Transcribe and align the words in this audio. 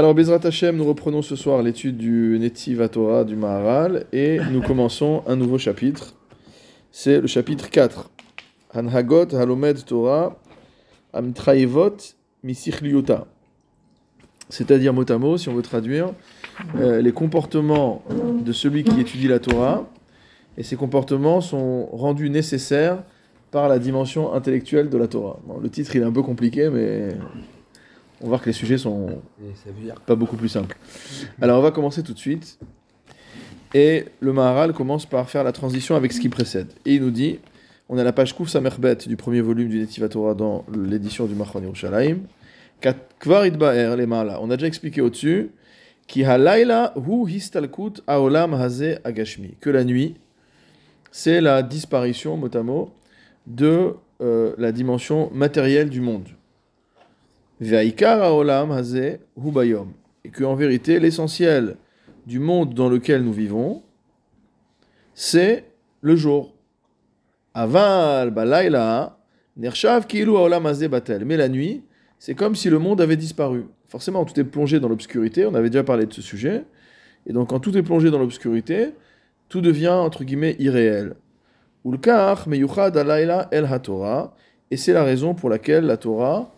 Alors, 0.00 0.14
Bezrat 0.14 0.40
Hashem, 0.44 0.78
nous 0.78 0.86
reprenons 0.86 1.20
ce 1.20 1.36
soir 1.36 1.62
l'étude 1.62 1.98
du 1.98 2.38
Netiv 2.40 2.88
Torah 2.88 3.22
du 3.22 3.36
Maharal 3.36 4.06
et 4.14 4.40
nous 4.50 4.62
commençons 4.62 5.22
un 5.26 5.36
nouveau 5.36 5.58
chapitre. 5.58 6.14
C'est 6.90 7.20
le 7.20 7.26
chapitre 7.26 7.68
4. 7.68 8.10
Hanhagot 8.72 9.34
Halomed 9.34 9.84
Torah 9.84 10.38
Misichliuta. 12.42 13.26
C'est-à-dire 14.48 14.94
mot 14.94 15.04
à 15.06 15.18
mot, 15.18 15.36
si 15.36 15.50
on 15.50 15.54
veut 15.54 15.60
traduire, 15.60 16.14
euh, 16.76 17.02
les 17.02 17.12
comportements 17.12 18.02
de 18.42 18.52
celui 18.52 18.84
qui 18.84 19.02
étudie 19.02 19.28
la 19.28 19.38
Torah. 19.38 19.86
Et 20.56 20.62
ces 20.62 20.76
comportements 20.76 21.42
sont 21.42 21.90
rendus 21.92 22.30
nécessaires 22.30 23.02
par 23.50 23.68
la 23.68 23.78
dimension 23.78 24.32
intellectuelle 24.32 24.88
de 24.88 24.96
la 24.96 25.08
Torah. 25.08 25.38
Le 25.62 25.68
titre 25.68 25.94
il 25.94 26.00
est 26.00 26.06
un 26.06 26.12
peu 26.12 26.22
compliqué, 26.22 26.70
mais 26.70 27.10
on 28.20 28.24
va 28.24 28.28
voir 28.28 28.40
que 28.42 28.46
les 28.46 28.52
sujets 28.52 28.78
sont 28.78 29.22
pas 30.06 30.14
beaucoup 30.14 30.36
plus 30.36 30.48
simples. 30.48 30.76
Alors 31.40 31.58
on 31.58 31.62
va 31.62 31.70
commencer 31.70 32.02
tout 32.02 32.12
de 32.12 32.18
suite. 32.18 32.58
Et 33.72 34.06
le 34.18 34.32
Maharal 34.32 34.72
commence 34.72 35.06
par 35.06 35.30
faire 35.30 35.44
la 35.44 35.52
transition 35.52 35.94
avec 35.94 36.12
ce 36.12 36.20
qui 36.20 36.28
précède. 36.28 36.68
Et 36.84 36.94
il 36.94 37.02
nous 37.02 37.12
dit, 37.12 37.38
on 37.88 37.98
a 37.98 38.04
la 38.04 38.12
page 38.12 38.34
Kouf 38.34 38.48
Samerbet 38.48 38.96
du 39.06 39.16
premier 39.16 39.40
volume 39.40 39.68
du 39.68 39.78
Netiva 39.78 40.08
Torah 40.08 40.34
dans 40.34 40.64
l'édition 40.72 41.26
du 41.26 41.34
Machon 41.34 41.62
Yerushalayim. 41.62 42.20
Kvar 43.18 43.46
Idbaer, 43.46 43.96
les 43.96 44.06
On 44.06 44.50
a 44.50 44.56
déjà 44.56 44.66
expliqué 44.66 45.00
au-dessus, 45.00 45.50
halayla 46.16 46.94
hu 46.96 47.28
histalkut 47.28 48.02
aolam 48.06 48.54
haze 48.54 48.98
agashmi. 49.04 49.54
Que 49.60 49.70
la 49.70 49.84
nuit, 49.84 50.16
c'est 51.12 51.40
la 51.40 51.62
disparition, 51.62 52.36
mot 52.36 52.48
à 52.52 52.62
mot, 52.62 52.90
de 53.46 53.94
euh, 54.20 54.54
la 54.58 54.72
dimension 54.72 55.30
matérielle 55.32 55.90
du 55.90 56.00
monde. 56.00 56.28
Ve'aikar 57.49 57.49
haolam 57.49 57.49
haze 57.49 57.49
hu 57.49 57.49
bayom. 57.49 57.49
Et 57.62 57.92
que 57.92 58.04
en 60.44 60.54
vérité, 60.54 60.98
l'essentiel 60.98 61.76
du 62.26 62.38
monde 62.38 62.72
dans 62.72 62.88
lequel 62.88 63.22
nous 63.22 63.32
vivons, 63.32 63.82
c'est 65.14 65.64
le 66.00 66.16
jour. 66.16 66.54
Aval 67.52 68.30
balayla 68.30 69.18
nershav 69.56 70.06
kilu 70.06 70.36
haolam 70.36 70.72
batel. 70.90 71.24
Mais 71.26 71.36
la 71.36 71.48
nuit, 71.48 71.82
c'est 72.18 72.34
comme 72.34 72.54
si 72.54 72.70
le 72.70 72.78
monde 72.78 73.00
avait 73.00 73.16
disparu. 73.16 73.66
Forcément, 73.88 74.24
tout 74.24 74.38
est 74.40 74.44
plongé 74.44 74.80
dans 74.80 74.88
l'obscurité, 74.88 75.44
on 75.44 75.54
avait 75.54 75.68
déjà 75.68 75.84
parlé 75.84 76.06
de 76.06 76.12
ce 76.12 76.22
sujet. 76.22 76.64
Et 77.26 77.32
donc, 77.32 77.50
quand 77.50 77.60
tout 77.60 77.76
est 77.76 77.82
plongé 77.82 78.10
dans 78.10 78.18
l'obscurité, 78.18 78.90
tout 79.48 79.60
devient, 79.60 79.88
entre 79.88 80.24
guillemets, 80.24 80.56
irréel. 80.58 81.14
Ulkar 81.84 82.48
meyuchad 82.48 82.96
alayla 82.96 83.48
el 83.50 83.66
haTorah, 83.66 84.34
et 84.70 84.76
c'est 84.76 84.92
la 84.92 85.02
raison 85.02 85.34
pour 85.34 85.50
laquelle 85.50 85.84
la 85.84 85.96
Torah 85.96 86.54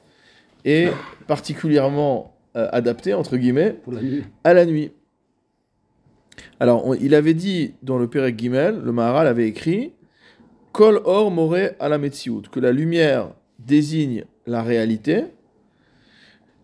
est 0.64 0.92
particulièrement 1.26 2.36
euh, 2.56 2.68
adaptée, 2.72 3.14
entre 3.14 3.36
guillemets, 3.36 3.76
à 4.44 4.54
la 4.54 4.66
nuit. 4.66 4.92
Alors, 6.60 6.94
il 7.00 7.14
avait 7.14 7.34
dit 7.34 7.74
dans 7.82 7.98
le 7.98 8.08
Perek 8.08 8.38
Gimel, 8.38 8.80
le 8.82 8.92
Maharal 8.92 9.26
avait 9.26 9.48
écrit 9.48 9.92
Kol 10.72 11.00
or 11.04 11.30
more 11.30 11.56
ala 11.80 11.98
que 11.98 12.60
la 12.60 12.72
lumière 12.72 13.30
désigne 13.58 14.24
la 14.46 14.62
réalité, 14.62 15.24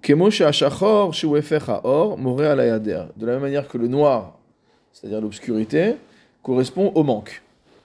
de 0.06 0.14
la 3.26 3.32
même 3.32 3.40
manière 3.40 3.68
que 3.68 3.76
le 3.78 3.88
noir, 3.88 4.38
c'est-à-dire 4.92 5.20
l'obscurité, 5.20 5.96
correspond 6.42 6.92
au 6.94 7.02
manque. 7.02 7.42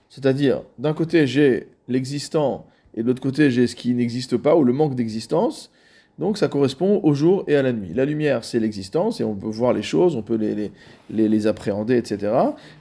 C'est-à-dire, 0.10 0.62
d'un 0.78 0.94
côté, 0.94 1.28
j'ai 1.28 1.68
l'existant, 1.88 2.68
et 2.96 3.02
de 3.02 3.08
l'autre 3.08 3.22
côté, 3.22 3.52
j'ai 3.52 3.68
ce 3.68 3.76
qui 3.76 3.94
n'existe 3.94 4.38
pas, 4.38 4.56
ou 4.56 4.64
le 4.64 4.72
manque 4.72 4.96
d'existence. 4.96 5.72
Donc 6.20 6.38
ça 6.38 6.48
correspond 6.48 7.00
au 7.04 7.14
jour 7.14 7.44
et 7.48 7.56
à 7.56 7.64
la 7.64 7.74
nuit. 7.74 7.92
La 7.94 8.06
lumière, 8.06 8.44
c'est 8.44 8.60
l'existence, 8.60 9.20
et 9.20 9.24
on 9.24 9.36
peut 9.36 9.48
voir 9.48 9.74
les 9.74 9.82
choses, 9.82 10.16
on 10.16 10.22
peut 10.22 10.36
les, 10.36 10.72
les, 11.10 11.28
les, 11.28 11.48
appréhender, 11.48 11.98
etc. 11.98 12.32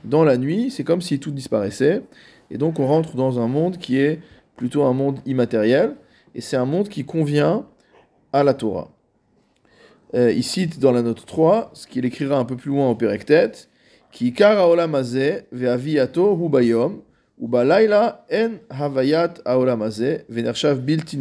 Dans 0.05 0.25
la 0.25 0.37
nuit, 0.37 0.71
c'est 0.71 0.85
comme 0.85 1.01
si 1.01 1.19
tout 1.19 1.31
disparaissait. 1.31 2.03
Et 2.51 2.59
donc 2.59 2.79
on 2.79 2.87
rentre 2.87 3.17
dans 3.17 3.41
un 3.41 3.49
monde 3.49 3.79
qui 3.79 3.99
est 3.99 4.21
plutôt 4.57 4.85
un 4.85 4.93
monde 4.93 5.21
immatériel, 5.25 5.97
et 6.35 6.41
c'est 6.41 6.57
un 6.57 6.67
monde 6.67 6.89
qui 6.89 7.05
convient 7.05 7.67
à 8.33 8.45
la 8.45 8.53
Torah. 8.55 8.91
Euh, 10.15 10.31
il 10.31 10.45
cite 10.45 10.79
dans 10.79 10.93
la 10.93 11.01
note 11.01 11.25
3, 11.25 11.71
ce 11.73 11.87
qu'il 11.87 12.05
écrira 12.05 12.39
un 12.39 12.45
peu 12.45 12.57
plus 12.57 12.71
loin 12.71 12.91
au 12.91 12.95
Perektet, 12.95 13.53
qui 14.11 14.35
kara 14.35 14.69
olamazé 14.69 15.47
ve'aviyato 15.53 16.37
hu 16.37 16.51
en 17.55 18.51
havayat 18.69 19.35
aolamazé 19.47 20.25
ve'nershav 20.29 20.81
bilti. 20.81 21.19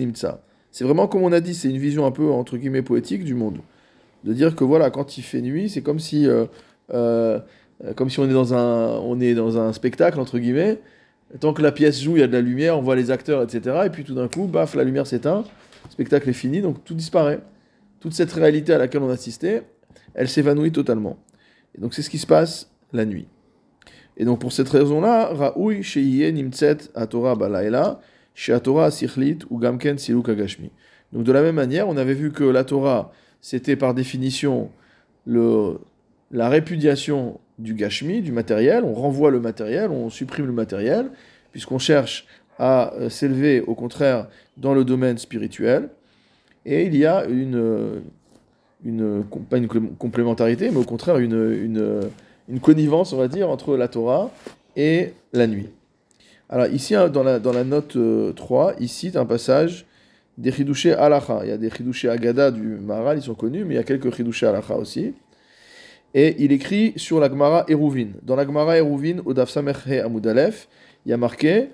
C'est 0.71 0.83
vraiment 0.83 1.07
comme 1.07 1.23
on 1.23 1.31
a 1.31 1.39
dit, 1.39 1.53
c'est 1.53 1.69
une 1.69 1.77
vision 1.77 2.05
un 2.05 2.11
peu 2.11 2.29
entre 2.31 2.57
guillemets 2.57 2.81
poétique 2.81 3.23
du 3.23 3.33
monde. 3.33 3.59
De 4.23 4.33
dire 4.33 4.55
que 4.55 4.63
voilà, 4.63 4.89
quand 4.89 5.17
il 5.17 5.23
fait 5.23 5.41
nuit, 5.41 5.69
c'est 5.69 5.81
comme 5.81 5.99
si, 5.99 6.27
euh, 6.27 6.45
euh, 6.93 7.39
comme 7.95 8.09
si 8.09 8.19
on 8.19 8.25
est 8.29 8.33
dans 8.33 8.53
un, 8.53 8.97
on 8.99 9.19
est 9.19 9.33
dans 9.33 9.57
un 9.57 9.73
spectacle 9.73 10.19
entre 10.19 10.39
guillemets. 10.39 10.79
Tant 11.39 11.53
que 11.53 11.61
la 11.61 11.71
pièce 11.71 12.01
joue, 12.01 12.17
il 12.17 12.19
y 12.19 12.23
a 12.23 12.27
de 12.27 12.33
la 12.33 12.41
lumière, 12.41 12.77
on 12.77 12.81
voit 12.81 12.95
les 12.95 13.09
acteurs, 13.09 13.41
etc. 13.41 13.83
Et 13.85 13.89
puis 13.89 14.03
tout 14.03 14.13
d'un 14.13 14.27
coup, 14.27 14.47
baf, 14.47 14.75
la 14.75 14.83
lumière 14.83 15.07
s'éteint, 15.07 15.45
le 15.85 15.91
spectacle 15.91 16.29
est 16.29 16.33
fini, 16.33 16.61
donc 16.61 16.83
tout 16.83 16.93
disparaît 16.93 17.39
toute 18.01 18.13
cette 18.13 18.33
réalité 18.33 18.73
à 18.73 18.77
laquelle 18.77 19.03
on 19.03 19.09
assistait, 19.09 19.63
elle 20.13 20.27
s'évanouit 20.27 20.71
totalement. 20.71 21.17
Et 21.75 21.81
donc 21.81 21.93
c'est 21.93 22.01
ce 22.01 22.09
qui 22.09 22.17
se 22.17 22.27
passe 22.27 22.69
la 22.91 23.05
nuit. 23.05 23.27
Et 24.17 24.25
donc 24.25 24.39
pour 24.39 24.51
cette 24.51 24.67
raison-là, 24.67 25.27
Raoui 25.33 25.83
Sheiye 25.83 26.33
Nimtset 26.33 26.77
Atora 26.95 27.37
Sichlit 28.91 29.39
ou 29.49 29.59
Gamken. 29.59 29.97
Donc 31.13 31.23
de 31.23 31.31
la 31.31 31.41
même 31.41 31.55
manière, 31.55 31.87
on 31.87 31.97
avait 31.97 32.13
vu 32.13 32.31
que 32.31 32.43
la 32.43 32.63
Torah, 32.63 33.11
c'était 33.41 33.75
par 33.75 33.93
définition 33.93 34.69
le, 35.25 35.77
la 36.31 36.49
répudiation 36.49 37.39
du 37.59 37.73
Gashmi, 37.73 38.21
du 38.21 38.31
matériel, 38.31 38.83
on 38.83 38.93
renvoie 38.93 39.31
le 39.31 39.39
matériel, 39.39 39.91
on 39.91 40.09
supprime 40.09 40.47
le 40.47 40.53
matériel, 40.53 41.11
puisqu'on 41.51 41.79
cherche 41.79 42.25
à 42.57 42.93
euh, 42.93 43.09
s'élever 43.09 43.61
au 43.61 43.75
contraire 43.75 44.27
dans 44.57 44.73
le 44.73 44.83
domaine 44.83 45.17
spirituel. 45.17 45.89
Et 46.65 46.85
il 46.85 46.95
y 46.95 47.05
a 47.05 47.25
une, 47.25 48.01
une 48.85 49.23
pas 49.49 49.57
une 49.57 49.67
complémentarité, 49.67 50.69
mais 50.69 50.77
au 50.77 50.83
contraire 50.83 51.17
une, 51.17 52.11
une, 52.47 52.59
connivence, 52.59 53.13
on 53.13 53.17
va 53.17 53.27
dire, 53.27 53.49
entre 53.49 53.77
la 53.77 53.87
Torah 53.87 54.29
et 54.75 55.13
la 55.33 55.47
nuit. 55.47 55.69
Alors 56.51 56.67
ici, 56.67 56.95
hein, 56.95 57.07
dans 57.07 57.23
la, 57.23 57.39
dans 57.39 57.53
la 57.53 57.63
note 57.63 57.97
3, 58.35 58.67
euh, 58.67 58.73
il 58.81 58.89
cite 58.89 59.15
un 59.15 59.25
passage 59.25 59.85
des 60.37 60.51
Chidushé 60.51 60.91
Alacha. 60.91 61.39
Il 61.43 61.49
y 61.49 61.51
a 61.53 61.57
des 61.57 61.69
Chidushé 61.69 62.09
Agada 62.09 62.51
du 62.51 62.61
Maharal, 62.61 63.17
ils 63.17 63.23
sont 63.23 63.35
connus, 63.35 63.63
mais 63.63 63.75
il 63.75 63.77
y 63.77 63.79
a 63.79 63.83
quelques 63.83 64.13
Chidushé 64.13 64.47
Alacha 64.47 64.75
aussi. 64.75 65.13
Et 66.13 66.35
il 66.43 66.51
écrit 66.51 66.91
sur 66.97 67.21
la 67.21 67.29
Gemara 67.29 67.63
Eruvin. 67.69 68.09
Dans 68.21 68.35
la 68.35 68.45
Gemara 68.45 68.77
Eruvin, 68.77 69.19
au 69.23 69.33
Daf 69.33 69.49
Samerhe 69.49 70.03
Amudalef, 70.03 70.67
il 71.05 71.11
y 71.11 71.13
a 71.13 71.17
marqué 71.17 71.69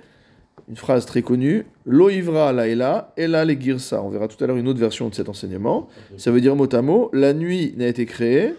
une 0.69 0.75
phrase 0.75 1.07
très 1.07 1.23
connue, 1.23 1.65
Loivra 1.85 2.53
laila, 2.53 3.13
ela 3.17 3.45
le 3.45 3.53
girsa. 3.53 4.03
On 4.03 4.09
verra 4.09 4.27
tout 4.27 4.41
à 4.43 4.47
l'heure 4.47 4.57
une 4.57 4.67
autre 4.67 4.79
version 4.79 5.09
de 5.09 5.15
cet 5.15 5.29
enseignement. 5.29 5.87
Ça 6.17 6.29
veut 6.29 6.41
dire 6.41 6.55
mot 6.55 6.67
à 6.71 6.81
mot, 6.81 7.09
la 7.13 7.33
nuit 7.33 7.73
n'a 7.77 7.87
été 7.87 8.05
créée 8.05 8.53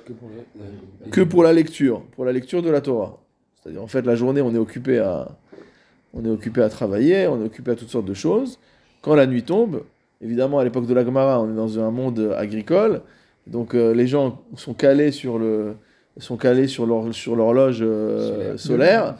que 1.12 1.20
pour 1.20 1.44
la 1.44 1.52
lecture, 1.52 2.02
pour 2.16 2.24
la 2.24 2.32
lecture 2.32 2.62
de 2.62 2.70
la 2.70 2.80
Torah. 2.80 3.20
C'est-à-dire 3.62 3.82
en 3.82 3.86
fait 3.86 4.02
la 4.02 4.16
journée 4.16 4.40
on 4.40 4.54
est 4.54 4.58
occupé 4.58 4.98
à 4.98 5.28
on 6.14 6.24
est 6.24 6.30
occupé 6.30 6.62
à 6.62 6.68
travailler, 6.68 7.26
on 7.26 7.40
est 7.40 7.46
occupé 7.46 7.72
à 7.72 7.74
toutes 7.74 7.90
sortes 7.90 8.06
de 8.06 8.14
choses. 8.14 8.58
Quand 9.02 9.14
la 9.14 9.26
nuit 9.26 9.42
tombe, 9.42 9.82
évidemment 10.20 10.58
à 10.58 10.64
l'époque 10.64 10.86
de 10.86 10.94
la 10.94 11.04
Gemara, 11.04 11.40
on 11.40 11.50
est 11.50 11.56
dans 11.56 11.78
un 11.78 11.90
monde 11.90 12.34
agricole, 12.36 13.02
donc 13.46 13.74
euh, 13.74 13.94
les 13.94 14.06
gens 14.06 14.42
sont 14.56 14.74
calés 14.74 15.12
sur 15.12 15.38
le 15.38 15.74
sont 16.18 16.36
calés 16.36 16.66
sur 16.66 16.84
leur 16.84 17.14
sur 17.14 17.36
l'horloge 17.36 17.78
euh, 17.80 18.56
solaire. 18.56 19.16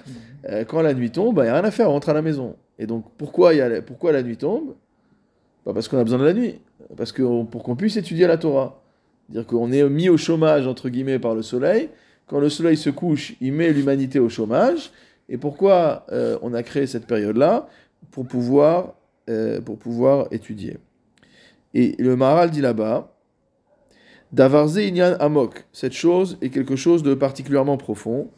Euh, 0.49 0.65
quand 0.65 0.83
la 0.83 0.95
nuit 0.95 1.11
tombe, 1.11 1.35
il 1.35 1.37
bah, 1.37 1.43
n'y 1.45 1.49
a 1.51 1.55
rien 1.55 1.65
à 1.65 1.71
faire, 1.71 1.89
on 1.89 1.93
rentre 1.93 2.09
à 2.09 2.15
la 2.15 2.23
maison. 2.23 2.57
Et 2.79 2.87
donc, 2.87 3.05
pourquoi, 3.17 3.55
y 3.55 3.61
a, 3.61 3.83
pourquoi 3.83 4.13
la 4.13 4.23
nuit 4.23 4.37
tombe? 4.37 4.75
Bah, 5.67 5.73
Parce 5.75 5.89
qu'on 5.89 5.99
a 5.99 6.05
besoin 6.05 6.19
de 6.19 6.25
la 6.25 6.33
nuit. 6.33 6.61
Parce 6.97 7.13
que 7.13 7.23
pour 7.45 7.63
qu'on 7.63 7.77
puisse 7.77 7.97
étudier 7.97 8.27
la 8.27 8.39
Torah. 8.39 8.81
Dire 9.29 9.47
qu'on 9.47 9.71
est 9.73 9.87
mis 9.89 10.09
au 10.09 10.17
chômage, 10.17 10.67
entre 10.67 10.89
guillemets, 10.89 11.19
par 11.19 11.35
le 11.35 11.43
soleil. 11.43 11.91
Quand 12.27 12.41
le 12.41 12.49
soleil 12.49 12.77
se 12.77 12.89
couche, 12.89 13.35
il 13.41 13.53
met 13.53 13.73
l'humanité 13.73 14.19
au 14.19 14.29
chômage. 14.29 14.91
Et 15.29 15.37
pourquoi 15.37 16.07
euh, 16.11 16.39
on 16.43 16.55
a 16.55 16.63
créé 16.63 16.87
cette 16.87 17.07
période-là 17.07 17.69
pour 18.11 18.27
pouvoir, 18.27 18.95
euh, 19.29 19.61
pour 19.61 19.79
pouvoir 19.79 20.29
étudier. 20.31 20.79
Et 21.75 21.95
le 21.99 22.17
Maharal 22.17 22.51
dit 22.51 22.61
là-bas, 22.61 23.15
Davarze 24.33 24.79
inyan 24.79 25.17
amok, 25.21 25.67
cette 25.73 25.93
chose 25.93 26.37
est 26.43 26.51
quelque 26.51 26.77
chose 26.77 27.03
de 27.03 27.15
particulièrement 27.15 27.77
profond. 27.77 28.31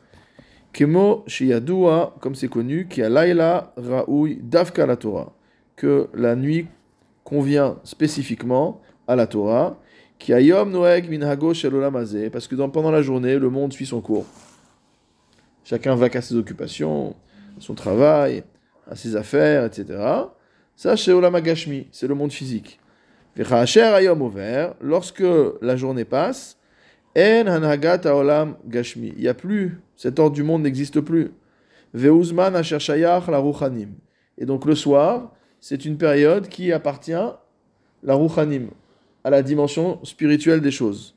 Kemo 0.72 1.24
Shiyadua, 1.26 2.14
comme 2.20 2.36
c'est 2.36 2.48
connu, 2.48 2.86
qui 2.88 3.02
a 3.02 3.08
Laila 3.08 3.72
Raoui 3.76 4.38
Davka 4.40 4.86
la 4.86 4.96
Torah, 4.96 5.32
que 5.74 6.08
la 6.14 6.36
nuit 6.36 6.68
convient 7.24 7.78
spécifiquement 7.82 8.80
à 9.08 9.16
la 9.16 9.26
Torah, 9.26 9.80
qui 10.18 10.32
a 10.32 10.40
Yom 10.40 10.70
Noeg 10.70 11.08
Minhago 11.08 11.54
Shalolamazé, 11.54 12.30
parce 12.30 12.46
que 12.46 12.54
pendant 12.54 12.92
la 12.92 13.02
journée, 13.02 13.38
le 13.38 13.50
monde 13.50 13.72
suit 13.72 13.86
son 13.86 14.00
cours. 14.00 14.26
Chacun 15.70 15.94
va 15.94 16.08
qu'à 16.08 16.20
ses 16.20 16.34
occupations, 16.34 17.14
à 17.56 17.60
son 17.60 17.74
travail, 17.74 18.42
à 18.90 18.96
ses 18.96 19.14
affaires, 19.14 19.64
etc. 19.64 20.00
Ça, 20.74 20.96
chez 20.96 21.12
c'est 21.92 22.08
le 22.08 22.14
monde 22.16 22.32
physique. 22.32 22.80
Lorsque 24.80 25.22
la 25.62 25.76
journée 25.76 26.04
passe, 26.04 26.58
En 27.16 27.46
hanhagat 27.46 28.00
haolam 28.04 28.56
gashmi. 28.66 29.12
Il 29.14 29.22
n'y 29.22 29.28
a 29.28 29.34
plus, 29.34 29.80
cet 29.94 30.18
ordre 30.18 30.34
du 30.34 30.42
monde 30.42 30.62
n'existe 30.62 31.00
plus. 31.00 31.30
Veuzman 31.94 32.56
asher 32.56 32.80
shayach 32.80 33.28
la 33.28 33.38
ruchanim. 33.38 33.90
Et 34.38 34.46
donc 34.46 34.64
le 34.64 34.74
soir, 34.74 35.32
c'est 35.60 35.84
une 35.84 35.98
période 35.98 36.48
qui 36.48 36.72
appartient 36.72 37.12
la 38.02 38.14
ruchanim, 38.14 38.70
à 39.22 39.30
la 39.30 39.40
dimension 39.40 40.04
spirituelle 40.04 40.62
des 40.62 40.72
choses. 40.72 41.14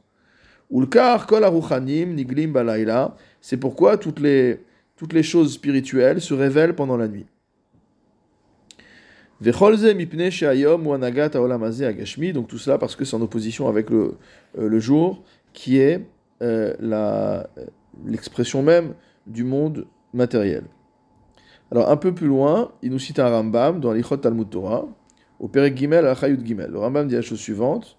Ulkar 0.71 1.27
kol 1.27 1.43
aruchanim 1.43 2.13
niglim 2.13 2.53
balayla. 2.53 3.15
C'est 3.43 3.57
pourquoi 3.57 3.97
toutes 3.97 4.21
les, 4.21 4.61
toutes 4.95 5.11
les 5.11 5.21
choses 5.21 5.53
spirituelles 5.53 6.21
se 6.21 6.33
révèlent 6.33 6.75
pendant 6.75 6.95
la 6.95 7.09
nuit. 7.09 7.25
Donc 9.41 9.53
tout 12.47 12.57
cela 12.57 12.77
parce 12.77 12.95
que 12.95 13.03
c'est 13.03 13.17
en 13.17 13.21
opposition 13.21 13.67
avec 13.67 13.89
le, 13.89 14.15
euh, 14.57 14.69
le 14.69 14.79
jour 14.79 15.23
qui 15.51 15.77
est 15.77 16.05
euh, 16.41 16.73
la- 16.79 17.49
l'expression 18.07 18.63
même 18.63 18.93
du 19.27 19.43
monde 19.43 19.87
matériel. 20.13 20.63
Alors 21.69 21.91
un 21.91 21.97
peu 21.97 22.13
plus 22.13 22.27
loin, 22.27 22.71
il 22.81 22.91
nous 22.91 22.99
cite 22.99 23.19
un 23.19 23.27
Rambam 23.27 23.81
dans 23.81 23.91
l'Ichot 23.91 24.15
Talmud 24.15 24.49
Torah, 24.49 24.87
au 25.37 25.49
Perek 25.49 25.75
Gimel 25.75 26.07
à 26.07 26.15
Chayut 26.15 26.39
Gimel. 26.45 26.71
Le 26.71 26.79
Rambam 26.79 27.09
dit 27.09 27.15
la 27.15 27.21
chose 27.21 27.39
suivante 27.39 27.97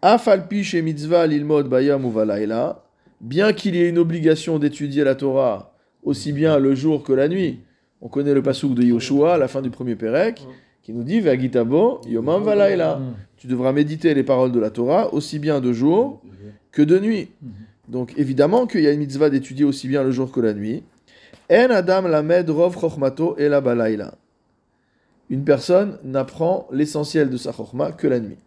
Afalpi 0.00 0.64
mitzvah 0.82 1.26
lilmod 1.26 1.68
bayam 1.68 2.06
ou 2.06 2.10
valayla, 2.10 2.81
bien 3.22 3.52
qu'il 3.52 3.76
y 3.76 3.80
ait 3.80 3.88
une 3.88 3.98
obligation 3.98 4.58
d'étudier 4.58 5.04
la 5.04 5.14
Torah 5.14 5.72
aussi 6.02 6.32
bien 6.32 6.58
le 6.58 6.74
jour 6.74 7.02
que 7.02 7.12
la 7.12 7.28
nuit. 7.28 7.60
On 8.00 8.08
connaît 8.08 8.34
le 8.34 8.42
pasuk 8.42 8.74
de 8.74 8.82
Yoshua, 8.82 9.34
à 9.34 9.38
la 9.38 9.46
fin 9.46 9.62
du 9.62 9.70
premier 9.70 9.94
Perek, 9.94 10.44
qui 10.82 10.92
nous 10.92 11.04
dit 11.04 11.20
Vagitabo 11.20 12.00
yomam 12.06 12.42
valayla. 12.42 13.00
Tu 13.36 13.46
devras 13.46 13.72
méditer 13.72 14.12
les 14.14 14.24
paroles 14.24 14.52
de 14.52 14.58
la 14.58 14.70
Torah 14.70 15.14
aussi 15.14 15.38
bien 15.38 15.60
de 15.60 15.72
jour 15.72 16.20
que 16.72 16.82
de 16.82 16.98
nuit. 16.98 17.30
Donc 17.88 18.12
évidemment 18.16 18.66
qu'il 18.66 18.80
y 18.80 18.88
a 18.88 18.92
une 18.92 18.98
mitzvah 18.98 19.30
d'étudier 19.30 19.64
aussi 19.64 19.86
bien 19.86 20.02
le 20.02 20.10
jour 20.10 20.32
que 20.32 20.40
la 20.40 20.52
nuit. 20.52 20.82
En 21.50 21.70
Adam 21.70 22.02
lamed 22.02 22.50
rov 22.50 22.78
chokhmato 22.78 23.36
et. 23.38 23.48
Une 25.30 25.44
personne 25.44 25.98
n'apprend 26.02 26.66
l'essentiel 26.72 27.30
de 27.30 27.36
sa 27.36 27.52
chokhma 27.52 27.92
que 27.92 28.06
la 28.08 28.20
nuit. 28.20 28.38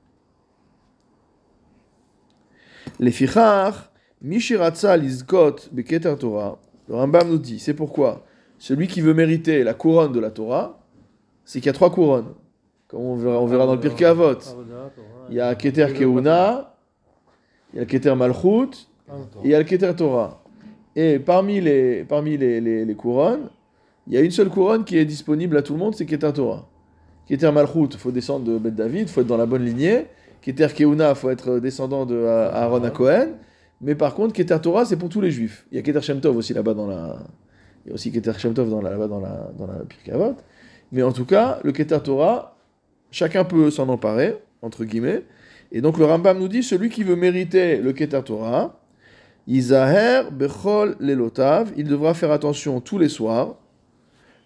Les 3.00 3.12
fichar, 3.12 3.92
mishiratza 4.26 4.98
lizkot 4.98 5.70
beketer 5.72 6.18
Torah. 6.18 6.58
Le 6.90 6.96
Rambam 6.96 7.30
nous 7.30 7.38
dit, 7.38 7.60
c'est 7.60 7.74
pourquoi? 7.74 8.26
Celui 8.58 8.88
qui 8.88 9.02
veut 9.02 9.14
mériter 9.14 9.64
la 9.64 9.74
couronne 9.74 10.12
de 10.12 10.20
la 10.20 10.32
Torah, 10.32 10.80
c'est 11.44 11.60
qu'il 11.60 11.68
y 11.68 11.70
a 11.70 11.74
trois 11.74 11.92
couronnes. 11.92 12.34
Comme 12.88 13.02
on 13.02 13.16
verra, 13.16 13.66
dans 13.66 13.74
le 13.74 13.80
Pirkei 13.80 14.06
Avot. 14.06 14.38
Il 15.30 15.36
y 15.36 15.40
a 15.42 15.54
Keter 15.56 15.88
Keuna, 15.94 16.76
il 17.74 17.80
y 17.80 17.82
a 17.82 17.86
Keter 17.86 18.16
Malchut, 18.16 18.88
et 19.44 19.46
il 19.46 19.52
y 19.52 19.56
a 19.56 19.60
le 19.60 19.64
Keter 19.64 19.94
Torah. 19.96 20.42
Et 20.96 21.20
parmi 21.20 21.60
les, 21.60 22.04
parmi 22.04 22.38
les, 22.38 22.62
les 22.62 22.96
couronnes, 22.96 23.50
il 24.08 24.14
y 24.14 24.18
a 24.18 24.22
une 24.22 24.32
seule 24.32 24.50
couronne 24.50 24.86
qui 24.86 24.98
est 24.98 25.06
disponible 25.06 25.58
à 25.58 25.62
tout 25.62 25.74
le 25.74 25.80
monde, 25.80 25.96
c'est 25.96 26.06
Keter 26.06 26.32
Torah. 26.34 26.68
Keter 27.28 27.52
Malchut, 27.52 27.90
il 27.92 27.98
faut 27.98 28.12
descendre 28.12 28.46
de 28.46 28.58
Beth 28.58 28.76
David, 28.76 29.02
il 29.02 29.08
faut 29.08 29.22
être 29.22 29.28
dans 29.28 29.38
la 29.38 29.48
bonne 29.48 29.66
lignée. 29.66 30.06
Keter 30.42 30.68
Keuna, 30.76 31.10
il 31.10 31.16
faut 31.16 31.32
être 31.32 31.58
descendant 31.60 32.06
de 32.06 32.24
Aaron 32.24 32.84
à 32.84 32.92
Cohen. 32.92 33.30
Mais 33.82 33.96
par 33.96 34.14
contre, 34.14 34.34
Keter 34.34 34.58
Torah, 34.62 34.86
c'est 34.86 34.98
pour 34.98 35.10
tous 35.10 35.22
les 35.22 35.32
juifs. 35.32 35.66
Il 35.72 35.76
y 35.76 35.80
a 35.80 35.82
Keter 35.82 36.02
Shem 36.02 36.22
Tov 36.22 36.38
aussi 36.38 36.54
là-bas 36.54 36.74
dans 36.74 36.88
la. 36.88 37.20
Il 37.86 37.90
y 37.90 37.92
a 37.92 37.96
aussi 37.96 38.12
Keter 38.12 38.34
Shem 38.38 38.54
Tov 38.54 38.70
là-bas 38.82 39.08
dans 39.08 39.20
la, 39.20 39.52
dans 39.58 39.68
la 39.68 39.80
Pirkei 39.86 40.12
Avot. 40.12 40.36
Mais 40.92 41.04
en 41.04 41.12
tout 41.12 41.26
cas, 41.26 41.60
le 41.64 41.72
Keter 41.72 42.00
Torah, 42.04 42.58
chacun 43.12 43.44
peut 43.44 43.70
s'en 43.70 43.90
emparer, 43.90 44.38
entre 44.62 44.86
guillemets. 44.86 45.24
Et 45.72 45.82
donc 45.82 45.98
le 45.98 46.06
Rambam 46.06 46.40
nous 46.40 46.48
dit 46.48 46.64
celui 46.64 46.90
qui 46.90 47.04
veut 47.04 47.16
mériter 47.16 47.78
le 47.78 47.92
Keter 47.92 48.22
Torah, 48.24 48.80
Izaher 49.48 50.32
bechol 50.32 50.96
lelotav, 51.00 51.72
il 51.78 51.88
devra 51.88 52.14
faire 52.14 52.32
attention 52.32 52.82
tous 52.82 52.98
les 52.98 53.10
soirs. 53.10 53.56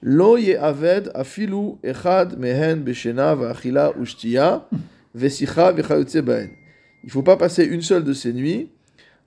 Lo 0.02 0.36
aved 0.36 1.12
afilu 1.14 1.78
echad 1.84 2.38
mehen 2.38 2.84
beshena 2.84 3.36
va'achila 3.36 3.94
ushtiya 3.98 4.68
vesicha. 5.14 5.74
Il 7.04 7.12
faut 7.12 7.24
pas 7.24 7.38
passer 7.38 7.64
une 7.64 7.82
seule 7.82 8.04
de 8.04 8.14
ces 8.14 8.34
nuits 8.34 8.70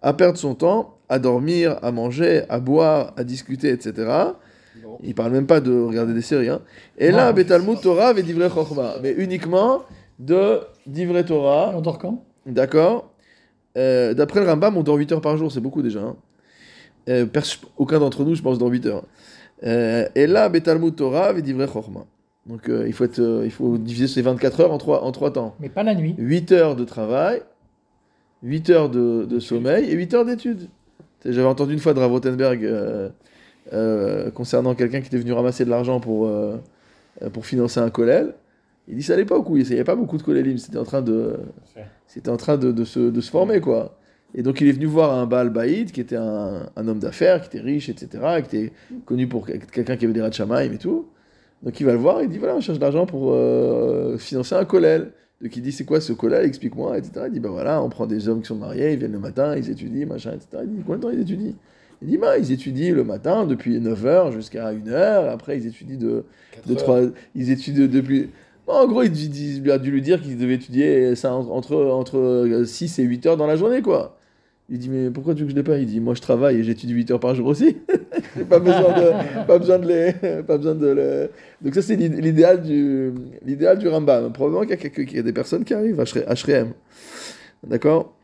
à 0.03 0.13
perdre 0.13 0.39
son 0.39 0.55
temps 0.55 0.99
à 1.09 1.19
dormir, 1.19 1.79
à 1.83 1.93
manger, 1.93 2.43
à 2.49 2.59
boire, 2.59 3.13
à 3.17 3.25
discuter, 3.25 3.69
etc. 3.71 3.93
Il 5.03 5.15
parle 5.15 5.33
même 5.33 5.47
pas 5.47 5.61
de 5.61 5.73
regarder 5.81 6.15
des 6.15 6.23
séries. 6.23 6.49
Hein. 6.49 6.61
Et 6.99 7.11
là, 7.11 7.29
Non. 7.29 7.35
betalmud 7.35 7.81
Torah 7.81 8.13
ve 8.13 8.21
divrei 8.23 8.49
chokma, 8.49 8.95
mais 9.03 9.13
uniquement 9.13 9.83
de 10.19 10.61
divrei 10.87 11.25
Torah. 11.25 11.73
On 11.75 11.81
dort 11.81 11.99
quand? 11.99 12.25
D'accord 12.47 13.11
Euh, 13.79 14.13
D'après 14.15 14.41
le 14.41 14.47
Rambam, 14.47 14.77
on 14.77 14.83
dort 14.83 14.97
8 14.97 15.13
heures 15.13 15.21
par 15.21 15.37
jour, 15.37 15.51
c'est 15.53 15.61
beaucoup 15.61 15.83
déjà. 15.83 16.01
hein. 16.01 16.17
Euh, 17.09 17.27
pers- 17.27 17.61
aucun 17.77 17.99
d'entre 17.99 18.25
nous, 18.25 18.35
je 18.35 18.43
pense, 18.43 18.59
dort 18.59 18.69
8 18.69 18.87
heures. 18.87 19.05
Euh, 19.65 20.07
et 20.15 20.27
là, 20.27 20.49
Betalmud 20.49 20.95
Torah, 20.95 21.33
Vedivrei 21.33 21.67
Chorma. 21.67 22.05
Donc 22.47 22.69
euh, 22.69 22.85
il, 22.87 22.93
faut 22.93 23.05
être, 23.05 23.21
euh, 23.21 23.43
il 23.45 23.51
faut 23.53 23.79
diviser 23.79 24.09
ces 24.09 24.23
24 24.23 24.61
heures 24.61 24.73
en 24.73 24.79
3, 24.79 25.05
en 25.05 25.13
trois 25.13 25.33
temps. 25.33 25.55
Mais 25.61 25.69
pas 25.69 25.83
la 25.85 25.95
nuit. 25.95 26.15
8 26.19 26.51
heures 26.53 26.77
de 26.77 26.85
travail, 26.85 27.41
8 28.43 28.71
heures 28.71 28.89
de, 28.91 29.25
de 29.25 29.39
sommeil 29.39 29.89
et 29.91 29.93
8 29.95 30.15
heures 30.15 30.25
d'études. 30.25 30.69
J'avais 31.25 31.47
entendu 31.47 31.73
une 31.73 31.79
fois 31.79 31.95
de 31.95 32.01
Rav 32.01 32.11
Rothenberg 32.11 32.65
euh, 32.65 33.09
euh, 33.73 34.31
concernant 34.31 34.75
quelqu'un 34.75 35.01
qui 35.01 35.07
était 35.07 35.19
venu 35.19 35.33
ramasser 35.33 35.65
de 35.65 35.71
l'argent 35.71 36.01
pour, 36.01 36.27
euh, 36.27 36.57
pour 37.33 37.47
financer 37.47 37.79
un 37.81 37.91
kollel. 37.91 38.35
Il 38.89 38.97
dit 38.97 39.03
ça 39.05 39.13
à 39.15 39.17
l'époque 39.17 39.49
où 39.49 39.57
il 39.57 39.65
n'y 39.65 39.73
avait 39.75 39.85
pas 39.85 39.95
beaucoup 39.95 40.17
de 40.19 40.23
kollelim, 40.25 40.59
c'était 40.59 40.79
en 40.79 40.85
train 40.85 41.03
de, 41.03 41.37
c'était 42.09 42.31
en 42.31 42.37
train 42.37 42.57
de, 42.57 42.73
de 42.73 42.85
se, 42.85 42.99
de 42.99 43.21
se 43.21 43.31
former 43.31 43.61
quoi. 43.61 43.97
Et 44.35 44.43
donc 44.43 44.61
il 44.61 44.67
est 44.67 44.73
venu 44.73 44.87
voir 44.87 45.13
un 45.17 45.27
Baal 45.27 45.51
Baïd 45.51 45.93
qui 45.93 46.01
était 46.01 46.17
un, 46.17 46.69
un 46.75 46.89
homme 46.89 46.99
d'affaires, 46.99 47.41
qui 47.43 47.47
était 47.57 47.61
riche, 47.65 47.89
etc., 47.89 48.43
qui 48.49 48.57
était 48.57 48.73
connu 49.05 49.29
pour 49.29 49.47
quel- 49.47 49.61
quelqu'un 49.67 49.97
qui 49.97 50.05
avait 50.07 50.15
des 50.15 50.23
Ratchamaim 50.23 50.73
et 50.73 50.79
tout. 50.79 51.07
Donc 51.63 51.79
il 51.79 51.87
va 51.87 51.93
le 51.93 51.99
voir, 51.99 52.23
il 52.23 52.29
dit 52.29 52.39
voilà, 52.39 52.57
on 52.57 52.61
cherche 52.61 52.79
de 52.79 52.83
l'argent 52.83 53.07
pour 53.07 53.33
financer 54.19 54.57
un 54.57 54.65
kollel. 54.65 55.13
Donc 55.43 55.57
il 55.57 55.63
dit 55.63 55.73
c'est 55.73 55.85
quoi 55.85 56.01
ce 56.01 56.13
kollel, 56.13 56.45
explique-moi, 56.47 56.97
etc. 56.99 57.27
Il 57.27 57.33
dit 57.33 57.41
bah 57.41 57.49
voilà, 57.51 57.83
on 57.83 57.89
prend 57.89 58.07
des 58.07 58.29
hommes 58.29 58.41
qui 58.43 58.47
sont 58.49 58.55
mariés, 58.55 58.93
ils 58.93 58.99
viennent 58.99 59.13
le 59.13 59.19
matin, 59.19 59.57
ils 59.57 59.69
étudient, 59.71 60.07
machin, 60.07 60.33
etc. 60.33 60.63
Il 60.65 60.71
dit 60.71 60.83
combien 60.87 60.99
de 60.99 61.03
temps 61.03 61.11
ils 61.11 61.21
étudient 61.21 61.53
Il 62.01 62.09
dit 62.09 62.17
bah 62.19 62.39
ils 62.39 62.53
étudient 62.53 62.95
le 62.95 63.03
matin 63.05 63.45
depuis 63.45 63.79
9h 63.81 64.33
jusqu'à 64.33 64.73
1h, 64.73 65.31
après 65.31 65.59
ils 65.59 65.67
étudient 65.67 65.97
de, 65.99 66.25
de 66.67 66.75
3... 66.75 67.01
Ils 67.35 67.51
étudient 67.51 67.87
depuis... 67.89 68.31
Bon, 68.67 68.75
en 68.75 68.87
gros, 68.87 69.03
il, 69.03 69.11
dit- 69.11 69.57
il 69.57 69.63
lui 69.63 69.73
a 69.73 69.79
dû 69.79 69.91
lui 69.91 70.01
dire 70.03 70.23
qu'ils 70.23 70.39
devaient 70.39 70.55
étudier 70.55 71.17
ça 71.17 71.35
en- 71.35 71.49
entre, 71.51 71.75
entre 71.77 72.63
6 72.65 73.01
et 73.01 73.03
8 73.03 73.27
heures 73.27 73.37
dans 73.37 73.49
la 73.49 73.57
journée, 73.57 73.83
quoi. 73.83 74.17
Il 74.69 74.79
dit, 74.79 74.89
mais 74.89 75.11
pourquoi 75.11 75.35
tu 75.35 75.41
veux 75.45 75.53
que 75.53 75.59
je 75.59 75.61
les 75.61 75.83
Il 75.83 75.87
dit, 75.87 76.01
moi 76.01 76.15
je 76.15 76.21
travaille 76.21 76.57
et 76.57 76.65
j'étudie 76.65 76.95
8 76.95 77.11
heures 77.11 77.21
par 77.21 77.35
jour 77.35 77.47
aussi. 77.47 77.77
J'ai 78.37 78.45
pas 78.45 78.59
besoin 78.59 78.81
de, 78.81 79.47
pas 79.47 79.59
besoin 79.59 79.79
de 79.79 79.89
les, 79.89 80.43
pas 80.43 80.57
besoin 80.57 80.75
de 80.75 80.87
le... 80.87 81.31
Donc 81.61 81.75
ça 81.75 81.83
c'est 81.83 81.97
l'id- 81.97 82.19
l'idéal 82.19 82.63
du, 82.63 83.13
l'idéal 83.45 83.79
du 83.79 83.89
Rambam. 83.89 84.33
Probablement 84.33 84.65
qu'il 84.65 85.15
y 85.15 85.19
a, 85.19 85.23
des 85.23 85.33
personnes 85.33 85.65
qui 85.65 85.75
arrivent 85.75 86.03
Shrem. 86.05 86.73
D'accord? 87.67 88.15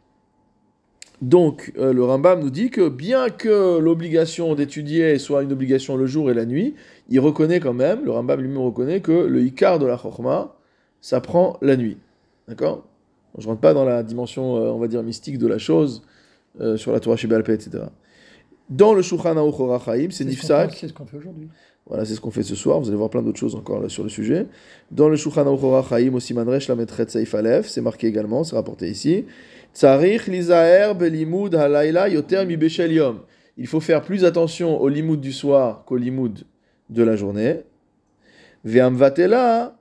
Donc 1.20 1.72
euh, 1.78 1.92
le 1.92 2.04
Rambam 2.04 2.40
nous 2.40 2.50
dit 2.50 2.70
que 2.70 2.88
bien 2.88 3.28
que 3.28 3.78
l'obligation 3.78 4.54
d'étudier 4.54 5.18
soit 5.18 5.42
une 5.42 5.52
obligation 5.52 5.96
le 5.96 6.06
jour 6.06 6.30
et 6.30 6.34
la 6.34 6.46
nuit, 6.46 6.74
il 7.08 7.20
reconnaît 7.20 7.60
quand 7.60 7.74
même, 7.74 8.04
le 8.04 8.12
Rambam 8.12 8.40
lui-même 8.40 8.58
reconnaît 8.58 9.00
que 9.00 9.12
le 9.12 9.42
Icar 9.42 9.78
de 9.78 9.86
la 9.86 9.98
Chokhmah, 9.98 10.54
ça 11.00 11.20
prend 11.20 11.58
la 11.60 11.76
nuit. 11.76 11.98
D'accord? 12.46 12.86
Je 13.36 13.46
rentre 13.46 13.60
pas 13.60 13.74
dans 13.74 13.84
la 13.84 14.02
dimension, 14.02 14.56
euh, 14.56 14.70
on 14.70 14.78
va 14.78 14.88
dire, 14.88 15.02
mystique 15.02 15.38
de 15.38 15.46
la 15.46 15.58
chose, 15.58 16.02
euh, 16.60 16.76
sur 16.76 16.92
la 16.92 17.00
Torah 17.00 17.16
Shebal 17.16 17.42
etc. 17.48 17.84
Dans 18.70 18.92
le 18.92 19.00
Shulchan 19.02 19.36
Aruch 19.36 19.58
Orachaim, 19.60 20.08
c'est 20.10 20.24
Nifsak. 20.24 20.74
C'est 20.74 20.88
ce 20.88 20.92
qu'on 20.92 21.06
fait 21.06 21.16
aujourd'hui. 21.16 21.48
Voilà, 21.86 22.04
c'est 22.04 22.14
ce 22.14 22.20
qu'on 22.20 22.30
fait 22.30 22.42
ce 22.42 22.54
soir. 22.54 22.80
Vous 22.80 22.88
allez 22.88 22.98
voir 22.98 23.08
plein 23.08 23.22
d'autres 23.22 23.38
choses 23.38 23.54
encore 23.54 23.80
là, 23.80 23.88
sur 23.88 24.02
le 24.02 24.10
sujet. 24.10 24.46
Dans 24.90 25.08
le 25.08 25.16
Shulchan 25.16 25.46
Aruch 25.46 25.62
Orachaim, 25.62 26.14
aussi 26.14 26.34
Manresh 26.34 26.68
la 26.68 26.76
Metret 26.76 27.08
Seif 27.08 27.34
Aleph, 27.34 27.66
c'est 27.66 27.80
marqué 27.80 28.06
également, 28.06 28.44
c'est 28.44 28.56
rapporté 28.56 28.90
ici. 28.90 29.24
Tsarich 29.74 30.26
lizaher 30.26 30.92
belimud 30.94 31.54
halayla 31.54 32.08
yoter 32.08 32.44
mi 32.44 32.56
yom. 32.94 33.20
Il 33.56 33.66
faut 33.66 33.80
faire 33.80 34.02
plus 34.02 34.24
attention 34.24 34.80
au 34.80 34.88
limoud 34.88 35.20
du 35.20 35.32
soir 35.32 35.84
qu'au 35.84 35.96
limoud 35.96 36.44
de 36.90 37.02
la 37.02 37.16
journée. 37.16 37.60
Ve'amvatela 38.64 39.76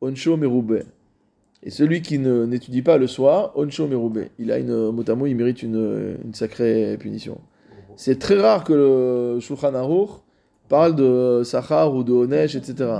onsho 0.00 0.36
merube. 0.36 0.84
Et 1.62 1.70
celui 1.70 2.02
qui 2.02 2.18
n'étudie 2.18 2.82
pas 2.82 2.98
le 2.98 3.06
soir, 3.06 3.52
onsho 3.56 3.86
merube. 3.88 4.26
Il 4.38 4.52
a 4.52 4.58
une 4.58 4.90
motamo, 4.90 5.26
il 5.26 5.34
mérite 5.34 5.62
une, 5.62 6.16
une 6.24 6.34
sacrée 6.34 6.96
punition. 6.98 7.38
C'est 7.96 8.18
très 8.18 8.40
rare 8.40 8.62
que 8.62 8.72
le 8.72 9.40
Shulchan 9.40 9.74
Aruch 9.74 10.10
parle 10.68 10.94
de 10.94 11.42
Sachar 11.44 11.92
ou 11.94 12.04
de 12.04 12.12
Onesh, 12.12 12.54
etc. 12.54 12.90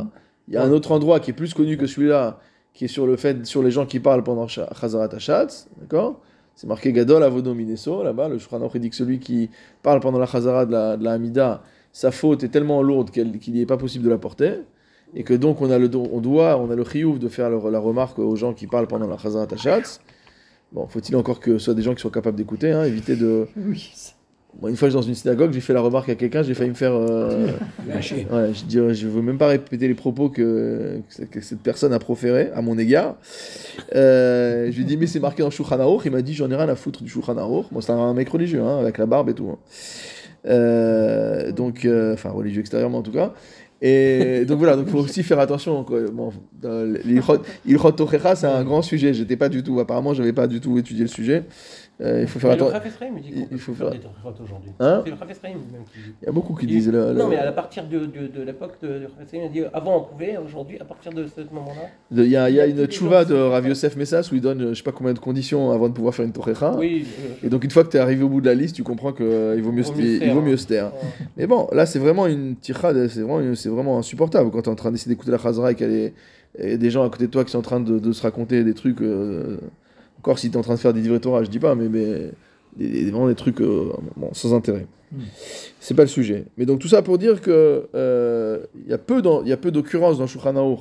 Il 0.49 0.55
y 0.55 0.57
a 0.57 0.63
un 0.65 0.73
autre 0.73 0.91
endroit 0.91 1.21
qui 1.21 1.31
est 1.31 1.35
plus 1.35 1.55
connu 1.55 1.77
que 1.77 1.87
celui-là, 1.87 2.41
qui 2.75 2.87
est 2.87 2.89
sur 2.89 3.07
le 3.07 3.17
fait, 3.17 3.47
sur 3.47 3.63
les 3.63 3.71
gens 3.71 3.87
qui 3.87 4.01
parlent 4.01 4.25
pendant 4.25 4.49
Cha- 4.49 4.69
Chazarat 4.79 5.15
Hashatz, 5.15 5.69
d'accord? 5.81 6.21
C'est 6.57 6.67
marqué 6.67 6.93
Gadol 6.93 7.23
Avodo 7.23 7.55
Mineso, 7.55 8.03
là-bas, 8.03 8.29
le 8.29 8.39
Shulchan 8.39 8.61
Aruch 8.63 8.77
dit 8.79 8.91
que 8.91 8.97
celui 8.97 9.21
qui 9.21 9.51
parle 9.85 10.01
pendant 10.01 10.19
la 10.19 10.27
Chazarat 10.27 10.67
de 10.67 10.73
la, 10.73 10.97
de 10.97 11.05
la 11.05 11.13
Hamida, 11.13 11.63
sa 11.93 12.11
faute 12.11 12.43
est 12.43 12.49
tellement 12.49 12.83
lourde 12.83 13.11
qu'il 13.11 13.55
n'est 13.55 13.67
pas 13.67 13.77
possible 13.77 14.05
de 14.05 14.11
la 14.11 14.19
porter, 14.19 14.63
et 15.15 15.23
que 15.25 15.35
donc 15.35 15.61
on 15.63 15.71
a 15.71 15.79
le 15.79 15.89
don- 15.89 16.09
on 16.13 16.21
doit, 16.21 16.59
on 16.59 16.71
a 16.71 16.75
le 16.75 16.85
chiyuv 16.85 17.19
de 17.19 17.29
faire 17.29 17.51
le- 17.51 17.71
la 17.71 17.79
remarque 17.79 18.19
aux 18.19 18.37
gens 18.37 18.53
qui 18.53 18.67
parlent 18.67 18.87
pendant 18.89 19.07
la 19.07 19.19
Chazarat 19.19 19.47
Hashatz, 19.53 20.01
Bon, 20.71 20.87
faut-il 20.87 21.17
encore 21.17 21.41
que 21.41 21.53
ce 21.57 21.65
soit 21.65 21.75
des 21.75 21.81
gens 21.81 21.95
qui 21.95 22.03
soient 22.03 22.11
capables 22.11 22.37
d'écouter, 22.37 22.73
hein, 22.73 22.85
éviter 22.85 23.17
de. 23.17 23.47
Oui. 23.57 23.91
Moi, 24.61 24.69
une 24.71 24.77
fois, 24.77 24.89
je 24.89 24.93
suis 24.93 25.01
dans 25.01 25.07
une 25.07 25.15
synagogue, 25.15 25.51
j'ai 25.53 25.61
fait 25.61 25.73
la 25.73 25.81
remarque 25.81 26.11
à 26.11 26.15
quelqu'un, 26.15 26.43
j'ai 26.43 26.53
failli 26.53 26.69
me 26.71 26.75
faire. 26.75 26.93
euh. 26.95 27.49
Ouais, 28.31 28.53
je 28.53 28.65
dis, 28.65 28.77
je 28.77 29.07
veux 29.09 29.23
même 29.23 29.39
pas 29.39 29.47
répéter 29.47 29.89
les 29.89 29.95
propos 29.95 30.29
que, 30.29 31.01
que 31.31 31.41
cette 31.41 31.61
personne 31.61 31.93
a 31.95 31.99
proférés 31.99 32.51
à 32.55 32.61
mon 32.61 32.77
égard. 32.79 33.17
Euh, 33.95 34.67
je 34.71 34.77
lui 34.77 34.83
ai 34.83 34.85
dit, 34.85 34.97
mais 34.99 35.07
c'est 35.07 35.21
marqué 35.21 35.43
dans 35.43 35.49
Shulchan 35.51 35.81
Aruch. 35.81 36.03
Il 36.05 36.13
m'a 36.13 36.21
dit, 36.23 36.35
j'en 36.35 36.51
ai 36.51 36.57
rien 36.57 36.69
à 36.69 36.75
foutre 36.75 37.03
du 37.03 37.09
Shulchan 37.09 37.37
Aruch. 37.39 37.67
Moi, 37.73 37.81
c'est 37.81 37.93
un 37.93 38.13
mec 38.13 38.29
religieux, 38.29 38.61
hein, 38.63 38.79
avec 38.79 38.99
la 38.99 39.07
barbe 39.07 39.31
et 39.31 39.35
tout. 39.35 39.49
hein. 39.51 39.59
Euh, 40.47 41.53
donc, 41.53 41.85
euh, 41.85 42.15
enfin, 42.15 42.31
religieux 42.31 42.61
extérieurement 42.61 42.99
en 42.99 43.03
tout 43.03 43.13
cas. 43.13 43.33
Et 43.81 44.45
donc 44.45 44.59
voilà, 44.59 44.77
donc 44.77 44.89
faut 44.89 44.99
aussi 44.99 45.23
faire 45.23 45.39
attention. 45.39 45.85
Quoi. 45.85 46.01
Bon, 46.13 46.33
c'est 48.35 48.47
un 48.47 48.65
grand 48.65 48.83
sujet. 48.83 49.15
J'étais 49.15 49.37
pas 49.37 49.49
du 49.49 49.63
tout, 49.63 49.79
apparemment, 49.79 50.15
j'avais 50.15 50.33
pas 50.33 50.49
du 50.49 50.61
tout 50.61 50.79
étudié 50.79 51.03
le 51.03 51.09
sujet. 51.09 51.45
Euh, 52.01 52.21
il 52.23 52.29
faut 52.29 52.39
faire 52.39 52.53
attention. 52.53 52.79
Il 53.51 53.59
faut 53.59 53.75
faire 53.75 53.89
aujourd'hui. 53.89 54.71
Hein 54.79 55.03
C'est 55.05 55.11
le 55.11 55.17
Rav 55.17 55.29
même 55.29 55.83
qui 55.93 55.99
dit. 55.99 56.15
Il 56.23 56.27
y 56.27 56.29
a 56.29 56.33
beaucoup 56.33 56.55
qui 56.55 56.65
Il- 56.67 56.69
disent. 56.69 56.89
le- 56.93 57.13
Non, 57.13 57.27
mais 57.29 57.37
à 57.39 57.51
partir 57.51 57.89
de, 57.89 57.99
de, 57.99 58.29
de 58.29 58.43
l'époque 58.43 58.75
de, 58.83 58.87
de 58.87 59.05
Rav 59.19 59.27
il 59.33 59.51
dit 59.51 59.63
avant 59.73 59.97
on 59.99 60.05
pouvait, 60.05 60.37
aujourd'hui, 60.37 60.79
à 60.81 60.85
partir 60.85 61.13
de 61.13 61.27
ce 61.27 61.41
moment-là. 61.53 61.89
Il 62.13 62.23
y 62.25 62.31
y 62.31 62.37
a 62.61 62.67
une 62.67 62.87
tchouva 62.87 63.25
de 63.25 63.35
Rav 63.35 63.67
Yosef 63.67 63.97
Messas 63.97 64.29
où 64.31 64.37
il 64.37 64.41
donne 64.41 64.63
euh, 64.63 64.69
je 64.71 64.75
sais 64.75 64.83
pas 64.85 64.93
combien 64.93 65.13
de 65.13 65.19
conditions 65.19 65.73
avant 65.73 65.89
de 65.89 65.95
pouvoir 65.95 66.15
faire 66.15 66.25
une 66.25 66.33
Tochecha. 66.33 66.77
Oui. 66.77 67.05
euh, 67.43 67.47
Et 67.47 67.51
donc 67.51 67.65
une 67.65 67.71
fois 67.71 67.83
que 67.83 67.91
tu 67.91 67.97
es 67.97 68.01
arrivé 68.01 68.23
au 68.23 68.29
bout 68.29 68.41
de 68.41 68.47
la 68.47 68.55
liste, 68.55 68.77
tu 68.77 68.85
comprends 68.85 69.13
qu'il 69.13 69.27
vaut 69.27 69.73
mieux, 69.73 69.83
Vaut 69.83 69.93
se- 69.95 69.99
mieux 69.99 70.05
se 70.07 70.13
il 70.13 70.19
taire, 70.21 70.35
vaut 70.35 70.41
hein. 70.41 70.45
mieux 70.45 70.57
se 70.57 70.67
taire. 70.69 70.87
euh, 70.87 71.25
Mais 71.37 71.47
bon, 71.49 71.67
là 71.73 71.85
c'est 71.85 71.99
vraiment 71.99 72.27
une 72.29 72.55
tirade, 72.55 73.09
c'est 73.09 73.23
vraiment, 73.23 73.41
vraiment 73.75 73.99
insupportable 73.99 74.51
quand 74.53 74.63
tu 74.63 74.69
es 74.69 74.73
en 74.73 74.77
train 74.77 74.93
d'essayer 74.93 75.11
d'écouter 75.13 75.33
la 75.33 75.39
Chazra 75.39 75.73
et 75.73 75.75
qu'il 75.75 75.91
y 75.91 76.07
a 76.73 76.77
des, 76.77 76.91
gens 76.91 77.05
à 77.05 77.11
côté 77.11 77.27
de 77.27 77.31
toi 77.33 77.45
qui 77.45 77.51
sont 77.51 77.59
en 77.59 77.63
train 77.63 77.81
de, 77.81 77.99
de 77.99 78.13
se 78.13 78.23
raconter 78.23 78.63
des 78.63 78.75
trucs, 78.75 79.01
euh, 79.03 79.57
encore 80.19 80.39
si 80.39 80.51
tu 80.51 80.55
es 80.55 80.59
en 80.59 80.63
train 80.63 80.75
de 80.75 80.79
faire 80.81 80.93
des 80.93 81.01
livrets 81.01 81.21
Torah, 81.21 81.43
je 81.45 81.51
dis 81.51 81.59
pas, 81.59 81.75
mais, 81.75 81.89
mais 81.89 82.31
des, 82.77 82.89
des- 83.05 83.11
vraiment 83.11 83.29
des 83.29 83.35
trucs 83.35 83.61
euh, 83.61 83.91
bon, 84.17 84.31
sans 84.33 84.55
intérêt. 84.55 84.87
C'est 85.81 85.95
pas 85.95 86.03
le 86.03 86.09
sujet. 86.09 86.45
Mais 86.59 86.67
donc 86.67 86.81
tout 86.81 86.89
ça 86.89 87.01
pour 87.03 87.17
dire 87.19 87.41
que 87.41 87.89
euh, 87.95 88.59
il 88.85 88.91
y 88.91 88.93
a 88.93 88.99
peu 88.99 89.23
dans- 89.23 89.43
il 89.43 89.49
y 89.49 89.53
a 89.53 89.57
peu 89.57 89.71
d'occurrences 89.71 90.19
dans 90.19 90.27
Shulchan 90.27 90.77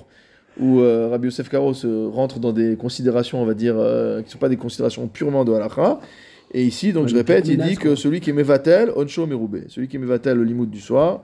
où 0.60 0.80
euh, 0.82 1.08
Rabbi 1.10 1.26
Yosef 1.28 1.50
Karo 1.50 1.74
se 1.74 2.08
rentre 2.08 2.40
dans 2.40 2.52
des 2.52 2.76
considérations, 2.76 3.42
on 3.42 3.46
va 3.46 3.54
dire, 3.54 3.76
euh, 3.78 4.20
qui 4.22 4.26
ne 4.26 4.32
sont 4.32 4.38
pas 4.40 4.50
des 4.50 4.58
considérations 4.58 5.08
purement 5.08 5.46
de 5.46 5.54
halakha. 5.54 6.00
Et 6.54 6.64
ici, 6.64 6.94
donc 6.94 7.04
Ouais, 7.04 7.10
je 7.10 7.16
répète, 7.16 7.48
il 7.48 7.58
dit 7.58 7.76
quoi. 7.76 7.84
que 7.92 7.96
celui 7.96 8.20
qui 8.22 8.32
est 8.32 8.34
Mevatel, 8.34 8.92
Oncho 8.96 9.28
Merube. 9.28 9.58
Celui 9.68 9.88
qui 9.88 9.98
est 9.98 10.00
Mevatel, 10.00 10.38
le 10.38 10.44
limoud 10.46 10.70
du 10.70 10.80
soir, 10.82 11.24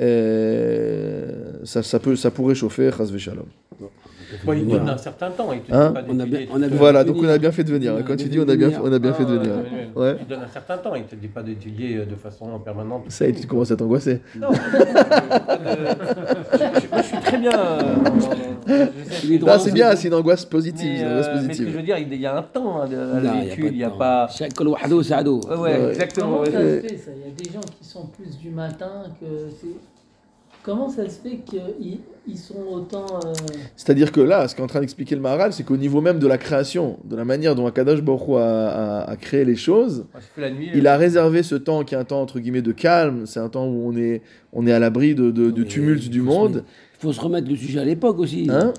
euh, 0.00 1.52
ça, 1.64 1.82
ça, 1.82 1.98
peut, 2.00 2.16
ça 2.16 2.30
pourrait 2.30 2.54
chauffer, 2.54 2.90
Chazve 2.96 3.18
Shalom. 3.18 3.46
Bon, 4.44 4.52
il 4.52 4.66
donne 4.66 4.88
un 4.88 4.96
certain 4.98 5.30
temps. 5.30 5.52
Il 5.52 5.60
te 5.60 5.72
Hein 5.74 5.88
dit 5.88 5.94
pas 5.94 6.00
On 6.08 6.20
a 6.20 6.24
d'étudier 6.24 6.46
bien- 6.46 6.54
on 6.54 6.62
a 6.62 6.68
bien- 6.68 6.76
Voilà, 6.76 7.04
donc 7.04 7.16
on 7.20 7.28
a 7.28 7.38
bien 7.38 7.52
fait 7.52 7.64
de 7.64 7.72
venir. 7.72 7.92
Quand 8.06 8.16
tu 8.16 8.28
dis 8.28 8.38
on 8.38 8.48
a 8.48 8.56
bien, 8.56 8.70
on 8.82 8.92
a 8.92 8.98
bien 8.98 9.12
fait 9.12 9.24
de 9.24 9.32
venir. 9.38 9.52
Ouais. 9.94 10.16
Il 10.20 10.26
donne 10.26 10.42
un 10.42 10.48
certain 10.52 10.78
temps, 10.78 10.94
il 10.94 11.02
ne 11.02 11.06
te 11.06 11.14
dit 11.14 11.28
pas 11.28 11.42
d'étudier 11.42 11.96
de 12.04 12.14
façon 12.16 12.58
permanente. 12.58 13.04
Ça, 13.08 13.26
et 13.26 13.32
tu 13.32 13.46
commences 13.46 13.70
à 13.70 13.76
t'angoisser. 13.76 14.20
Non, 14.38 14.48
je, 14.52 14.60
je- 16.80 16.88
moi, 16.90 17.02
je 17.02 17.06
suis 17.06 17.18
très 17.18 17.38
bien. 17.38 17.52
euh, 17.58 18.86
Là, 19.46 19.58
c'est 19.58 19.72
bien, 19.72 19.94
c'est 19.96 20.08
une 20.08 20.14
angoisse 20.14 20.44
positive. 20.44 20.86
Mais, 20.98 21.04
euh, 21.04 21.42
mais 21.46 21.54
ce 21.54 21.62
que 21.62 21.70
je 21.70 21.76
veux 21.76 21.82
dire, 21.82 21.98
il 21.98 22.14
y 22.20 22.26
a 22.26 22.36
un 22.36 22.42
temps 22.42 22.82
hein, 22.82 22.88
de- 22.88 22.96
à 22.96 23.20
la 23.20 23.32
il 23.44 23.72
n'y 23.74 23.84
a 23.84 23.90
pas. 23.90 24.28
Ouais. 25.60 25.90
exactement. 25.90 26.42
Il 26.44 26.52
y 26.52 26.56
a 26.56 26.60
des 27.36 27.50
gens 27.52 27.60
qui 27.78 27.88
sont 27.88 28.06
plus 28.06 28.36
du 28.38 28.50
matin 28.50 29.04
que. 29.20 29.26
Comment 30.66 30.88
ça 30.88 31.08
se 31.08 31.20
fait 31.20 31.36
qu'ils 31.44 32.00
ils 32.26 32.36
sont 32.36 32.56
autant. 32.72 33.06
euh, 33.24 33.32
C'est-à-dire 33.76 34.10
que 34.10 34.20
là, 34.20 34.48
ce 34.48 34.56
qu'est 34.56 34.62
en 34.62 34.66
train 34.66 34.80
d'expliquer 34.80 35.14
le 35.14 35.20
Maharal, 35.20 35.52
c'est 35.52 35.62
qu'au 35.62 35.76
niveau 35.76 36.00
même 36.00 36.18
de 36.18 36.26
la 36.26 36.38
création, 36.38 36.98
de 37.04 37.14
la 37.14 37.24
manière 37.24 37.54
dont 37.54 37.68
Akadosh 37.68 38.02
Baruch 38.02 38.30
a, 38.36 39.02
a- 39.02 39.10
a 39.12 39.16
créé 39.16 39.44
les 39.44 39.54
choses, 39.54 40.06
nuit. 40.36 40.70
il 40.74 40.88
a 40.88 40.96
réservé 40.96 41.44
ce 41.44 41.54
temps 41.54 41.84
qui 41.84 41.94
est 41.94 41.98
un 41.98 42.04
temps 42.04 42.20
entre 42.20 42.40
guillemets 42.40 42.62
de 42.62 42.72
calme, 42.72 43.26
c'est 43.26 43.38
un 43.38 43.48
temps 43.48 43.66
où 43.68 43.88
on 43.88 43.96
est, 43.96 44.22
on 44.52 44.66
est 44.66 44.72
à 44.72 44.80
l'abri 44.80 45.14
de, 45.14 45.30
de- 45.30 45.52
du 45.52 45.66
tumulte 45.66 46.08
du 46.10 46.20
monde. 46.20 46.64
Il 47.06 47.10
faut 47.10 47.20
se 47.20 47.20
remettre 47.24 47.48
le 47.48 47.54
sujet 47.54 47.78
à 47.78 47.84
l'époque 47.84 48.18
aussi. 48.18 48.48
Hein 48.50 48.72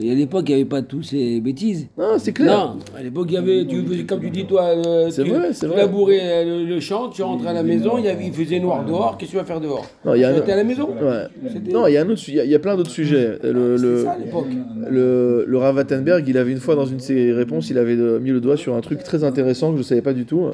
Et 0.00 0.10
à 0.10 0.14
l'époque, 0.14 0.44
il 0.48 0.54
n'y 0.54 0.60
avait 0.62 0.64
pas 0.70 0.80
tous 0.80 1.02
ces 1.02 1.38
bêtises. 1.42 1.86
Non, 1.98 2.14
c'est 2.16 2.32
clair. 2.32 2.50
Non, 2.50 2.78
à 2.98 3.02
l'époque, 3.02 3.26
il 3.28 3.34
y 3.34 3.36
avait, 3.36 3.66
tu 3.66 4.06
comme 4.06 4.20
tu 4.20 4.30
dis, 4.30 4.46
toi, 4.46 4.68
euh, 4.68 5.10
tu, 5.10 5.20
vrai, 5.22 5.50
tu 5.52 5.66
vrai. 5.66 5.76
labourais 5.76 6.18
euh, 6.22 6.44
le, 6.60 6.64
le 6.64 6.80
champ, 6.80 7.10
tu 7.10 7.20
rentrais 7.22 7.48
à 7.48 7.52
la 7.52 7.62
maison, 7.62 7.98
il, 7.98 8.06
y 8.06 8.08
avait, 8.08 8.24
il 8.24 8.32
faisait 8.32 8.58
noir 8.58 8.86
dehors, 8.86 9.18
qu'est-ce 9.18 9.32
que 9.32 9.36
tu 9.36 9.40
vas 9.42 9.44
faire 9.44 9.60
dehors? 9.60 9.84
Non, 10.06 10.14
il 10.14 10.22
y 10.22 10.24
a 10.24 10.32
Tu 10.32 10.38
un- 10.38 10.42
étais 10.42 10.52
à 10.52 10.56
la 10.56 10.64
maison? 10.64 10.88
Ouais. 10.88 11.24
C'était- 11.52 11.72
Non, 11.72 11.86
il 11.86 11.92
y 11.92 11.96
a 11.98 12.00
un 12.00 12.08
autre, 12.08 12.18
su- 12.20 12.30
il 12.30 12.36
y 12.36 12.40
a, 12.40 12.44
il 12.46 12.50
y 12.50 12.54
a 12.54 12.58
plein 12.58 12.74
d'autres 12.74 12.90
sujets. 12.90 13.38
Le, 13.42 13.76
C'était 13.76 13.86
le, 13.86 14.02
ça 14.04 14.12
à 14.12 14.18
l'époque. 14.18 14.46
le, 14.88 15.44
le 15.46 15.58
Rav 15.58 15.76
Wattenberg, 15.76 16.26
il 16.26 16.38
avait 16.38 16.52
une 16.52 16.60
fois 16.60 16.76
dans 16.76 16.86
une 16.86 16.96
de 16.96 17.02
ses 17.02 17.32
réponses, 17.32 17.68
il 17.68 17.76
avait 17.76 17.96
mis 17.96 18.30
le 18.30 18.40
doigt 18.40 18.56
sur 18.56 18.74
un 18.76 18.80
truc 18.80 19.02
très 19.02 19.24
intéressant 19.24 19.68
que 19.72 19.74
je 19.76 19.82
ne 19.82 19.84
savais 19.86 20.00
pas 20.02 20.14
du 20.14 20.24
tout 20.24 20.46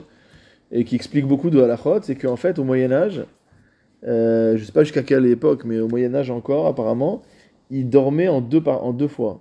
et 0.72 0.82
qui 0.84 0.96
explique 0.96 1.26
beaucoup 1.26 1.50
de 1.50 1.60
halachot, 1.60 2.00
c'est 2.02 2.16
qu'en 2.16 2.36
fait 2.36 2.58
au 2.58 2.64
Moyen 2.64 2.90
Âge, 2.90 3.22
euh, 4.06 4.56
je 4.56 4.60
ne 4.60 4.66
sais 4.66 4.72
pas 4.72 4.82
jusqu'à 4.84 5.02
quelle 5.02 5.26
époque, 5.26 5.64
mais 5.64 5.80
au 5.80 5.88
Moyen 5.88 6.14
Âge 6.14 6.30
encore 6.30 6.66
apparemment, 6.66 7.22
il 7.70 7.88
dormait 7.88 8.28
en 8.28 8.40
deux, 8.40 8.60
par, 8.62 8.84
en 8.84 8.92
deux 8.92 9.08
fois. 9.08 9.40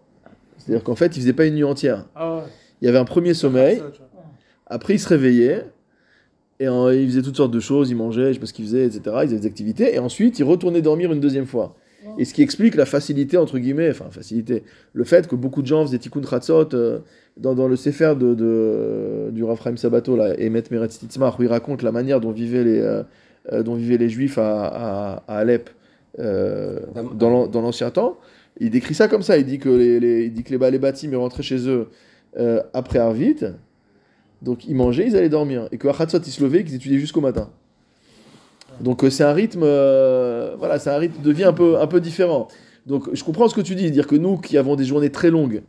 C'est-à-dire 0.57 0.83
qu'en 0.83 0.95
fait, 0.95 1.15
il 1.17 1.21
faisait 1.21 1.33
pas 1.33 1.45
une 1.45 1.55
nuit 1.55 1.63
entière. 1.63 2.05
Ah 2.15 2.35
ouais. 2.37 2.41
Il 2.81 2.85
y 2.85 2.89
avait 2.89 2.97
un 2.97 3.05
premier 3.05 3.33
sommeil, 3.33 3.81
après 4.67 4.95
il 4.95 4.99
se 4.99 5.07
réveillait, 5.09 5.65
et 6.59 6.67
en- 6.67 6.89
il 6.89 7.07
faisait 7.07 7.21
toutes 7.21 7.37
sortes 7.37 7.51
de 7.53 7.59
choses, 7.59 7.89
il 7.89 7.95
mangeait, 7.95 8.29
je 8.29 8.33
sais 8.33 8.39
pas 8.39 8.45
ce 8.45 8.53
qu'il 8.53 8.65
faisait, 8.65 8.85
etc. 8.85 9.01
Il 9.05 9.27
faisait 9.29 9.39
des 9.39 9.47
activités, 9.47 9.95
et 9.95 9.99
ensuite 9.99 10.39
il 10.39 10.43
retournait 10.43 10.81
dormir 10.81 11.11
une 11.11 11.19
deuxième 11.19 11.45
fois. 11.45 11.75
Et 12.17 12.23
ce 12.23 12.33
qui 12.33 12.41
explique 12.41 12.75
la 12.75 12.85
facilité, 12.85 13.35
entre 13.37 13.59
guillemets, 13.59 13.89
enfin 13.89 14.05
facilité, 14.09 14.63
le 14.93 15.03
fait 15.03 15.27
que 15.27 15.35
beaucoup 15.35 15.61
de 15.61 15.67
gens 15.67 15.85
faisaient 15.85 15.97
tikkun 15.97 16.21
chatzot 16.23 16.73
euh, 16.73 16.99
dans, 17.37 17.53
dans 17.55 17.67
le 17.67 17.75
Sefer 17.75 18.13
de, 18.17 18.33
de- 18.35 19.29
du 19.31 19.43
Rav 19.43 19.59
Chaim 19.61 19.75
Sabato, 19.75 20.15
là, 20.15 20.33
Emet 20.39 20.63
Meretz 20.71 20.97
Titzmach, 20.97 21.37
où 21.39 21.43
il 21.43 21.49
raconte 21.49 21.81
la 21.81 21.91
manière 21.91 22.21
dont 22.21 22.31
vivaient 22.31 22.63
les, 22.63 22.79
euh, 22.79 23.03
dont 23.51 23.75
vivaient 23.75 23.97
les 23.97 24.09
Juifs 24.09 24.37
à, 24.37 24.65
à, 24.65 25.23
à 25.27 25.37
Alep 25.37 25.69
euh, 26.19 26.79
dans 27.13 27.29
l'an- 27.29 27.47
dans 27.47 27.61
l'ancien 27.61 27.89
temps. 27.91 28.17
Il 28.59 28.69
décrit 28.71 28.93
ça 28.93 29.07
comme 29.07 29.21
ça, 29.23 29.37
il 29.37 29.45
dit 29.45 29.59
que 29.59 29.69
les, 29.69 29.99
les- 29.99 30.25
il 30.25 30.33
dit 30.33 30.43
que 30.43 30.53
les, 30.55 30.71
les 30.71 30.79
bâtiments 30.79 31.19
rentraient 31.21 31.43
chez 31.43 31.67
eux 31.67 31.87
euh, 32.37 32.61
après 32.73 32.99
Arvit, 32.99 33.37
donc 34.41 34.65
ils 34.67 34.75
mangeaient, 34.75 35.07
ils 35.07 35.15
allaient 35.15 35.29
dormir, 35.29 35.67
et 35.71 35.77
que 35.77 35.87
à 35.87 35.93
Chatzot 35.93 36.19
ils 36.25 36.31
se 36.31 36.43
levaient, 36.43 36.63
qu'ils 36.63 36.75
étudiaient 36.75 36.99
jusqu'au 36.99 37.21
matin. 37.21 37.49
Donc 38.81 39.03
euh, 39.03 39.09
c'est 39.09 39.23
un 39.23 39.33
rythme, 39.33 39.61
euh, 39.63 40.55
voilà, 40.57 40.79
c'est 40.79 40.89
un 40.89 40.97
rythme 40.97 41.21
de 41.21 41.31
vie 41.31 41.43
un 41.43 41.53
peu, 41.53 41.79
un 41.79 41.87
peu 41.87 41.99
différent. 41.99 42.47
Donc 42.85 43.09
je 43.13 43.23
comprends 43.23 43.47
ce 43.47 43.55
que 43.55 43.61
tu 43.61 43.75
dis, 43.75 43.89
dire 43.91 44.07
que 44.07 44.15
nous 44.15 44.37
qui 44.37 44.57
avons 44.57 44.75
des 44.75 44.85
journées 44.85 45.09
très 45.09 45.29
longues, 45.29 45.61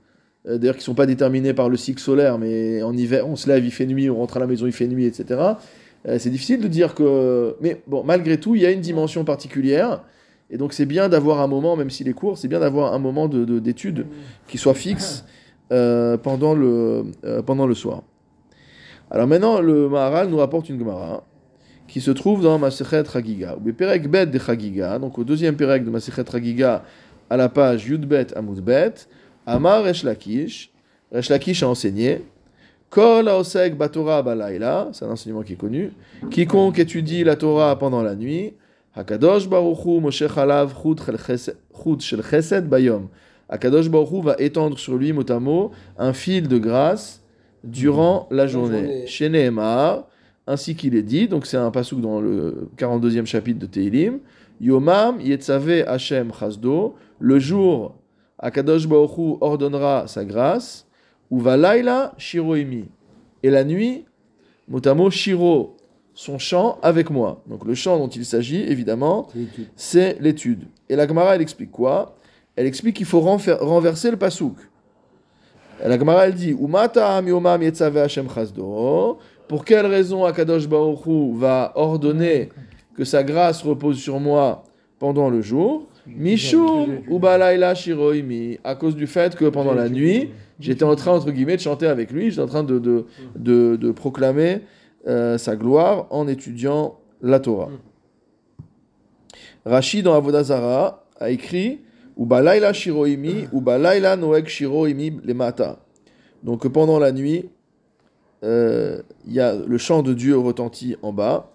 euh, 0.49 0.59
d'ailleurs 0.59 0.77
qui 0.77 0.85
sont 0.85 0.95
pas 0.95 1.07
déterminées 1.07 1.55
par 1.55 1.69
le 1.69 1.77
cycle 1.77 2.01
solaire, 2.01 2.39
mais 2.39 2.83
en 2.83 2.97
hiver 2.97 3.27
on 3.27 3.37
se 3.37 3.49
lève, 3.49 3.65
il 3.65 3.71
fait 3.73 3.87
nuit, 3.87 4.11
on 4.11 4.17
rentre 4.17 4.37
à 4.37 4.41
la 4.41 4.47
maison, 4.47 4.67
il 4.67 4.73
fait 4.73 4.87
nuit, 4.87 5.07
etc. 5.07 5.41
euh, 6.09 6.19
c'est 6.19 6.31
difficile 6.31 6.61
de 6.61 6.69
dire 6.69 6.95
que, 6.95 7.57
mais 7.61 7.83
bon, 7.87 8.03
malgré 8.05 8.39
tout, 8.39 8.55
il 8.55 8.63
y 8.63 8.67
a 8.67 8.71
une 8.71 8.81
dimension 8.81 9.25
particulière, 9.25 10.03
et 10.51 10.57
donc 10.57 10.73
c'est 10.73 10.87
bien 10.87 11.09
d'avoir 11.09 11.41
un 11.41 11.47
moment, 11.47 11.77
même 11.77 11.91
s'il 11.91 12.09
est 12.09 12.13
court, 12.13 12.37
c'est 12.39 12.49
bien 12.49 12.61
d'avoir 12.61 12.93
un 12.95 12.99
moment 12.99 13.29
de, 13.29 13.45
de- 13.45 13.59
d'étude 13.59 14.07
qui 14.49 14.59
soit 14.59 14.75
fixe 14.75 15.25
euh, 15.73 16.17
pendant 16.17 16.55
le, 16.55 17.05
euh, 17.25 17.43
pendant 17.43 17.67
le 17.67 17.75
soir. 17.75 18.03
Alors 19.11 19.27
maintenant, 19.27 19.61
le 19.61 19.89
Maharal 19.89 20.29
nous 20.29 20.37
rapporte 20.39 20.69
une 20.69 20.79
Gemara 20.79 21.25
qui 21.87 22.01
se 22.01 22.13
trouve 22.13 22.43
dans 22.43 22.59
Masechet 22.59 23.05
Chagiga. 23.05 23.57
Ou 23.57 23.73
Perek 23.73 24.09
Bet 24.09 24.27
de 24.27 24.99
donc 24.99 25.19
au 25.19 25.25
deuxième 25.25 25.57
Perek 25.57 25.85
de 25.85 25.91
Masechet 25.91 26.25
Chagiga, 26.31 26.85
à 27.29 27.37
la 27.37 27.49
page 27.49 27.87
Yudbet 27.87 28.37
Amudbet, 28.37 28.95
Amar 29.47 29.83
Resh 29.85 30.05
Lakish, 30.05 30.73
Resh 31.13 31.29
Lakish 31.29 31.63
a 31.63 31.69
enseigné, 31.69 32.23
Kol 32.91 33.29
Haosek 33.29 33.77
Batora 33.77 34.21
Balaila, 34.21 34.89
c'est 34.93 35.05
un 35.05 35.11
enseignement 35.11 35.43
qui 35.43 35.53
est 35.53 35.57
connu, 35.57 35.93
quiconque 36.31 36.81
étudie 36.81 37.23
la 37.23 37.37
Torah 37.37 37.79
pendant 37.79 38.03
la 38.03 38.17
nuit, 38.17 38.55
Hakadosh 38.95 39.49
Baruchu 39.49 40.01
Moshe 40.01 40.25
Chalav 40.27 40.75
Chut 40.83 42.01
Shel 42.01 42.23
Chesed 42.23 42.69
Bayom. 42.69 43.09
Hakadosh 43.49 43.89
Baruchu 43.89 44.23
va 44.23 44.35
étendre 44.41 44.77
sur 44.77 44.97
lui, 44.97 45.13
mot 45.13 45.31
à 45.31 45.39
mot, 45.39 45.71
un 45.99 46.13
fil 46.13 46.49
de 46.49 46.59
grâce 46.59 47.23
durant 47.63 48.27
la 48.33 48.49
journée. 48.49 49.07
Chez 49.07 49.29
Nehemar, 49.29 50.09
ainsi 50.49 50.75
qu'il 50.75 50.97
est 50.97 51.03
dit, 51.03 51.29
donc 51.29 51.47
c'est 51.47 51.57
un 51.57 51.71
pasouk 51.71 52.01
dans 52.01 52.21
le 52.21 52.71
42e 52.77 53.25
chapitre 53.25 53.61
de 53.61 53.67
Teilim, 53.67 54.19
Yomam 54.61 55.21
Yetzave 55.21 55.85
Hashem 55.87 56.33
Chasdo, 56.39 56.97
le 57.21 57.39
jour, 57.39 57.95
Akadosh 58.41 58.89
Baruch 58.89 59.17
Hu 59.17 59.37
ordonnera 59.41 60.09
sa 60.09 60.25
grâce, 60.25 60.89
ou 61.31 61.39
Valaila 61.39 62.13
Shiroimi, 62.19 62.87
et 63.43 63.51
la 63.51 63.65
nuit, 63.65 64.05
motamo 64.69 65.11
Shiro, 65.11 65.77
son 66.15 66.39
chant 66.39 66.79
avec 66.83 67.09
moi. 67.11 67.43
Donc 67.47 67.65
le 67.65 67.75
chant 67.75 67.99
dont 67.99 68.09
il 68.09 68.25
s'agit, 68.25 68.63
évidemment, 68.63 69.29
C'est 69.77 70.21
l'étude. 70.21 70.65
Et 70.89 70.97
la 70.97 71.07
Gemara, 71.07 71.35
elle 71.35 71.41
explique 71.43 71.71
quoi? 71.71 72.17
Elle 72.57 72.67
explique 72.67 72.97
qu'il 72.97 73.07
faut 73.07 73.21
renverser 73.21 74.11
le 74.11 74.17
pasouk. 74.17 74.57
Et 75.83 75.89
La 75.89 75.99
Gemara, 75.99 76.27
elle 76.27 76.35
dit 76.35 76.51
Umata 76.51 77.17
am 77.17 77.29
yomam 77.29 77.63
yetzave 77.63 77.97
Hashem 77.99 78.29
chasdo. 78.29 79.19
Pour 79.49 79.65
quelle 79.65 79.87
raison 79.87 80.25
Akadosh 80.25 80.69
Baruch 80.69 81.07
Hu 81.07 81.39
va 81.39 81.73
ordonner 81.75 82.51
que 82.95 83.05
sa 83.05 83.23
grâce 83.23 83.63
repose 83.63 83.99
sur 83.99 84.21
moi 84.21 84.65
pendant 84.99 85.31
le 85.31 85.41
jour? 85.41 85.87
Mishum 86.17 87.01
ou 87.09 87.19
Balaila 87.19 87.75
Shiroimi, 87.75 88.59
à 88.65 88.75
cause 88.75 88.97
du 88.97 89.07
fait 89.07 89.37
que 89.37 89.47
pendant 89.47 89.75
la 89.75 89.89
nuit, 89.89 90.31
j'étais 90.59 90.85
en 90.85 90.97
train, 90.97 91.13
entre 91.13 91.31
guillemets, 91.31 91.57
de 91.57 91.63
chanter 91.63 91.87
avec 91.87 92.11
lui, 92.11 92.31
j'étais 92.31 92.43
en 92.43 92.47
train 92.47 92.63
de, 92.63 92.79
de, 92.79 93.07
de, 93.37 93.77
de 93.77 93.91
proclamer 93.91 94.61
euh, 95.07 95.39
sa 95.39 95.57
gloire 95.57 96.07
en 96.11 96.29
étudiant 96.29 96.99
la 97.23 97.41
Torah. 97.41 97.71
Rachid 99.65 100.05
dans 100.05 100.15
Avodazara 100.15 101.07
a 101.19 101.31
écrit 101.31 101.81
ou 102.17 102.27
Balaila 102.27 102.73
Shiroimi 102.73 103.47
ou 103.53 103.61
Balaila 103.61 104.17
Noeg 104.17 104.47
Shiroimi 104.47 105.21
Lemata. 105.25 105.79
Donc 106.43 106.67
pendant 106.69 106.99
la 106.99 107.13
nuit, 107.13 107.49
euh, 108.43 109.03
il 109.27 109.35
y 109.35 109.41
a 109.41 109.55
le 109.55 109.79
chant 109.79 110.03
de 110.03 110.15
Dieu 110.15 110.39
retentit 110.39 110.97
en 111.03 111.13
bas. 111.13 111.51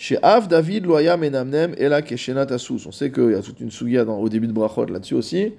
Chez 0.00 0.16
Av 0.22 0.46
David 0.46 0.86
Loya 0.86 1.16
Menamnem 1.16 1.74
Ela 1.76 2.02
Keshenat 2.02 2.52
Asus. 2.52 2.86
On 2.86 2.92
sait 2.92 3.10
qu'il 3.10 3.32
y 3.32 3.34
a 3.34 3.42
toute 3.42 3.58
une 3.58 3.72
souga 3.72 4.04
dans, 4.04 4.18
au 4.18 4.28
début 4.28 4.46
de 4.46 4.52
Brachot 4.52 4.86
là-dessus 4.86 5.14
aussi, 5.14 5.54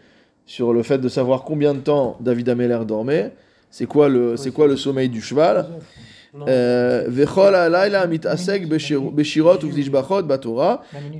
sur 0.46 0.72
le 0.72 0.82
fait 0.82 0.98
de 0.98 1.10
savoir 1.10 1.44
combien 1.44 1.74
de 1.74 1.82
temps 1.82 2.16
David 2.22 2.48
Ameller 2.48 2.80
dormait. 2.88 3.34
C'est 3.70 3.86
quoi 3.86 4.08
le, 4.08 4.38
c'est 4.38 4.52
quoi 4.52 4.68
le 4.68 4.78
sommeil 4.78 5.10
du 5.10 5.22
cheval? 5.22 5.68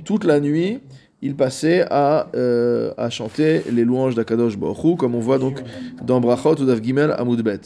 Toute 0.04 0.24
la 0.24 0.40
nuit, 0.40 0.80
il 1.20 1.36
passait 1.36 1.84
à, 1.90 2.28
euh, 2.34 2.94
à 2.96 3.10
chanter 3.10 3.62
les 3.70 3.84
louanges 3.84 4.14
d'Akadosh 4.14 4.56
Baruch 4.56 4.82
Hu, 4.82 4.96
comme 4.96 5.14
on 5.14 5.20
voit 5.20 5.38
donc 5.38 5.62
dans 6.02 6.20
Brachot 6.20 6.54
ou 6.54 6.82
Gimel 6.82 7.10
à 7.10 7.22
Moudbet. 7.22 7.60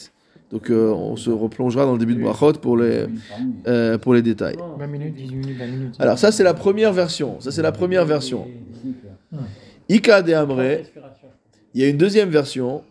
Donc 0.54 0.70
euh, 0.70 0.92
on 0.92 1.16
se 1.16 1.30
replongera 1.30 1.84
dans 1.84 1.94
le 1.94 1.98
début 1.98 2.14
de 2.14 2.22
Brachot 2.22 2.52
pour 2.52 2.76
les, 2.76 3.06
euh, 3.66 3.98
pour 3.98 4.14
les 4.14 4.22
détails. 4.22 4.54
20 4.78 4.86
minutes, 4.86 5.14
18 5.16 5.34
minutes, 5.34 5.58
20 5.58 5.66
minutes. 5.66 5.94
Alors 5.98 6.16
ça 6.16 6.30
c'est 6.30 6.44
la 6.44 6.54
première 6.54 6.92
version. 6.92 7.40
Ça 7.40 7.50
c'est 7.50 7.60
la 7.60 7.72
première 7.72 8.04
version. 8.04 8.46
Ika 9.88 10.22
de 10.22 10.32
Amre, 10.32 10.84
il 11.74 11.80
y 11.80 11.84
a 11.84 11.88
une 11.88 11.96
deuxième 11.96 12.28
version. 12.28 12.84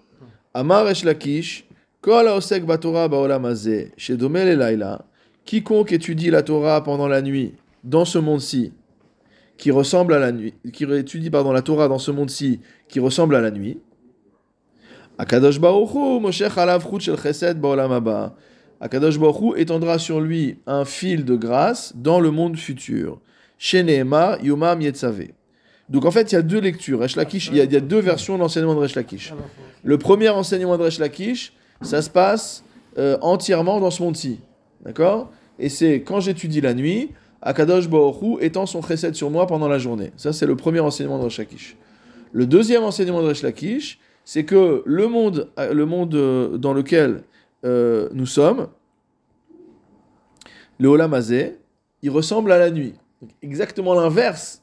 Amar 0.54 0.90
Esh 0.90 1.06
Lakish, 1.06 1.66
Kol 2.02 2.28
batorah 2.68 3.08
baolam 3.08 3.46
hazeh, 3.46 3.94
shedomeh 3.96 4.44
lelayla. 4.44 5.06
Quiconque 5.46 5.94
étudie 5.94 6.32
la 6.32 6.44
Torah 6.44 6.84
pendant 6.84 7.08
la 7.08 7.22
nuit 7.22 7.54
dans 7.86 8.04
ce 8.04 8.18
monde-ci, 8.18 8.74
qui 9.56 9.72
ressemble 9.72 10.14
à 10.14 10.20
la 10.20 10.34
nuit, 10.34 10.54
qui 10.74 10.84
étudie 10.84 11.30
pardon 11.30 11.54
la 11.54 11.62
Torah 11.62 11.88
dans 11.88 11.98
ce 11.98 12.12
monde-ci, 12.12 12.60
qui 12.90 13.00
ressemble 13.00 13.36
à 13.38 13.42
la 13.42 13.52
nuit. 13.52 13.78
Akadosh 15.18 15.60
Baruch 15.60 15.90
Hu, 15.94 16.20
moshech 16.20 16.58
alav 16.58 16.82
chut 16.90 17.02
shel 17.02 17.18
chesed 17.18 17.60
baolam 17.60 17.92
haba. 17.92 18.36
Akadosh 18.82 19.18
Baruch 19.20 19.42
Hu 19.42 19.60
étendra 19.60 20.00
sur 20.00 20.20
lui 20.20 20.58
un 20.66 20.86
fil 20.86 21.24
de 21.24 21.36
grâce 21.36 21.94
dans 21.96 22.20
le 22.20 22.32
monde 22.32 22.58
futur. 22.58 23.20
Sheneema 23.58 24.38
yomam 24.42 24.82
yetzave. 24.82 25.28
Donc 25.90 26.06
en 26.06 26.12
fait, 26.12 26.32
il 26.32 26.36
y 26.36 26.38
a 26.38 26.42
deux 26.42 26.60
lectures. 26.60 27.02
Il, 27.04 27.56
y 27.56 27.62
a, 27.62 27.66
y 27.66 27.76
a 27.76 27.80
deux 27.80 28.00
versions 28.00 28.36
de 28.36 28.40
l'enseignement 28.40 28.74
de 28.74 28.80
Resh 28.80 28.96
Lakish. 28.96 29.34
Le 29.84 29.98
premier 29.98 30.30
enseignement 30.30 30.78
de 30.78 30.84
Resh 30.84 30.98
Lakish, 30.98 31.54
ça 31.82 32.02
se 32.02 32.10
passe 32.10 32.64
euh, 32.98 33.18
entièrement 33.22 33.80
dans 33.80 33.92
ce 33.92 34.02
monde-ci. 34.02 34.40
D'accord? 34.84 35.30
Et 35.60 35.70
c'est 35.70 36.02
quand 36.02 36.20
j'étudie 36.20 36.62
la 36.62 36.74
nuit, 36.74 37.12
Akadosh 37.42 37.86
Hu 38.22 38.38
étend 38.42 38.66
son 38.66 38.82
chesed 38.82 39.14
sur 39.14 39.30
moi 39.30 39.46
pendant 39.46 39.68
la 39.68 39.78
journée. 39.78 40.12
Ça, 40.18 40.34
c'est 40.34 40.46
le 40.48 40.56
premier 40.56 40.80
enseignement 40.80 41.20
de 41.20 41.26
Resh 41.26 41.38
Lakish. 41.38 41.78
Le 42.32 42.48
deuxième 42.48 42.84
enseignement 42.84 43.22
de 43.22 43.28
Resh 43.28 43.44
Lakish, 43.44 44.00
c'est 44.26 44.46
que 44.46 44.84
le 44.86 45.08
monde, 45.08 45.50
euh, 45.60 45.74
le 45.74 45.86
monde 45.86 46.16
euh, 46.16 46.58
dans 46.58 46.74
lequel 46.74 47.24
euh, 47.66 48.10
nous 48.14 48.26
sommes, 48.26 48.68
le 50.80 50.88
Olam 50.88 51.14
Hazeh, 51.14 51.60
il 52.02 52.10
ressemble 52.10 52.52
à 52.52 52.58
la 52.58 52.72
nuit. 52.72 52.94
Donc, 53.22 53.32
exactement 53.42 53.94
l'inverse 53.94 54.62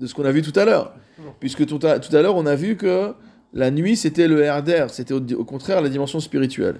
de 0.00 0.06
ce 0.06 0.14
qu'on 0.14 0.24
a 0.24 0.32
vu 0.32 0.42
tout 0.42 0.58
à 0.58 0.64
l'heure. 0.64 0.94
Puisque 1.40 1.66
tout 1.66 1.80
à, 1.84 1.98
tout 1.98 2.14
à 2.14 2.22
l'heure, 2.22 2.36
on 2.36 2.46
a 2.46 2.54
vu 2.54 2.76
que 2.76 3.12
la 3.52 3.70
nuit, 3.70 3.96
c'était 3.96 4.28
le 4.28 4.40
herder, 4.42 4.86
c'était 4.90 5.14
au, 5.14 5.20
au 5.20 5.44
contraire 5.44 5.80
la 5.80 5.88
dimension 5.88 6.20
spirituelle. 6.20 6.76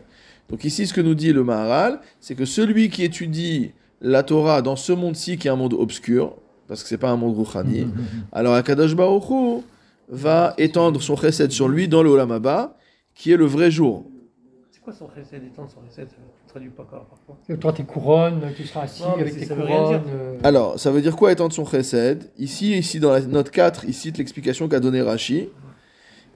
Donc 0.48 0.64
ici, 0.64 0.86
ce 0.86 0.94
que 0.94 1.00
nous 1.00 1.14
dit 1.14 1.32
le 1.32 1.42
Maharal, 1.42 2.00
c'est 2.20 2.34
que 2.34 2.44
celui 2.44 2.88
qui 2.88 3.02
étudie 3.02 3.72
la 4.00 4.22
Torah 4.22 4.62
dans 4.62 4.76
ce 4.76 4.92
monde-ci, 4.92 5.38
qui 5.38 5.48
est 5.48 5.50
un 5.50 5.56
monde 5.56 5.74
obscur, 5.74 6.36
parce 6.68 6.82
que 6.82 6.88
c'est 6.88 6.98
pas 6.98 7.10
un 7.10 7.16
monde 7.16 7.34
rouchani, 7.34 7.88
alors 8.32 8.54
Akadosh 8.54 8.94
Baruch 8.94 9.28
Hu 9.28 9.62
va 10.08 10.54
étendre 10.58 11.00
son 11.02 11.16
chesed 11.16 11.50
sur 11.50 11.68
lui 11.68 11.88
dans 11.88 12.02
le 12.02 12.10
Olam 12.10 12.30
Haba, 12.32 12.76
qui 13.14 13.32
est 13.32 13.36
le 13.36 13.44
vrai 13.46 13.70
jour. 13.70 14.04
C'est 14.70 14.80
quoi 14.82 14.92
son 14.92 15.06
recette 15.06 15.42
Étendre 15.44 15.70
son 15.70 15.80
recette 15.86 16.08
Tu 16.10 16.48
traduis 16.50 16.70
pas 16.70 16.84
quoi 16.88 17.06
parfois 17.08 17.56
Toi, 17.58 17.72
tes 17.72 17.84
couronnes, 17.84 18.40
tu 18.56 18.64
seras 18.66 18.82
assis 18.82 19.02
Non, 19.02 19.14
avec 19.18 19.34
tes 19.36 19.44
ça 19.44 19.54
couronnes. 19.54 19.88
dire. 19.88 20.02
euh, 20.08 20.38
Alors, 20.44 20.78
ça 20.78 20.90
veut 20.90 21.02
dire 21.02 21.14
quoi 21.16 21.30
étendre 21.32 21.52
son 21.52 21.64
chesed? 21.66 22.30
Ici, 22.38 22.76
ici 22.78 23.00
dans 23.00 23.10
la 23.10 23.20
note 23.20 23.50
4, 23.50 23.84
il 23.86 23.94
cite 23.94 24.16
l'explication 24.18 24.66
qu'a 24.68 24.80
donné 24.80 25.02
Rashi. 25.02 25.48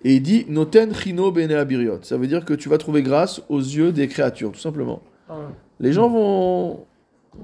Et 0.05 0.17
il 0.17 0.21
dit 0.23 0.45
Noten 0.49 0.93
chino 0.95 1.31
bene 1.31 1.53
abiriot. 1.53 2.01
Ça 2.03 2.17
veut 2.17 2.27
dire 2.27 2.45
que 2.45 2.55
tu 2.55 2.69
vas 2.69 2.77
trouver 2.77 3.03
grâce 3.03 3.41
aux 3.49 3.61
yeux 3.61 3.93
des 3.93 4.09
créatures, 4.09 4.51
tout 4.53 4.59
simplement. 4.61 5.01
Ah, 5.31 5.37
Les 5.79 5.93
gens 5.93 6.09
vont, 6.11 6.85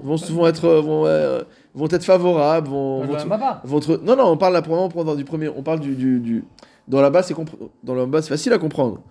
vont, 0.03 0.17
vont, 0.17 0.47
être, 0.47 0.69
vont, 0.81 1.07
euh, 1.07 1.43
vont 1.79 1.89
être 1.91 2.05
favorables, 2.05 2.69
vont, 2.69 3.05
Maba. 3.27 3.63
vont 3.65 3.81
te- 3.81 3.93
Non, 4.05 4.17
non, 4.17 4.27
on 4.27 4.37
parle 4.37 4.53
là 4.55 4.63
pour 4.63 5.17
du 5.17 5.25
premier. 5.25 5.49
On 5.49 5.63
parle 5.63 5.81
du. 5.81 5.95
du, 5.95 6.21
du- 6.21 6.45
dans 6.87 7.01
la 7.01 7.11
base, 7.11 7.27
c'est 7.27 7.35
compre- 7.35 7.57
dans 7.85 7.95
la 7.95 8.07
base, 8.07 8.25
c'est 8.25 8.31
facile 8.31 8.53
à 8.53 8.59
comprendre. 8.59 9.03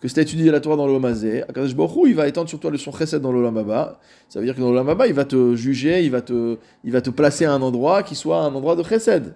Que 0.00 0.06
si 0.06 0.14
tu 0.14 0.20
as 0.20 0.22
étudié 0.22 0.50
la 0.52 0.60
Torah 0.60 0.76
dans 0.76 0.86
l'Omazé, 0.86 1.42
Akadosh 1.42 1.74
Baruch 1.74 2.06
il 2.06 2.14
va 2.14 2.28
étendre 2.28 2.48
sur 2.48 2.60
toi 2.60 2.70
le 2.70 2.78
son 2.78 2.92
chesed 2.92 3.20
dans 3.20 3.32
l'Olamaba. 3.32 3.98
Ça 4.28 4.38
veut 4.38 4.44
dire 4.46 4.54
que 4.54 4.60
dans 4.60 4.68
l'Olamaba, 4.70 5.08
il 5.08 5.14
va 5.14 5.24
te 5.24 5.56
juger, 5.56 6.04
il 6.04 6.10
va 6.12 6.20
te, 6.22 6.56
il 6.84 6.92
va 6.92 7.00
te 7.00 7.10
placer 7.10 7.44
à 7.46 7.52
un 7.52 7.60
endroit 7.62 8.04
qui 8.04 8.14
soit 8.14 8.38
un 8.40 8.54
endroit 8.54 8.76
de 8.76 8.84
chesed. 8.84 9.34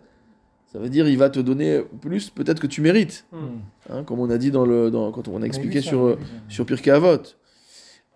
Ça 0.72 0.78
veut 0.78 0.88
dire 0.88 1.08
il 1.08 1.18
va 1.18 1.28
te 1.30 1.40
donner 1.40 1.82
plus 2.00 2.30
peut-être 2.30 2.60
que 2.60 2.68
tu 2.68 2.80
mérites. 2.80 3.26
hmm. 3.32 3.36
Hein, 3.92 4.04
comme 4.04 4.20
on 4.20 4.30
a 4.30 4.38
dit 4.38 4.52
dans 4.52 4.64
le, 4.64 4.90
dans, 4.92 5.10
quand 5.10 5.26
on 5.26 5.42
a 5.42 5.46
expliqué 5.46 5.78
Oui, 5.78 5.82
ça, 5.84 5.88
sur, 5.90 6.02
oui, 6.02 6.14
sur 6.48 6.64
Pirkei 6.64 6.92
Avot. 6.92 7.18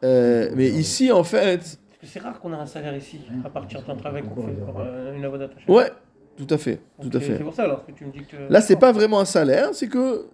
Euh, 0.05 0.51
mais 0.55 0.69
ici, 0.69 1.11
en 1.11 1.25
fait, 1.25 1.81
c'est 2.07 2.21
rare 2.21 2.41
qu'on 2.41 2.53
a 2.53 2.57
un 2.57 2.67
salaire 2.67 2.97
ici, 2.97 3.21
à 3.45 3.51
partir 3.51 3.83
d'un 3.83 3.97
travail 3.97 4.23
qu'on 4.23 4.47
fait 4.47 4.53
pour 4.53 4.81
euh, 4.81 5.15
une 5.17 5.25
avodat 5.25 5.49
ouais, 5.69 5.91
tout 6.37 6.47
à 6.51 6.59
fait, 6.59 6.81
tout 7.01 7.09
Donc, 7.09 7.15
à 7.17 7.21
fait. 7.21 7.37
C'est 7.39 7.45
pour 7.45 7.55
ça 7.55 7.65
alors 7.65 7.85
que 7.87 7.93
tu 7.93 8.05
me 8.07 8.13
dis 8.13 8.25
que. 8.25 8.37
Là, 8.51 8.61
c'est 8.61 8.77
pas 8.77 8.93
vraiment 8.93 9.21
un 9.21 9.25
salaire, 9.25 9.71
c'est 9.73 9.89
que, 9.89 10.27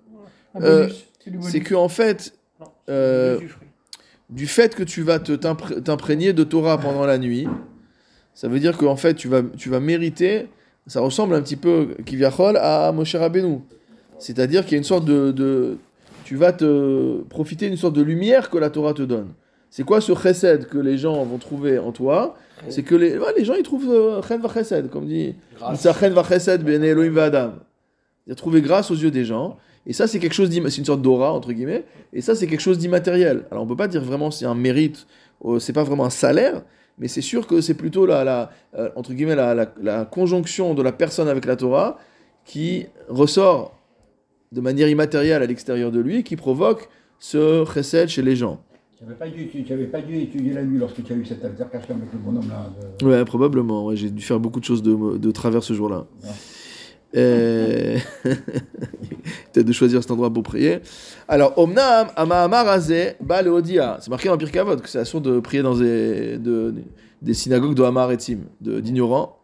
euh, 0.61 0.89
c'est 1.41 1.61
que 1.61 1.75
en 1.75 1.89
fait, 1.89 2.35
Non, 2.61 2.67
euh, 2.89 3.39
du 4.31 4.47
fait 4.47 4.75
que 4.75 4.83
tu 4.83 5.03
vas 5.03 5.19
t'imprégner 5.19 6.33
de 6.33 6.45
Torah 6.45 6.79
pendant 6.79 7.07
la 7.07 7.19
nuit, 7.19 7.47
ça 8.35 8.49
veut 8.49 8.61
dire 8.61 8.77
qu'en 8.77 8.97
fait, 8.97 9.15
tu 9.15 9.29
vas, 9.29 9.43
tu 9.43 9.69
vas 9.69 9.81
mériter, 9.81 10.49
ça 10.87 11.01
ressemble 11.01 11.35
un 11.35 11.43
petit 11.43 11.57
peu, 11.57 11.95
Kiviachol, 12.05 12.57
à 12.57 12.91
Moshe 12.93 13.15
Rabbeinu. 13.15 13.61
C'est-à-dire 14.19 14.63
qu'il 14.65 14.73
y 14.73 14.75
a 14.77 14.79
une 14.79 14.85
sorte 14.85 15.05
de, 15.05 15.33
de- 15.33 15.79
Tu 16.25 16.37
vas 16.37 16.53
te 16.53 17.23
profiter 17.25 17.69
d'une 17.69 17.77
sorte 17.77 17.95
de 17.95 18.03
lumière 18.03 18.49
que 18.51 18.57
la 18.59 18.71
Torah 18.71 18.95
te 18.95 19.03
donne. 19.03 19.33
C'est 19.75 19.85
quoi 19.85 20.03
ce 20.03 20.13
chesed 20.15 20.67
que 20.67 20.77
les 20.77 20.99
gens 20.99 21.25
vont 21.25 21.39
trouver 21.39 21.79
en 21.79 21.93
toi 21.93 22.35
C'est 22.69 22.83
que 22.83 22.95
les, 22.95 23.17
ouais, 23.17 23.33
les 23.39 23.45
gens, 23.47 23.55
ils 23.55 23.63
trouvent 23.63 23.89
euh, 23.91 24.21
chen 24.21 24.39
va 24.39 24.51
chesed, 24.53 24.91
comme 24.91 25.07
dit... 25.07 25.35
Chen 25.99 26.13
va 26.13 26.23
chesed 26.23 26.63
ben 26.63 26.85
Elohim 26.85 27.13
va 27.15 27.25
Adam. 27.25 27.53
Il 28.27 28.33
a 28.33 28.37
trouvé 28.37 28.61
grâce 28.61 28.91
aux 28.91 28.95
yeux 28.95 29.11
des 29.11 29.25
gens. 29.25 29.57
Et 29.87 29.95
ça, 29.95 30.07
c'est 30.07 30.19
quelque 30.19 30.35
chose 30.35 30.51
c'est 30.51 30.77
une 30.79 30.85
sorte 30.85 31.01
d'aura, 31.01 31.33
entre 31.33 31.53
guillemets. 31.53 31.85
Et 32.13 32.21
ça, 32.21 32.35
c'est 32.35 32.47
quelque 32.47 32.61
chose 32.61 32.77
d'immatériel. 32.77 33.47
Alors, 33.51 33.65
on 33.65 33.67
peut 33.67 33.75
pas 33.75 33.89
dire 33.89 34.05
vraiment 34.05 34.31
c'est 34.31 34.45
un 34.45 34.55
mérite, 34.55 35.07
euh, 35.47 35.59
c'est 35.59 35.73
pas 35.73 35.85
vraiment 35.85 36.05
un 36.05 36.11
salaire, 36.11 36.61
mais 36.99 37.09
c'est 37.09 37.23
sûr 37.23 37.47
que 37.47 37.63
c'est 37.63 37.73
plutôt 37.75 38.05
la, 38.05 38.25
la, 38.25 38.51
euh, 38.79 38.91
entre 38.95 39.15
guillemets, 39.15 39.35
la, 39.37 39.55
la- 39.55 39.73
la 39.83 40.05
conjonction 40.05 40.75
de 40.75 40.83
la 40.83 40.93
personne 40.93 41.29
avec 41.29 41.47
la 41.47 41.57
Torah 41.57 41.97
qui 42.45 42.87
ressort 43.09 43.79
de 44.53 44.61
manière 44.61 44.89
immatérielle 44.89 45.43
à 45.43 45.47
l'extérieur 45.47 45.91
de 45.91 45.99
lui, 45.99 46.25
qui 46.25 46.37
provoque 46.37 46.91
ce 47.19 47.65
chesed 47.65 48.09
chez 48.09 48.21
les 48.23 48.37
gens. 48.37 48.61
Tu 49.03 49.09
n'avais 49.09 49.19
pas, 49.19 49.29
dû- 49.29 49.49
tu- 49.49 49.65
tu 49.65 49.73
avais 49.73 49.87
pas 49.87 50.01
dû 50.01 50.17
étudier 50.17 50.53
la 50.53 50.63
nuit 50.63 50.79
lorsque 50.79 51.03
tu 51.03 51.13
as 51.13 51.17
eu 51.17 51.25
cette 51.25 51.45
altercation 51.45 51.97
avec 51.97 52.13
le 52.13 52.19
bonhomme 52.21 52.49
là. 52.49 52.71
de- 53.01 53.05
Ouais, 53.07 53.25
probablement. 53.25 53.85
ouais, 53.87 53.97
J'ai 53.97 54.11
dû 54.11 54.23
faire 54.23 54.39
beaucoup 54.39 54.61
de 54.61 54.65
choses 54.65 54.83
de, 54.83 55.19
de 55.19 55.31
travers 55.33 55.65
ce 55.65 55.73
jour-là. 55.75 56.07
Euh, 57.17 57.99
Peut-être 59.53 59.67
de 59.67 59.73
choisir 59.73 60.01
cet 60.03 60.11
endroit 60.13 60.33
pour 60.33 60.45
prier. 60.45 60.79
Alors, 61.29 61.53
Omnam, 61.59 62.09
Amahamar 62.17 62.69
Azeh, 62.69 63.17
Ba 63.21 63.43
Leodia. 63.43 63.99
C'est 64.01 64.09
marqué 64.09 64.29
dans 64.29 64.39
Pirkei 64.39 64.61
Avot 64.61 64.77
que 64.77 64.89
c'est 64.89 64.99
la 65.13 65.21
de 65.21 65.41
prier 65.41 65.63
dans 65.63 65.75
des, 65.77 66.39
de- 66.39 66.73
des 67.21 67.35
synagogues 67.35 67.75
de 67.75 67.83
Hamar 67.83 68.13
et 68.13 68.17
Tzim, 68.17 68.39
de- 68.61 68.79
d'ignorants, 68.81 69.37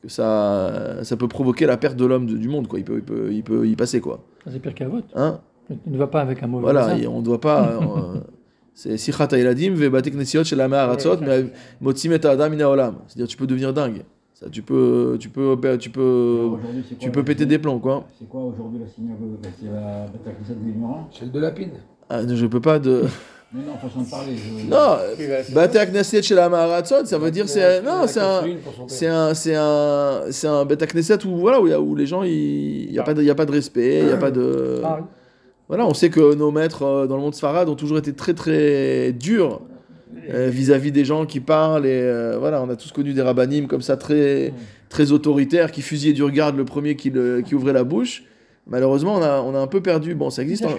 que 0.00 0.08
ça, 0.08 1.02
ça 1.02 1.16
peut 1.16 1.28
provoquer 1.28 1.66
la 1.66 1.76
perte 1.76 1.96
de 1.96 2.06
l'homme 2.06 2.26
du 2.26 2.48
monde, 2.48 2.68
quoi. 2.68 2.78
Il 2.78 2.84
peut, 2.84 2.96
il 2.98 3.02
peut, 3.02 3.28
il 3.32 3.42
peut 3.42 3.66
y 3.66 3.74
passer, 3.74 4.00
quoi. 4.00 4.20
C'est 4.48 4.60
pire 4.60 4.74
qu'à 4.74 4.88
vote. 4.88 5.04
Hein? 5.16 5.40
Tu 5.68 5.90
ne 5.90 5.98
vas 5.98 6.06
pas 6.06 6.20
avec 6.20 6.42
un 6.42 6.46
mauvais 6.46 6.62
voilà, 6.62 6.94
on 7.10 7.18
ne 7.18 7.24
doit 7.24 7.40
pas. 7.40 7.78
c'est 8.74 8.96
Sichat 8.96 9.28
Ailadim, 9.32 9.74
Vebatek 9.74 10.14
Nesiot, 10.14 10.44
Shel 10.44 10.60
Hamar 10.60 10.88
Aratzot, 10.88 11.18
mais 11.20 11.46
Motzim 11.80 12.12
et 12.12 12.26
Adam 12.26 12.52
Olam. 12.70 12.96
C'est-à-dire, 13.06 13.28
tu 13.28 13.36
peux 13.36 13.46
devenir 13.46 13.72
dingue. 13.72 14.02
Ça, 14.34 14.46
tu 14.50 14.62
peux, 14.62 15.16
tu 15.20 15.28
peux, 15.28 15.56
tu 15.78 15.90
peux, 15.90 16.48
tu 16.98 17.10
peux 17.10 17.22
péter 17.22 17.46
des 17.46 17.58
plombs, 17.58 17.78
quoi. 17.78 18.06
C'est 18.18 18.28
quoi 18.28 18.40
aujourd'hui 18.42 18.80
la 18.80 18.88
synagogue 18.88 19.38
C'est 19.60 19.66
la 19.66 20.06
Beth 20.06 20.36
Knesset 20.36 20.54
de 20.54 20.64
l'ignorant 20.66 21.08
Celle 21.16 21.30
de 21.30 21.38
Lapide. 21.38 21.70
Ah, 22.10 22.20
je 22.26 22.46
peux 22.46 22.60
pas 22.60 22.78
de. 22.78 23.04
Mais 23.54 23.60
non, 23.66 23.76
façon 23.76 24.00
de 24.00 24.10
parler. 24.10 24.32
je- 24.34 24.66
Non, 24.66 25.54
Bate 25.54 25.90
Knesset 25.90 26.22
chez 26.22 26.34
la 26.34 26.48
Maharatzot, 26.48 27.04
ça 27.04 27.18
veut 27.18 27.30
dire 27.30 27.46
c'est 27.48 27.82
non, 27.82 28.06
c'est 28.06 28.18
un 28.20 28.42
c'est 28.88 29.06
un 29.06 29.34
c'est 29.34 29.54
un 29.54 30.20
c'est 30.30 30.46
un 30.48 30.64
Bate 30.64 30.86
Knesset 30.90 31.24
où 31.26 31.36
voilà 31.36 31.60
où, 31.60 31.68
où 31.68 31.94
les 31.94 32.06
gens 32.06 32.22
il 32.22 32.90
y 32.90 32.98
a 32.98 33.02
pas 33.02 33.12
de, 33.14 33.20
il 33.22 33.26
y 33.26 33.30
a 33.30 33.34
pas 33.34 33.44
de 33.44 33.52
respect, 33.52 34.00
il 34.04 34.08
y 34.08 34.12
a 34.12 34.16
pas 34.16 34.30
de 34.30 34.80
Ah, 34.82 35.00
voilà, 35.72 35.86
on 35.86 35.94
sait 35.94 36.10
que 36.10 36.34
nos 36.34 36.50
maîtres 36.50 36.82
euh, 36.82 37.06
dans 37.06 37.16
le 37.16 37.22
monde 37.22 37.34
Sfarad 37.34 37.68
ont 37.68 37.74
toujours 37.74 37.96
été 37.98 38.12
très 38.12 38.34
très 38.34 39.12
durs 39.12 39.60
euh, 40.32 40.48
vis-à-vis 40.50 40.92
des 40.92 41.04
gens 41.04 41.24
qui 41.26 41.40
parlent 41.40 41.86
et 41.86 41.90
euh, 42.02 42.36
voilà, 42.38 42.62
on 42.62 42.68
a 42.68 42.76
tous 42.76 42.92
connu 42.92 43.12
des 43.14 43.22
rabbinim 43.22 43.66
comme 43.66 43.82
ça 43.82 43.96
très 43.96 44.52
très 44.90 45.10
autoritaires 45.12 45.72
qui 45.72 45.80
fusillaient 45.82 46.12
du 46.12 46.22
regard 46.22 46.52
le 46.52 46.64
premier 46.64 46.94
qui 46.96 47.08
le- 47.10 47.40
qui 47.40 47.54
ouvrait 47.54 47.72
la 47.72 47.84
bouche. 47.84 48.24
Malheureusement, 48.68 49.16
on 49.16 49.22
a 49.22 49.40
on 49.40 49.54
a 49.54 49.58
un 49.58 49.66
peu 49.66 49.80
perdu. 49.80 50.14
Bon, 50.14 50.30
ça 50.30 50.42
existe 50.42 50.64
en- 50.66 50.76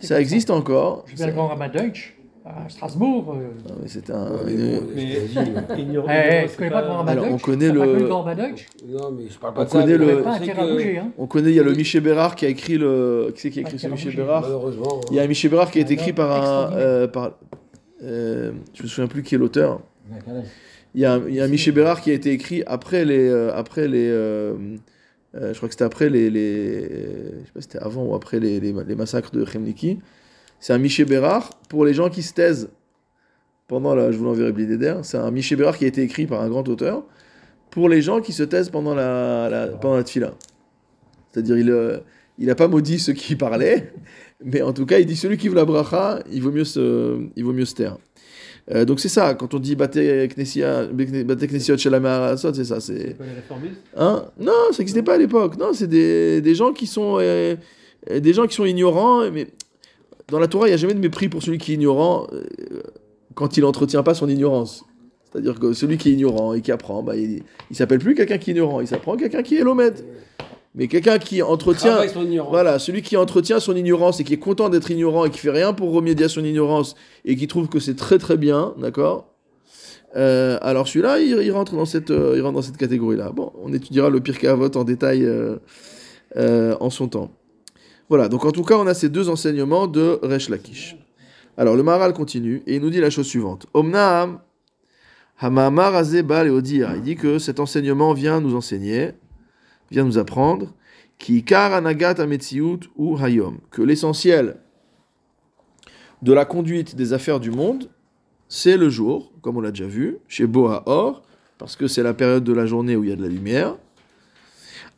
ça 0.00 0.20
existe 0.20 0.50
encore. 0.50 1.04
Je 1.06 1.16
vais 1.16 1.26
le 1.26 1.32
grand 1.32 1.48
rabbin 1.48 1.68
Deutsch 1.68 2.15
à 2.46 2.68
Strasbourg. 2.68 3.34
euh, 3.36 3.48
Ah, 3.68 3.72
mais 3.82 3.88
C'était 3.88 4.12
un 4.12 4.30
Ouais, 4.30 4.80
mais 4.94 5.80
Ignorant, 5.82 6.08
Eh, 6.10 6.46
connais 6.56 6.70
pas 6.70 6.78
Alors, 7.06 7.26
on 7.30 7.38
connaît 7.38 7.72
le- 7.72 7.94
le 7.98 8.08
Non, 8.08 8.24
mais 9.10 9.24
je 9.28 9.38
parle 9.38 9.52
On 9.52 9.56
pas 9.56 9.64
de 9.64 9.70
ça. 9.70 9.80
connaît 9.80 9.96
le- 9.98 10.22
Pas 10.22 10.38
que, 10.38 10.72
bouger, 10.72 10.98
hein. 10.98 11.10
On 11.18 11.26
connaît, 11.26 11.50
il 11.50 11.56
y 11.56 11.60
a 11.60 11.62
le 11.64 11.72
Miché 11.74 12.00
Bérard 12.00 12.36
qui 12.36 12.46
a 12.46 12.48
écrit 12.48 12.78
le. 12.78 13.32
Qui 13.34 13.40
c'est 13.42 13.50
qui 13.50 13.58
a 13.58 13.62
écrit 13.62 13.74
Ah, 13.74 13.78
ce 13.78 13.82
quel 13.82 13.90
Miché 13.92 14.04
bouger. 14.06 14.16
Bérard 14.18 14.42
Malheureusement. 14.42 15.00
Il 15.10 15.16
y 15.16 15.20
a 15.20 15.22
un 15.22 15.26
Miché 15.26 15.48
Bérard 15.48 15.70
qui 15.70 15.78
a 15.78 15.82
été 15.82 15.94
écrit 15.94 16.12
par 16.12 16.30
un. 16.30 16.72
euh, 16.76 17.08
par, 17.08 17.32
euh, 18.02 18.52
je 18.74 18.82
me 18.82 18.88
souviens 18.88 19.08
plus 19.08 19.22
qui 19.22 19.34
est 19.34 19.38
l'auteur. 19.38 19.80
Il 20.94 21.00
y 21.00 21.04
a, 21.04 21.14
un- 21.14 21.22
il 21.28 21.34
y 21.34 21.40
a 21.40 21.44
un 21.44 21.48
Miché 21.48 21.72
Bérard 21.72 22.00
qui 22.00 22.10
a 22.10 22.14
été 22.14 22.30
écrit 22.30 22.62
après 22.66 23.04
les. 23.04 23.28
euh, 23.28 23.52
après 23.54 23.88
les 23.88 24.08
euh, 24.08 24.54
euh, 25.34 25.52
je 25.52 25.56
crois 25.56 25.68
que 25.68 25.74
c'était 25.74 25.84
après 25.84 26.08
les. 26.08 26.30
les 26.30 26.82
je 26.82 27.46
sais 27.46 27.52
pas 27.54 27.60
si 27.60 27.68
c'était 27.70 27.78
avant 27.84 28.04
ou 28.04 28.14
après 28.14 28.38
les, 28.40 28.60
les, 28.60 28.72
les 28.86 28.94
massacres 28.94 29.30
de 29.32 29.44
Khemniki. 29.44 29.98
C'est 30.60 30.72
un 30.72 30.78
Miché 30.78 31.04
Bérard 31.04 31.50
pour 31.68 31.84
les 31.84 31.94
gens 31.94 32.08
qui 32.08 32.22
se 32.22 32.32
taisent 32.32 32.70
pendant 33.68 33.94
la. 33.94 34.12
Je 34.12 34.16
vous 34.16 34.24
l'enverrai 34.24 34.52
Blider. 34.52 34.96
C'est 35.02 35.18
un 35.18 35.30
Miché 35.30 35.56
Bérard 35.56 35.76
qui 35.76 35.84
a 35.84 35.88
été 35.88 36.02
écrit 36.02 36.26
par 36.26 36.40
un 36.40 36.48
grand 36.48 36.66
auteur 36.68 37.04
pour 37.70 37.88
les 37.88 38.02
gens 38.02 38.20
qui 38.20 38.32
se 38.32 38.42
taisent 38.42 38.70
pendant 38.70 38.94
la, 38.94 39.48
la, 39.50 39.66
pendant 39.68 39.96
la 39.96 40.04
tfila. 40.04 40.34
C'est-à-dire, 41.32 41.58
il. 41.58 41.70
euh, 41.70 41.98
il 42.38 42.46
n'a 42.46 42.54
pas 42.54 42.68
maudit 42.68 42.98
ceux 42.98 43.12
qui 43.12 43.36
parlaient, 43.36 43.92
mais 44.44 44.62
en 44.62 44.72
tout 44.72 44.86
cas, 44.86 44.98
il 44.98 45.06
dit 45.06 45.16
celui 45.16 45.36
qui 45.36 45.48
veut 45.48 45.54
la 45.54 45.64
bracha, 45.64 46.20
il 46.30 46.42
vaut 46.42 46.52
mieux 46.52 46.64
se, 46.64 47.18
il 47.36 47.44
vaut 47.44 47.52
mieux 47.52 47.64
se 47.64 47.74
taire. 47.74 47.98
Euh, 48.72 48.84
donc 48.84 48.98
c'est 48.98 49.08
ça, 49.08 49.34
quand 49.34 49.54
on 49.54 49.60
dit 49.60 49.76
Bate 49.76 49.94
Shel 49.94 51.94
Hamarasot, 51.94 52.52
c'est 52.52 52.64
ça. 52.64 52.80
C'est... 52.80 53.16
pas 53.16 53.24
les 53.24 53.34
réformistes? 53.34 53.80
Hein? 53.96 54.24
Non, 54.40 54.72
ça 54.72 54.78
n'existait 54.78 55.04
pas 55.04 55.14
à 55.14 55.18
l'époque. 55.18 55.56
Non, 55.56 55.72
c'est 55.72 55.86
des, 55.86 56.40
des 56.40 56.54
gens 56.54 56.72
qui 56.72 56.88
sont 56.88 57.18
euh, 57.20 57.54
euh, 58.10 58.20
des 58.20 58.32
gens 58.32 58.46
qui 58.48 58.56
sont 58.56 58.64
ignorants. 58.64 59.30
Mais 59.30 59.46
dans 60.28 60.38
la 60.38 60.48
Torah, 60.48 60.66
il 60.66 60.70
n'y 60.70 60.74
a 60.74 60.78
jamais 60.78 60.94
de 60.94 60.98
mépris 60.98 61.28
pour 61.28 61.42
celui 61.42 61.58
qui 61.58 61.72
est 61.72 61.74
ignorant 61.74 62.26
euh, 62.32 62.42
quand 63.34 63.56
il 63.56 63.62
n'entretient 63.62 64.02
pas 64.02 64.14
son 64.14 64.28
ignorance. 64.28 64.84
C'est-à-dire 65.24 65.58
que 65.58 65.72
celui 65.72 65.98
qui 65.98 66.10
est 66.10 66.12
ignorant 66.12 66.54
et 66.54 66.62
qui 66.62 66.72
apprend, 66.72 67.02
bah, 67.02 67.16
il 67.16 67.42
ne 67.70 67.74
s'appelle 67.74 67.98
plus 67.98 68.14
quelqu'un 68.14 68.38
qui 68.38 68.50
est 68.50 68.54
ignorant, 68.54 68.80
il 68.80 68.88
s'apprend 68.88 69.16
quelqu'un 69.16 69.42
qui 69.42 69.56
est 69.56 69.62
l'omède. 69.62 70.04
Mais 70.74 70.88
quelqu'un 70.88 71.18
qui 71.18 71.42
entretient... 71.42 71.98
Voilà, 72.50 72.78
celui 72.78 73.02
qui 73.02 73.16
entretient 73.16 73.60
son 73.60 73.74
ignorance 73.74 74.20
et 74.20 74.24
qui 74.24 74.34
est 74.34 74.38
content 74.38 74.68
d'être 74.68 74.90
ignorant 74.90 75.24
et 75.24 75.30
qui 75.30 75.38
fait 75.38 75.50
rien 75.50 75.72
pour 75.72 75.90
remédier 75.92 76.26
à 76.26 76.28
son 76.28 76.44
ignorance 76.44 76.94
et 77.24 77.34
qui 77.34 77.46
trouve 77.48 77.68
que 77.68 77.80
c'est 77.80 77.96
très 77.96 78.18
très 78.18 78.36
bien, 78.36 78.74
d'accord? 78.78 79.32
Euh, 80.16 80.58
Alors 80.60 80.86
celui-là, 80.86 81.18
il, 81.20 81.30
il 81.42 81.50
rentre 81.50 81.76
dans 81.76 81.86
cette, 81.86 82.10
euh, 82.10 82.34
il 82.36 82.42
rentre 82.42 82.54
dans 82.54 82.62
cette 82.62 82.76
catégorie-là. 82.76 83.32
Bon, 83.34 83.52
on 83.62 83.72
étudiera 83.72 84.10
le 84.10 84.20
pire 84.20 84.36
Avot 84.50 84.70
en 84.76 84.84
détail 84.84 85.24
euh, 85.24 86.76
en 86.80 86.90
son 86.90 87.08
temps. 87.08 87.30
Voilà, 88.08 88.28
donc 88.28 88.44
en 88.44 88.52
tout 88.52 88.62
cas, 88.62 88.76
on 88.76 88.86
a 88.86 88.94
ces 88.94 89.08
deux 89.08 89.28
enseignements 89.28 89.86
de 89.86 90.20
Resh 90.22 90.48
Lakish. 90.48 90.96
Alors 91.56 91.74
le 91.74 91.82
Maharal 91.82 92.12
continue 92.12 92.62
et 92.66 92.76
il 92.76 92.82
nous 92.82 92.90
dit 92.90 93.00
la 93.00 93.10
chose 93.10 93.26
suivante. 93.26 93.66
Omnam 93.74 94.40
Hamamar 95.38 95.94
Azeh 95.94 96.22
Bal 96.22 96.48
Eodia. 96.48 96.92
Il 96.96 97.02
dit 97.02 97.16
que 97.16 97.38
cet 97.38 97.60
enseignement 97.60 98.12
vient 98.12 98.40
nous 98.40 98.54
enseigner, 98.54 99.12
vient 99.90 100.04
nous 100.04 100.18
apprendre 100.18 100.74
qui 101.18 101.42
kar 101.44 101.72
anagat 101.72 102.20
ametziut 102.20 102.80
ou 102.94 103.16
hayom, 103.16 103.58
que 103.70 103.82
l'essentiel 103.82 104.58
de 106.22 106.32
la 106.32 106.44
conduite 106.44 106.94
des 106.94 107.12
affaires 107.12 107.40
du 107.40 107.50
monde, 107.50 107.88
c'est 108.48 108.76
le 108.76 108.90
jour, 108.90 109.32
comme 109.40 109.56
on 109.56 109.60
l'a 109.60 109.70
déjà 109.70 109.86
vu, 109.86 110.18
chez 110.28 110.46
Boa 110.46 110.82
Or, 110.86 111.22
parce 111.58 111.74
que 111.74 111.86
c'est 111.86 112.02
la 112.02 112.14
période 112.14 112.44
de 112.44 112.52
la 112.52 112.66
journée 112.66 112.96
où 112.96 113.04
il 113.04 113.10
y 113.10 113.12
a 113.12 113.16
de 113.16 113.22
la 113.22 113.28
lumière. 113.28 113.76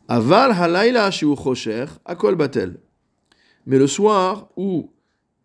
Aval 0.08 0.52
halayla 0.52 1.10
shiu 1.10 1.36
chosher, 1.36 1.86
akol 2.04 2.34
batel. 2.34 2.78
Mais 3.68 3.78
le 3.78 3.86
soir 3.86 4.48
où 4.56 4.88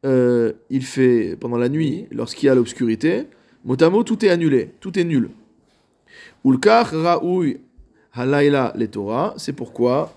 euh, 0.06 0.54
il 0.70 0.84
fait, 0.84 1.36
pendant 1.40 1.58
la 1.58 1.70
nuit, 1.70 2.08
lorsqu'il 2.12 2.48
y 2.48 2.50
a 2.50 2.56
l'obscurité, 2.56 3.24
motamo, 3.66 4.04
tout 4.04 4.24
est 4.26 4.30
annulé, 4.30 4.72
tout 4.80 4.98
est 4.98 5.04
nul. 5.04 5.30
Ulkar 6.46 6.90
raoui 6.92 7.58
halayla 8.14 8.74
les 8.78 8.88
Torah, 8.88 9.34
c'est 9.38 9.54
pourquoi 9.54 10.14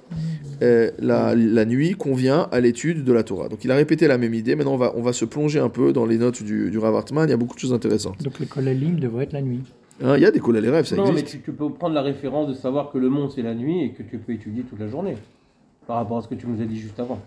euh, 0.63 0.91
la, 1.01 1.35
la 1.35 1.65
nuit 1.65 1.93
convient 1.95 2.49
à 2.53 2.61
l'étude 2.61 3.05
de 3.05 3.13
la 3.13 3.25
Torah. 3.25 3.49
Donc 3.49 3.65
il 3.65 3.71
a 3.73 3.75
répété 3.75 4.07
la 4.07 4.19
même 4.19 4.35
idée. 4.35 4.55
Maintenant, 4.55 4.75
on 4.75 4.79
va, 4.79 4.93
on 4.97 5.03
va 5.03 5.13
se 5.13 5.25
plonger 5.25 5.59
un 5.59 5.69
peu 5.69 5.93
dans 5.93 6.07
les 6.07 6.19
notes 6.19 6.43
du, 6.43 6.71
du 6.71 6.79
Rav 6.79 6.95
Hartman. 6.95 7.27
Il 7.27 7.31
y 7.31 7.35
a 7.35 7.37
beaucoup 7.37 7.57
de 7.57 7.61
choses 7.61 7.73
intéressantes. 7.73 8.23
Donc 8.23 8.39
le 8.39 8.47
Kollalim 8.47 9.01
devrait 9.01 9.25
être 9.25 9.33
la 9.33 9.43
nuit. 9.43 9.63
Hein, 10.03 10.17
il 10.17 10.23
y 10.23 10.27
a 10.27 10.31
des 10.31 10.41
cols 10.41 10.59
à 10.59 10.61
les 10.61 10.69
rêves, 10.69 10.85
ça 10.85 10.95
Non, 10.95 11.11
mais 11.11 11.23
tu, 11.23 11.41
tu 11.41 11.53
peux 11.53 11.71
prendre 11.71 11.95
la 11.95 12.03
référence 12.03 12.49
de 12.49 12.55
savoir 12.55 12.93
que 12.93 12.99
le 12.99 13.09
monde 13.09 13.33
c'est 13.35 13.43
la 13.43 13.55
nuit 13.55 13.83
et 13.83 13.91
que 13.93 14.03
tu 14.03 14.19
peux 14.19 14.33
étudier 14.33 14.63
toute 14.63 14.79
la 14.79 14.89
journée. 14.89 15.17
Par 15.87 15.97
rapport 15.97 16.19
à 16.19 16.23
ce 16.23 16.29
que 16.29 16.35
tu 16.35 16.47
nous 16.47 16.61
as 16.61 16.67
dit 16.67 16.79
juste 16.79 17.01
avant. 17.01 17.19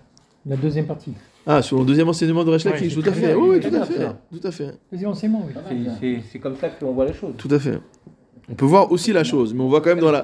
La 0.50 0.56
deuxième 0.56 0.86
partie. 0.88 1.14
Ah, 1.46 1.62
sur 1.62 1.80
le 1.80 1.86
deuxième 1.86 2.10
enseignement 2.10 2.44
de 2.44 2.50
Resh 2.50 2.66
Ouais, 2.66 2.72
tout 2.90 3.02
à 3.06 3.12
fait. 3.14 3.34
Oui, 3.36 3.60
tout 3.60 3.76
à 3.76 3.86
fait. 3.86 3.98
ça. 3.98 4.18
Tout 4.32 4.48
à 4.48 4.52
fait. 4.52 4.72
Deuxième 4.92 5.12
enseignement, 5.12 5.48
oui. 5.48 5.88
C'est- 6.32 6.40
comme 6.40 6.56
ça 6.56 6.70
qu'on 6.70 6.92
voit 6.92 7.06
les 7.06 7.14
choses. 7.14 7.34
Tout 7.38 7.48
à 7.52 7.60
fait. 7.60 7.80
On 8.52 8.56
peut 8.56 8.66
voir 8.66 8.92
aussi 8.92 9.14
la 9.14 9.24
chose, 9.24 9.54
mais 9.54 9.62
on 9.62 9.68
voit 9.70 9.80
quand 9.80 9.90
même 9.92 10.00
dans 10.00 10.12
la. 10.12 10.24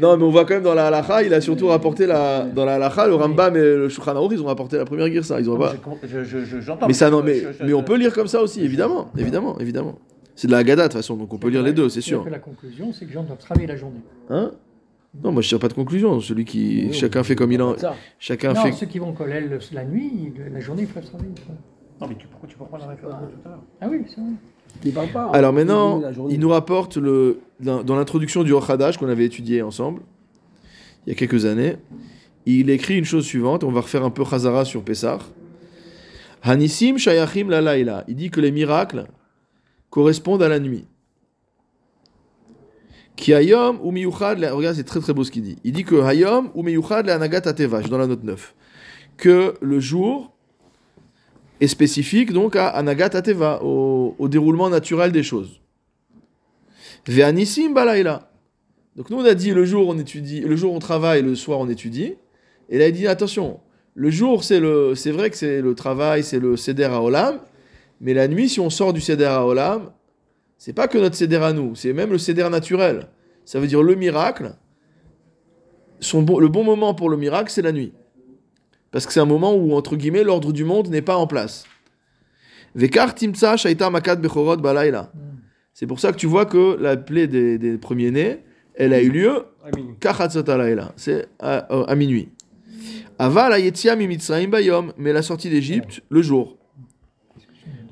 Non, 0.00 0.16
mais 0.16 0.24
on 0.24 0.30
voit 0.30 0.46
quand 0.46 0.54
même 0.54 0.62
dans 0.62 0.74
la 0.74 0.86
halacha, 0.86 1.22
il 1.22 1.34
a 1.34 1.40
surtout 1.42 1.66
rapporté 1.66 2.06
la. 2.06 2.44
Dans 2.46 2.64
la 2.64 2.76
halacha, 2.76 3.06
le 3.06 3.14
Rambam 3.14 3.54
et 3.56 3.60
le 3.60 3.88
Shulchan 3.90 4.16
Aruch, 4.16 4.32
ils 4.32 4.40
ont 4.40 4.46
rapporté 4.46 4.78
la 4.78 4.86
première 4.86 5.06
girsa. 5.08 5.38
Ils 5.38 5.50
ont 5.50 5.58
pas. 5.58 5.74
Je- 6.02 6.24
je- 6.24 6.44
je- 6.46 6.60
J'entends. 6.60 6.86
Mais 6.86 6.94
ça, 6.94 7.10
non, 7.10 7.22
mais, 7.22 7.42
mais 7.62 7.74
on 7.74 7.82
peut 7.82 7.96
lire 7.98 8.14
comme 8.14 8.26
ça 8.26 8.40
aussi, 8.40 8.62
évidemment, 8.64 9.10
évidemment, 9.18 9.58
évidemment. 9.58 9.98
C'est 10.34 10.46
de 10.46 10.52
la 10.52 10.58
Haggadah, 10.58 10.84
de 10.84 10.88
toute 10.88 10.96
façon, 10.98 11.16
donc 11.16 11.34
on 11.34 11.36
peut 11.36 11.48
lire 11.48 11.62
les 11.62 11.72
deux, 11.74 11.88
c'est 11.90 12.00
sûr. 12.00 12.24
Que 12.24 12.30
la 12.30 12.38
conclusion, 12.38 12.90
c'est 12.92 13.04
que 13.04 13.10
les 13.10 13.14
gens 13.14 13.24
doivent 13.24 13.38
travailler 13.38 13.66
la 13.66 13.76
journée. 13.76 14.00
Hein? 14.30 14.52
Non, 15.22 15.32
moi 15.32 15.42
je 15.42 15.48
tire 15.48 15.58
pas 15.58 15.68
de 15.68 15.72
conclusion. 15.74 16.20
Celui 16.20 16.44
qui. 16.44 16.86
Oui, 16.88 16.92
chacun 16.92 17.22
fait 17.22 17.34
comme 17.34 17.50
il 17.52 17.60
en. 17.62 17.76
Ça. 17.78 17.94
Chacun 18.18 18.52
non, 18.52 18.62
fait. 18.62 18.72
ceux 18.72 18.86
qui 18.86 18.98
vont 18.98 19.12
coller 19.12 19.40
le- 19.40 19.58
la 19.72 19.84
nuit, 19.84 20.32
la 20.52 20.60
journée, 20.60 20.82
ils 20.82 20.88
peuvent 20.88 21.04
travailler. 21.04 21.30
Non, 22.00 22.06
mais 22.08 22.14
tu, 22.16 22.26
pourquoi 22.28 22.48
tu 22.48 22.56
prends 22.56 22.76
la 22.78 22.86
référence 22.86 23.22
de 23.22 23.26
tout 23.26 23.40
à 23.44 23.48
l'heure? 23.48 23.62
Ah 23.80 23.88
oui, 23.90 24.02
c'est 24.08 24.20
vrai. 24.20 24.30
Il 24.84 24.92
parle 24.92 25.08
pas. 25.08 25.30
Alors 25.32 25.50
hein. 25.50 25.52
maintenant, 25.52 25.98
La 25.98 26.12
journée. 26.12 26.34
il 26.34 26.40
nous 26.40 26.50
rapporte 26.50 26.96
le, 26.98 27.40
dans 27.60 27.96
l'introduction 27.96 28.44
du 28.44 28.52
Ochadash 28.52 28.98
qu'on 28.98 29.08
avait 29.08 29.24
étudié 29.24 29.62
ensemble, 29.62 30.02
il 31.06 31.10
y 31.10 31.12
a 31.12 31.14
quelques 31.18 31.46
années, 31.46 31.76
il 32.46 32.70
écrit 32.70 32.96
une 32.98 33.04
chose 33.06 33.24
suivante, 33.24 33.64
on 33.64 33.72
va 33.72 33.80
refaire 33.80 34.04
un 34.04 34.10
peu 34.10 34.24
Chazara 34.24 34.64
sur 34.64 34.82
Pessah. 34.84 35.18
Hanissim 36.42 36.98
shayachim 36.98 37.48
la 37.48 37.60
laila. 37.60 38.04
Il 38.08 38.14
dit 38.14 38.30
que 38.30 38.40
les 38.40 38.52
miracles 38.52 39.06
correspondent 39.90 40.42
à 40.42 40.48
la 40.48 40.60
nuit. 40.60 40.86
Ki 43.18 43.32
hayom 43.34 43.80
ou 43.82 43.90
miyuchad, 43.90 44.38
regarde 44.38 44.76
c'est 44.76 44.84
très 44.84 45.00
très 45.00 45.12
beau 45.12 45.24
ce 45.24 45.32
qu'il 45.32 45.42
dit. 45.42 45.56
Il 45.64 45.72
dit 45.72 45.82
que 45.82 45.96
hayom 45.96 46.50
ou 46.54 46.62
miyuchad 46.62 47.04
la 47.04 47.16
anagat 47.16 47.42
ateva, 47.46 47.78
je 47.78 47.82
suis 47.82 47.90
dans 47.90 47.98
la 47.98 48.06
note 48.06 48.22
9. 48.22 48.54
Que 49.16 49.54
le 49.60 49.80
jour 49.80 50.32
est 51.60 51.66
spécifique 51.66 52.32
donc 52.32 52.54
à 52.54 52.68
anagat 52.68 53.10
ateva, 53.14 53.60
au, 53.64 54.14
déroulement 54.28 54.70
naturel 54.70 55.10
des 55.10 55.24
choses. 55.24 55.60
Ve'anissim 57.08 57.74
balaila. 57.74 58.30
Donc 58.94 59.10
nous 59.10 59.16
on 59.16 59.24
a 59.24 59.34
dit 59.34 59.50
le 59.50 59.64
jour 59.64 59.88
on 59.88 59.98
étudie, 59.98 60.42
le 60.42 60.54
jour 60.54 60.72
on 60.72 60.78
travaille, 60.78 61.22
le 61.22 61.34
soir 61.34 61.58
on 61.58 61.68
étudie. 61.68 62.14
Et 62.68 62.78
là 62.78 62.86
il 62.86 62.92
dit 62.92 63.08
attention, 63.08 63.58
le 63.96 64.10
jour 64.10 64.44
c'est 64.44 64.60
le, 64.60 64.94
c'est 64.94 65.10
vrai 65.10 65.30
que 65.30 65.36
c'est 65.36 65.60
le 65.60 65.74
travail, 65.74 66.22
c'est 66.22 66.38
le 66.38 66.56
seder 66.56 66.84
à 66.84 67.02
olam, 67.02 67.40
mais 68.00 68.14
la 68.14 68.28
nuit 68.28 68.48
si 68.48 68.60
on 68.60 68.70
sort 68.70 68.92
du 68.92 69.00
seder 69.00 69.24
à 69.24 69.44
olam, 69.44 69.90
c'est 70.58 70.72
pas 70.72 70.88
que 70.88 70.98
notre 70.98 71.16
seder 71.16 71.36
à 71.36 71.52
nous, 71.52 71.74
c'est 71.74 71.92
même 71.92 72.10
le 72.10 72.18
seder 72.18 72.48
naturel. 72.50 73.08
Ça 73.44 73.60
veut 73.60 73.66
dire 73.66 73.82
le 73.82 73.94
miracle. 73.94 74.54
Son 76.00 76.22
bon, 76.22 76.38
le 76.38 76.48
bon 76.48 76.64
moment 76.64 76.94
pour 76.94 77.08
le 77.08 77.16
miracle 77.16 77.50
c'est 77.50 77.62
la 77.62 77.72
nuit, 77.72 77.92
parce 78.90 79.06
que 79.06 79.12
c'est 79.12 79.20
un 79.20 79.24
moment 79.24 79.54
où 79.54 79.74
entre 79.74 79.96
guillemets 79.96 80.22
l'ordre 80.22 80.52
du 80.52 80.64
monde 80.64 80.88
n'est 80.88 81.02
pas 81.02 81.16
en 81.16 81.26
place. 81.26 81.64
Vekar 82.74 83.14
timtsa 83.14 83.56
shaita 83.56 83.90
makat 83.90 84.16
bechorot 84.16 84.58
balayla. 84.58 85.10
C'est 85.72 85.86
pour 85.86 86.00
ça 86.00 86.12
que 86.12 86.16
tu 86.16 86.26
vois 86.26 86.44
que 86.44 86.76
la 86.80 86.96
plaie 86.96 87.26
des, 87.26 87.56
des 87.58 87.78
premiers-nés, 87.78 88.40
elle 88.74 88.92
a 88.92 89.00
eu 89.00 89.10
lieu 89.10 89.44
c'est 90.96 91.28
à, 91.38 91.72
euh, 91.72 91.84
à 91.84 91.94
minuit. 91.94 92.28
Ayetzia 93.18 93.96
mimitzraim 93.96 94.48
bayom, 94.48 94.92
mais 94.96 95.12
la 95.12 95.22
sortie 95.22 95.50
d'Égypte 95.50 96.02
le 96.08 96.22
jour. 96.22 96.56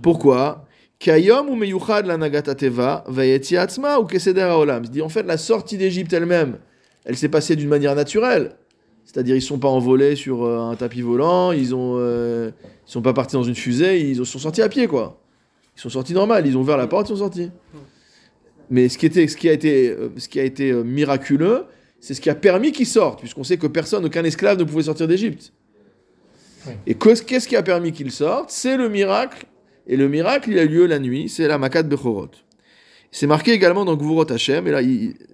Pourquoi? 0.02 0.65
Kayom 0.98 1.50
ou 1.50 1.56
meyuchad 1.56 2.06
la 2.06 2.16
nagat 2.16 2.48
ateva, 2.48 3.04
vayetzia 3.06 3.62
atzma 3.62 3.98
ou 4.00 4.06
keseder 4.06 4.42
haolam. 4.50 4.84
Il 4.84 4.90
dit 4.90 5.02
en 5.02 5.08
fait 5.08 5.22
la 5.24 5.36
sortie 5.36 5.76
d'Égypte 5.76 6.12
elle-même, 6.12 6.58
elle 7.04 7.16
s'est 7.16 7.28
passée 7.28 7.54
d'une 7.56 7.68
manière 7.68 7.94
naturelle. 7.94 8.56
C'est-à-dire 9.04 9.36
ils 9.36 9.42
sont 9.42 9.58
pas 9.58 9.68
envolés 9.68 10.16
sur 10.16 10.44
euh, 10.44 10.58
un 10.58 10.74
tapis 10.74 11.02
volant, 11.02 11.52
ils 11.52 11.74
ont, 11.74 11.96
euh, 11.98 12.50
ils 12.88 12.90
sont 12.90 13.02
pas 13.02 13.12
partis 13.12 13.34
dans 13.36 13.42
une 13.44 13.54
fusée, 13.54 14.00
ils 14.00 14.24
sont 14.26 14.38
sortis 14.38 14.62
à 14.62 14.68
pied 14.68 14.86
quoi. 14.88 15.20
Ils 15.76 15.80
sont 15.80 15.90
sortis 15.90 16.14
normal, 16.14 16.46
ils 16.46 16.56
ont 16.56 16.62
ouvert 16.62 16.78
la 16.78 16.86
porte, 16.86 17.06
ils 17.08 17.10
sont 17.10 17.16
sortis. 17.16 17.50
Mais 18.70 18.88
ce 18.88 18.96
qui, 18.98 19.06
était, 19.06 19.28
ce 19.28 19.36
qui 19.36 19.48
a 19.48 19.52
été, 19.52 19.90
euh, 19.90 20.08
ce 20.16 20.28
qui 20.28 20.40
a 20.40 20.44
été 20.44 20.72
miraculeux, 20.72 21.66
c'est 22.00 22.14
ce 22.14 22.20
qui 22.20 22.30
a 22.30 22.34
permis 22.34 22.72
qu'ils 22.72 22.86
sortent, 22.86 23.20
puisqu'on 23.20 23.44
sait 23.44 23.58
que 23.58 23.66
personne, 23.66 24.04
aucun 24.04 24.24
esclave 24.24 24.58
ne 24.58 24.64
pouvait 24.64 24.82
sortir 24.84 25.06
d'Égypte. 25.06 25.52
Oui. 26.66 26.72
Et 26.86 26.94
que- 26.94 27.20
qu'est-ce 27.22 27.46
qui 27.46 27.54
a 27.56 27.62
permis 27.62 27.92
qu'ils 27.92 28.10
sortent? 28.10 28.50
C'est 28.50 28.76
le 28.76 28.88
miracle. 28.88 29.46
Et 29.86 29.96
le 29.96 30.08
miracle, 30.08 30.50
il 30.50 30.58
a 30.58 30.64
lieu 30.64 30.86
la 30.86 30.98
nuit, 30.98 31.28
c'est 31.28 31.46
la 31.46 31.58
Makat 31.58 31.84
Bechorot. 31.84 32.30
C'est 33.12 33.26
marqué 33.26 33.52
également 33.52 33.84
dans 33.84 33.96
Gvurot 33.96 34.30
Hashem, 34.30 34.66
et 34.66 34.70
là, 34.70 34.80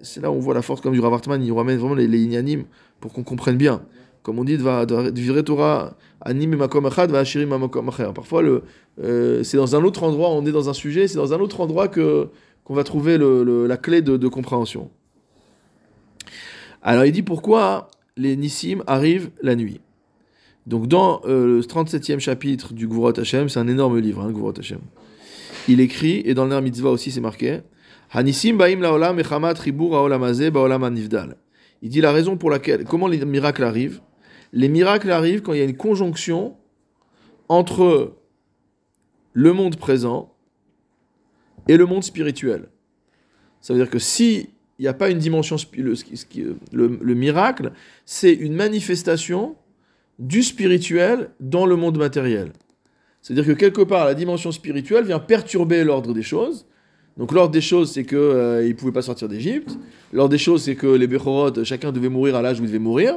c'est 0.03 0.21
là 0.21 0.31
où 0.31 0.35
on 0.35 0.39
voit 0.39 0.53
la 0.53 0.61
force 0.61 0.79
comme 0.79 0.93
du 0.93 0.99
Rav 0.99 1.13
Hartman, 1.13 1.43
il 1.43 1.51
ramène 1.51 1.77
vraiment 1.77 1.95
les, 1.95 2.07
les 2.07 2.19
inyanim 2.19 2.65
pour 2.99 3.11
qu'on 3.11 3.23
comprenne 3.23 3.57
bien. 3.57 3.83
Comme 4.21 4.39
on 4.39 4.45
dit, 4.45 4.55
vivre 4.55 5.41
Torah, 5.41 5.97
makom 6.25 6.87
va 6.87 7.57
makom. 7.57 7.91
Parfois, 8.13 8.43
euh, 9.03 9.43
c'est 9.43 9.57
dans 9.57 9.75
un 9.75 9.83
autre 9.83 10.03
endroit, 10.03 10.29
on 10.29 10.45
est 10.45 10.51
dans 10.51 10.69
un 10.69 10.73
sujet, 10.73 11.07
c'est 11.09 11.17
dans 11.17 11.33
un 11.33 11.39
autre 11.39 11.59
endroit 11.59 11.89
que, 11.89 12.29
qu'on 12.63 12.73
va 12.73 12.85
trouver 12.85 13.17
la 13.17 13.75
clé 13.75 14.01
de, 14.01 14.15
de 14.15 14.27
compréhension. 14.29 14.89
Alors, 16.81 17.03
il 17.05 17.11
dit 17.11 17.23
pourquoi 17.23 17.89
les 18.15 18.37
Nissim 18.37 18.83
arrivent 18.87 19.29
la 19.41 19.55
nuit. 19.55 19.81
Donc, 20.65 20.87
dans 20.87 21.21
euh, 21.25 21.57
le 21.57 21.61
37e 21.61 22.19
chapitre 22.19 22.73
du 22.73 22.87
Gvurot 22.87 23.19
Hashem, 23.19 23.49
c'est 23.49 23.59
un 23.59 23.67
énorme 23.67 23.99
livre, 23.99 24.21
hein, 24.21 24.53
Hashem. 24.57 24.79
Il 25.67 25.79
écrit, 25.79 26.21
et 26.25 26.33
dans 26.33 26.45
le 26.45 26.61
Mitzvah 26.61 26.89
aussi, 26.89 27.11
c'est 27.11 27.21
marqué 27.21 27.61
Hanissim 28.11 28.57
baim 28.57 28.79
laolam 28.79 29.19
echamat 29.19 29.53
ribur 29.53 29.95
haolam 29.95 30.23
hazeh 30.23 30.51
baolam 30.51 30.83
hanivdal. 30.83 31.35
Il 31.81 31.89
dit 31.89 31.99
la 31.99 32.11
raison 32.11 32.37
pour 32.37 32.49
laquelle, 32.49 32.85
comment 32.85 33.07
les 33.07 33.25
miracles 33.25 33.63
arrivent. 33.63 34.01
Les 34.53 34.69
miracles 34.69 35.11
arrivent 35.11 35.41
quand 35.41 35.53
il 35.53 35.59
y 35.59 35.61
a 35.61 35.65
une 35.65 35.75
conjonction 35.75 36.55
entre 37.49 38.15
le 39.33 39.51
monde 39.51 39.75
présent 39.77 40.33
et 41.67 41.75
le 41.75 41.85
monde 41.85 42.03
spirituel. 42.03 42.69
Ça 43.61 43.73
veut 43.73 43.79
dire 43.79 43.89
que 43.89 43.99
si 43.99 44.49
n'y 44.79 44.87
a 44.87 44.93
pas 44.93 45.09
une 45.09 45.17
dimension, 45.17 45.55
le 45.75 47.13
miracle, 47.15 47.71
c'est 48.05 48.33
une 48.33 48.53
manifestation 48.53 49.55
du 50.19 50.43
spirituel 50.43 51.29
dans 51.39 51.65
le 51.65 51.75
monde 51.75 51.97
matériel. 51.97 52.51
C'est-à-dire 53.21 53.45
que 53.45 53.51
quelque 53.51 53.81
part, 53.81 54.05
la 54.05 54.13
dimension 54.13 54.51
spirituelle 54.51 55.05
vient 55.05 55.19
perturber 55.19 55.83
l'ordre 55.83 56.13
des 56.13 56.23
choses. 56.23 56.65
Donc 57.17 57.31
l'ordre 57.31 57.51
des 57.51 57.61
choses, 57.61 57.91
c'est 57.91 58.05
qu'ils 58.05 58.17
ne 58.17 58.73
pouvaient 58.73 58.91
pas 58.91 59.01
sortir 59.01 59.29
d'Égypte. 59.29 59.77
L'ordre 60.11 60.31
des 60.31 60.37
choses, 60.37 60.63
c'est 60.63 60.75
que 60.75 60.87
les 60.87 61.07
Bechorot, 61.07 61.63
chacun 61.63 61.91
devait 61.91 62.09
mourir 62.09 62.35
à 62.35 62.41
l'âge 62.41 62.59
où 62.59 62.63
il 62.63 62.67
devait 62.67 62.79
mourir. 62.79 63.15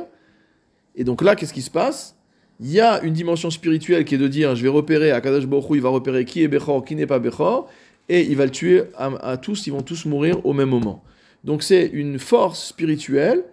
Et 0.95 1.05
donc 1.05 1.23
là, 1.23 1.35
qu'est-ce 1.35 1.53
qui 1.53 1.63
se 1.63 1.71
passe? 1.71 2.17
Il 2.61 2.71
y 2.71 2.81
a 2.81 3.03
une 3.03 3.13
dimension 3.13 3.51
spirituelle 3.51 4.05
qui 4.05 4.15
est 4.15 4.19
de 4.19 4.29
dire, 4.29 4.55
je 4.55 4.63
vais 4.63 4.69
repérer, 4.69 5.11
Akadosh 5.11 5.47
Baruch 5.47 5.71
Hu, 5.71 5.75
il 5.77 5.83
va 5.83 5.91
repérer 5.91 6.25
qui 6.25 6.43
est 6.43 6.49
Bechor, 6.49 6.85
qui 6.85 6.95
n'est 6.95 7.07
pas 7.07 7.19
Bechor, 7.19 7.69
et 8.09 8.23
il 8.23 8.37
va 8.37 8.45
le 8.45 8.51
tuer 8.51 8.85
à, 8.97 9.07
à 9.33 9.37
tous, 9.37 9.67
ils 9.67 9.73
vont 9.73 9.83
tous 9.83 10.07
mourir 10.07 10.45
au 10.47 10.53
même 10.53 10.71
moment. 10.71 11.03
Donc 11.45 11.63
c'est 11.63 11.87
une 11.87 12.19
force 12.19 12.69
spirituelle 12.69 13.45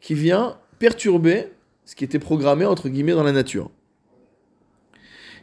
qui 0.00 0.14
vient 0.14 0.58
perturber 0.78 1.46
ce 1.92 1.94
qui 1.94 2.04
était 2.04 2.18
programmé 2.18 2.64
entre 2.64 2.88
guillemets 2.88 3.12
dans 3.12 3.22
la 3.22 3.32
nature. 3.32 3.70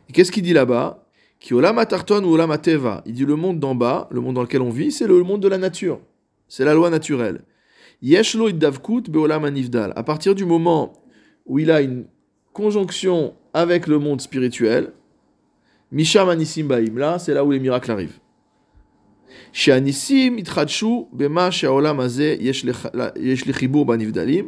Et 0.09 0.13
qu'est-ce 0.13 0.31
qu'il 0.31 0.41
dit 0.41 0.53
là-bas? 0.53 1.05
Qui 1.39 1.53
olama 1.53 1.85
ou 2.23 2.33
olama 2.33 2.57
teva. 2.57 3.03
Il 3.05 3.13
dit 3.13 3.23
le 3.23 3.35
monde 3.35 3.59
d'en 3.59 3.75
bas, 3.75 4.07
le 4.09 4.19
monde 4.19 4.33
dans 4.33 4.41
lequel 4.41 4.63
on 4.63 4.71
vit, 4.71 4.91
c'est 4.91 5.05
le 5.05 5.21
monde 5.21 5.43
de 5.43 5.47
la 5.47 5.59
nature. 5.59 5.99
C'est 6.47 6.65
la 6.65 6.73
loi 6.73 6.89
naturelle. 6.89 7.41
Yeshlo 8.01 8.49
iddavkut 8.49 9.11
beolama 9.11 9.51
nifdal. 9.51 9.93
À 9.95 10.01
partir 10.01 10.33
du 10.33 10.43
moment 10.43 10.93
où 11.45 11.59
il 11.59 11.69
a 11.69 11.81
une 11.81 12.07
conjonction 12.51 13.35
avec 13.53 13.85
le 13.85 13.99
monde 13.99 14.19
spirituel, 14.19 14.91
baim. 15.91 16.95
Là, 16.95 17.19
c'est 17.19 17.35
là 17.35 17.45
où 17.45 17.51
les 17.51 17.59
miracles 17.59 17.91
arrivent. 17.91 18.19
Itrachu 19.53 21.05
bema 21.13 21.51
sheolam 21.51 21.99
azeh 21.99 22.41
yesh 22.41 22.65
banifdalim. 22.65 24.47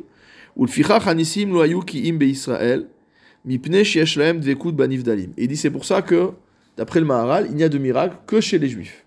Il 5.37 5.47
dit 5.47 5.57
c'est 5.57 5.71
pour 5.71 5.85
ça 5.85 6.01
que, 6.01 6.31
d'après 6.77 6.99
le 6.99 7.05
Maharal, 7.05 7.47
il 7.49 7.55
n'y 7.55 7.63
a 7.63 7.69
de 7.69 7.77
miracle 7.77 8.17
que 8.27 8.41
chez 8.41 8.59
les 8.59 8.67
Juifs. 8.67 9.05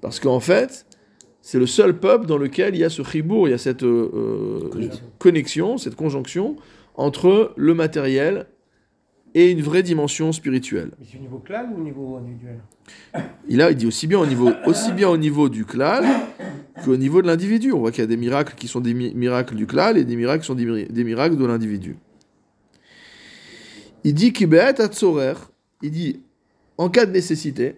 Parce 0.00 0.20
qu'en 0.20 0.40
fait, 0.40 0.86
c'est 1.40 1.58
le 1.58 1.66
seul 1.66 1.98
peuple 1.98 2.26
dans 2.26 2.38
lequel 2.38 2.74
il 2.74 2.80
y 2.80 2.84
a 2.84 2.90
ce 2.90 3.02
chibour, 3.02 3.48
il 3.48 3.52
y 3.52 3.54
a 3.54 3.58
cette 3.58 3.82
euh, 3.82 4.70
euh, 4.74 4.90
connexion, 5.18 5.78
cette 5.78 5.96
conjonction 5.96 6.56
entre 6.94 7.52
le 7.56 7.74
matériel 7.74 8.46
et 9.34 9.50
une 9.50 9.60
vraie 9.62 9.82
dimension 9.82 10.32
spirituelle. 10.32 10.90
Mais 10.98 11.06
c'est 11.10 11.18
au 11.18 11.20
niveau 11.20 11.38
clan 11.38 11.70
ou 11.74 11.80
au 11.80 11.82
niveau 11.84 12.16
individuel 12.16 12.60
Et 13.50 13.56
là, 13.56 13.70
il 13.70 13.76
dit 13.76 13.86
aussi 13.86 14.06
bien 14.06 14.18
au 14.18 14.26
niveau, 14.26 14.50
aussi 14.66 14.92
bien 14.92 15.08
au 15.08 15.16
niveau 15.16 15.48
du 15.48 15.64
klal 15.64 16.04
qu'au 16.84 16.96
niveau 16.96 17.20
de 17.22 17.26
l'individu. 17.26 17.72
On 17.72 17.78
voit 17.80 17.90
qu'il 17.90 18.00
y 18.00 18.04
a 18.04 18.08
des 18.08 18.16
miracles 18.16 18.54
qui 18.56 18.68
sont 18.68 18.80
des 18.80 18.94
mi- 18.94 19.12
miracles 19.14 19.54
du 19.54 19.66
klal 19.66 19.98
et 19.98 20.04
des 20.04 20.16
miracles 20.16 20.40
qui 20.42 20.46
sont 20.46 20.54
des, 20.54 20.64
mi- 20.64 20.86
des 20.86 21.04
miracles 21.04 21.36
de 21.36 21.44
l'individu. 21.44 21.96
Il 24.04 24.14
dit 24.14 24.32
Kibeet 24.32 24.80
Atzorer, 24.80 25.34
il 25.82 25.90
dit 25.90 26.20
en 26.78 26.88
cas 26.88 27.04
de 27.06 27.10
nécessité, 27.12 27.76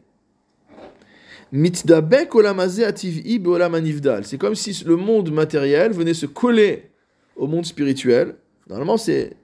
Mitdabek 1.52 2.34
olamazé 2.34 2.84
ativ'i 2.84 3.38
beolam 3.38 3.74
anivdal. 3.74 4.24
C'est 4.24 4.38
comme 4.38 4.54
si 4.54 4.84
le 4.84 4.96
monde 4.96 5.32
matériel 5.32 5.92
venait 5.92 6.14
se 6.14 6.26
coller 6.26 6.90
au 7.36 7.46
monde 7.48 7.64
spirituel. 7.66 8.36
Normalement, 8.68 8.96
c'est 8.96 9.34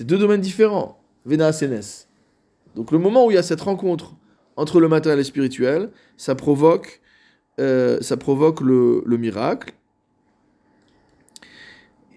deux 0.00 0.18
domaines 0.18 0.40
différents. 0.40 0.99
Donc 2.74 2.92
le 2.92 2.98
moment 2.98 3.26
où 3.26 3.30
il 3.30 3.34
y 3.34 3.38
a 3.38 3.42
cette 3.42 3.60
rencontre 3.60 4.14
entre 4.56 4.80
le 4.80 4.88
matériel 4.88 5.18
et 5.18 5.22
le 5.22 5.24
spirituel, 5.24 5.90
ça 6.16 6.34
provoque, 6.34 7.00
euh, 7.58 7.98
ça 8.00 8.16
provoque 8.16 8.60
le, 8.60 9.02
le 9.06 9.16
miracle. 9.16 9.74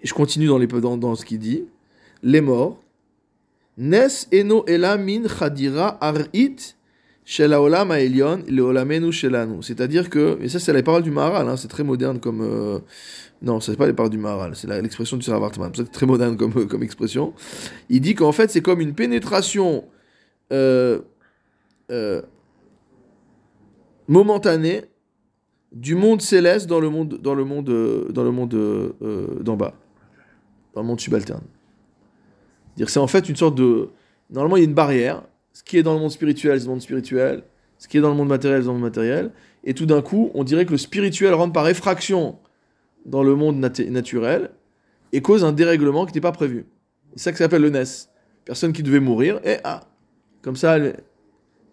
Je 0.02 0.12
continue 0.12 0.46
dans, 0.46 0.58
les, 0.58 0.66
dans, 0.66 1.14
ce 1.14 1.24
qu'il 1.24 1.38
dit. 1.38 1.64
Les 2.22 2.40
morts. 2.40 2.82
Nes 3.76 4.28
eno 4.32 4.64
min 4.98 5.28
chadira 5.28 5.98
ar'it 6.00 6.76
shelanu. 7.24 7.62
C'est-à-dire 9.62 10.10
que, 10.10 10.38
et 10.40 10.48
ça 10.48 10.58
c'est 10.58 10.72
la 10.72 10.82
parole 10.82 11.02
du 11.02 11.10
Maharal, 11.10 11.48
hein, 11.48 11.56
c'est 11.56 11.68
très 11.68 11.84
moderne 11.84 12.20
comme... 12.20 12.42
euh, 12.42 12.78
non, 13.44 13.60
c'est 13.60 13.76
pas 13.76 13.86
les 13.86 13.92
paroles 13.92 14.10
du 14.10 14.18
Maharal, 14.18 14.56
c'est 14.56 14.68
l'expression 14.80 15.16
du 15.16 15.22
Sarah 15.22 15.40
Wartman. 15.40 15.70
C'est 15.74 15.90
très 15.90 16.06
moderne 16.06 16.36
comme, 16.36 16.66
comme 16.68 16.82
expression. 16.82 17.34
Il 17.88 18.00
dit 18.00 18.14
qu'en 18.14 18.32
fait 18.32 18.50
c'est 18.50 18.62
comme 18.62 18.80
une 18.80 18.94
pénétration... 18.94 19.84
euh, 20.52 21.00
euh, 21.90 22.22
momentanée 24.08 24.84
du 25.72 25.94
monde 25.94 26.22
céleste 26.22 26.66
dans 26.66 26.80
le 26.80 26.88
monde 26.88 27.18
dans 27.20 27.34
le 27.34 27.44
monde 27.44 28.10
dans 28.10 28.24
le 28.24 28.30
monde 28.30 28.54
euh, 28.54 29.26
d'en 29.40 29.56
bas. 29.56 29.74
Dans 30.74 30.82
le 30.82 30.86
monde 30.86 31.00
subalterne. 31.00 31.44
Dire 32.76 32.90
c'est 32.90 33.00
en 33.00 33.06
fait 33.06 33.28
une 33.28 33.36
sorte 33.36 33.56
de 33.56 33.88
normalement 34.30 34.56
il 34.56 34.60
y 34.60 34.66
a 34.66 34.68
une 34.68 34.74
barrière. 34.74 35.22
Ce 35.52 35.62
qui 35.62 35.78
est 35.78 35.82
dans 35.82 35.94
le 35.94 36.00
monde 36.00 36.10
spirituel 36.10 36.58
c'est 36.58 36.66
le 36.66 36.72
monde 36.72 36.82
spirituel. 36.82 37.44
Ce 37.78 37.88
qui 37.88 37.98
est 37.98 38.00
dans 38.00 38.10
le 38.10 38.16
monde 38.16 38.28
matériel 38.28 38.62
c'est 38.62 38.68
le 38.68 38.72
monde 38.74 38.82
matériel. 38.82 39.30
Et 39.64 39.74
tout 39.74 39.86
d'un 39.86 40.02
coup 40.02 40.30
on 40.34 40.44
dirait 40.44 40.66
que 40.66 40.72
le 40.72 40.78
spirituel 40.78 41.34
rentre 41.34 41.52
par 41.52 41.68
effraction 41.68 42.38
dans 43.04 43.22
le 43.22 43.34
monde 43.34 43.56
nat- 43.58 43.90
naturel 43.90 44.50
et 45.12 45.20
cause 45.20 45.44
un 45.44 45.52
dérèglement 45.52 46.04
qui 46.06 46.10
n'était 46.10 46.20
pas 46.20 46.32
prévu 46.32 46.66
c'est 47.16 47.24
ça 47.24 47.32
que 47.32 47.38
ça 47.38 47.44
s'appelle 47.44 47.62
le 47.62 47.70
NES 47.70 47.84
personne 48.44 48.72
qui 48.72 48.82
devait 48.82 49.00
mourir 49.00 49.40
et 49.44 49.56
ah 49.64 49.80
comme 50.42 50.56
ça 50.56 50.76
elle- 50.76 50.96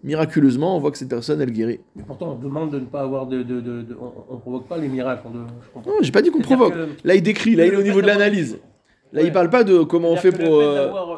miraculeusement, 0.03 0.75
on 0.77 0.79
voit 0.79 0.89
que 0.91 0.97
cette 0.97 1.09
personne, 1.09 1.39
elle 1.41 1.51
guérit. 1.51 1.79
Mais 1.95 2.01
pourtant, 2.01 2.31
on 2.31 2.35
demande 2.43 2.71
de 2.71 2.79
ne 2.79 2.85
pas 2.85 3.01
avoir 3.01 3.27
de. 3.27 3.43
de, 3.43 3.61
de- 3.61 3.81
de- 3.83 3.95
on, 4.01 4.33
on 4.33 4.37
provoque 4.37 4.67
pas 4.67 4.77
les 4.79 4.87
miracles. 4.87 5.21
on 5.27 5.31
je. 5.83 5.87
Non, 5.89 5.95
j'ai 6.01 6.11
pas 6.11 6.23
dit 6.23 6.31
qu'on 6.31 6.41
provoque. 6.41 6.73
que- 6.73 6.87
Là, 7.03 7.13
il 7.13 7.21
décrit, 7.21 7.55
là, 7.55 7.67
il 7.67 7.73
est 7.73 7.77
au 7.77 7.83
niveau 7.83 8.01
de 8.01 8.07
l'analyse. 8.07 8.57
Là, 9.13 9.21
il 9.21 9.25
Ouais. 9.25 9.31
parle 9.31 9.51
pas 9.51 9.63
de 9.63 9.83
comment 9.83 10.09
on 10.09 10.15
fait 10.15 10.31
pour. 10.31 10.55
euh, 10.59 10.87
euh, 10.91 11.17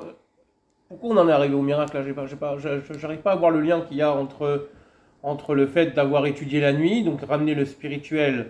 Pourquoi 0.90 1.12
on 1.12 1.18
en 1.18 1.30
est 1.30 1.32
arrivé 1.32 1.56
au 1.56 1.62
miracle 1.62 1.96
là 1.96 2.04
J'ai 2.04 2.12
pas- 2.14 2.26
pas- 2.40 2.58
J'arrive 2.58 3.20
pas 3.20 3.32
à 3.32 3.36
voir 3.38 3.52
le 3.52 3.62
lien 3.62 3.80
qu'il 3.88 3.96
y 3.98 4.02
a 4.02 4.12
entre, 4.14 4.68
entre 5.24 5.56
le 5.56 5.66
fait 5.68 5.92
d'avoir 5.96 6.26
étudié 6.26 6.60
la 6.60 6.74
nuit, 6.74 7.04
donc 7.06 7.22
ramener 7.22 7.56
le 7.56 7.64
spirituel 7.64 8.48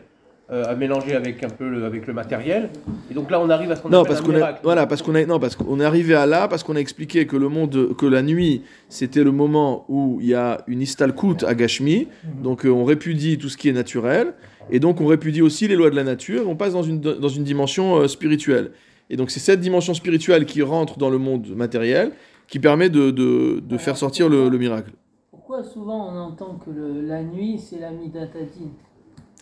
euh, 0.54 0.64
à 0.72 0.76
mélanger 0.76 1.16
avec 1.16 1.44
un 1.44 1.50
peu 1.50 1.68
le, 1.68 1.84
avec 1.84 2.06
le 2.08 2.14
matériel. 2.14 2.70
Et 3.10 3.14
donc 3.14 3.30
là, 3.32 3.42
on 3.42 3.50
arrive 3.50 3.72
à 3.72 3.76
ce 3.76 3.82
qu'on 3.82 3.90
Non, 3.90 4.04
parce 4.06 4.22
un 4.22 4.24
qu'on 4.24 4.36
a, 4.42 4.60
voilà, 4.64 4.86
parce 4.88 5.02
qu'on 5.02 5.16
a, 5.16 5.26
non, 5.26 5.40
parce 5.40 5.56
qu'on 5.56 5.80
est 5.80 5.86
arrivé 5.86 6.14
à 6.14 6.26
là, 6.26 6.48
parce 6.48 6.64
qu'on 6.64 6.76
a 6.76 6.80
expliqué 6.80 7.26
que 7.26 7.36
le 7.36 7.50
monde, 7.50 7.96
que 7.98 8.06
la 8.06 8.22
nuit, 8.22 8.62
c'était 8.88 9.24
le 9.24 9.32
moment 9.32 9.86
où 9.90 10.20
il 10.22 10.28
y 10.28 10.34
a 10.36 10.64
une 10.68 10.82
istalkut 10.82 11.44
à 11.46 11.56
Gashmi, 11.56 12.08
donc 12.42 12.66
euh, 12.66 12.70
on 12.70 12.86
répudie 12.86 13.38
tout 13.38 13.50
ce 13.50 13.58
qui 13.58 13.68
est 13.68 13.74
naturel, 13.74 14.34
et 14.70 14.80
donc 14.80 15.02
on 15.02 15.08
répudie 15.08 15.42
aussi 15.42 15.68
les 15.68 15.76
lois 15.76 15.90
de 15.90 15.96
la 15.96 16.04
nature, 16.04 16.48
on 16.48 16.56
passe 16.56 16.74
dans 16.74 16.84
une, 16.84 17.00
dans 17.02 17.28
une 17.30 17.44
dimension 17.44 17.98
euh, 17.98 18.08
spirituelle. 18.08 18.72
Et 19.10 19.18
donc 19.18 19.32
c'est 19.32 19.42
cette 19.42 19.60
dimension 19.60 19.94
spirituelle 19.94 20.46
qui 20.46 20.62
rentre 20.62 20.98
dans 20.98 21.10
le 21.10 21.18
monde 21.18 21.48
matériel, 21.56 22.12
qui 22.48 22.60
permet 22.60 22.90
de, 22.90 23.12
de, 23.12 23.60
de 23.60 23.78
faire 23.78 23.98
sortir 23.98 24.30
le, 24.30 24.50
le 24.50 24.58
miracle. 24.58 24.92
Pourquoi 25.32 25.64
souvent 25.64 26.10
on 26.12 26.18
entend 26.18 26.60
que 26.64 26.70
le- 26.72 27.02
la 27.02 27.22
nuit 27.24 27.60
c'est 27.60 27.80
la 27.80 27.92
Midatadin 27.92 28.72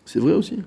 C'est 0.05 0.19
vrai 0.19 0.33
aussi. 0.33 0.57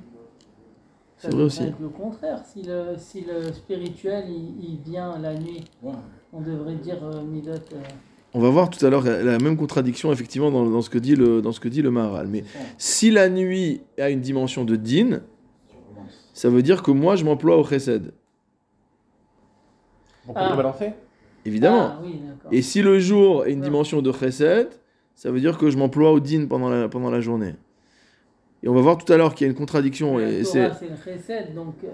Ça 1.25 1.31
C'est 1.31 1.37
vrai 1.37 1.45
devrait 1.45 1.45
aussi. 1.47 1.63
être 1.63 1.81
le 1.81 1.89
contraire. 1.89 2.41
Si 2.45 2.63
le, 2.63 2.85
si 2.99 3.23
le 3.23 3.51
spirituel 3.53 4.25
il, 4.29 4.55
il 4.63 4.79
vient 4.85 5.19
la 5.19 5.35
nuit, 5.35 5.65
Ouais. 5.83 5.93
on 6.35 6.41
devrait 6.43 6.75
dire 6.75 6.99
euh, 7.03 7.23
euh, 7.47 7.57
On 8.35 8.41
va 8.41 8.51
voir 8.51 8.69
tout 8.69 8.85
à 8.85 8.91
l'heure 8.91 9.05
la 9.05 9.39
même 9.39 9.57
contradiction 9.57 10.13
effectivement 10.13 10.51
dans, 10.51 10.69
dans 10.69 10.83
ce 10.83 10.91
que 10.91 10.99
dit 10.99 11.17
le, 11.17 11.41
dans 11.41 11.53
ce 11.53 11.61
que 11.61 11.69
dit 11.69 11.81
le 11.81 11.91
Maharal. 11.91 12.27
Mais 12.29 12.45
si 12.77 13.11
la 13.11 13.31
nuit 13.31 13.81
a 13.99 14.11
une 14.11 14.21
dimension 14.21 14.65
de 14.67 14.77
din, 14.77 15.21
ça 16.35 16.51
veut 16.51 16.63
dire 16.63 16.83
que 16.83 16.91
moi 16.91 17.17
je 17.17 17.25
m'emploie 17.25 17.57
au 17.57 17.65
chesed. 17.65 18.13
Pour 20.27 20.35
qu'on 20.35 20.41
Ah. 20.41 20.51
peut 20.51 20.57
balancer? 20.57 20.91
Évidemment. 21.47 21.93
Ah, 21.93 22.01
oui. 22.05 22.21
Et 22.53 22.61
si 22.61 22.83
le 22.83 22.99
jour 22.99 23.43
a 23.45 23.49
une 23.49 23.61
Ouais. 23.61 23.65
dimension 23.65 24.03
de 24.03 24.13
chesed, 24.13 24.69
ça 25.15 25.31
veut 25.31 25.41
dire 25.41 25.57
que 25.57 25.71
je 25.71 25.79
m'emploie 25.79 26.13
au 26.13 26.21
din 26.21 26.47
pendant 26.47 26.69
la, 26.69 26.89
pendant 26.89 27.11
la 27.11 27.21
journée. 27.21 27.55
Et 28.65 28.69
on 28.69 28.75
va 28.75 28.81
voir 28.81 28.97
tout 28.99 29.13
à 29.13 29.17
l'heure 29.17 29.35
qu'il 29.35 29.47
y 29.47 29.49
a 29.49 29.51
une 29.51 29.57
contradiction. 29.57 30.17
La 30.19 30.29
Et 30.29 30.43
Torah, 30.43 30.75
c'est... 30.81 30.89
le 30.89 30.97
chesed, 31.05 31.55
donc. 31.55 31.75
euh, 31.85 31.89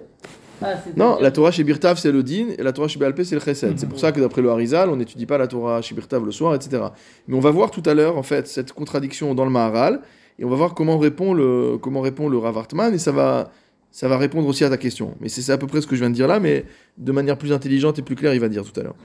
Ah, 0.62 0.74
Non, 0.96 1.18
la 1.20 1.30
Torah 1.32 1.50
chez 1.50 1.64
Birtav 1.64 1.98
c'est 1.98 2.12
le 2.12 2.22
din 2.22 2.48
et 2.58 2.62
la 2.62 2.72
Torah 2.72 2.86
chez 2.86 2.98
Béalpé 2.98 3.24
c'est 3.24 3.34
le 3.34 3.40
chesed. 3.40 3.70
Mhm. 3.72 3.78
C'est 3.78 3.88
pour 3.88 3.98
ça 3.98 4.12
que 4.12 4.20
d'après 4.20 4.40
le 4.42 4.50
Harizal, 4.50 4.88
on 4.88 4.96
n'étudie 4.96 5.26
pas 5.26 5.36
la 5.38 5.48
Torah 5.48 5.82
chez 5.82 5.94
Birtav 5.94 6.24
le 6.24 6.30
soir, 6.30 6.54
etc. 6.54 6.82
Mais 7.26 7.34
on 7.36 7.40
va 7.40 7.50
voir 7.50 7.70
tout 7.70 7.82
à 7.86 7.94
l'heure 7.94 8.16
en 8.16 8.22
fait 8.22 8.46
cette 8.46 8.72
contradiction 8.72 9.34
dans 9.34 9.44
le 9.44 9.50
Maharal 9.50 10.00
et 10.38 10.44
on 10.44 10.48
va 10.48 10.56
voir 10.56 10.74
comment 10.74 10.96
répond 10.98 11.34
le, 11.34 11.76
comment 11.78 12.00
répond 12.02 12.28
le 12.28 12.38
Rav 12.38 12.56
Hartman 12.56 12.94
et 12.94 12.98
ça 12.98 13.10
va, 13.10 13.50
ça 13.90 14.06
va 14.06 14.16
répondre 14.16 14.46
aussi 14.46 14.62
à 14.64 14.70
ta 14.70 14.76
question. 14.76 15.14
Mais 15.20 15.28
c'est 15.28 15.40
c'est 15.42 15.52
à 15.52 15.58
peu 15.58 15.66
près 15.66 15.80
ce 15.80 15.86
que 15.88 15.96
je 15.96 16.00
viens 16.00 16.10
de 16.10 16.14
dire 16.14 16.28
là, 16.28 16.38
mais 16.40 16.64
de 16.98 17.10
manière 17.12 17.36
plus 17.36 17.52
intelligente 17.52 17.98
et 17.98 18.02
plus 18.02 18.14
claire, 18.14 18.32
il 18.34 18.40
va 18.40 18.48
dire 18.48 18.62
tout 18.64 18.78
à 18.78 18.84
l'heure. 18.84 18.96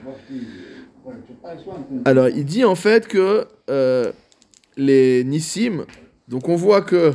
Alors, 2.05 2.29
il 2.29 2.45
dit 2.45 2.65
en 2.65 2.75
fait 2.75 3.07
que 3.07 3.45
euh, 3.69 4.11
les 4.77 5.23
Nissim, 5.23 5.85
donc 6.27 6.49
on 6.49 6.55
voit 6.55 6.81
que 6.81 7.13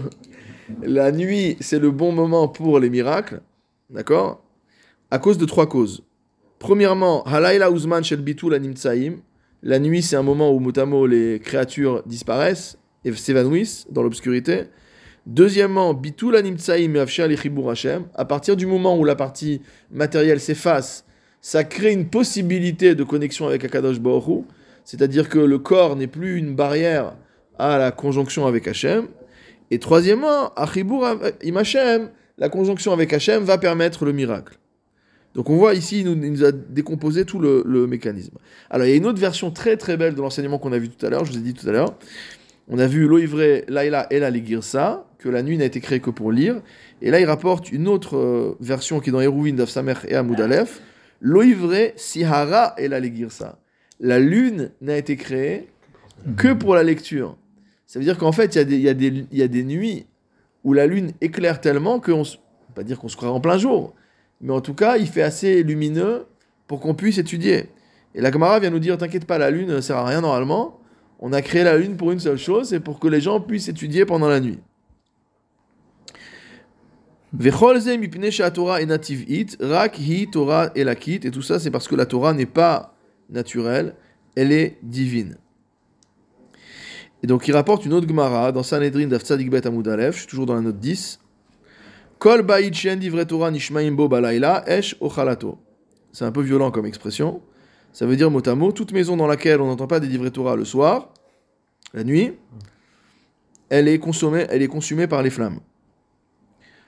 la 0.82 1.12
nuit, 1.12 1.56
c'est 1.60 1.78
le 1.78 1.90
bon 1.90 2.12
moment 2.12 2.48
pour 2.48 2.78
les 2.78 2.90
miracles, 2.90 3.40
d'accord? 3.90 4.42
À 5.10 5.18
cause 5.18 5.38
de 5.38 5.44
trois 5.44 5.68
causes. 5.68 6.02
Premièrement, 6.58 7.22
Halayla 7.24 7.70
Uzman 7.70 8.04
Shel 8.04 8.20
Bitul. 8.20 8.52
La 9.62 9.78
nuit, 9.78 10.02
c'est 10.02 10.16
un 10.16 10.22
moment 10.22 10.52
où 10.52 10.58
motamo 10.58 11.06
les 11.06 11.40
créatures 11.40 12.02
disparaissent 12.06 12.78
et 13.04 13.12
s'évanouissent 13.12 13.86
dans 13.90 14.02
l'obscurité. 14.02 14.64
Deuxièmement, 15.26 15.94
Bitul 15.94 16.36
Animtsaim 16.36 16.94
et 16.94 17.68
Hashem. 17.68 18.04
À 18.14 18.24
partir 18.24 18.56
du 18.56 18.66
moment 18.66 18.98
où 18.98 19.04
la 19.04 19.16
partie 19.16 19.60
matérielle 19.90 20.40
s'efface, 20.40 21.04
ça 21.40 21.64
crée 21.64 21.92
une 21.92 22.08
possibilité 22.08 22.94
de 22.94 23.04
connexion 23.04 23.46
avec 23.46 23.64
Akadosh 23.64 23.98
Hu. 23.98 24.44
C'est-à-dire 24.84 25.28
que 25.28 25.38
le 25.38 25.58
corps 25.58 25.96
n'est 25.96 26.06
plus 26.06 26.36
une 26.36 26.54
barrière 26.54 27.16
à 27.58 27.78
la 27.78 27.90
conjonction 27.90 28.46
avec 28.46 28.66
Hachem. 28.66 29.08
Et 29.70 29.78
troisièmement, 29.78 30.52
Achibur 30.54 31.06
im 31.06 31.56
Hashem, 31.56 32.10
la 32.38 32.48
conjonction 32.48 32.92
avec 32.92 33.12
Hachem 33.12 33.44
va 33.44 33.58
permettre 33.58 34.04
le 34.04 34.12
miracle. 34.12 34.58
Donc 35.34 35.48
on 35.48 35.56
voit 35.56 35.74
ici, 35.74 36.00
il 36.00 36.10
nous, 36.10 36.44
a 36.44 36.50
décomposé 36.50 37.24
tout 37.24 37.38
le, 37.38 37.86
mécanisme. 37.86 38.36
Alors 38.68 38.86
il 38.86 38.90
y 38.90 38.92
a 38.92 38.96
une 38.96 39.06
autre 39.06 39.20
version 39.20 39.50
très 39.50 39.76
très 39.76 39.96
belle 39.96 40.14
de 40.14 40.20
l'enseignement 40.20 40.58
qu'on 40.58 40.72
a 40.72 40.78
vu 40.78 40.88
tout 40.88 41.06
à 41.06 41.10
l'heure, 41.10 41.24
je 41.24 41.32
vous 41.32 41.38
ai 41.38 41.42
dit 41.42 41.54
tout 41.54 41.68
à 41.68 41.72
l'heure. 41.72 41.94
On 42.68 42.78
a 42.78 42.86
vu 42.86 43.06
l'Oivre 43.06 43.64
Laila 43.68 44.06
et 44.10 44.18
la 44.18 44.30
Ligirsa, 44.30 45.06
que 45.18 45.28
la 45.28 45.42
nuit 45.42 45.56
n'a 45.58 45.64
été 45.64 45.80
créée 45.80 46.00
que 46.00 46.10
pour 46.10 46.32
lire. 46.32 46.60
Et 47.02 47.10
là 47.10 47.20
il 47.20 47.26
rapporte 47.26 47.70
une 47.70 47.86
autre 47.86 48.16
euh, 48.16 48.56
version 48.60 49.00
qui 49.00 49.10
est 49.10 49.12
dans 49.12 49.20
Eruvin 49.20 49.52
d'Afsamer 49.52 49.94
et 50.08 50.14
Amoud 50.14 50.40
Aleph. 50.40 50.80
L'Oivre 51.20 51.92
Sihara 51.96 52.74
et 52.78 52.88
la 52.88 52.98
Ligirsa. 52.98 53.58
La 54.00 54.18
lune 54.18 54.70
n'a 54.80 54.96
été 54.96 55.16
créée 55.16 55.68
que 56.36 56.52
pour 56.52 56.74
la 56.74 56.82
lecture. 56.82 57.36
Ça 57.90 57.98
veut 57.98 58.04
dire 58.04 58.18
qu'en 58.18 58.30
fait, 58.30 58.54
il 58.54 58.78
y, 58.78 58.88
a 58.88 58.94
des- 58.94 59.64
nuits 59.64 60.06
où 60.62 60.72
la 60.74 60.86
lune 60.86 61.10
éclaire 61.20 61.60
tellement 61.60 61.98
qu'on 61.98 62.22
se... 62.22 62.36
Pas 62.72 62.84
dire 62.84 63.00
qu'on 63.00 63.08
se 63.08 63.16
croirait 63.16 63.34
en 63.34 63.40
plein 63.40 63.58
jour, 63.58 63.94
mais 64.40 64.52
en 64.52 64.60
tout 64.60 64.74
cas, 64.74 64.96
il 64.96 65.08
fait 65.08 65.22
assez 65.22 65.64
lumineux 65.64 66.26
pour 66.68 66.78
qu'on 66.78 66.94
puisse 66.94 67.18
étudier. 67.18 67.66
Et 68.14 68.20
la 68.20 68.30
Gemara 68.30 68.60
vient 68.60 68.70
nous 68.70 68.78
dire, 68.78 68.96
t'inquiète 68.96 69.24
pas, 69.24 69.38
la 69.38 69.50
lune 69.50 69.70
ne 69.70 69.80
sert 69.80 69.96
à 69.96 70.06
rien 70.06 70.20
normalement. 70.20 70.78
On 71.18 71.32
a 71.32 71.42
créé 71.42 71.64
la 71.64 71.76
lune 71.76 71.96
pour 71.96 72.12
une 72.12 72.20
seule 72.20 72.38
chose, 72.38 72.68
c'est 72.68 72.78
pour 72.78 73.00
que 73.00 73.08
les 73.08 73.20
gens 73.20 73.40
puissent 73.40 73.66
étudier 73.66 74.04
pendant 74.04 74.28
la 74.28 74.38
nuit. 74.38 74.60
Et 77.42 77.50
tout 81.32 81.42
ça 81.42 81.58
c'est 81.58 81.70
parce 81.72 81.88
que 81.88 81.96
la 81.96 82.06
Torah 82.06 82.34
n'est 82.34 82.46
pas 82.46 82.94
naturelle, 83.30 83.96
elle 84.36 84.52
est 84.52 84.78
divine. 84.84 85.38
Et 87.22 87.26
donc 87.26 87.46
il 87.48 87.52
rapporte 87.52 87.84
une 87.84 87.92
autre 87.92 88.08
Gemara 88.08 88.52
dans 88.52 88.62
Sanhedrin 88.62 89.06
d'Af 89.06 89.22
Tzadik 89.22 89.50
Bet 89.50 89.66
Amud 89.66 89.86
Aleph, 89.88 90.14
je 90.14 90.20
suis 90.20 90.28
toujours 90.28 90.46
dans 90.46 90.54
la 90.54 90.62
note 90.62 90.78
10. 90.78 91.20
Kol 92.18 92.42
ba'id 92.42 92.74
she'en 92.74 92.96
divrei 92.96 93.26
Torah 93.26 93.50
nishmaim 93.50 93.92
bo 93.92 94.08
balayla, 94.08 94.64
esh 94.66 94.96
ochalato. 95.00 95.58
C'est 96.12 96.24
un 96.24 96.32
peu 96.32 96.42
violent 96.42 96.70
comme 96.70 96.86
expression. 96.86 97.42
Ça 97.92 98.06
veut 98.06 98.16
dire 98.16 98.30
mot 98.30 98.46
à 98.46 98.54
mot, 98.54 98.72
toute 98.72 98.92
maison 98.92 99.16
dans 99.16 99.26
laquelle 99.26 99.60
on 99.60 99.66
n'entend 99.66 99.86
pas 99.86 100.00
des 100.00 100.06
divrei 100.06 100.30
Torah 100.30 100.56
le 100.56 100.64
soir, 100.64 101.12
la 101.92 102.04
nuit, 102.04 102.34
elle 103.68 103.88
est 103.88 103.98
consommée, 103.98 104.46
elle 104.48 104.62
est 104.62 104.68
consumée 104.68 105.06
par 105.06 105.22
les 105.22 105.30
flammes. 105.30 105.60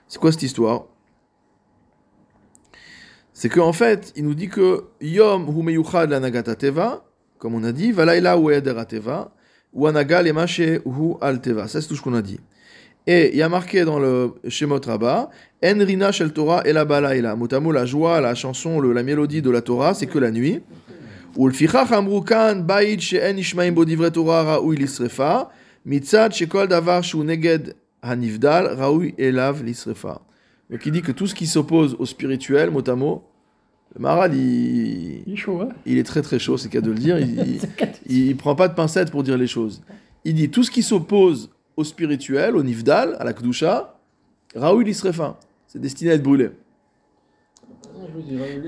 C'est 0.07 0.19
quoi 0.19 0.31
cette 0.31 0.43
histoire? 0.43 0.85
C'est 3.33 3.49
qu'en 3.49 3.73
fait, 3.73 4.13
il 4.15 4.25
nous 4.25 4.35
dit 4.35 4.47
que 4.47 4.85
Yom 5.01 5.49
hu 5.49 5.63
meyuchad 5.63 6.09
la 6.09 6.19
nagata 6.19 6.55
teva, 6.55 7.03
comme 7.39 7.55
on 7.55 7.63
a 7.63 7.71
dit, 7.71 7.89
eder 7.89 8.85
teva, 8.87 9.32
ou 9.72 9.86
anaga 9.86 10.22
lemache 10.22 10.80
hu 10.84 11.14
al 11.20 11.40
teva. 11.40 11.68
Ça, 11.68 11.80
c'est 11.80 11.88
tout 11.88 11.96
ce 11.96 12.02
qu'on 12.02 12.14
a 12.14 12.22
dit. 12.22 12.40
Et 13.06 13.30
il 13.32 13.38
y 13.38 13.42
a 13.42 13.48
marqué 13.48 13.84
dans 13.84 13.98
le 13.98 14.34
Shemot 14.48 14.80
Rabbah, 14.84 15.30
En 15.64 15.78
rina 15.84 16.12
shel 16.12 16.32
Torah 16.32 16.62
et 16.64 16.72
la 16.72 16.84
balayla. 16.84 17.34
Motamo, 17.36 17.72
la 17.72 17.84
joie, 17.86 18.20
la 18.20 18.34
chanson, 18.34 18.80
le- 18.80 18.92
la 18.92 19.02
mélodie 19.02 19.42
de 19.42 19.50
la 19.50 19.60
Torah, 19.62 19.94
c'est 19.94 20.06
que 20.06 20.18
la 20.18 20.30
nuit. 20.30 20.60
ולפיכך 21.36 21.92
אמרו 21.98 22.24
כאן, 22.24 22.62
בית 22.66 23.00
שאין 23.00 23.36
נשמעים 23.36 23.74
בו 23.74 23.84
דברי 23.84 24.10
תורה 24.10 24.54
ראוי 24.54 24.76
לשרפה, 24.76 25.40
מצד 25.86 26.32
שכל 26.32 26.66
דבר 26.66 27.00
שהוא 27.00 27.24
נגד 27.24 27.58
הנבדל 28.02 28.66
ראוי 28.78 29.12
אליו 29.20 29.56
לשרפה. 29.64 30.12
Donc 30.70 30.84
il 30.86 30.92
dit 30.92 31.02
que 31.02 31.12
tout 31.12 31.26
ce 31.26 31.34
qui 31.34 31.46
s'oppose 31.46 31.96
au 31.98 32.06
spirituel, 32.06 32.70
mot 32.70 32.86
à 32.88 32.94
mot, 32.94 33.22
le 33.95 34.01
Maharal, 34.01 34.33
il, 34.35 35.23
Il 35.27 35.33
est 35.33 35.35
chaud, 35.35 35.61
hein 35.61 35.69
il 35.85 35.97
est 35.97 36.03
très 36.03 36.21
très 36.21 36.39
chaud, 36.39 36.57
c'est 36.57 36.69
qu'à 36.69 36.81
de 36.81 36.89
le 36.89 36.97
dire, 36.97 37.19
il, 37.19 37.59
il, 38.07 38.27
il 38.27 38.35
prend 38.37 38.55
pas 38.55 38.67
de 38.67 38.73
pincettes 38.73 39.11
pour 39.11 39.23
dire 39.23 39.37
les 39.37 39.47
choses. 39.47 39.81
Il 40.25 40.33
dit 40.35 40.49
tout 40.49 40.63
ce 40.63 40.71
qui 40.71 40.81
s'oppose 40.83 41.49
au 41.77 41.83
spirituel, 41.83 42.55
au 42.55 42.63
nifdal, 42.63 43.15
à 43.19 43.23
la 43.23 43.33
kdusha, 43.33 43.99
Raoul 44.55 44.83
l'isrefa. 44.85 45.39
C'est 45.67 45.79
destiné 45.79 46.11
à 46.11 46.13
être 46.15 46.23
brûlé. 46.23 46.49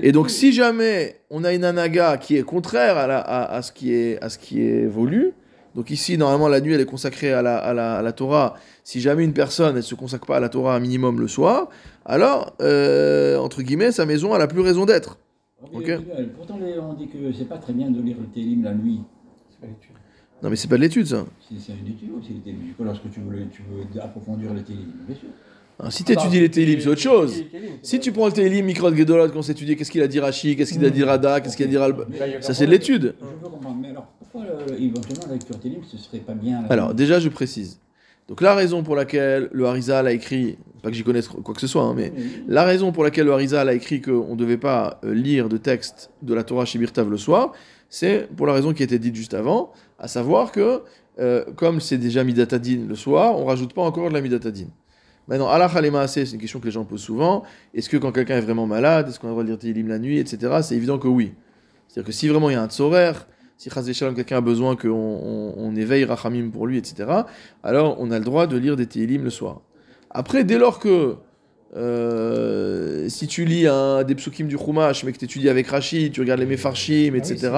Et 0.02 0.12
donc, 0.12 0.30
si 0.30 0.52
jamais 0.52 1.20
on 1.30 1.44
a 1.44 1.52
une 1.52 1.64
anaga 1.64 2.16
qui 2.16 2.36
est 2.36 2.42
contraire 2.42 2.96
à, 2.96 3.06
la- 3.06 3.18
à- 3.20 3.56
à 3.56 3.62
ce, 3.62 3.70
qui 3.72 3.92
est, 3.92 4.20
à 4.22 4.28
ce 4.28 4.38
qui 4.38 4.62
est 4.62 4.86
voulu, 4.86 5.32
donc 5.76 5.90
ici, 5.90 6.16
normalement, 6.18 6.48
la 6.48 6.60
nuit, 6.60 6.72
elle 6.74 6.80
est 6.80 6.84
consacrée 6.86 7.32
à 7.32 7.42
la, 7.42 7.56
à 7.58 7.72
la- 7.74 7.96
à 7.98 8.02
la 8.02 8.12
Torah. 8.12 8.54
Si 8.82 9.00
jamais 9.00 9.22
une 9.24 9.32
personne, 9.34 9.68
elle 9.70 9.76
ne 9.76 9.80
se 9.82 9.94
consacre 9.94 10.26
pas 10.26 10.38
à 10.38 10.40
la 10.40 10.48
Torah 10.48 10.74
un 10.74 10.80
minimum 10.80 11.20
le 11.20 11.28
soir, 11.28 11.68
alors, 12.04 12.54
euh, 12.62 13.36
entre 13.38 13.62
guillemets, 13.62 13.92
sa 13.92 14.06
maison, 14.06 14.34
elle 14.34 14.40
a 14.42 14.46
plus 14.48 14.60
raison 14.62 14.86
d'être. 14.86 15.18
Ok. 15.72 15.90
Pourtant, 16.36 16.58
les- 16.64 16.78
on 16.78 16.94
dit 16.94 17.08
que 17.08 17.18
c'est 17.36 17.44
pas 17.48 17.58
très 17.58 17.72
bien 17.72 17.90
de 17.90 18.00
lire 18.00 18.16
le 18.18 18.26
télim 18.26 18.64
la 18.64 18.74
nuit. 18.74 19.00
Non, 20.42 20.50
mais 20.50 20.56
c'est 20.56 20.68
pas 20.68 20.76
de 20.76 20.82
l'étude, 20.82 21.06
ça. 21.06 21.24
C'est 21.48 21.72
une 21.72 21.88
étude 21.94 22.10
aussi, 22.18 22.32
le 22.34 22.40
télim. 22.40 22.58
Du 22.60 22.72
coup, 22.74 22.84
lorsque 22.84 23.10
tu 23.10 23.20
veux, 23.20 23.46
tu 23.52 23.62
veux 23.70 24.00
approfondir 24.02 24.52
le 24.52 24.62
télim, 24.62 24.86
bien 25.06 25.16
sûr. 25.16 25.28
Hein, 25.78 25.90
si 25.90 26.04
tu 26.04 26.12
étudies 26.12 26.40
les 26.40 26.50
Télim, 26.50 26.80
c'est 26.80 26.88
autre 26.88 27.02
chose. 27.02 27.42
Si 27.82 28.00
tu 28.00 28.10
prends 28.10 28.24
le 28.28 28.32
Télim, 28.32 28.64
Mikrot 28.64 28.94
Gedolot, 28.94 29.28
qu'on 29.28 29.42
s'étudie, 29.42 29.76
qu'est-ce 29.76 29.90
qu'il 29.90 30.00
a 30.00 30.08
dit 30.08 30.18
Rashi, 30.20 30.56
qu'est-ce 30.56 30.72
qu'il 30.72 30.82
a 30.86 30.88
dit 30.88 31.04
Rada, 31.04 31.42
qu'est-ce 31.42 31.54
qu'il 31.54 31.66
a 31.66 31.68
dit 31.68 31.76
Ralb... 31.76 32.06
Ça, 32.40 32.54
c'est 32.54 32.64
de 32.64 32.70
l'étude. 32.70 33.14
Je 33.20 33.26
peux 33.44 33.50
comprendre, 33.50 33.76
mais 33.82 33.90
alors 33.90 34.06
pourquoi 34.36 34.52
euh, 34.52 34.78
éventuellement 34.78 35.26
la 35.26 35.32
lecture 35.34 35.56
ce 35.90 35.96
serait 35.96 36.18
pas 36.18 36.34
bien 36.34 36.62
la 36.62 36.68
Alors, 36.68 36.94
déjà, 36.94 37.18
je 37.18 37.28
précise. 37.28 37.80
Donc, 38.28 38.40
la 38.40 38.54
raison 38.54 38.82
pour 38.82 38.96
laquelle 38.96 39.48
le 39.52 39.66
Harizal 39.66 40.06
a 40.06 40.12
écrit, 40.12 40.58
pas 40.82 40.90
que 40.90 40.96
j'y 40.96 41.04
connaisse 41.04 41.28
quoi 41.28 41.54
que 41.54 41.60
ce 41.60 41.66
soit, 41.66 41.84
hein, 41.84 41.94
mais 41.96 42.12
la 42.48 42.64
raison 42.64 42.90
pour 42.90 43.04
laquelle 43.04 43.26
le 43.26 43.32
Harizal 43.32 43.68
a 43.68 43.74
écrit 43.74 44.00
qu'on 44.02 44.32
ne 44.32 44.36
devait 44.36 44.56
pas 44.56 45.00
euh, 45.04 45.14
lire 45.14 45.48
de 45.48 45.56
texte 45.56 46.10
de 46.22 46.34
la 46.34 46.42
Torah 46.42 46.64
chez 46.64 46.78
Birtav 46.78 47.08
le 47.08 47.16
soir, 47.16 47.52
c'est 47.88 48.28
pour 48.36 48.46
la 48.46 48.52
raison 48.52 48.72
qui 48.72 48.82
a 48.82 48.84
été 48.84 48.98
dite 48.98 49.14
juste 49.14 49.34
avant, 49.34 49.72
à 49.98 50.08
savoir 50.08 50.50
que, 50.50 50.82
euh, 51.20 51.44
comme 51.54 51.80
c'est 51.80 51.98
déjà 51.98 52.24
Midatadin 52.24 52.84
le 52.88 52.96
soir, 52.96 53.38
on 53.38 53.44
rajoute 53.44 53.72
pas 53.74 53.82
encore 53.82 54.08
de 54.08 54.14
la 54.14 54.20
Midatadin. 54.20 54.66
Maintenant, 55.28 55.48
Allah 55.48 55.68
c'est 56.08 56.22
une 56.32 56.38
question 56.38 56.60
que 56.60 56.66
les 56.66 56.70
gens 56.70 56.84
posent 56.84 57.02
souvent. 57.02 57.42
Est-ce 57.74 57.88
que 57.88 57.96
quand 57.96 58.12
quelqu'un 58.12 58.36
est 58.36 58.42
vraiment 58.42 58.66
malade, 58.66 59.08
est-ce 59.08 59.18
qu'on 59.18 59.28
a 59.28 59.30
le 59.30 59.34
droit 59.34 59.44
de 59.44 59.48
lire 59.48 59.58
Tehillim 59.58 59.88
la 59.88 59.98
nuit, 59.98 60.18
etc. 60.18 60.58
C'est 60.62 60.76
évident 60.76 60.98
que 60.98 61.08
oui. 61.08 61.32
C'est-à-dire 61.88 62.06
que 62.06 62.12
si 62.12 62.28
vraiment 62.28 62.50
il 62.50 62.52
y 62.52 62.56
a 62.56 62.62
un 62.62 62.68
tsorer, 62.68 63.12
si 63.56 63.70
Chaz 63.70 63.90
quelqu'un 64.14 64.36
a 64.36 64.40
besoin 64.40 64.76
qu'on 64.76 64.88
on, 64.90 65.54
on 65.56 65.76
éveille 65.76 66.04
Rachamim 66.04 66.50
pour 66.50 66.66
lui, 66.66 66.78
etc., 66.78 67.08
alors 67.62 67.96
on 67.98 68.10
a 68.10 68.18
le 68.18 68.24
droit 68.24 68.46
de 68.46 68.56
lire 68.56 68.76
des 68.76 68.86
Tehillim 68.86 69.24
le 69.24 69.30
soir. 69.30 69.62
Après, 70.10 70.44
dès 70.44 70.58
lors 70.58 70.78
que 70.78 71.16
euh, 71.76 73.08
si 73.08 73.26
tu 73.26 73.44
lis 73.44 73.66
un, 73.66 74.02
des 74.04 74.14
psukim 74.14 74.46
du 74.46 74.56
Chumash, 74.56 75.04
mais 75.04 75.12
que 75.12 75.18
tu 75.18 75.24
étudies 75.24 75.48
avec 75.48 75.66
Rashi, 75.66 76.10
tu 76.10 76.20
regardes 76.20 76.40
les 76.40 76.46
Mefarshim, 76.46 77.14
etc., 77.14 77.50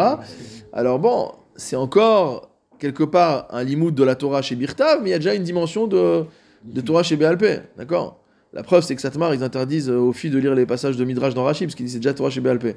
alors 0.72 0.98
bon, 0.98 1.32
c'est 1.56 1.76
encore 1.76 2.50
quelque 2.78 3.04
part 3.04 3.48
un 3.50 3.64
limoud 3.64 3.94
de 3.94 4.04
la 4.04 4.14
Torah 4.14 4.42
chez 4.42 4.54
Birtav, 4.54 5.00
mais 5.02 5.10
il 5.10 5.12
y 5.12 5.14
a 5.14 5.18
déjà 5.18 5.34
une 5.34 5.42
dimension 5.42 5.86
de, 5.86 6.24
de 6.64 6.80
Torah 6.80 7.02
chez 7.02 7.16
BLP, 7.16 7.62
d'accord? 7.76 8.20
La 8.54 8.62
preuve, 8.62 8.82
c'est 8.82 8.94
que 8.94 9.02
Satmar, 9.02 9.34
ils 9.34 9.42
interdisent 9.42 9.90
aux 9.90 10.12
filles 10.12 10.30
de 10.30 10.38
lire 10.38 10.54
les 10.54 10.64
passages 10.64 10.96
de 10.96 11.04
Midrash 11.04 11.34
dans 11.34 11.44
Rashi, 11.44 11.66
parce 11.66 11.74
qu'ils 11.74 11.84
disent 11.84 11.94
c'est 11.94 12.00
déjà 12.00 12.14
Torah 12.14 12.30
chez 12.30 12.40
BLP. 12.40 12.76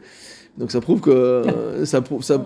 Donc 0.57 0.71
ça 0.71 0.81
prouve 0.81 0.99
que 1.01 1.43
ça 1.85 2.01
prouve 2.01 2.23
ça, 2.23 2.43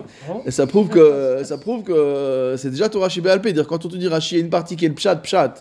ça 0.49 0.67
prouve 0.67 0.89
que 0.89 1.41
ça 1.43 1.57
prouve 1.57 1.83
que 1.83 2.55
c'est 2.57 2.69
déjà 2.69 2.89
Torah 2.89 3.09
chez 3.09 3.21
BLP. 3.21 3.47
Dire 3.49 3.67
quand 3.67 3.85
on 3.85 3.89
te 3.89 3.97
dit 3.97 4.07
Rashi, 4.07 4.35
il 4.35 4.37
y 4.37 4.41
a 4.41 4.43
une 4.43 4.49
partie 4.49 4.75
qui 4.75 4.85
est 4.85 4.89
le 4.89 4.95
pshat 4.95 5.15
pshat. 5.17 5.53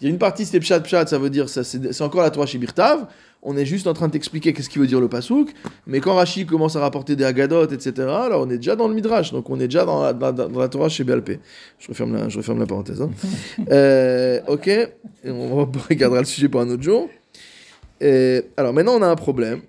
Il 0.00 0.04
y 0.04 0.06
a 0.08 0.10
une 0.10 0.18
partie 0.18 0.44
c'est 0.44 0.58
pshat 0.60 0.80
pshat, 0.80 1.06
ça 1.06 1.18
veut 1.18 1.30
dire 1.30 1.48
ça 1.48 1.62
c'est 1.64 1.92
c'est 1.92 2.02
encore 2.04 2.22
la 2.22 2.30
Torah 2.30 2.46
chez 2.46 2.58
Birtav. 2.58 3.06
On 3.46 3.58
est 3.58 3.66
juste 3.66 3.86
en 3.86 3.92
train 3.92 4.06
de 4.06 4.12
t'expliquer 4.12 4.54
qu'est-ce 4.54 4.70
qu'il 4.70 4.80
veut 4.80 4.86
dire 4.86 5.00
le 5.00 5.08
pasouk. 5.08 5.50
Mais 5.86 6.00
quand 6.00 6.14
Rashi 6.14 6.46
commence 6.46 6.76
à 6.76 6.80
rapporter 6.80 7.14
des 7.14 7.24
Haggadot, 7.24 7.66
etc., 7.66 7.92
là 7.98 8.38
on 8.38 8.48
est 8.48 8.56
déjà 8.56 8.74
dans 8.74 8.88
le 8.88 8.94
Midrash, 8.94 9.32
donc 9.32 9.50
on 9.50 9.60
est 9.60 9.68
déjà 9.68 9.84
dans 9.84 10.02
la, 10.02 10.12
dans, 10.14 10.32
dans 10.32 10.60
la 10.60 10.68
Torah 10.68 10.88
chez 10.88 11.04
BLP. 11.04 11.38
Je 11.78 11.88
referme 11.88 12.16
la, 12.16 12.28
je 12.30 12.38
referme 12.38 12.58
la 12.58 12.66
parenthèse. 12.66 13.02
hein. 13.02 13.10
Euh, 13.70 14.40
ok, 14.48 14.66
Et 14.68 14.90
on 15.26 15.68
regardera 15.90 16.20
le 16.20 16.26
sujet 16.26 16.48
pour 16.48 16.62
un 16.62 16.70
autre 16.70 16.82
jour. 16.82 17.08
Et, 18.00 18.42
alors 18.56 18.72
maintenant 18.72 18.94
on 18.94 19.02
a 19.02 19.08
un 19.08 19.14
problème. 19.16 19.60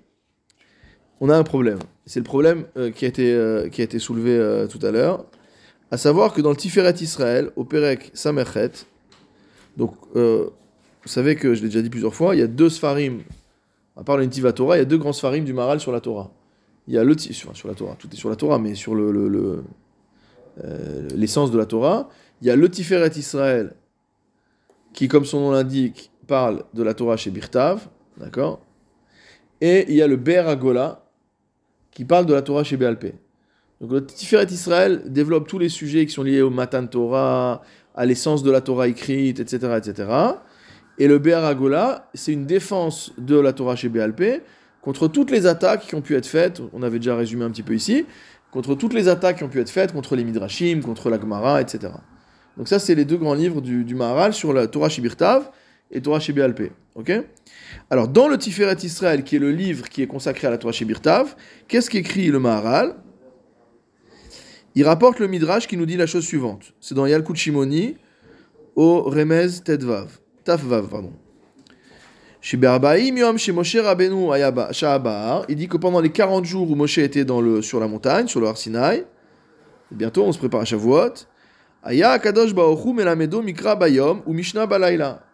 On 1.20 1.30
a 1.30 1.36
un 1.36 1.44
problème. 1.44 1.78
C'est 2.04 2.20
le 2.20 2.24
problème 2.24 2.66
euh, 2.76 2.90
qui, 2.90 3.04
a 3.04 3.08
été, 3.08 3.32
euh, 3.32 3.68
qui 3.68 3.80
a 3.80 3.84
été 3.84 3.98
soulevé 3.98 4.36
euh, 4.36 4.66
tout 4.66 4.84
à 4.84 4.90
l'heure. 4.90 5.24
À 5.90 5.96
savoir 5.96 6.32
que 6.32 6.40
dans 6.40 6.50
le 6.50 6.56
Tiferet 6.56 6.94
Israël, 7.00 7.50
au 7.56 7.64
Perek 7.64 8.10
Samerchet, 8.12 8.72
vous 9.76 10.00
savez 11.04 11.36
que 11.36 11.54
je 11.54 11.62
l'ai 11.62 11.68
déjà 11.68 11.82
dit 11.82 11.90
plusieurs 11.90 12.14
fois, 12.14 12.34
il 12.34 12.40
y 12.40 12.42
a 12.42 12.46
deux 12.46 12.68
Sfarim, 12.68 13.22
à 13.96 14.02
part 14.02 14.16
le 14.16 14.52
Torah, 14.52 14.76
il 14.76 14.80
y 14.80 14.82
a 14.82 14.86
deux 14.86 14.98
grands 14.98 15.12
Sfarim 15.12 15.44
du 15.44 15.52
Maral 15.52 15.80
sur 15.80 15.92
la 15.92 16.00
Torah. 16.00 16.32
Il 16.88 16.94
y 16.94 16.98
a 16.98 17.04
le 17.04 17.14
tout 17.14 17.28
est 17.28 18.16
sur 18.16 18.28
la 18.28 18.36
Torah, 18.36 18.58
mais 18.58 18.74
sur 18.74 18.94
le, 18.94 19.64
la 21.58 21.66
Torah. 21.66 22.08
Il 22.42 22.48
y 22.48 22.50
a 22.50 22.56
le 22.56 22.68
Tiferet 22.68 23.12
Israël, 23.16 23.74
qui, 24.92 25.08
comme 25.08 25.24
son 25.24 25.40
nom 25.40 25.50
l'indique, 25.52 26.10
parle 26.26 26.64
de 26.74 26.82
la 26.82 26.94
Torah 26.94 27.16
chez 27.16 27.30
Birtav, 27.30 27.88
d'accord? 28.18 28.60
Et 29.60 29.86
il 29.88 29.94
y 29.94 30.02
a 30.02 30.06
le 30.06 30.16
Ber 30.16 30.48
Agola, 30.48 31.05
qui 31.96 32.04
parle 32.04 32.26
de 32.26 32.34
la 32.34 32.42
Torah 32.42 32.62
chez 32.62 32.76
BLP. 32.76 33.14
Donc 33.80 33.90
le 33.90 34.04
Tiferet 34.04 34.44
Israël 34.50 35.04
développe 35.06 35.48
tous 35.48 35.58
les 35.58 35.70
sujets 35.70 36.04
qui 36.04 36.12
sont 36.12 36.24
liés 36.24 36.42
au 36.42 36.50
Matan 36.50 36.86
Torah, 36.86 37.62
à 37.94 38.04
l'essence 38.04 38.42
de 38.42 38.50
la 38.50 38.60
Torah 38.60 38.86
écrite, 38.86 39.40
etc. 39.40 39.78
etc. 39.78 40.10
Et 40.98 41.08
le 41.08 41.18
Ber 41.18 41.42
Agola, 41.42 42.10
c'est 42.12 42.34
une 42.34 42.44
défense 42.44 43.14
de 43.16 43.38
la 43.38 43.54
Torah 43.54 43.76
chez 43.76 43.88
BLP 43.88 44.42
contre 44.82 45.08
toutes 45.08 45.30
les 45.30 45.46
attaques 45.46 45.86
qui 45.86 45.94
ont 45.94 46.02
pu 46.02 46.16
être 46.16 46.26
faites, 46.26 46.60
on 46.74 46.82
avait 46.82 46.98
déjà 46.98 47.16
résumé 47.16 47.46
un 47.46 47.50
petit 47.50 47.62
peu 47.62 47.74
ici, 47.74 48.04
contre 48.50 48.74
toutes 48.74 48.92
les 48.92 49.08
attaques 49.08 49.38
qui 49.38 49.44
ont 49.44 49.48
pu 49.48 49.60
être 49.60 49.70
faites 49.70 49.94
contre 49.94 50.16
les 50.16 50.24
Midrashim, 50.24 50.82
contre 50.82 51.08
la 51.08 51.18
Gemara, 51.18 51.62
etc. 51.62 51.94
Donc 52.58 52.68
ça, 52.68 52.78
c'est 52.78 52.94
les 52.94 53.06
deux 53.06 53.16
grands 53.16 53.32
livres 53.32 53.62
du, 53.62 53.84
du 53.84 53.94
Maharal 53.94 54.34
sur 54.34 54.52
la 54.52 54.66
Torah 54.66 54.90
chez 54.90 55.00
Birtav 55.00 55.50
et 55.90 56.00
Torah 56.00 56.20
chez 56.20 56.32
BLP. 56.32 56.72
ok? 56.94 57.12
Alors, 57.90 58.08
dans 58.08 58.28
le 58.28 58.38
Tiferet 58.38 58.76
Israël, 58.82 59.22
qui 59.22 59.36
est 59.36 59.38
le 59.38 59.50
livre 59.50 59.88
qui 59.88 60.02
est 60.02 60.06
consacré 60.06 60.46
à 60.46 60.50
la 60.50 60.58
Torah 60.58 60.72
chez 60.72 60.84
Birtav, 60.84 61.36
qu'est-ce 61.68 61.90
qu'écrit 61.90 62.28
le 62.28 62.38
Maharal? 62.38 62.96
Il 64.74 64.84
rapporte 64.84 65.20
le 65.20 65.26
Midrash 65.26 65.66
qui 65.66 65.76
nous 65.76 65.86
dit 65.86 65.96
la 65.96 66.06
chose 66.06 66.26
suivante. 66.26 66.74
C'est 66.80 66.94
dans 66.94 67.06
Yalkut 67.06 67.34
Shimoni, 67.34 67.96
au 68.74 69.02
Remez 69.02 69.48
Tedvav. 69.64 70.18
Tafvav, 70.44 70.88
pardon. 70.88 71.12
Chez 72.40 72.58
Yom, 72.58 73.38
chez 73.38 73.50
Moshe 73.50 73.76
Rabbeinu 73.76 74.28
il 75.48 75.56
dit 75.56 75.66
que 75.66 75.76
pendant 75.76 76.00
les 76.00 76.10
40 76.10 76.44
jours 76.44 76.70
où 76.70 76.76
Moshe 76.76 76.98
était 76.98 77.24
dans 77.24 77.40
le, 77.40 77.60
sur 77.60 77.80
la 77.80 77.88
montagne, 77.88 78.28
sur 78.28 78.38
le 78.40 78.46
Har 78.46 78.56
Sinai, 78.56 79.04
et 79.90 79.94
bientôt 79.94 80.22
on 80.24 80.30
se 80.30 80.38
prépare 80.38 80.60
à 80.60 80.64
Shavuot, 80.64 81.26
Aya 81.82 82.10
Akadosh 82.10 82.54
Baoru 82.54 82.92
Melamedo 82.92 83.42
Mikra 83.42 83.74
Bayom 83.74 84.22
ou 84.26 84.32
Mishnah 84.32 84.66
Balayla. 84.66 85.25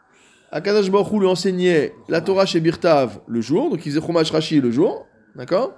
Akadosh 0.53 0.91
Baruch 0.91 1.19
lui 1.19 1.27
enseignait 1.27 1.95
la 2.09 2.21
Torah 2.21 2.45
chez 2.47 2.61
Birtav 2.61 3.21
le 3.27 3.41
jour, 3.41 3.71
donc 3.71 3.85
il 3.87 3.91
faisait 3.93 4.05
Chumash 4.07 4.31
Rashi 4.31 4.61
le 4.61 4.71
jour, 4.71 5.07
d'accord? 5.35 5.73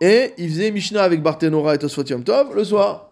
Et 0.00 0.32
il 0.36 0.48
faisait 0.50 0.70
Mishnah 0.70 1.02
avec 1.02 1.22
Barthénora 1.22 1.74
et 1.74 1.78
Tosfot 1.78 2.02
Yom 2.04 2.22
Tov 2.22 2.54
le 2.54 2.64
soir. 2.64 3.10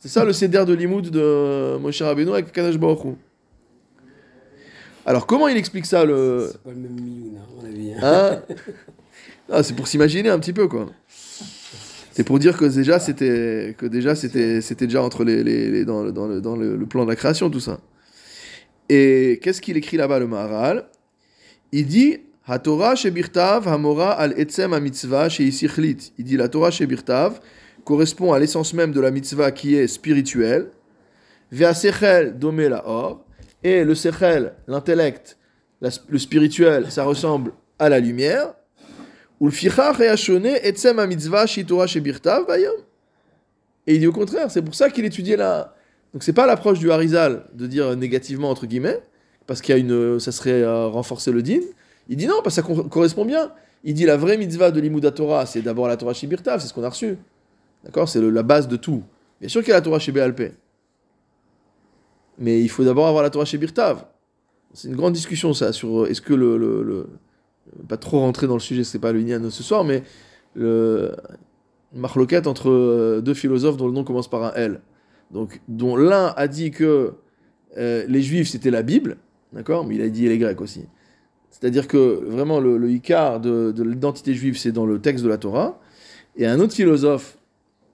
C'est 0.00 0.08
ça 0.08 0.24
le 0.24 0.32
céder 0.32 0.62
de 0.66 0.74
Limoud 0.74 1.08
de 1.08 1.78
Moshe 1.80 2.02
Rabbeinu 2.02 2.32
avec 2.32 2.48
Akadosh 2.48 2.76
Baruch 2.78 3.04
Hu. 3.04 3.14
Alors 5.06 5.26
comment 5.26 5.48
il 5.48 5.56
explique 5.56 5.86
ça 5.86 6.04
le... 6.04 6.48
C'est 6.52 6.62
pas 6.62 6.70
le 6.70 6.76
même 6.76 7.00
million, 7.00 7.40
à 7.40 7.62
mon 7.62 7.68
avis. 7.68 7.92
hein. 7.94 8.40
Hein? 8.48 8.54
Ah, 9.52 9.62
c'est 9.62 9.74
pour 9.76 9.86
s'imaginer 9.86 10.30
un 10.30 10.38
petit 10.38 10.54
peu 10.54 10.68
quoi. 10.68 10.86
C'est 12.12 12.24
pour 12.24 12.38
dire 12.38 12.56
que 12.56 12.64
déjà 12.64 12.98
c'était 12.98 13.74
que 13.76 13.84
déjà 13.84 14.14
c'était 14.14 14.62
c'était 14.62 14.86
déjà 14.86 15.02
entre 15.02 15.22
les, 15.22 15.44
les- 15.44 15.70
les- 15.70 15.84
dans, 15.84 16.02
dans, 16.10 16.26
le, 16.26 16.40
dans 16.40 16.56
le- 16.56 16.76
le 16.76 16.86
plan 16.86 17.04
de 17.04 17.10
la 17.10 17.14
création 17.16 17.50
tout 17.50 17.60
ça. 17.60 17.78
Et 18.88 19.40
qu'est-ce 19.42 19.60
qu'il 19.60 19.76
écrit 19.76 19.96
là-bas 19.96 20.18
le 20.18 20.26
Maharal? 20.26 20.86
Il 21.72 21.86
dit 21.86 22.18
hamora 22.46 24.12
al 24.12 24.38
etzem. 24.38 24.72
Il 24.86 26.24
dit 26.24 26.36
la 26.36 26.48
Torah 26.48 26.70
shebirtav 26.70 27.40
correspond 27.84 28.32
à 28.32 28.38
l'essence 28.38 28.72
même 28.74 28.92
de 28.92 29.00
la 29.00 29.10
mitzvah 29.10 29.50
qui 29.50 29.74
est 29.76 29.86
spirituelle. 29.86 30.70
Ve'asechel 31.50 32.38
domé 32.38 32.68
la 32.68 32.86
or. 32.86 33.24
Et 33.62 33.82
le 33.82 33.94
sechel, 33.94 34.52
l'intellect, 34.66 35.38
le 35.80 36.18
spirituel, 36.18 36.90
ça 36.90 37.04
ressemble 37.04 37.52
à 37.78 37.88
la 37.88 37.98
lumière. 37.98 38.54
Et 43.86 43.94
il 43.94 44.00
dit 44.00 44.06
au 44.06 44.12
contraire, 44.12 44.50
c'est 44.50 44.62
pour 44.62 44.74
ça 44.74 44.90
qu'il 44.90 45.04
étudiait 45.04 45.36
la. 45.36 45.73
Donc 46.14 46.22
c'est 46.22 46.32
pas 46.32 46.46
l'approche 46.46 46.78
du 46.78 46.90
Harizal 46.90 47.44
de 47.54 47.66
dire 47.66 47.94
négativement 47.96 48.48
entre 48.48 48.66
guillemets, 48.66 49.00
parce 49.46 49.60
qu'il 49.60 49.74
y 49.74 49.76
a 49.76 49.80
une, 49.80 50.18
ça 50.20 50.32
serait 50.32 50.62
euh, 50.62 50.86
renforcer 50.86 51.32
le 51.32 51.42
din. 51.42 51.58
Il 52.08 52.16
dit 52.16 52.26
non, 52.26 52.36
parce 52.42 52.56
que 52.56 52.62
ça 52.62 52.66
cor- 52.66 52.88
correspond 52.88 53.24
bien. 53.26 53.50
Il 53.82 53.94
dit 53.94 54.06
la 54.06 54.16
vraie 54.16 54.38
mitzvah 54.38 54.70
de 54.70 54.80
l'Imouda 54.80 55.10
Torah, 55.10 55.44
c'est 55.44 55.60
d'abord 55.60 55.88
la 55.88 55.96
Torah 55.96 56.14
chez 56.14 56.26
Birtav, 56.26 56.60
c'est 56.60 56.68
ce 56.68 56.72
qu'on 56.72 56.84
a 56.84 56.88
reçu. 56.88 57.18
D'accord? 57.84 58.08
C'est 58.08 58.20
la 58.22 58.42
base 58.42 58.68
de 58.68 58.76
tout. 58.76 59.02
Bien 59.40 59.48
sûr 59.48 59.60
qu'il 59.60 59.70
y 59.70 59.72
a 59.72 59.76
la 59.76 59.82
Torah 59.82 59.98
chez 59.98 60.12
BLP. 60.12 60.52
Mais 62.38 62.62
il 62.62 62.68
faut 62.68 62.84
d'abord 62.84 63.06
avoir 63.06 63.22
la 63.22 63.30
Torah 63.30 63.44
chez 63.44 63.58
Birtav. 63.58 64.04
C'est 64.72 64.88
une 64.88 64.96
grande 64.96 65.12
discussion 65.12 65.52
ça, 65.52 65.72
sur 65.72 66.04
euh, 66.04 66.06
est-ce 66.06 66.20
que 66.22 66.32
le, 66.34 66.56
le- 66.56 66.82
le- 66.82 67.08
Pas 67.88 67.96
trop 67.96 68.20
rentrer 68.20 68.46
dans 68.46 68.54
le 68.54 68.60
sujet, 68.60 68.84
c'est 68.84 68.98
pas 68.98 69.12
le 69.12 69.20
Inyan 69.20 69.40
de 69.40 69.50
ce 69.50 69.62
soir, 69.62 69.84
mais 69.84 70.02
le. 70.54 71.14
une 71.94 72.04
entre 72.04 72.70
euh, 72.70 73.20
deux 73.20 73.34
philosophes 73.34 73.76
dont 73.76 73.86
le 73.86 73.92
nom 73.92 74.04
commence 74.04 74.28
par 74.30 74.42
un 74.44 74.52
L. 74.54 74.80
Donc, 75.30 75.60
dont 75.68 75.96
l'un 75.96 76.32
a 76.36 76.48
dit 76.48 76.70
que 76.70 77.14
euh, 77.76 78.04
les 78.08 78.22
Juifs 78.22 78.48
c'était 78.48 78.70
la 78.70 78.82
Bible, 78.82 79.16
d'accord 79.52 79.86
Mais 79.86 79.96
il 79.96 80.02
a 80.02 80.08
dit 80.08 80.28
les 80.28 80.38
Grecs 80.38 80.60
aussi. 80.60 80.84
C'est-à-dire 81.50 81.88
que 81.88 82.24
vraiment 82.24 82.60
le, 82.60 82.90
Icar 82.90 83.40
de, 83.40 83.72
de 83.72 83.82
l'identité 83.82 84.34
juive 84.34 84.58
c'est 84.58 84.72
dans 84.72 84.86
le 84.86 85.00
texte 85.00 85.24
de 85.24 85.28
la 85.28 85.38
Torah. 85.38 85.80
Et 86.36 86.46
un 86.46 86.58
autre 86.60 86.74
philosophe 86.74 87.38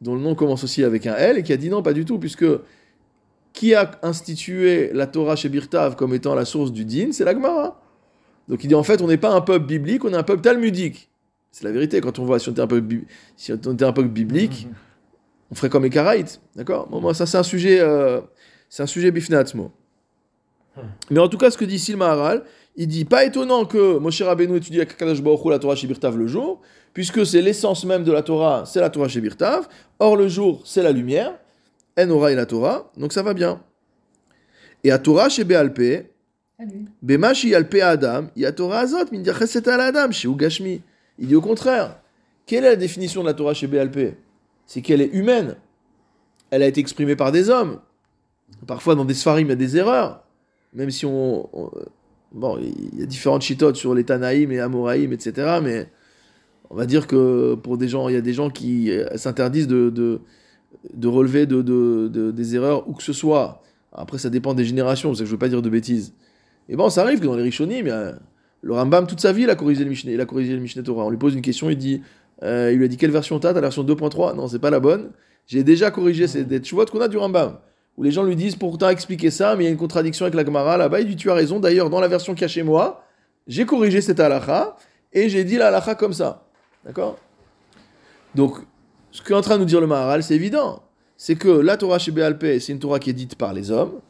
dont 0.01 0.14
le 0.14 0.20
nom 0.20 0.35
commence 0.35 0.64
aussi 0.64 0.83
avec 0.83 1.07
un 1.07 1.14
L 1.14 1.39
et 1.39 1.43
qui 1.43 1.53
a 1.53 1.57
dit 1.57 1.68
non, 1.68 1.83
pas 1.83 1.93
du 1.93 2.05
tout, 2.05 2.18
puisque 2.18 2.47
qui 3.53 3.74
a 3.74 3.91
institué 4.03 4.91
la 4.93 5.07
Torah 5.07 5.37
chez 5.37 5.49
Birtav 5.49 5.97
comme 5.97 6.14
étant 6.14 6.35
la 6.35 6.45
source 6.45 6.72
du 6.72 6.85
din 6.85 7.09
C'est 7.12 7.24
la 7.24 7.33
Gemara. 7.33 7.81
Donc 8.49 8.64
il 8.64 8.68
dit 8.68 8.74
en 8.74 8.83
fait 8.83 9.03
on 9.03 9.07
n'est 9.07 9.16
pas 9.16 9.33
un 9.33 9.41
peuple 9.41 9.66
biblique, 9.66 10.05
on 10.05 10.12
est 10.12 10.16
un 10.16 10.22
peuple 10.22 10.43
talmudique. 10.43 11.09
C'est 11.53 11.64
la 11.64 11.72
vérité, 11.72 12.01
quand 12.01 12.18
on 12.18 12.24
voit 12.24 12.39
si 12.39 12.49
on 12.49 12.55
si 13.37 13.53
on 13.53 13.57
était 13.57 13.85
un 13.85 13.93
peuple 13.93 14.09
biblique, 14.09 14.68
on 15.51 15.55
ferait 15.55 15.68
comme 15.68 15.82
les 15.82 15.90
Karaïtes, 15.90 16.40
d'accord? 16.55 16.86
Bon, 16.88 17.01
moi, 17.01 17.14
ça 17.14 17.26
c'est 17.26 17.38
un 17.38 17.42
sujet, 17.42 17.80
euh, 17.80 18.20
c'est 18.68 18.82
un 18.82 18.86
sujet 18.86 19.11
bifnatzmo. 19.11 19.72
Mais 21.11 21.18
en 21.18 21.28
tout 21.28 21.38
cas, 21.38 21.51
ce 21.51 21.59
que 21.59 21.64
dit 21.64 21.74
ici 21.74 21.92
le 21.92 21.98
Maharal, 21.98 22.44
il 22.76 22.86
dit 22.86 23.05
pas 23.05 23.24
étonnant 23.24 23.64
que 23.64 23.98
Moshe 23.98 24.22
Rabbeinu 24.22 24.57
étudie 24.57 24.80
à 24.80 24.86
Kakadosh 24.86 25.20
Baruch 25.20 25.44
Hu 25.44 25.51
la 25.51 25.59
Torah 25.59 25.74
chez 25.74 25.86
Birtav 25.86 26.16
le 26.16 26.26
jour, 26.26 26.61
puisque 26.94 27.26
c'est 27.26 27.42
l'essence 27.42 27.84
même 27.84 28.05
de 28.05 28.12
la 28.12 28.22
Torah, 28.22 28.64
c'est 28.64 28.80
la 28.80 28.90
Torah 28.90 29.09
chez 29.09 29.20
Birtav. 29.20 29.68
Or 29.98 30.16
le 30.16 30.28
jour, 30.28 30.62
c'est 30.64 30.82
la 30.82 30.92
lumière. 30.92 31.34
En 31.98 32.09
aura 32.11 32.32
et 32.32 32.34
la 32.34 32.46
Torah, 32.46 32.90
donc 32.96 33.12
ça 33.12 33.22
va 33.22 33.34
bien. 33.34 33.61
Et 34.84 34.90
à 34.90 34.98
Torah 34.98 35.28
chez 35.28 35.44
Béalpé, 35.44 36.11
lui. 36.61 36.86
Bema 37.03 37.32
Yalpe 37.32 37.76
Adam, 37.82 38.26
il 38.36 38.42
y 38.42 38.46
a 38.46 38.53
Torah 38.53 38.80
Azot, 38.80 39.07
min 39.12 39.20
diacheset 39.20 39.68
al 39.68 39.80
Adam, 39.80 40.11
chez 40.12 40.28
Ugashmi. 40.28 40.82
Il 41.18 41.26
dit 41.26 41.34
au 41.34 41.40
contraire. 41.40 41.98
Quelle 42.46 42.64
est 42.64 42.70
la 42.70 42.76
définition 42.76 43.22
de 43.22 43.26
la 43.26 43.34
Torah 43.34 43.55
chez 43.55 43.66
BLP 43.66 44.16
C'est 44.71 44.83
qu'elle 44.83 45.01
est 45.01 45.12
humaine. 45.12 45.57
Elle 46.51 46.62
a 46.62 46.68
été 46.68 46.81
exprimée 46.81 47.16
par 47.16 47.33
des 47.33 47.51
hommes. 47.51 47.81
Parfois, 48.68 48.95
dans 48.95 49.05
des 49.05 49.14
sfarim, 49.14 49.49
il 49.49 49.51
y 49.51 49.53
a 49.53 49.57
des 49.57 49.77
erreurs. 49.77 50.23
Même 50.75 50.91
si 50.91 51.05
on. 51.07 51.49
on- 51.53 51.73
bon, 52.31 52.57
il 52.61 53.01
y 53.01 53.03
a 53.03 53.07
différentes 53.07 53.43
chitotes 53.43 53.75
sur 53.75 53.95
les 53.95 54.05
Tanaïm 54.05 54.53
et 54.53 54.61
Amoraïm, 54.61 55.12
etc. 55.12 55.59
Mais 55.61 55.89
on 56.71 56.77
va 56.77 56.87
dire 56.87 57.09
que 57.09 57.57
pour 57.57 57.79
des 57.79 57.89
gens, 57.89 58.09
il 58.09 58.14
y 58.14 58.16
a 58.16 58.21
des 58.21 58.33
gens 58.33 58.49
qui 58.49 58.93
euh, 58.93 59.09
s'interdisent 59.16 59.66
de, 59.66 59.91
de, 59.91 60.21
de 60.95 61.09
relever 61.09 61.47
de, 61.47 61.62
de- 61.62 62.07
de- 62.07 62.31
des 62.31 62.55
erreurs 62.55 62.89
où 62.89 62.93
que 62.93 63.03
ce 63.03 63.12
soit. 63.12 63.62
Après, 63.93 64.18
ça 64.18 64.31
dépend 64.31 64.55
des 64.55 64.64
générations, 64.64 65.12
c'est 65.14 65.25
que 65.25 65.27
je 65.27 65.33
veux 65.33 65.39
pas 65.39 65.49
dire 65.49 65.62
de 65.62 65.68
bêtises. 65.68 66.14
Et 66.68 66.77
bon, 66.77 66.91
ça 66.91 67.03
arrive 67.03 67.18
que 67.18 67.27
dans 67.27 67.35
les 67.35 67.43
Rishonim, 67.43 67.87
le 68.62 68.73
Rambam, 68.73 69.09
toute 69.09 69.21
sa 69.21 69.33
vie, 69.33 69.43
il 69.43 69.51
a 69.51 69.57
corrigé 69.57 69.83
le 69.85 69.91
le 69.91 70.61
Mishneh 70.61 70.83
Torah. 70.85 71.07
On 71.07 71.11
lui 71.11 71.18
pose 71.18 71.35
une 71.35 71.43
question, 71.43 71.71
il 71.71 71.77
dit, 71.77 72.03
euh, 72.43 72.70
il 72.72 72.78
lui 72.78 72.84
a 72.84 72.88
dit 72.88 72.97
quelle 72.97 73.11
version 73.11 73.38
t'as? 73.38 73.49
T'as 73.49 73.55
la 73.57 73.61
version 73.62 73.84
2.3 73.84 74.34
Non, 74.34 74.49
c'est 74.49 74.59
pas 74.59 74.70
la 74.70 74.80
bonne. 74.80 75.11
J'ai 75.47 75.64
déjà 75.64 75.91
corrigé, 75.91 76.26
c'est 76.26 76.45
des 76.45 76.61
vois 76.70 76.86
qu'on 76.86 77.01
a 77.01 77.09
du 77.09 77.16
Rambam. 77.16 77.59
Où 77.97 78.03
les 78.03 78.12
gens 78.12 78.22
lui 78.22 78.36
disent, 78.36 78.57
pourtant 78.57 78.88
expliquer 78.88 79.30
ça, 79.30 79.57
mais 79.57 79.64
il 79.64 79.66
y 79.66 79.68
a 79.68 79.72
une 79.72 79.76
contradiction 79.76 80.24
avec 80.24 80.34
la 80.34 80.45
Gemara 80.45 80.76
là-bas. 80.76 81.01
Il 81.01 81.09
dit, 81.09 81.16
tu 81.16 81.30
as 81.30 81.34
raison. 81.34 81.61
D'ailleurs, 81.61 81.91
dans 81.91 82.01
la 82.01 82.09
version 82.09 82.34
qu'il 82.34 82.43
y 82.43 82.45
a 82.45 82.49
chez 82.49 82.62
moi, 82.62 83.05
j'ai 83.47 83.66
corrigé 83.66 84.01
cette 84.01 84.20
halakha 84.20 84.76
et 85.12 85.28
j'ai 85.28 85.45
dit 85.45 85.57
la 85.57 85.68
halakha 85.68 85.97
comme 85.97 86.12
ça. 86.12 86.45
D'accord? 86.84 87.18
Donc, 88.34 88.57
ce 89.11 89.22
qu'est 89.22 89.34
en 89.34 89.41
train 89.41 89.57
de 89.57 89.61
nous 89.61 89.66
dire 89.66 89.80
le 89.80 89.86
Maharal, 89.86 90.22
c'est 90.22 90.34
évident. 90.34 90.82
C'est 91.16 91.34
que 91.34 91.49
la 91.49 91.76
Torah 91.76 91.99
chez 91.99 92.12
Béalpé, 92.12 92.61
c'est 92.61 92.72
une 92.72 92.78
Torah 92.78 92.99
qui 92.99 93.11
est 93.11 93.14
dite 93.14 93.34
par 93.34 93.53
les 93.53 93.70
hommes. 93.70 94.01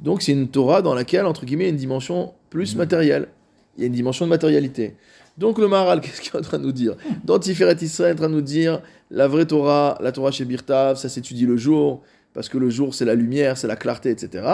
Donc, 0.00 0.22
c'est 0.22 0.32
une 0.32 0.48
Torah 0.48 0.82
dans 0.82 0.94
laquelle, 0.94 1.26
entre 1.26 1.44
guillemets, 1.44 1.64
il 1.64 1.68
y 1.68 1.70
a 1.70 1.72
une 1.72 1.76
dimension 1.76 2.32
plus 2.48 2.74
matérielle. 2.74 3.28
Il 3.76 3.82
y 3.82 3.84
a 3.84 3.86
une 3.86 3.92
dimension 3.92 4.24
de 4.24 4.30
matérialité. 4.30 4.96
Donc, 5.38 5.58
le 5.58 5.68
Maharal, 5.68 6.00
qu'est-ce 6.02 6.20
qu'il 6.20 6.34
est 6.34 6.38
en 6.38 6.42
train 6.42 6.58
de 6.58 6.64
nous 6.64 6.72
dire? 6.72 6.96
Dans 7.24 7.38
Tiferet 7.38 7.76
Israël, 7.80 8.10
est 8.10 8.14
en 8.14 8.16
train 8.16 8.28
de 8.28 8.34
nous 8.34 8.40
dire 8.40 8.80
la 9.10 9.28
vraie 9.28 9.46
Torah, 9.46 9.98
la 10.00 10.12
Torah 10.12 10.30
chez 10.30 10.44
Birtav, 10.44 10.96
ça 10.96 11.08
s'étudie 11.08 11.46
le 11.46 11.56
jour, 11.56 12.02
parce 12.32 12.48
que 12.48 12.58
le 12.58 12.70
jour, 12.70 12.94
c'est 12.94 13.04
la 13.04 13.14
lumière, 13.14 13.56
c'est 13.58 13.66
la 13.66 13.76
clarté, 13.76 14.10
etc. 14.10 14.44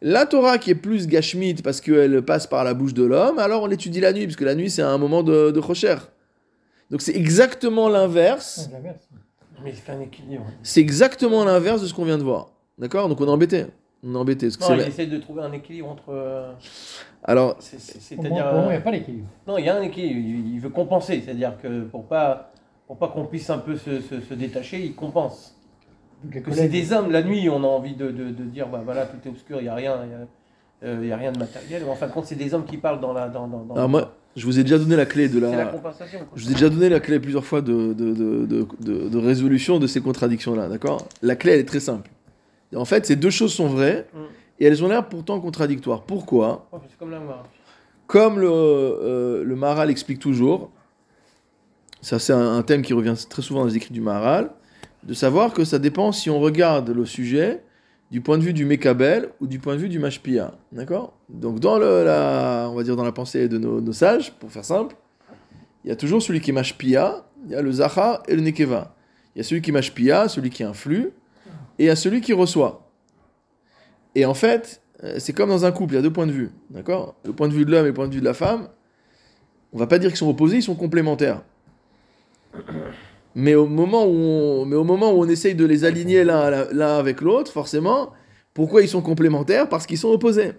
La 0.00 0.26
Torah 0.26 0.58
qui 0.58 0.70
est 0.70 0.74
plus 0.74 1.06
gashmit 1.06 1.54
parce 1.54 1.80
qu'elle 1.80 2.22
passe 2.22 2.48
par 2.48 2.64
la 2.64 2.74
bouche 2.74 2.92
de 2.94 3.04
l'homme, 3.04 3.38
alors 3.38 3.62
on 3.62 3.66
l'étudie 3.66 4.00
la 4.00 4.12
nuit, 4.12 4.26
parce 4.26 4.34
que 4.34 4.44
la 4.44 4.56
nuit 4.56 4.68
c'est 4.68 4.82
un 4.82 4.98
moment 4.98 5.22
de, 5.22 5.52
de 5.52 5.60
rocher. 5.60 5.94
Donc 6.90 7.02
c'est 7.02 7.14
exactement 7.14 7.88
l'inverse. 7.88 8.68
C'est 10.64 10.80
exactement 10.80 11.44
l'inverse 11.44 11.82
de 11.82 11.86
ce 11.86 11.94
qu'on 11.94 12.04
vient 12.04 12.18
de 12.18 12.24
voir. 12.24 12.50
D'accord? 12.78 13.08
Donc 13.08 13.20
on 13.20 13.26
est 13.26 13.30
embêté. 13.30 13.66
On 14.04 14.14
est 14.14 14.18
embêté. 14.18 14.46
parce 14.46 14.56
que 14.56 14.62
Non, 15.04 15.06
de 15.10 15.18
trouver 15.18 15.42
un 15.42 15.52
équilibre 15.52 15.88
entre. 15.88 16.08
euh, 16.10 16.52
Alors, 17.24 17.56
C'est-à-dire. 17.60 18.20
il 18.28 18.32
n'y 18.32 18.40
euh, 18.40 18.76
a 18.78 18.80
pas 18.80 18.90
d'équilibre. 18.90 19.28
Non, 19.46 19.58
il 19.58 19.64
y 19.64 19.68
a 19.68 19.76
un 19.76 19.82
équilibre. 19.82 20.18
Il 20.18 20.54
il 20.54 20.60
veut 20.60 20.70
compenser. 20.70 21.22
C'est-à-dire 21.24 21.54
que 21.62 21.82
pour 21.84 22.04
pas, 22.06 22.52
pour 22.86 22.96
pas 22.98 23.08
qu'on 23.08 23.26
puisse 23.26 23.48
un 23.50 23.58
peu 23.58 23.76
se, 23.76 24.00
se- 24.00 24.20
se 24.20 24.34
détacher, 24.34 24.80
il 24.84 24.94
compense. 24.94 25.56
Que 26.30 26.52
c'est 26.52 26.68
des 26.68 26.92
hommes, 26.92 27.10
la 27.10 27.22
nuit, 27.22 27.48
on 27.48 27.62
a 27.64 27.66
envie 27.66 27.94
de, 27.94 28.10
de- 28.10 28.30
de 28.30 28.44
dire, 28.44 28.68
bah 28.68 28.80
voilà, 28.84 29.06
tout 29.06 29.16
est 29.24 29.30
obscur, 29.30 29.58
il 29.60 29.64
n'y 29.64 29.68
a 29.68 29.74
rien. 29.74 29.96
Il 30.04 30.10
y 30.10 30.14
a, 30.14 30.88
euh, 31.12 31.14
a 31.14 31.16
rien 31.16 31.32
de 31.32 31.38
matériel. 31.38 31.82
Mais 31.84 31.90
en 31.90 31.94
fin 31.96 32.06
de 32.08 32.12
compte, 32.12 32.26
c'est 32.26 32.34
des 32.36 32.54
hommes 32.54 32.64
qui 32.64 32.76
parlent 32.78 33.00
dans 33.00 33.12
la. 33.12 33.28
Dans, 33.28 33.46
dans, 33.46 33.64
dans- 33.64 33.74
alors 33.74 33.88
moi, 33.88 34.14
je 34.36 34.44
vous 34.46 34.58
ai 34.58 34.62
déjà 34.62 34.78
donné 34.78 34.96
la 34.96 35.06
clé 35.06 35.28
de 35.28 35.34
c'est 35.34 35.40
la 35.50 35.56
la. 35.56 35.66
compensation. 35.66 36.18
quoi. 36.20 36.28
Je 36.34 36.44
vous 36.44 36.50
ai 36.50 36.54
déjà 36.54 36.68
donné 36.70 36.88
la 36.88 36.98
clé 37.00 37.20
plusieurs 37.20 37.44
fois 37.44 37.60
de, 37.60 37.92
de, 37.92 38.12
de, 38.14 38.46
de- 38.46 38.66
de- 38.80 39.08
de 39.08 39.18
résolution 39.18 39.78
de 39.78 39.86
ces 39.86 40.00
contradictions-là, 40.00 40.68
d'accord? 40.68 41.06
La 41.22 41.36
clé, 41.36 41.52
elle 41.52 41.60
est 41.60 41.64
très 41.68 41.80
simple. 41.80 42.10
En 42.76 42.84
fait, 42.84 43.04
ces 43.06 43.16
deux 43.16 43.30
choses 43.30 43.52
sont 43.52 43.66
vraies 43.68 44.06
Mm. 44.14 44.18
et 44.60 44.66
elles 44.66 44.82
ont 44.84 44.88
l'air 44.88 45.08
pourtant 45.08 45.40
contradictoires. 45.40 46.02
Pourquoi? 46.02 46.68
C'est 46.88 46.98
comme 48.06 48.38
le, 48.40 48.48
euh, 48.50 49.44
le 49.44 49.56
Maharal 49.56 49.90
explique 49.90 50.18
toujours, 50.18 50.70
ça 52.00 52.18
c'est 52.18 52.32
un, 52.32 52.56
un 52.56 52.62
thème 52.62 52.82
qui 52.82 52.92
revient 52.92 53.14
très 53.28 53.42
souvent 53.42 53.60
dans 53.60 53.66
les 53.66 53.76
écrits 53.76 53.92
du 53.94 54.00
Maharal, 54.00 54.50
de 55.02 55.14
savoir 55.14 55.52
que 55.52 55.64
ça 55.64 55.78
dépend 55.78 56.12
si 56.12 56.28
on 56.30 56.38
regarde 56.40 56.90
le 56.90 57.06
sujet 57.06 57.62
du 58.10 58.20
point 58.20 58.36
de 58.38 58.42
vue 58.42 58.52
du 58.52 58.64
Mekabel 58.66 59.30
ou 59.40 59.46
du 59.46 59.58
point 59.58 59.74
de 59.74 59.80
vue 59.80 59.88
du 59.88 59.98
Mashpia. 59.98 60.52
D'accord? 60.72 61.14
Donc 61.30 61.58
dans 61.60 61.78
le, 61.78 62.04
la, 62.04 62.68
on 62.70 62.74
va 62.74 62.82
dire 62.82 62.96
dans 62.96 63.04
la 63.04 63.12
pensée 63.12 63.48
de 63.48 63.56
nos, 63.58 63.80
nos 63.80 63.92
sages, 63.92 64.32
pour 64.32 64.50
faire 64.52 64.64
simple, 64.64 64.94
il 65.84 65.88
y 65.88 65.92
a 65.92 65.96
toujours 65.96 66.20
celui 66.22 66.40
qui 66.40 66.50
est 66.50 66.54
Mashpia, 66.54 67.24
il 67.46 67.52
y 67.52 67.54
a 67.54 67.62
le 67.62 67.72
Zahar 67.72 68.22
et 68.28 68.36
le 68.36 68.42
Nekeva. 68.42 68.94
Il 69.34 69.38
y 69.38 69.40
a 69.40 69.44
celui 69.44 69.62
qui 69.62 69.70
est 69.70 69.72
Mashpia, 69.72 70.28
celui 70.28 70.50
qui 70.50 70.62
influe, 70.62 71.12
et 71.78 71.90
a 71.90 71.96
celui 71.96 72.20
qui 72.20 72.32
reçoit. 72.32 72.90
Et 74.14 74.24
en 74.24 74.34
fait, 74.34 74.82
euh, 75.04 75.16
c'est 75.18 75.32
comme 75.32 75.48
dans 75.48 75.64
un 75.64 75.72
couple, 75.72 75.94
il 75.94 75.96
y 75.96 75.98
a 75.98 76.02
deux 76.02 76.12
points 76.12 76.26
de 76.26 76.32
vue. 76.32 76.50
D'accord? 76.70 77.14
Le 77.24 77.32
point 77.32 77.48
de 77.48 77.54
vue 77.54 77.64
de 77.64 77.70
l'homme 77.70 77.84
et 77.84 77.88
le 77.88 77.94
point 77.94 78.08
de 78.08 78.14
vue 78.14 78.20
de 78.20 78.24
la 78.24 78.34
femme, 78.34 78.68
on 79.72 79.78
va 79.78 79.86
pas 79.86 79.98
dire 79.98 80.10
qu'ils 80.10 80.18
sont 80.18 80.28
opposés, 80.28 80.56
ils 80.56 80.62
sont 80.62 80.74
complémentaires. 80.74 81.42
Mais 83.34 83.54
au 83.54 83.66
moment 83.66 84.04
où 84.04 84.14
on, 84.14 84.64
mais 84.66 84.76
au 84.76 84.84
moment 84.84 85.12
où 85.12 85.22
on 85.22 85.28
essaye 85.28 85.54
de 85.54 85.64
les 85.64 85.84
aligner 85.84 86.22
l'un 86.24 86.38
à 86.38 86.96
avec 86.98 87.22
l'autre, 87.22 87.50
forcément, 87.50 88.12
pourquoi 88.52 88.82
ils 88.82 88.88
sont 88.88 89.00
complémentaires? 89.00 89.68
Parce 89.68 89.86
qu'ils 89.86 89.98
sont 89.98 90.10
opposés. 90.10 90.52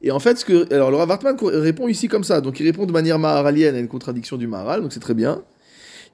Et 0.00 0.10
en 0.10 0.18
fait, 0.18 0.36
ce 0.36 0.44
que, 0.44 0.72
alors 0.72 0.90
le 0.90 0.96
Rav 0.96 1.10
Hartman 1.10 1.36
répond 1.42 1.88
ici 1.88 2.08
comme 2.08 2.24
ça. 2.24 2.40
Donc 2.40 2.60
il 2.60 2.64
répond 2.64 2.86
de 2.86 2.92
manière 2.92 3.18
maharalienne 3.18 3.74
à 3.74 3.78
une 3.78 3.88
contradiction 3.88 4.36
du 4.36 4.46
Maharal, 4.46 4.82
donc 4.82 4.92
c'est 4.92 5.00
très 5.00 5.14
bien. 5.14 5.42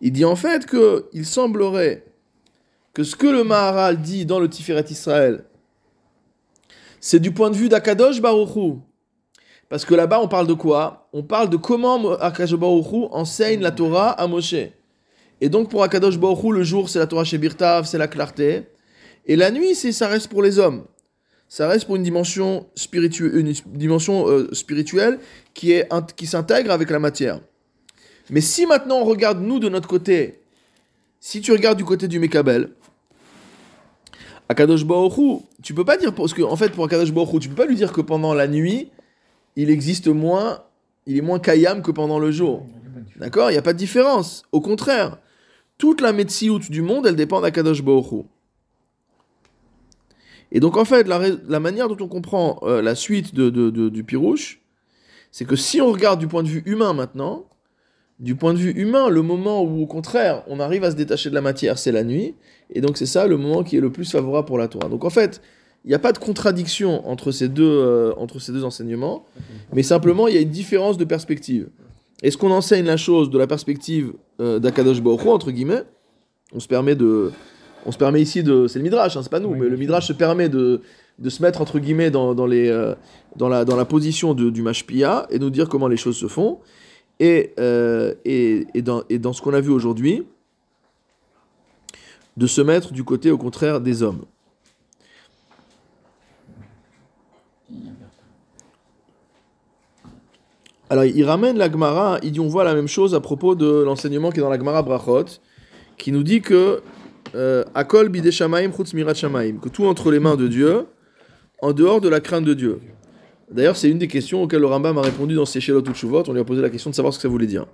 Il 0.01 0.13
dit 0.13 0.25
en 0.25 0.37
fait 0.37 0.67
que 0.67 1.07
il 1.13 1.25
semblerait 1.25 2.05
que 2.93 3.05
ce 3.05 3.17
que 3.17 3.27
le 3.27 3.45
Maharal 3.45 4.01
dit 4.01 4.27
dans 4.27 4.39
le 4.39 4.49
Tiferet 4.49 4.85
Israël, 4.91 5.45
c'est 7.01 7.21
du 7.21 7.33
point 7.33 7.51
de 7.51 7.57
vue 7.57 7.69
d'Akadosh 7.69 8.21
Baruchou. 8.21 8.81
Parce 9.69 9.85
que 9.85 9.95
là-bas, 9.95 10.21
on 10.21 10.29
parle 10.29 10.47
de 10.47 10.53
quoi? 10.53 11.09
On 11.13 11.23
parle 11.23 11.49
de 11.49 11.57
comment 11.57 12.13
Akadosh 12.15 12.59
Baruchou 12.59 13.09
enseigne 13.11 13.61
la 13.61 13.71
Torah 13.71 14.11
à 14.11 14.27
Moshe. 14.27 14.55
Et 15.41 15.49
donc, 15.49 15.71
pour 15.71 15.83
Akadosh 15.83 16.19
Baruchou, 16.19 16.53
le 16.53 16.63
jour, 16.63 16.89
c'est 16.89 16.99
la 16.99 17.07
Torah 17.07 17.25
chez 17.25 17.39
Birtav, 17.39 17.87
c'est 17.87 17.99
la 17.99 18.09
clarté. 18.09 18.65
Et 19.27 19.35
la 19.37 19.51
nuit, 19.51 19.75
c'est 19.75 19.93
ça 19.93 20.09
reste 20.09 20.29
pour 20.29 20.43
les 20.43 20.59
hommes. 20.59 20.85
Ça 21.49 21.69
reste 21.69 21.87
pour 21.87 21.97
une 21.97 22.03
dimension, 22.03 22.67
spiritu- 22.75 23.39
une 23.39 23.53
dimension 23.67 24.29
euh, 24.29 24.49
spirituelle 24.53 25.19
qui, 25.55 25.75
qui 26.17 26.27
s'intègre 26.27 26.71
avec 26.71 26.91
la 26.91 26.99
matière. 26.99 27.41
Mais 28.31 28.41
si 28.41 28.67
maintenant 28.67 28.99
on 29.01 29.05
regarde, 29.05 29.41
nous, 29.41 29.59
de 29.59 29.69
notre 29.69 29.89
côté, 29.89 30.42
si 31.25 31.41
tu 31.41 31.53
regardes 31.53 31.79
du 31.79 31.85
côté 31.85 32.09
du 32.09 32.19
Mekabel, 32.19 32.71
Akadosh 34.49 34.85
Baruch 34.85 35.43
tu 35.63 35.73
peux 35.73 35.85
pas 35.85 35.97
dire 35.97 36.13
parce 36.13 36.35
que 36.35 36.43
en 36.43 36.57
fait 36.57 36.71
pour 36.73 36.89
tu 36.89 37.49
peux 37.49 37.55
pas 37.55 37.65
lui 37.65 37.77
dire 37.77 37.93
que 37.93 38.01
pendant 38.01 38.35
la 38.35 38.49
nuit, 38.49 38.91
il 39.55 39.71
existe 39.71 40.09
moins, 40.09 40.65
il 41.07 41.17
est 41.17 41.23
moins 41.23 41.39
kayam 41.39 41.81
que 41.81 41.93
pendant 41.93 42.19
le 42.19 42.33
jour. 42.33 42.67
D'accord? 43.17 43.51
Il 43.51 43.53
n'y 43.53 43.59
a 43.59 43.63
pas 43.63 43.73
de 43.73 43.79
différence. 43.79 44.43
Au 44.51 44.61
contraire, 44.61 45.19
toute 45.79 46.01
la 46.01 46.13
Metsiout 46.13 46.59
du 46.59 46.83
monde, 46.83 47.07
elle 47.07 47.15
dépend 47.15 47.41
d'Akadosh 47.41 47.83
Hu. 47.83 48.25
Et 50.51 50.59
donc 50.59 50.77
en 50.77 50.85
fait, 50.85 51.07
la, 51.07 51.61
manière 51.61 51.87
dont 51.87 52.05
on 52.05 52.09
comprend 52.09 52.59
euh, 52.65 52.83
la 52.83 52.97
suite 52.97 53.33
du 53.33 54.03
Pirouche, 54.03 54.61
c'est 55.31 55.45
que 55.45 55.55
si 55.57 55.81
on 55.81 55.93
regarde 55.93 56.19
du 56.19 56.27
point 56.27 56.43
de 56.43 56.49
vue 56.49 56.65
humain 56.67 56.93
maintenant, 56.95 57.47
du 58.23 58.35
point 58.37 58.55
de 58.55 58.59
vue 58.59 58.71
humain, 58.71 59.11
le 59.11 59.21
moment 59.21 59.63
où 59.63 59.83
au 59.83 59.87
contraire 59.87 60.45
on 60.47 60.61
arrive 60.61 60.85
à 60.85 60.91
se 60.93 60.97
détacher 60.97 61.29
de 61.29 61.35
la 61.35 61.41
matière, 61.43 61.77
c'est 61.77 61.93
la 61.93 62.05
nuit. 62.05 62.35
Et 62.75 62.81
donc 62.81 62.97
c'est 62.97 63.05
ça 63.15 63.27
le 63.27 63.37
moment 63.37 63.63
qui 63.65 63.77
est 63.77 63.81
le 63.81 63.91
plus 63.91 64.11
favorable 64.11 64.47
pour 64.47 64.57
la 64.57 64.69
Torah. 64.69 64.89
Donc 64.89 65.05
en 65.05 65.11
fait, 65.11 65.43
il 65.85 65.89
n'y 65.89 65.95
a 65.95 65.99
pas 65.99 66.13
de 66.13 66.19
contradiction 66.19 67.07
entre 67.09 67.33
ces 67.33 67.49
deux, 67.49 67.65
euh, 67.65 68.13
entre 68.17 68.39
ces 68.39 68.53
deux 68.53 68.65
enseignements, 68.65 69.27
mais 69.75 69.83
simplement 69.83 70.29
il 70.29 70.35
y 70.35 70.39
a 70.39 70.41
une 70.41 70.49
différence 70.63 70.97
de 70.97 71.05
perspective. 71.05 71.69
Est-ce 72.23 72.39
qu'on 72.39 72.53
enseigne 72.53 72.87
la 72.87 72.97
chose 72.97 73.29
de 73.31 73.39
la 73.39 73.49
perspective 73.49 74.13
euh, 74.41 74.61
d'Akadosh 74.61 75.03
Baruch 75.03 75.27
entre 75.27 75.51
guillemets? 75.51 75.83
On 76.55 76.61
se 76.61 76.69
permet 76.69 76.95
de... 76.95 77.33
On 77.85 77.91
se 77.91 77.99
permet 77.99 78.23
ici 78.23 78.45
de... 78.45 78.69
C'est 78.69 78.79
le 78.79 78.85
Midrash, 78.85 79.17
hein, 79.17 79.21
c'est 79.25 79.31
pas 79.33 79.41
nous, 79.41 79.49
Oui, 79.49 79.59
mais 79.59 79.69
le. 79.69 79.77
Midrash 79.77 80.07
se 80.07 80.13
permet 80.13 80.49
de, 80.49 80.83
de 81.19 81.31
se 81.31 81.43
mettre, 81.43 81.61
entre 81.61 81.81
guillemets, 81.81 82.13
dans, 82.13 82.33
dans 82.33 82.47
les, 82.47 82.69
euh, 82.69 82.95
dans, 83.35 83.49
la, 83.49 83.65
dans 83.65 83.75
la 83.75 83.85
position 83.85 84.35
de- 84.35 84.51
du 84.51 84.63
Mashpia 84.63 85.27
et 85.31 85.41
nous 85.41 85.51
dire 85.51 85.69
comment 85.69 85.89
les 85.89 85.97
choses 85.97 86.17
se 86.17 86.29
font. 86.29 86.61
Et, 87.21 87.55
euh, 87.59 88.15
et, 88.25 88.67
et, 88.75 88.83
dans, 88.83 89.05
et 89.09 89.19
dans 89.19 89.33
ce 89.33 89.41
qu'on 89.43 89.55
a 89.55 89.61
vu 89.61 89.71
aujourd'hui, 89.71 90.27
de 92.37 92.47
se 92.47 92.61
mettre 92.61 92.93
du 92.93 93.05
côté, 93.05 93.31
au 93.31 93.39
contraire, 93.39 93.81
des 93.81 94.03
hommes. 94.03 94.25
Alors, 100.93 101.05
il 101.05 101.25
ramène 101.25 101.57
la 101.57 101.71
Gemara, 101.71 102.19
il 102.23 102.33
dit 102.33 102.41
on 102.41 102.49
voit 102.49 102.65
la 102.65 102.75
même 102.75 102.89
chose 102.89 103.15
à 103.15 103.21
propos 103.21 103.55
de 103.55 103.83
l'enseignement 103.83 104.31
qui 104.31 104.41
est 104.41 104.43
dans 104.43 104.51
la 104.51 104.59
Gemara 104.59 104.83
Brachot, 104.83 105.25
qui 105.97 106.13
nous 106.13 106.23
dit 106.23 106.43
que 106.43 106.83
euh, 107.35 107.65
Akol 107.75 108.11
bide 108.11 108.31
shamaim 108.31 108.71
chutz 108.73 108.93
mirat 108.93 109.15
shamaim, 109.15 109.57
que 109.57 109.71
tout 109.71 109.87
entre 109.87 110.11
les 110.11 110.19
mains 110.19 110.37
de 110.37 110.49
Dieu, 110.49 110.87
en 111.63 111.73
dehors 111.73 112.03
de 112.03 112.11
la 112.11 112.21
crainte 112.21 112.45
de 112.45 112.53
Dieu. 112.53 112.81
D'ailleurs, 113.53 113.77
c'est 113.77 113.91
une 113.91 113.99
des 113.99 114.09
questions 114.09 114.43
auxquelles 114.43 114.61
le 114.61 114.67
Rambam 114.67 114.97
a 114.99 115.03
répondu 115.03 115.35
dans 115.35 115.47
ses 115.47 115.61
Shelot 115.61 115.81
ou 115.81 115.93
Tshuvot. 115.93 116.25
On 116.29 116.33
lui 116.33 116.41
a 116.41 116.45
posé 116.45 116.63
la 116.63 116.71
question 116.71 116.91
de 116.91 116.95
savoir 116.95 117.13
ce 117.13 117.19
que 117.19 117.23
ça 117.23 117.29
voulait 117.29 117.47
dire. 117.47 117.67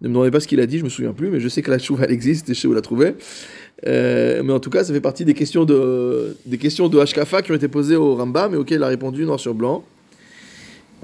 Ne 0.00 0.08
me 0.08 0.12
demandez 0.12 0.30
pas 0.30 0.40
ce 0.40 0.48
qu'il 0.48 0.60
a 0.60 0.66
dit, 0.66 0.78
je 0.78 0.84
me 0.84 0.90
souviens 0.90 1.12
plus, 1.12 1.30
mais 1.30 1.40
je 1.40 1.48
sais 1.48 1.62
que 1.62 1.70
la 1.70 1.78
Tchouva 1.78 2.06
existe 2.06 2.50
et 2.50 2.54
je 2.54 2.60
sais 2.60 2.68
où 2.68 2.74
la 2.74 2.82
trouver. 2.82 3.14
Euh, 3.86 4.42
mais 4.44 4.52
en 4.52 4.60
tout 4.60 4.68
cas, 4.68 4.84
ça 4.84 4.92
fait 4.92 5.00
partie 5.00 5.24
des 5.24 5.34
questions 5.34 5.64
de, 5.64 6.36
des 6.44 6.58
questions 6.58 6.88
de 6.88 7.02
qui 7.42 7.52
ont 7.52 7.54
été 7.54 7.68
posées 7.68 7.96
au 7.96 8.14
Rambam 8.14 8.54
et 8.54 8.56
auxquelles 8.56 8.78
il 8.78 8.84
a 8.84 8.88
répondu 8.88 9.24
noir 9.24 9.40
sur 9.40 9.54
blanc. 9.54 9.84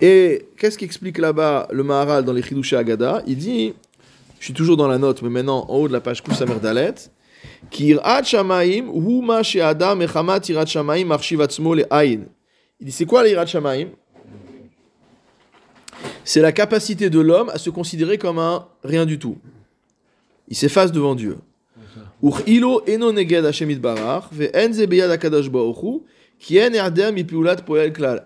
Et 0.00 0.46
qu'est-ce 0.58 0.76
qu'explique 0.76 1.18
là-bas 1.18 1.68
le 1.70 1.82
Maharal 1.82 2.24
dans 2.24 2.32
les 2.32 2.42
Chidushé 2.42 2.76
Agada 2.76 3.22
Il 3.26 3.36
dit, 3.36 3.72
je 4.38 4.44
suis 4.44 4.54
toujours 4.54 4.76
dans 4.76 4.88
la 4.88 4.98
note, 4.98 5.22
mais 5.22 5.28
maintenant 5.28 5.64
en 5.68 5.76
haut 5.76 5.88
de 5.88 5.92
la 5.92 6.00
page 6.00 6.22
Kusamer 6.22 6.56
Dalet, 6.60 6.94
Kirat 7.70 8.24
Shamaim, 8.24 8.88
hu 8.88 9.22
ma 9.22 9.42
she'adam 9.42 10.02
echamat 10.02 10.40
irat 10.48 10.66
Shamaim 10.66 11.10
arshiv 11.10 11.40
atzmo 11.40 11.74
le'ayin. 11.74 12.22
Il 12.82 12.86
dit, 12.86 12.90
c'est 12.90 13.06
quoi 13.06 13.22
l'irat 13.22 13.46
Shamaim? 13.46 13.90
C'est 16.24 16.40
la 16.40 16.50
capacité 16.50 17.10
de 17.10 17.20
l'homme 17.20 17.48
à 17.50 17.58
se 17.58 17.70
considérer 17.70 18.18
comme 18.18 18.40
un 18.40 18.66
rien 18.82 19.06
du 19.06 19.20
tout. 19.20 19.38
Il 20.48 20.56
s'efface 20.56 20.90
devant 20.90 21.14
Dieu. 21.14 21.38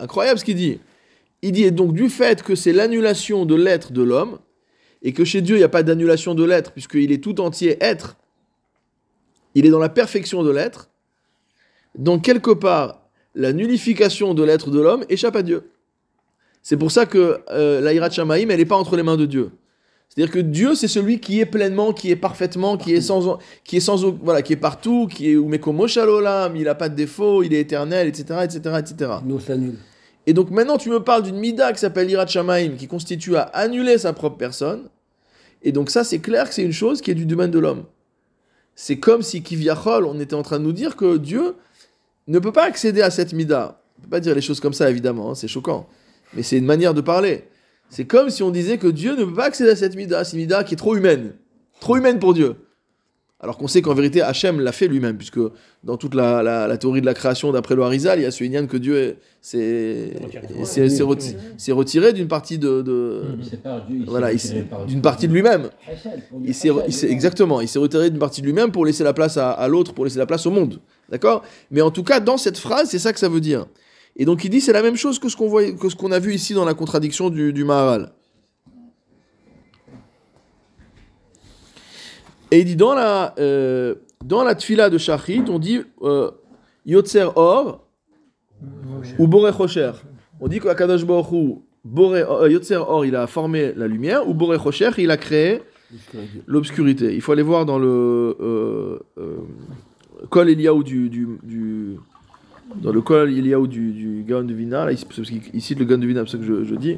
Incroyable 0.00 0.38
ce 0.38 0.44
qu'il 0.46 0.56
dit. 0.56 0.80
Il 1.42 1.52
dit, 1.52 1.64
et 1.64 1.70
donc 1.70 1.92
du 1.92 2.08
fait 2.08 2.42
que 2.42 2.54
c'est 2.54 2.72
l'annulation 2.72 3.44
de 3.44 3.54
l'être 3.54 3.92
de 3.92 4.02
l'homme, 4.02 4.38
et 5.02 5.12
que 5.12 5.26
chez 5.26 5.42
Dieu 5.42 5.56
il 5.56 5.58
n'y 5.58 5.64
a 5.64 5.68
pas 5.68 5.82
d'annulation 5.82 6.34
de 6.34 6.44
l'être, 6.44 6.72
puisqu'il 6.72 7.12
est 7.12 7.22
tout 7.22 7.42
entier 7.42 7.76
être, 7.82 8.16
il 9.54 9.66
est 9.66 9.70
dans 9.70 9.78
la 9.78 9.90
perfection 9.90 10.42
de 10.42 10.50
l'être, 10.50 10.88
donc 11.98 12.24
quelque 12.24 12.52
part, 12.52 13.02
la 13.36 13.52
nullification 13.52 14.34
de 14.34 14.42
l'être 14.42 14.70
de 14.70 14.80
l'homme 14.80 15.04
échappe 15.08 15.36
à 15.36 15.42
Dieu. 15.42 15.70
C'est 16.62 16.76
pour 16.76 16.90
ça 16.90 17.06
que 17.06 17.40
euh, 17.50 17.80
la 17.80 17.92
Hirat 17.92 18.10
Shamaim, 18.10 18.48
elle 18.48 18.56
n'est 18.56 18.64
pas 18.64 18.76
entre 18.76 18.96
les 18.96 19.04
mains 19.04 19.16
de 19.16 19.26
Dieu. 19.26 19.50
C'est-à-dire 20.08 20.32
que 20.32 20.38
Dieu, 20.38 20.74
c'est 20.74 20.88
celui 20.88 21.20
qui 21.20 21.40
est 21.40 21.46
pleinement, 21.46 21.92
qui 21.92 22.10
est 22.10 22.16
parfaitement, 22.16 22.76
qui 22.76 22.94
est 22.94 23.00
sans, 23.00 23.38
qui 23.64 23.76
est 23.76 23.80
sans, 23.80 24.10
voilà, 24.22 24.40
qui 24.40 24.54
est 24.54 24.56
partout, 24.56 25.06
qui 25.06 25.28
est 25.28 25.34
il 25.34 26.62
n'a 26.64 26.74
pas 26.74 26.88
de 26.88 26.94
défaut, 26.94 27.42
il 27.42 27.52
est 27.52 27.60
éternel, 27.60 28.08
etc., 28.08 28.40
etc., 28.44 28.76
etc. 28.78 29.10
Non. 29.24 29.38
Et 30.26 30.32
donc 30.32 30.50
maintenant, 30.50 30.78
tu 30.78 30.88
me 30.88 31.00
parles 31.00 31.22
d'une 31.22 31.36
mida 31.36 31.72
qui 31.72 31.78
s'appelle 31.78 32.10
Hirat 32.10 32.26
Shamaim, 32.26 32.70
qui 32.76 32.88
constitue 32.88 33.36
à 33.36 33.42
annuler 33.42 33.98
sa 33.98 34.12
propre 34.12 34.36
personne. 34.36 34.88
Et 35.62 35.72
donc 35.72 35.90
ça, 35.90 36.02
c'est 36.02 36.20
clair 36.20 36.48
que 36.48 36.54
c'est 36.54 36.64
une 36.64 36.72
chose 36.72 37.00
qui 37.00 37.10
est 37.10 37.14
du 37.14 37.26
domaine 37.26 37.50
de 37.50 37.58
l'homme. 37.58 37.84
C'est 38.74 38.98
comme 38.98 39.22
si 39.22 39.42
Kiviachol, 39.42 40.06
on 40.06 40.18
était 40.18 40.34
en 40.34 40.42
train 40.42 40.58
de 40.58 40.64
nous 40.64 40.72
dire 40.72 40.96
que 40.96 41.16
Dieu 41.16 41.54
ne 42.28 42.38
peut 42.38 42.52
pas 42.52 42.64
accéder 42.64 43.02
à 43.02 43.10
cette 43.10 43.32
mida. 43.32 43.80
On 43.98 44.02
peut 44.02 44.08
pas 44.10 44.20
dire 44.20 44.34
les 44.34 44.40
choses 44.40 44.60
comme 44.60 44.72
ça, 44.74 44.90
évidemment, 44.90 45.30
hein, 45.30 45.34
c'est 45.34 45.48
choquant. 45.48 45.86
Mais 46.34 46.42
c'est 46.42 46.58
une 46.58 46.66
manière 46.66 46.92
de 46.94 47.00
parler. 47.00 47.44
C'est 47.88 48.04
comme 48.04 48.30
si 48.30 48.42
on 48.42 48.50
disait 48.50 48.78
que 48.78 48.88
Dieu 48.88 49.14
ne 49.16 49.24
peut 49.24 49.34
pas 49.34 49.44
accéder 49.46 49.70
à 49.70 49.76
cette 49.76 49.94
mida, 49.96 50.24
c'est 50.24 50.36
une 50.36 50.42
mida 50.42 50.64
qui 50.64 50.74
est 50.74 50.76
trop 50.76 50.96
humaine. 50.96 51.34
Trop 51.80 51.96
humaine 51.96 52.18
pour 52.18 52.34
Dieu. 52.34 52.56
Alors 53.38 53.58
qu'on 53.58 53.68
sait 53.68 53.82
qu'en 53.82 53.92
vérité, 53.92 54.22
Hachem 54.22 54.60
l'a 54.60 54.72
fait 54.72 54.88
lui-même, 54.88 55.18
puisque 55.18 55.38
dans 55.84 55.98
toute 55.98 56.14
la, 56.14 56.42
la- 56.42 56.66
la 56.66 56.78
théorie 56.78 57.02
de 57.02 57.06
la 57.06 57.12
création 57.12 57.52
d'après 57.52 57.74
le 57.76 57.82
Harizal, 57.82 58.18
il 58.18 58.22
y 58.22 58.24
a 58.24 58.30
ce 58.30 58.42
Inyan 58.42 58.66
que 58.66 58.78
Dieu 58.78 58.96
est- 58.96 59.16
s'est 59.42 60.14
s'est- 60.64 60.88
s'est 60.88 61.02
reti- 61.02 61.36
s'est 61.58 61.72
retiré 61.72 62.14
d'une 62.14 62.28
partie 62.28 62.58
de, 62.58 62.80
de- 62.80 63.22
Dieu, 63.88 64.04
voilà, 64.08 64.28
d'une 64.86 65.02
partie 65.02 65.28
de 65.28 65.34
lui-même. 65.34 65.68
Il 66.44 66.54
s'est, 66.54 66.70
exactement, 67.08 67.60
il 67.60 67.68
s'est 67.68 67.78
retiré 67.78 68.08
d'une 68.08 68.18
partie 68.18 68.40
de 68.40 68.46
lui-même 68.46 68.72
pour 68.72 68.86
laisser 68.86 69.04
la 69.04 69.12
place 69.12 69.36
à, 69.36 69.50
à 69.50 69.68
l'autre, 69.68 69.92
pour 69.92 70.04
laisser 70.06 70.18
la 70.18 70.26
place 70.26 70.46
au 70.46 70.50
monde. 70.50 70.80
D'accord? 71.08 71.44
Mais 71.70 71.80
en 71.80 71.90
tout 71.90 72.02
cas, 72.02 72.20
dans 72.20 72.36
cette 72.36 72.58
phrase, 72.58 72.90
c'est 72.90 72.98
ça 72.98 73.12
que 73.12 73.18
ça 73.18 73.28
veut 73.28 73.40
dire. 73.40 73.66
Et 74.16 74.24
donc 74.24 74.44
il 74.44 74.50
dit, 74.50 74.60
c'est 74.60 74.72
la 74.72 74.82
même 74.82 74.96
chose 74.96 75.18
que 75.18 75.28
ce 75.28 75.36
qu'on, 75.36 75.48
voit, 75.48 75.70
que 75.72 75.88
ce 75.88 75.96
qu'on 75.96 76.12
a 76.12 76.18
vu 76.18 76.34
ici 76.34 76.54
dans 76.54 76.64
la 76.64 76.74
contradiction 76.74 77.30
du, 77.30 77.52
du 77.52 77.64
Maharal. 77.64 78.12
Et 82.50 82.60
il 82.60 82.64
dit, 82.64 82.76
dans 82.76 82.94
la, 82.94 83.34
euh, 83.38 83.96
dans 84.24 84.42
la 84.44 84.54
tfila 84.54 84.88
de 84.88 84.98
Shachrit, 84.98 85.44
on 85.48 85.58
dit 85.58 85.80
euh, 86.02 86.30
Yotzer 86.86 87.28
Or 87.36 87.86
ou 89.18 89.26
Boré 89.26 89.52
Chocher. 89.52 89.92
On 90.40 90.48
dit 90.48 90.60
qu'Akadosh 90.60 91.04
Baruch 91.04 91.32
Hu, 91.32 91.56
euh, 91.98 92.48
Yotzer 92.50 92.76
Or, 92.76 93.04
il 93.04 93.16
a 93.16 93.26
formé 93.26 93.72
la 93.74 93.86
lumière, 93.86 94.28
ou 94.28 94.34
Boré 94.34 94.58
Chocher, 94.58 94.90
il 94.98 95.10
a 95.10 95.16
créé 95.16 95.62
l'obscurité. 96.46 97.14
Il 97.14 97.20
faut 97.20 97.32
aller 97.32 97.42
voir 97.42 97.64
dans 97.64 97.78
le 97.78 98.36
euh, 98.40 98.98
euh, 99.18 99.36
Kol 100.30 100.48
Eliaou 100.48 100.82
du, 100.82 101.08
du, 101.08 101.26
du- 101.42 101.96
dans 102.82 102.92
le 102.92 103.00
Kol 103.00 103.30
Eliaou 103.32 103.66
du, 103.66 103.92
du 103.92 104.24
Gaon 104.26 104.44
de 104.44 104.54
Vina, 104.54 104.84
là, 104.86 104.92
il, 104.92 104.98
parce 105.04 105.28
qu'il 105.28 105.40
il 105.54 105.62
cite 105.62 105.78
le 105.78 105.84
Gaon 105.84 105.98
de 105.98 106.06
Vina, 106.06 106.22
c'est 106.26 106.32
ça 106.32 106.38
que 106.38 106.44
je, 106.44 106.64
je 106.64 106.74
dis. 106.74 106.96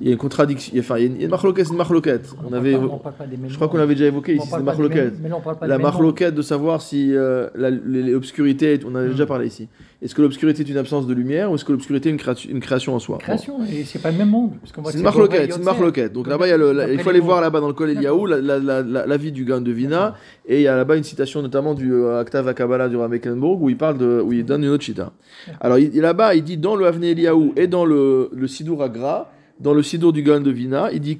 Il 0.00 0.06
y 0.06 0.10
a 0.10 0.12
une 0.12 0.18
contradiction, 0.18 0.72
enfin, 0.78 0.96
il 0.96 1.02
y 1.02 1.04
a 1.04 1.08
une, 1.08 1.20
une 1.22 1.28
marloquette, 1.28 1.66
c'est 1.66 1.72
une 1.72 1.76
marloquette. 1.76 2.34
On 2.48 2.52
avait, 2.54 2.72
pas- 2.72 2.78
on 2.78 2.98
parle 2.98 3.14
pas 3.16 3.26
des 3.26 3.36
mêmes 3.36 3.50
je 3.50 3.54
crois 3.54 3.68
qu'on 3.68 3.78
avait 3.78 3.94
déjà 3.94 4.06
évoqué 4.06 4.36
On 4.38 4.42
ici, 4.42 4.50
c'est 4.50 4.62
marloquette. 4.62 5.12
mêmes- 5.12 5.20
mais 5.22 5.28
là, 5.28 5.36
on 5.36 5.40
parle 5.40 5.58
pas 5.58 5.66
La 5.66 5.78
marloquette 5.78 6.34
de 6.34 6.42
savoir 6.42 6.80
si 6.80 7.14
euh, 7.14 7.48
l'obscurité, 7.54 8.80
on 8.86 8.92
en 8.92 8.96
a 8.96 9.06
déjà 9.08 9.26
parlé 9.26 9.46
ici. 9.46 9.68
Est-ce 10.02 10.14
que 10.14 10.22
l'obscurité 10.22 10.62
est 10.62 10.68
une 10.70 10.78
absence 10.78 11.06
de 11.06 11.12
lumière 11.12 11.50
ou 11.50 11.56
est-ce 11.56 11.64
que 11.66 11.72
l'obscurité 11.72 12.08
est 12.08 12.44
une, 12.46 12.60
création 12.60 12.94
en 12.94 12.98
soi? 12.98 13.16
Bon. 13.16 13.22
Création, 13.22 13.58
et 13.70 13.84
c'est 13.84 13.98
pas 13.98 14.10
le 14.10 14.16
même 14.16 14.30
monde. 14.30 14.52
C'est 14.64 14.96
une 14.96 15.02
marloquette, 15.02 15.52
c'est 15.52 15.62
marloquette. 15.62 16.12
Donc 16.14 16.26
là-bas, 16.26 16.48
il, 16.48 16.98
faut 17.00 17.10
aller 17.10 17.20
voir 17.20 17.42
là-bas 17.42 17.60
dans 17.60 17.68
le 17.68 17.74
Kol 17.74 17.90
Eliaou 17.90 18.24
la, 18.24 19.16
vie 19.18 19.32
du 19.32 19.44
Gaon 19.44 19.60
de 19.60 19.72
Vina. 19.72 20.14
Et 20.46 20.60
il 20.60 20.62
y 20.62 20.68
a 20.68 20.76
là-bas 20.76 20.96
une 20.96 21.04
citation 21.04 21.42
notamment 21.42 21.74
du 21.74 21.92
euh, 21.92 22.18
Aktav 22.18 22.48
Akabala 22.48 22.88
du 22.88 22.96
Rav 22.96 23.10
Mecklenburg 23.10 23.60
où 23.60 23.68
il 23.68 23.76
parle 23.76 23.98
de, 23.98 24.22
où 24.24 24.32
il 24.32 24.44
donne 24.44 24.64
une 24.64 24.70
autre 24.70 24.84
chita. 24.84 25.12
Alors 25.60 25.76
là-bas, 25.78 26.34
il 26.34 26.44
dit 26.44 26.56
dans 26.56 26.76
le 26.76 26.86
Avne 26.86 27.04
Eliaou 27.04 27.52
et 27.56 27.66
dans 27.66 27.84
le, 27.84 28.30
le 28.32 28.48
Sidour 28.48 28.82
Agra, 28.82 29.30
dans 29.60 29.74
le 29.74 29.82
Sidour 29.82 30.12
du 30.12 30.22
Gaon 30.22 30.40
de 30.40 30.50
Vina, 30.50 30.90
il 30.90 31.00
dit 31.00 31.16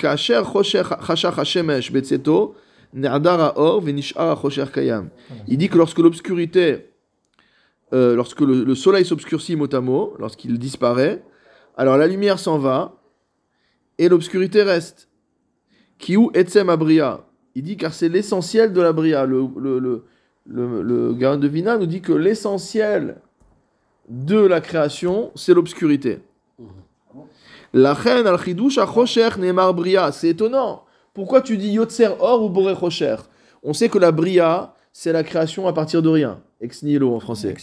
Betseto. 1.92 2.54
Il 2.92 3.02
dit 5.58 5.68
que 5.68 5.78
lorsque 5.78 5.98
l'obscurité, 5.98 6.86
euh, 7.92 8.16
lorsque 8.16 8.40
le, 8.40 8.64
le 8.64 8.74
soleil 8.74 9.04
s'obscurcit 9.04 9.54
mot 9.54 9.72
à 9.72 9.80
mot, 9.80 10.14
lorsqu'il 10.18 10.58
disparaît, 10.58 11.22
alors 11.76 11.96
la 11.96 12.08
lumière 12.08 12.38
s'en 12.38 12.58
va 12.58 12.96
et 13.98 14.08
l'obscurité 14.08 14.62
reste. 14.62 15.08
Kiou 15.98 16.30
etzem 16.34 16.68
abria. 16.70 17.26
Il 17.54 17.62
dit 17.62 17.76
car 17.76 17.92
c'est 17.92 18.08
l'essentiel 18.08 18.72
de 18.72 18.80
la 18.80 18.92
bria. 18.92 19.26
Le, 19.26 19.46
le, 19.56 20.04
le, 20.46 21.12
Gaon 21.14 21.36
de 21.36 21.46
Vina 21.46 21.76
nous 21.76 21.86
dit 21.86 22.00
que 22.00 22.12
l'essentiel 22.12 23.20
de 24.08 24.38
la 24.38 24.60
création, 24.60 25.30
c'est 25.34 25.54
l'obscurité. 25.54 26.20
La 27.72 27.94
reine 27.94 28.26
al 28.26 28.38
neemar 29.38 29.74
bria. 29.74 30.12
C'est 30.12 30.28
étonnant. 30.28 30.84
Pourquoi 31.14 31.40
tu 31.40 31.56
dis 31.56 31.72
yotzer 31.72 32.08
or 32.18 32.42
ou 32.42 32.48
boré 32.48 32.74
chosher 32.74 33.16
On 33.62 33.72
sait 33.72 33.88
que 33.88 33.98
la 33.98 34.12
bria, 34.12 34.74
c'est 34.92 35.12
la 35.12 35.22
création 35.22 35.66
à 35.66 35.72
partir 35.72 36.02
de 36.02 36.08
rien. 36.08 36.40
Ex 36.60 36.82
nihilo 36.82 37.14
en 37.14 37.20
français. 37.20 37.54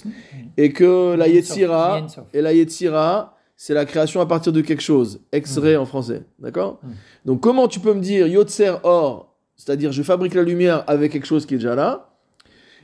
Et 0.57 0.73
que 0.73 1.15
la 1.15 1.27
yetzira, 1.27 2.01
et 2.33 2.41
la 2.41 2.53
Yetzira, 2.53 3.35
c'est 3.55 3.73
la 3.73 3.85
création 3.85 4.21
à 4.21 4.25
partir 4.25 4.51
de 4.53 4.61
quelque 4.61 4.81
chose. 4.81 5.19
Ex-ray 5.31 5.75
Mm. 5.75 5.81
en 5.81 5.85
français. 5.85 6.23
D'accord? 6.39 6.79
Donc, 7.25 7.41
comment 7.41 7.67
tu 7.67 7.79
peux 7.79 7.93
me 7.93 8.01
dire 8.01 8.27
Yotzer 8.27 8.73
or, 8.83 9.35
c'est-à-dire 9.55 9.91
je 9.91 10.03
fabrique 10.03 10.33
la 10.35 10.43
lumière 10.43 10.83
avec 10.87 11.11
quelque 11.11 11.25
chose 11.25 11.45
qui 11.45 11.55
est 11.55 11.57
déjà 11.57 11.75
là, 11.75 12.09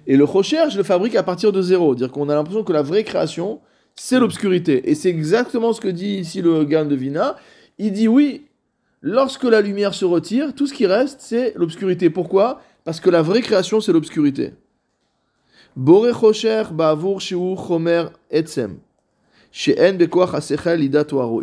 et 0.05 0.17
le 0.17 0.23
Rocher, 0.25 0.69
je 0.69 0.77
le 0.77 0.83
fabrique 0.83 1.15
à 1.15 1.23
partir 1.23 1.51
de 1.51 1.61
zéro. 1.61 1.95
Dire 1.95 2.11
qu'on 2.11 2.27
a 2.27 2.35
l'impression 2.35 2.63
que 2.63 2.73
la 2.73 2.81
vraie 2.81 3.03
création, 3.03 3.61
c'est 3.95 4.19
l'obscurité. 4.19 4.89
Et 4.89 4.95
c'est 4.95 5.09
exactement 5.09 5.73
ce 5.73 5.81
que 5.81 5.87
dit 5.87 6.17
ici 6.17 6.41
le 6.41 6.63
Gan 6.65 6.85
de 6.85 6.95
Vina. 6.95 7.35
Il 7.77 7.93
dit 7.93 8.07
oui, 8.07 8.45
lorsque 9.01 9.43
la 9.43 9.61
lumière 9.61 9.93
se 9.93 10.05
retire, 10.05 10.53
tout 10.55 10.67
ce 10.67 10.73
qui 10.73 10.85
reste, 10.85 11.21
c'est 11.21 11.53
l'obscurité. 11.55 12.09
Pourquoi? 12.09 12.61
Parce 12.83 12.99
que 12.99 13.09
la 13.09 13.21
vraie 13.21 13.41
création, 13.41 13.81
c'est 13.81 13.93
l'obscurité. 13.93 14.53
Il 15.75 15.83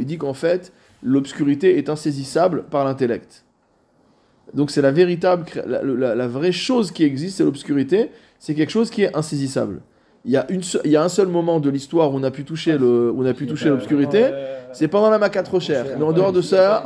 dit 0.07 0.19
qu'en 0.19 0.35
fait, 0.35 0.73
l'obscurité 1.03 1.79
est 1.79 1.89
insaisissable 1.89 2.65
par 2.71 2.85
l'intellect. 2.85 3.45
Donc 4.53 4.71
c'est 4.71 4.83
la 4.83 4.91
véritable, 4.91 5.47
la- 5.67 6.15
la 6.15 6.29
vraie 6.29 6.53
chose 6.53 6.91
qui 6.91 7.05
existe, 7.05 7.39
c'est 7.39 7.45
l'obscurité. 7.45 8.11
C'est 8.39 8.55
quelque 8.55 8.71
chose 8.71 8.91
qui 8.91 9.03
est 9.03 9.17
insaisissable. 9.17 9.81
Il 10.25 10.31
y 10.33 10.37
a, 10.37 10.45
une, 10.51 10.63
se- 10.63 10.79
il 10.85 10.91
y 10.91 10.97
a 10.97 11.03
un 11.03 11.09
seul 11.09 11.29
moment 11.29 11.61
de 11.61 11.71
l'histoire 11.71 12.13
où 12.13 12.17
on 12.17 12.23
a 12.23 12.31
pu 12.31 12.45
toucher 12.45 12.77
le, 12.77 13.11
où 13.11 13.23
on 13.23 13.27
a 13.27 13.33
pu 13.33 13.47
toucher 13.47 13.69
l'obscurité. 13.71 14.31
C'est 14.73 14.89
pendant 14.89 15.09
la 15.11 15.19
Makat 15.19 15.45
Rocher. 15.51 15.83
Mais 15.99 16.05
en 16.05 16.13
dehors 16.13 16.33
de 16.33 16.43
ça, 16.43 16.85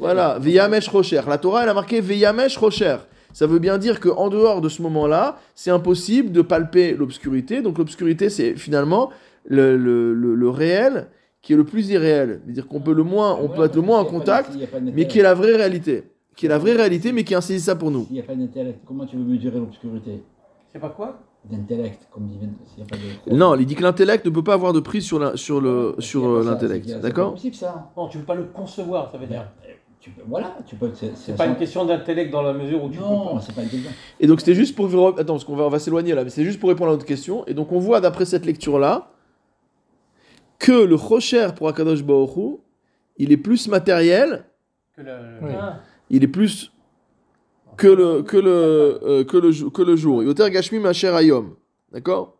voilà, 0.00 0.38
Veyamesh 0.40 0.88
Rocher. 0.88 1.20
La 1.28 1.38
Torah, 1.38 1.62
elle 1.62 1.68
a 1.68 1.74
marqué 1.74 2.00
Veyamesh 2.00 2.56
Rocher. 2.56 2.96
Ça 3.32 3.46
veut 3.46 3.60
bien 3.60 3.78
dire 3.78 4.00
qu'en 4.00 4.28
dehors 4.28 4.60
de 4.60 4.68
ce 4.68 4.82
moment-là, 4.82 5.38
c'est 5.54 5.70
impossible 5.70 6.32
de 6.32 6.42
palper 6.42 6.94
l'obscurité. 6.94 7.62
Donc 7.62 7.78
l'obscurité, 7.78 8.28
c'est 8.28 8.56
finalement 8.56 9.10
le, 9.46 9.76
le, 9.76 10.12
le- 10.12 10.34
le 10.34 10.48
réel 10.50 11.06
qui 11.40 11.52
est 11.54 11.56
le 11.56 11.64
plus 11.64 11.88
irréel. 11.90 12.40
C'est-à-dire 12.44 12.66
qu'on 12.68 12.80
peut 12.80 12.92
le 12.94 13.02
moins, 13.04 13.38
on 13.40 13.48
peut 13.48 13.64
être 13.64 13.76
le 13.76 13.82
moins 13.82 14.00
en 14.00 14.04
contact, 14.04 14.50
mais 14.94 15.06
qui 15.06 15.18
est 15.20 15.22
la 15.22 15.34
vraie 15.34 15.56
réalité. 15.56 16.04
Qui 16.36 16.46
est 16.46 16.48
la 16.48 16.58
vraie 16.58 16.72
réalité, 16.74 17.12
mais 17.12 17.24
qui 17.24 17.32
est 17.32 17.36
insaisissable 17.36 17.80
pour 17.80 17.90
nous. 17.90 18.04
S'il 18.04 18.14
n'y 18.14 18.20
a 18.20 18.24
pas 18.24 18.34
d'intellect, 18.34 18.80
comment 18.86 19.06
tu 19.06 19.16
veux 19.16 19.24
mesurer 19.24 19.58
l'obscurité? 19.58 20.22
C'est 20.72 20.78
pas 20.78 20.88
quoi? 20.90 21.20
D'intellect, 21.50 22.06
comme 22.12 22.26
dit 22.28 22.38
Vincent, 22.38 22.52
s'il 22.66 22.84
n'y 22.84 22.84
a 22.84 22.86
pas 22.86 22.96
de... 23.30 23.36
Non, 23.36 23.56
il 23.56 23.66
dit 23.66 23.74
que 23.74 23.82
l'intellect 23.82 24.24
ne 24.24 24.30
peut 24.30 24.44
pas 24.44 24.54
avoir 24.54 24.72
de 24.72 24.78
prise 24.80 25.04
sur 25.04 25.18
la- 25.18 25.36
sur 25.36 25.60
le 25.60 25.96
sur 25.98 26.24
euh, 26.24 26.44
l'intellect. 26.44 26.86
c'est- 26.86 26.92
c'est 26.94 27.00
D'accord 27.00 27.30
pas 27.30 27.34
possible 27.34 27.56
ça. 27.56 27.90
Non, 27.96 28.06
tu 28.08 28.18
peux 28.18 28.24
pas 28.24 28.34
le 28.36 28.44
concevoir, 28.44 29.10
ça 29.10 29.18
veut 29.18 29.26
dire. 29.26 29.44
Tu 30.00 30.10
peux, 30.10 30.22
voilà, 30.28 30.56
tu 30.66 30.76
peux... 30.76 30.90
C'est 30.94 31.16
C'est 31.16 31.36
pas 31.36 31.46
une 31.46 31.56
question 31.56 31.84
d'intellect 31.84 32.32
dans 32.32 32.42
la 32.42 32.52
mesure 32.52 32.82
où 32.84 32.88
tu 32.90 32.98
peux 32.98 33.04
Non, 33.04 33.34
pas. 33.34 33.40
c'est 33.40 33.54
pas 33.54 33.62
intelligent. 33.62 33.90
Et 34.20 34.26
donc 34.26 34.40
c'était 34.40 34.54
juste 34.54 34.74
pour 34.76 34.86
attends 35.18 35.34
parce 35.34 35.44
qu'on 35.44 35.54
va 35.56 35.64
on 35.64 35.68
va 35.68 35.78
s'éloigner 35.78 36.14
là, 36.14 36.22
mais 36.24 36.30
c'est 36.30 36.44
juste 36.44 36.58
pour 36.60 36.68
répondre 36.68 36.90
à 36.90 36.94
notre 36.94 37.06
question. 37.06 37.44
Et 37.46 37.54
donc 37.54 37.70
on 37.72 37.78
voit 37.80 38.00
d'après 38.00 38.24
cette 38.24 38.44
lecture 38.46 38.78
là 38.78 39.10
que 40.58 40.72
le 40.72 40.94
Rocher 40.94 41.48
pour 41.56 41.68
Akadosh 41.68 42.00
Hu, 42.00 42.56
il 43.16 43.32
est 43.32 43.36
plus 43.36 43.68
matériel, 43.68 44.44
Que 44.96 45.02
Oui. 45.02 45.50
Ah, 45.58 45.80
il 46.10 46.22
est 46.24 46.28
plus 46.28 46.71
que 47.76 47.88
le 47.88 48.22
que 48.22 48.36
le 48.36 48.50
euh, 49.02 49.24
que 49.24 49.36
le 49.36 49.70
que 49.70 49.82
le 49.82 49.96
jour. 49.96 50.22
Yoter 50.22 50.50
Gashmi 50.50 50.78
Macher 50.78 51.08
Ayom, 51.08 51.54
d'accord? 51.92 52.36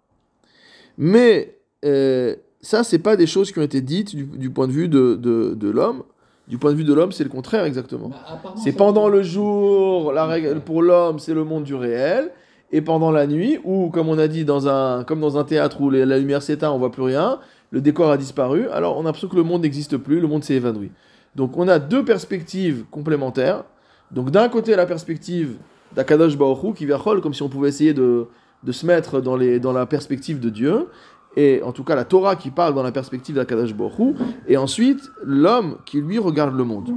Mais 0.98 1.58
euh, 1.84 2.36
ça 2.60 2.84
c'est 2.84 2.98
pas 2.98 3.16
des 3.16 3.26
choses 3.26 3.50
qui 3.52 3.58
ont 3.58 3.62
été 3.62 3.80
dites 3.80 4.14
du, 4.14 4.24
du 4.24 4.50
point 4.50 4.66
de 4.66 4.72
vue 4.72 4.88
de, 4.88 5.14
de, 5.14 5.54
de 5.54 5.70
l'homme. 5.70 6.02
Du 6.48 6.58
point 6.58 6.72
de 6.72 6.76
vue 6.76 6.84
de 6.84 6.92
l'homme, 6.92 7.12
c'est 7.12 7.22
le 7.24 7.30
contraire 7.30 7.64
exactement. 7.64 8.08
Bah, 8.08 8.52
C'est 8.56 8.72
pendant 8.72 9.08
le 9.08 9.22
jour, 9.22 10.12
la 10.12 10.26
règle 10.26 10.60
pour 10.60 10.82
l'homme, 10.82 11.18
c'est 11.20 11.34
le 11.34 11.44
monde 11.44 11.62
du 11.62 11.74
réel, 11.76 12.32
et 12.72 12.80
pendant 12.82 13.12
la 13.12 13.28
nuit, 13.28 13.58
où, 13.64 13.90
comme 13.90 14.08
on 14.08 14.18
a 14.18 14.26
dit, 14.26 14.44
dans 14.44 14.66
un, 14.68 15.04
comme 15.04 15.20
dans 15.20 15.38
un 15.38 15.44
théâtre 15.44 15.80
où 15.80 15.88
les- 15.88 16.04
la 16.04 16.18
lumière 16.18 16.42
s'éteint, 16.42 16.72
on 16.72 16.78
voit 16.78 16.90
plus 16.90 17.04
rien, 17.04 17.38
le 17.70 17.80
décor 17.80 18.10
a 18.10 18.16
disparu, 18.18 18.68
alors 18.70 18.96
on 18.98 19.02
a 19.02 19.04
l'impression 19.04 19.28
que 19.28 19.36
le 19.36 19.44
monde 19.44 19.62
n'existe 19.62 19.96
plus, 19.96 20.18
le 20.20 20.26
monde 20.26 20.42
s'est 20.42 20.54
évanoui. 20.54 20.90
Donc 21.36 21.56
on 21.56 21.68
a 21.68 21.78
deux 21.78 22.04
perspectives 22.04 22.84
complémentaires. 22.90 23.64
Donc 24.12 24.30
d'un 24.30 24.48
côté, 24.48 24.76
la 24.76 24.86
perspective 24.86 25.56
d'Akadosh 25.94 26.34
Hu, 26.34 26.74
qui 26.74 26.86
vient 26.86 26.98
comme 26.98 27.34
si 27.34 27.42
on 27.42 27.48
pouvait 27.48 27.68
essayer 27.68 27.94
de, 27.94 28.26
de 28.62 28.72
se 28.72 28.86
mettre 28.86 29.20
dans, 29.20 29.36
les, 29.36 29.58
dans 29.58 29.72
la 29.72 29.86
perspective 29.86 30.38
de 30.38 30.50
Dieu, 30.50 30.88
et 31.36 31.62
en 31.64 31.72
tout 31.72 31.84
cas 31.84 31.94
la 31.94 32.04
Torah 32.04 32.36
qui 32.36 32.50
parle 32.50 32.74
dans 32.74 32.82
la 32.82 32.92
perspective 32.92 33.34
d'Akadash 33.36 33.74
Baruch 33.74 33.98
Hu, 33.98 34.14
et 34.46 34.56
ensuite 34.56 35.00
l'homme 35.24 35.78
qui 35.86 36.00
lui 36.00 36.18
regarde 36.18 36.54
le 36.54 36.64
monde. 36.64 36.92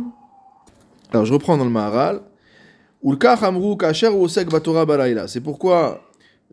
Alors 1.12 1.26
je 1.26 1.34
reprends 1.34 1.58
dans 1.58 1.66
le 1.66 1.70
Maharal. 1.70 2.22
C'est 5.28 5.42
pourquoi 5.42 6.02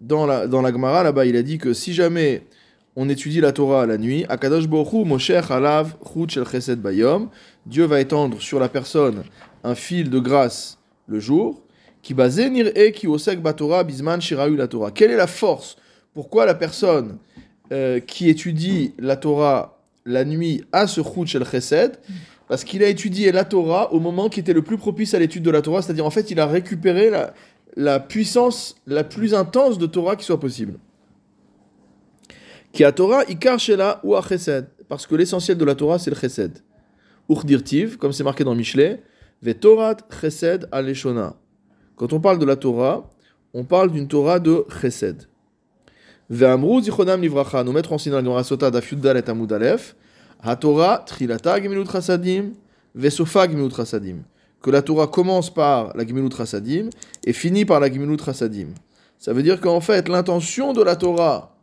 dans 0.00 0.26
la, 0.26 0.46
dans 0.46 0.60
la 0.60 0.72
Gemara 0.72 1.02
là-bas 1.02 1.24
il 1.24 1.36
a 1.36 1.42
dit 1.42 1.58
que 1.58 1.72
si 1.72 1.94
jamais 1.94 2.46
on 2.94 3.08
étudie 3.08 3.40
la 3.40 3.52
Torah 3.52 3.86
la 3.86 3.96
nuit, 3.96 4.26
Akadosh 4.28 4.68
Baruch 4.68 5.06
Moshe 5.06 5.30
Halav 5.30 5.96
Chesed 6.28 6.80
Bayom, 6.80 7.30
Dieu 7.64 7.84
va 7.84 8.00
étendre 8.00 8.40
sur 8.40 8.60
la 8.60 8.68
personne 8.68 9.22
un 9.64 9.74
fil 9.74 10.10
de 10.10 10.18
grâce 10.18 10.78
le 11.06 11.20
jour, 11.20 11.62
qui 12.02 12.14
qui 12.94 13.06
osek 13.06 13.40
batora 13.40 13.84
bisman 13.84 14.20
shirahu 14.20 14.56
la 14.56 14.66
Torah. 14.66 14.90
Quelle 14.90 15.10
est 15.10 15.16
la 15.16 15.26
force? 15.26 15.76
Pourquoi 16.14 16.46
la 16.46 16.54
personne 16.54 17.18
euh, 17.72 18.00
qui 18.00 18.28
étudie 18.28 18.94
la 18.98 19.16
Torah 19.16 19.78
la 20.04 20.24
nuit 20.24 20.64
a 20.72 20.86
ce 20.86 21.00
chut 21.00 21.26
shel 21.26 21.44
chesed 21.44 21.98
Parce 22.48 22.64
qu'il 22.64 22.82
a 22.82 22.88
étudié 22.88 23.30
la 23.30 23.44
Torah 23.44 23.92
au 23.92 24.00
moment 24.00 24.28
qui 24.28 24.40
était 24.40 24.52
le 24.52 24.62
plus 24.62 24.78
propice 24.78 25.14
à 25.14 25.18
l'étude 25.18 25.44
de 25.44 25.50
la 25.50 25.62
Torah, 25.62 25.80
c'est-à-dire 25.80 26.04
en 26.04 26.10
fait 26.10 26.30
il 26.30 26.40
a 26.40 26.46
récupéré 26.46 27.08
la, 27.08 27.34
la 27.76 28.00
puissance 28.00 28.74
la 28.86 29.04
plus 29.04 29.32
intense 29.32 29.78
de 29.78 29.86
Torah 29.86 30.16
qui 30.16 30.24
soit 30.24 30.40
possible. 30.40 30.78
Qui 32.72 32.84
a 32.84 32.90
Torah 32.90 33.22
ikar 33.28 33.60
shela 33.60 34.00
ou 34.02 34.14
chesed 34.20 34.66
Parce 34.88 35.06
que 35.06 35.14
l'essentiel 35.14 35.56
de 35.56 35.64
la 35.64 35.76
Torah 35.76 36.00
c'est 36.00 36.10
le 36.10 36.16
chesed. 36.16 36.58
Urdirtiv, 37.28 37.96
comme 37.96 38.12
c'est 38.12 38.24
marqué 38.24 38.42
dans 38.42 38.56
Michelet, 38.56 39.00
Vetorat 39.42 39.96
chesed 40.08 40.68
aleshona. 40.70 41.34
Quand 41.96 42.12
on 42.12 42.20
parle 42.20 42.38
de 42.38 42.44
la 42.44 42.54
Torah, 42.54 43.10
on 43.52 43.64
parle 43.64 43.90
d'une 43.90 44.06
Torah 44.06 44.38
de 44.38 44.64
chesed. 44.80 45.26
Ve'amru 46.30 46.80
zichonam 46.80 47.20
livracha, 47.20 47.64
nos 47.64 47.72
maîtres 47.72 47.92
enseignent 47.92 48.12
dans 48.12 48.18
la 48.18 48.24
Gemara 48.24 48.44
Sota 48.44 48.70
d'Afiuddal 48.70 49.16
et 49.16 49.28
Amud 49.28 49.52
Aleph, 49.52 49.96
HaTorah 50.44 51.04
trilata 51.04 51.60
gemilut 51.60 51.90
chasadim, 51.90 52.52
vesofa 52.94 53.48
gemilut 53.48 53.74
chasadim. 53.74 54.22
Que 54.62 54.70
la 54.70 54.80
Torah 54.80 55.08
commence 55.08 55.52
par 55.52 55.96
la 55.96 56.06
gemilut 56.06 56.30
chasadim 56.30 56.90
et 57.24 57.32
finit 57.32 57.64
par 57.64 57.80
la 57.80 57.92
gemilut 57.92 58.18
chasadim. 58.24 58.68
Ça 59.18 59.32
veut 59.32 59.42
dire 59.42 59.60
qu'en 59.60 59.80
fait, 59.80 60.08
l'intention 60.08 60.72
de 60.72 60.84
la 60.84 60.94
Torah, 60.94 61.56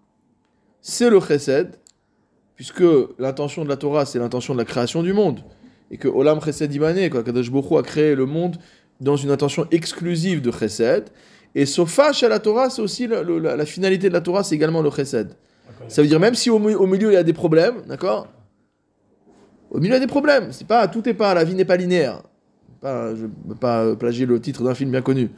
c'est 0.82 1.10
le 1.10 1.22
chesed, 1.22 1.80
puisque 2.56 2.84
l'intention 3.18 3.64
de 3.64 3.70
la 3.70 3.78
Torah, 3.78 4.06
c'est 4.06 4.20
l'intention 4.20 4.54
de 4.54 4.60
la 4.60 4.66
création 4.66 5.02
du 5.02 5.14
monde. 5.14 5.40
Et 5.92 5.98
que 5.98 6.08
Olam 6.08 6.40
Chesed 6.42 6.74
Imané, 6.74 7.10
quoi, 7.10 7.24
Kadosh 7.24 7.50
a 7.50 7.82
créé 7.84 8.16
le 8.16 8.26
monde 8.26 8.58
dans 9.02 9.16
une 9.16 9.32
intention 9.32 9.68
exclusive 9.72 10.42
de 10.42 10.52
Chesed. 10.52 11.06
Et 11.56 11.66
Sofa 11.66 12.12
chez 12.14 12.28
la 12.30 12.40
Torah, 12.40 12.70
c'est 12.70 12.82
aussi 12.82 13.08
le- 13.08 13.24
le- 13.24 13.40
la, 13.40 13.56
la 13.56 13.66
finalité 13.66 14.08
de 14.10 14.14
la 14.14 14.22
Torah, 14.22 14.44
c'est 14.44 14.56
également 14.56 14.82
le 14.82 14.92
Chesed. 14.92 15.30
Ça 15.88 16.02
veut 16.02 16.08
dire 16.08 16.20
même 16.20 16.36
si 16.36 16.50
au, 16.50 16.60
mi- 16.60 16.76
au 16.76 16.86
milieu 16.86 17.10
il 17.12 17.14
y 17.16 17.18
a 17.18 17.24
des 17.24 17.34
problèmes, 17.34 17.82
d'accord? 17.88 18.28
Au 19.72 19.78
milieu 19.80 19.92
il 19.92 19.94
y 19.94 19.98
a 19.98 20.00
des 20.00 20.08
problèmes. 20.08 20.52
C'est 20.52 20.68
pas 20.68 20.88
tout 20.88 21.08
est 21.08 21.14
pas 21.14 21.34
la 21.34 21.44
vie 21.44 21.56
n'est 21.56 21.66
pas 21.66 21.78
linéaire. 21.78 22.22
Pas, 22.82 23.16
je 23.16 23.24
ne 23.24 23.30
veux 23.48 23.56
pas 23.56 23.84
euh, 23.84 23.96
plagier 23.96 24.26
le 24.26 24.40
titre 24.40 24.64
d'un 24.64 24.76
film 24.76 24.92
bien 24.92 25.02
connu. 25.02 25.30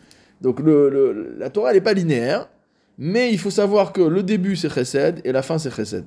Donc 0.42 0.60
le, 0.60 0.90
le- 0.90 1.36
la 1.38 1.50
Torah 1.50 1.70
elle 1.70 1.76
n'est 1.78 1.82
pas 1.82 1.94
linéaire, 1.94 2.50
mais 2.98 3.32
il 3.32 3.40
faut 3.40 3.50
savoir 3.52 3.94
que 3.94 4.02
le 4.02 4.24
début 4.24 4.56
c'est 4.56 4.70
Chesed 4.70 5.22
et 5.24 5.32
la 5.32 5.42
fin 5.42 5.58
c'est 5.58 5.72
Chesed. 5.74 6.06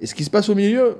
Et 0.00 0.06
ce 0.06 0.14
qui 0.14 0.24
se 0.24 0.30
passe 0.30 0.48
au 0.48 0.54
milieu, 0.54 0.96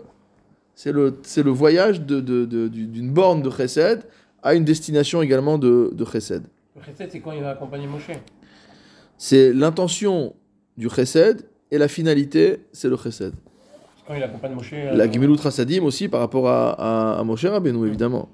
c'est 0.81 0.93
le, 0.93 1.19
c'est 1.25 1.43
le 1.43 1.51
voyage 1.51 2.03
de- 2.03 2.21
de- 2.21 2.45
de- 2.45 2.69
d'une 2.69 3.11
borne 3.11 3.43
de 3.43 3.51
Chesed 3.51 4.05
à 4.45 4.55
une 4.55 4.65
destination 4.65 5.21
également 5.23 5.59
de, 5.59 5.91
de 5.93 6.05
Chesed. 6.05 6.45
Le 6.77 6.83
chesed, 6.87 7.09
c'est 7.11 7.19
quand 7.19 7.33
il 7.33 7.43
va 7.43 7.51
accompagner 7.51 7.89
Moshe. 7.89 8.13
C'est 9.17 9.53
l'intention 9.53 10.35
du 10.77 10.89
Chesed 10.89 11.47
et 11.73 11.79
la 11.79 11.89
finalité, 11.89 12.61
c'est 12.73 12.89
le 12.89 12.97
Chesed. 12.97 13.33
C'est 13.35 14.07
quand 14.07 14.15
il 14.15 14.23
accompagne 14.23 14.55
Moshe. 14.55 14.71
euh, 14.73 14.95
La 14.97 15.11
Gemilut 15.11 15.35
Rasadim 15.35 15.83
aussi 15.83 16.07
par 16.07 16.21
rapport 16.21 16.49
à, 16.49 16.71
à, 17.15 17.19
à 17.19 17.25
Moshe 17.25 17.45
Rabbeinu, 17.45 17.85
évidemment. 17.89 18.29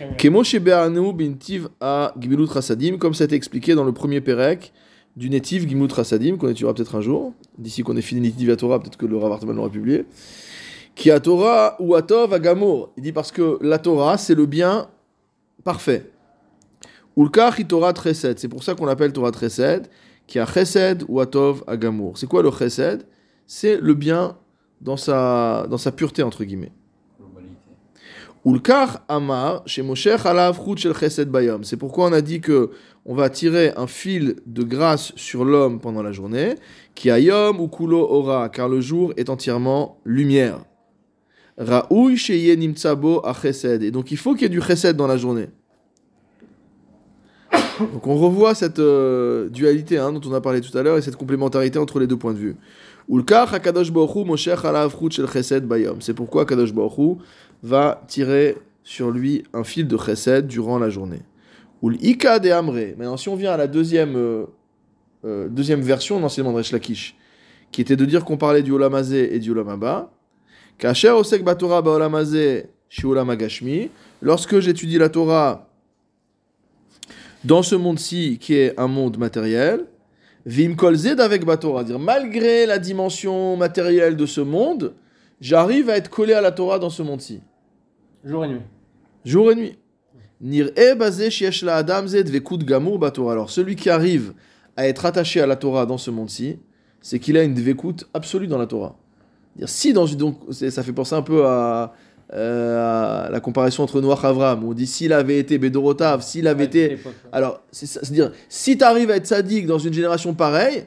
Hachem, 0.00 0.16
Kemoshe 0.16 0.56
Be'anu 0.58 1.12
bintiv 1.12 1.68
à 1.80 2.12
Gemilut 2.20 2.46
Rasadim, 2.46 2.98
comme 2.98 3.14
ça 3.14 3.22
a 3.24 3.26
été 3.26 3.36
expliqué 3.36 3.76
dans 3.76 3.84
le 3.84 3.92
premier 3.92 4.20
Pérec 4.20 4.72
du 5.16 5.30
Netiv 5.30 5.68
Gemilut 5.68 5.92
Rasadim, 5.92 6.36
qu'on 6.36 6.48
étudiera 6.48 6.74
peut-être 6.74 6.96
un 6.96 7.00
jour. 7.00 7.32
D'ici 7.58 7.84
qu'on 7.84 7.96
ait 7.96 8.02
fini 8.02 8.20
Netiv 8.22 8.50
à 8.50 8.56
Torah, 8.56 8.80
peut-être 8.80 8.96
que 8.98 9.06
le 9.06 9.16
Rav 9.16 9.30
Hartman 9.30 9.54
l'aura 9.54 9.70
publié. 9.70 10.04
Qui 10.94 11.10
a 11.10 11.20
Torah 11.20 11.76
ou 11.80 11.94
Atov 11.94 12.32
à 12.32 12.38
Gamour. 12.38 12.92
Il 12.96 13.02
dit 13.02 13.12
parce 13.12 13.32
que 13.32 13.58
la 13.60 13.78
Torah, 13.78 14.16
c'est 14.16 14.34
le 14.34 14.46
bien 14.46 14.88
parfait. 15.64 16.10
Ulkach 17.16 17.66
Torah 17.66 17.92
Chesed. 17.94 18.38
C'est 18.38 18.48
pour 18.48 18.62
ça 18.62 18.74
qu'on 18.74 18.86
l'appelle 18.86 19.12
Torah 19.12 19.32
Chesed. 19.32 19.88
Qui 20.26 20.38
a 20.38 20.46
Chesed 20.46 21.04
ou 21.08 21.20
Atov 21.20 21.64
à 21.66 21.76
Gamour. 21.76 22.16
C'est 22.16 22.28
quoi 22.28 22.42
le 22.42 22.50
Chesed? 22.50 23.06
C'est 23.46 23.78
le 23.80 23.94
bien 23.94 24.36
dans 24.80 24.96
sa, 24.96 25.66
dans 25.68 25.78
sa 25.78 25.92
pureté, 25.92 26.22
entre 26.22 26.44
guillemets. 26.44 26.72
Ulkar 28.46 29.02
Amar, 29.08 29.62
chez 29.64 29.82
Moshe 29.82 30.06
Halav 30.06 30.62
Chut 30.62 30.78
Shel 30.78 30.94
Chesed 30.94 31.30
Bayom. 31.30 31.64
C'est 31.64 31.78
pourquoi 31.78 32.08
on 32.08 32.12
a 32.12 32.20
dit 32.20 32.42
que 32.42 32.70
on 33.06 33.14
va 33.14 33.30
tirer 33.30 33.72
un 33.76 33.86
fil 33.86 34.36
de 34.44 34.62
grâce 34.62 35.12
sur 35.16 35.46
l'homme 35.46 35.80
pendant 35.80 36.02
la 36.02 36.12
journée, 36.12 36.54
qui 36.94 37.10
a 37.10 37.18
Yom 37.18 37.58
ou 37.60 37.68
Kulo 37.68 38.06
Ora, 38.10 38.50
car 38.50 38.68
le 38.68 38.82
jour 38.82 39.14
est 39.16 39.30
entièrement 39.30 39.98
lumière. 40.04 40.60
Raoui 41.58 42.16
Sheye 42.16 42.56
Nimtsabo 42.56 43.24
a. 43.24 43.34
Et 43.80 43.90
donc 43.90 44.10
il 44.10 44.16
faut 44.16 44.34
qu'il 44.34 44.42
y 44.42 44.46
ait 44.46 44.48
du 44.48 44.60
Chesed 44.60 44.96
dans 44.96 45.06
la 45.06 45.16
journée. 45.16 45.48
Donc 47.92 48.06
on 48.06 48.16
revoit 48.16 48.54
cette 48.54 48.78
euh, 48.78 49.48
dualité 49.48 49.98
hein, 49.98 50.12
dont 50.12 50.20
on 50.28 50.34
a 50.34 50.40
parlé 50.40 50.60
tout 50.60 50.76
à 50.76 50.82
l'heure 50.82 50.96
et 50.96 51.02
cette 51.02 51.16
complémentarité 51.16 51.78
entre 51.78 51.98
les 51.98 52.06
deux 52.06 52.16
points 52.16 52.32
de 52.32 52.38
vue. 52.38 52.56
C'est 56.00 56.14
pourquoi 56.14 56.46
Kadosh 56.46 56.72
Baruch 56.72 57.18
va 57.62 58.02
tirer 58.06 58.56
sur 58.84 59.10
lui 59.10 59.44
un 59.52 59.64
fil 59.64 59.88
de 59.88 59.96
chesed 59.96 60.46
durant 60.46 60.78
la 60.78 60.88
journée. 60.90 61.22
Ou 61.82 61.90
l'ika 61.90 62.38
de 62.38 62.50
amre. 62.50 62.94
Maintenant, 62.96 63.16
si 63.16 63.28
on 63.28 63.36
vient 63.36 63.52
à 63.52 63.56
la 63.56 63.66
deuxième, 63.66 64.16
euh, 64.16 64.44
euh, 65.24 65.48
deuxième 65.48 65.80
version 65.80 66.16
de 66.16 66.22
l'enseignement 66.22 66.52
de 66.52 66.58
Resh 66.58 66.72
Lakish, 66.72 67.16
qui 67.72 67.80
était 67.80 67.96
de 67.96 68.04
dire 68.04 68.24
qu'on 68.24 68.36
parlait 68.36 68.62
du 68.62 68.72
Olam 68.72 68.94
Hazeh 68.94 69.34
et 69.34 69.38
du 69.38 69.50
Olam 69.50 69.68
Haba, 69.68 70.13
Kacher 70.78 71.14
osek 71.14 71.42
batora 71.42 71.82
ba 71.82 71.90
Olam 71.92 72.14
Hazeh 72.14 72.66
shi 72.88 73.06
Olam 73.06 73.30
Hagashmi, 73.30 73.90
lorsque 74.20 74.60
j'étudie 74.60 74.98
la 74.98 75.08
Torah 75.08 75.68
dans 77.44 77.62
ce 77.62 77.74
monde-ci 77.74 78.38
qui 78.40 78.54
est 78.54 78.78
un 78.78 78.88
monde 78.88 79.18
matériel, 79.18 79.86
Vim 80.46 80.74
kol 80.74 80.94
zed 80.94 81.20
avec 81.20 81.44
batora, 81.46 81.84
dire 81.84 81.98
malgré 81.98 82.66
la 82.66 82.78
dimension 82.78 83.56
matérielle 83.56 84.14
de 84.14 84.26
ce 84.26 84.42
monde, 84.42 84.92
j'arrive 85.40 85.88
à 85.88 85.96
être 85.96 86.10
collé 86.10 86.34
à 86.34 86.42
la 86.42 86.52
Torah 86.52 86.78
dans 86.78 86.90
ce 86.90 87.02
monde-ci. 87.02 87.40
Jour 88.22 88.44
et 88.44 88.48
nuit. 88.48 88.60
Jour 89.24 89.52
et 89.52 89.54
nuit. 89.54 89.78
Batorah. 92.98 93.32
Alors, 93.32 93.50
celui 93.50 93.76
qui 93.76 93.88
arrive 93.88 94.34
à 94.76 94.86
être 94.86 95.06
attaché 95.06 95.40
à 95.40 95.46
la 95.46 95.56
Torah 95.56 95.86
dans 95.86 95.96
ce 95.96 96.10
monde-ci, 96.10 96.58
c'est 97.00 97.18
qu'il 97.18 97.38
a 97.38 97.42
une 97.42 97.54
dvekut 97.54 98.04
absolue 98.12 98.46
dans 98.46 98.58
la 98.58 98.66
Torah. 98.66 98.98
Dire, 99.56 99.68
si 99.68 99.92
dans 99.92 100.06
une, 100.06 100.18
donc, 100.18 100.38
ça 100.50 100.82
fait 100.82 100.92
penser 100.92 101.14
un 101.14 101.22
peu 101.22 101.46
à, 101.46 101.92
euh, 102.32 103.26
à 103.26 103.30
la 103.30 103.40
comparaison 103.40 103.82
entre 103.82 104.00
Noach 104.00 104.24
et 104.24 104.26
Avram, 104.26 104.64
où 104.64 104.70
on 104.70 104.74
dit 104.74 104.86
s'il 104.86 105.12
avait 105.12 105.38
été 105.38 105.58
Bedorotav, 105.58 106.22
s'il 106.22 106.48
avait 106.48 106.64
été. 106.64 106.98
Alors, 107.32 107.62
c'est 107.70 107.86
c'est-à-dire, 107.86 108.32
si 108.48 108.76
tu 108.76 108.84
arrives 108.84 109.10
à 109.10 109.16
être 109.16 109.26
sadique 109.26 109.66
dans 109.66 109.78
une 109.78 109.92
génération 109.92 110.34
pareille, 110.34 110.86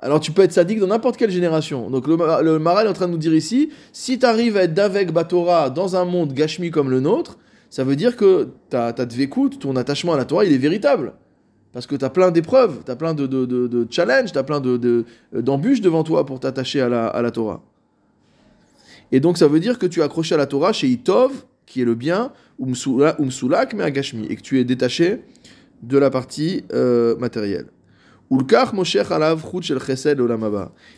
alors 0.00 0.20
tu 0.20 0.30
peux 0.32 0.42
être 0.42 0.52
sadique 0.52 0.78
dans 0.80 0.86
n'importe 0.86 1.16
quelle 1.16 1.30
génération. 1.30 1.90
Donc 1.90 2.06
le, 2.06 2.16
le 2.42 2.58
Maral 2.58 2.86
est 2.86 2.90
en 2.90 2.92
train 2.92 3.08
de 3.08 3.12
nous 3.12 3.18
dire 3.18 3.34
ici, 3.34 3.70
si 3.92 4.18
tu 4.18 4.26
arrives 4.26 4.56
à 4.56 4.62
être 4.62 4.74
d'avec 4.74 5.12
Batora 5.12 5.70
dans 5.70 5.96
un 5.96 6.04
monde 6.04 6.32
gashmi 6.32 6.70
comme 6.70 6.90
le 6.90 7.00
nôtre, 7.00 7.38
ça 7.70 7.84
veut 7.84 7.96
dire 7.96 8.16
que 8.16 8.48
ta, 8.70 8.92
ta 8.92 9.06
ton 9.06 9.76
attachement 9.76 10.14
à 10.14 10.16
la 10.16 10.24
Torah, 10.24 10.44
il 10.44 10.52
est 10.52 10.58
véritable. 10.58 11.14
Parce 11.78 11.86
que 11.86 11.94
tu 11.94 12.04
as 12.04 12.10
plein 12.10 12.32
d'épreuves, 12.32 12.80
tu 12.84 12.90
as 12.90 12.96
plein 12.96 13.14
de, 13.14 13.28
de, 13.28 13.46
de, 13.46 13.86
challenges, 13.88 14.32
tu 14.32 14.38
as 14.38 14.42
plein 14.42 14.58
de- 14.58 15.04
d'embûches 15.32 15.80
devant 15.80 16.02
toi 16.02 16.26
pour 16.26 16.40
t'attacher 16.40 16.80
à 16.80 16.88
la, 16.88 17.06
à 17.06 17.22
la 17.22 17.30
Torah. 17.30 17.62
Et 19.12 19.20
donc 19.20 19.38
ça 19.38 19.46
veut 19.46 19.60
dire 19.60 19.78
que 19.78 19.86
tu 19.86 20.00
es 20.00 20.02
accroché 20.02 20.34
à 20.34 20.38
la 20.38 20.46
Torah 20.46 20.72
chez 20.72 20.88
Itov, 20.88 21.30
qui 21.66 21.80
est 21.82 21.84
le 21.84 21.94
bien, 21.94 22.32
Umsula- 22.60 23.14
Umsulak, 23.20 23.74
mais 23.74 23.84
à 23.84 23.92
Gashmi, 23.92 24.26
et 24.28 24.34
que 24.34 24.42
tu 24.42 24.58
es 24.58 24.64
détaché 24.64 25.20
de 25.84 25.96
la 25.98 26.10
partie 26.10 26.64
euh, 26.72 27.14
matérielle. 27.18 27.66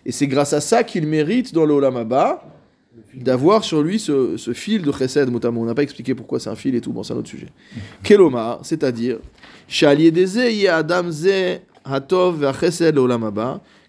Et 0.07 0.13
c'est 0.13 0.27
grâce 0.29 0.53
à 0.55 0.61
ça 0.63 0.83
qu'il 0.83 1.07
mérite 1.07 1.53
dans 1.53 1.67
le 1.67 1.75
Olam 1.75 1.97
Haba 1.97 2.43
d'avoir 3.15 3.65
sur 3.65 3.83
lui 3.83 3.99
ce, 3.99 4.39
ce 4.39 4.55
fil 4.55 4.81
de 4.81 4.93
Chesed 4.93 5.31
notamment. 5.31 5.61
On 5.61 5.67
n'a 5.67 5.75
pas 5.75 5.83
expliqué 5.83 6.15
pourquoi 6.15 6.41
c'est 6.41 6.49
un 6.49 6.57
fil 6.57 6.75
et 6.75 6.81
tout, 6.81 6.93
bon 6.95 7.03
c'est 7.03 7.13
un 7.13 7.17
autre 7.17 7.29
sujet. 7.29 7.49
Kelomar, 8.03 8.61
c'est-à-dire 8.63 9.19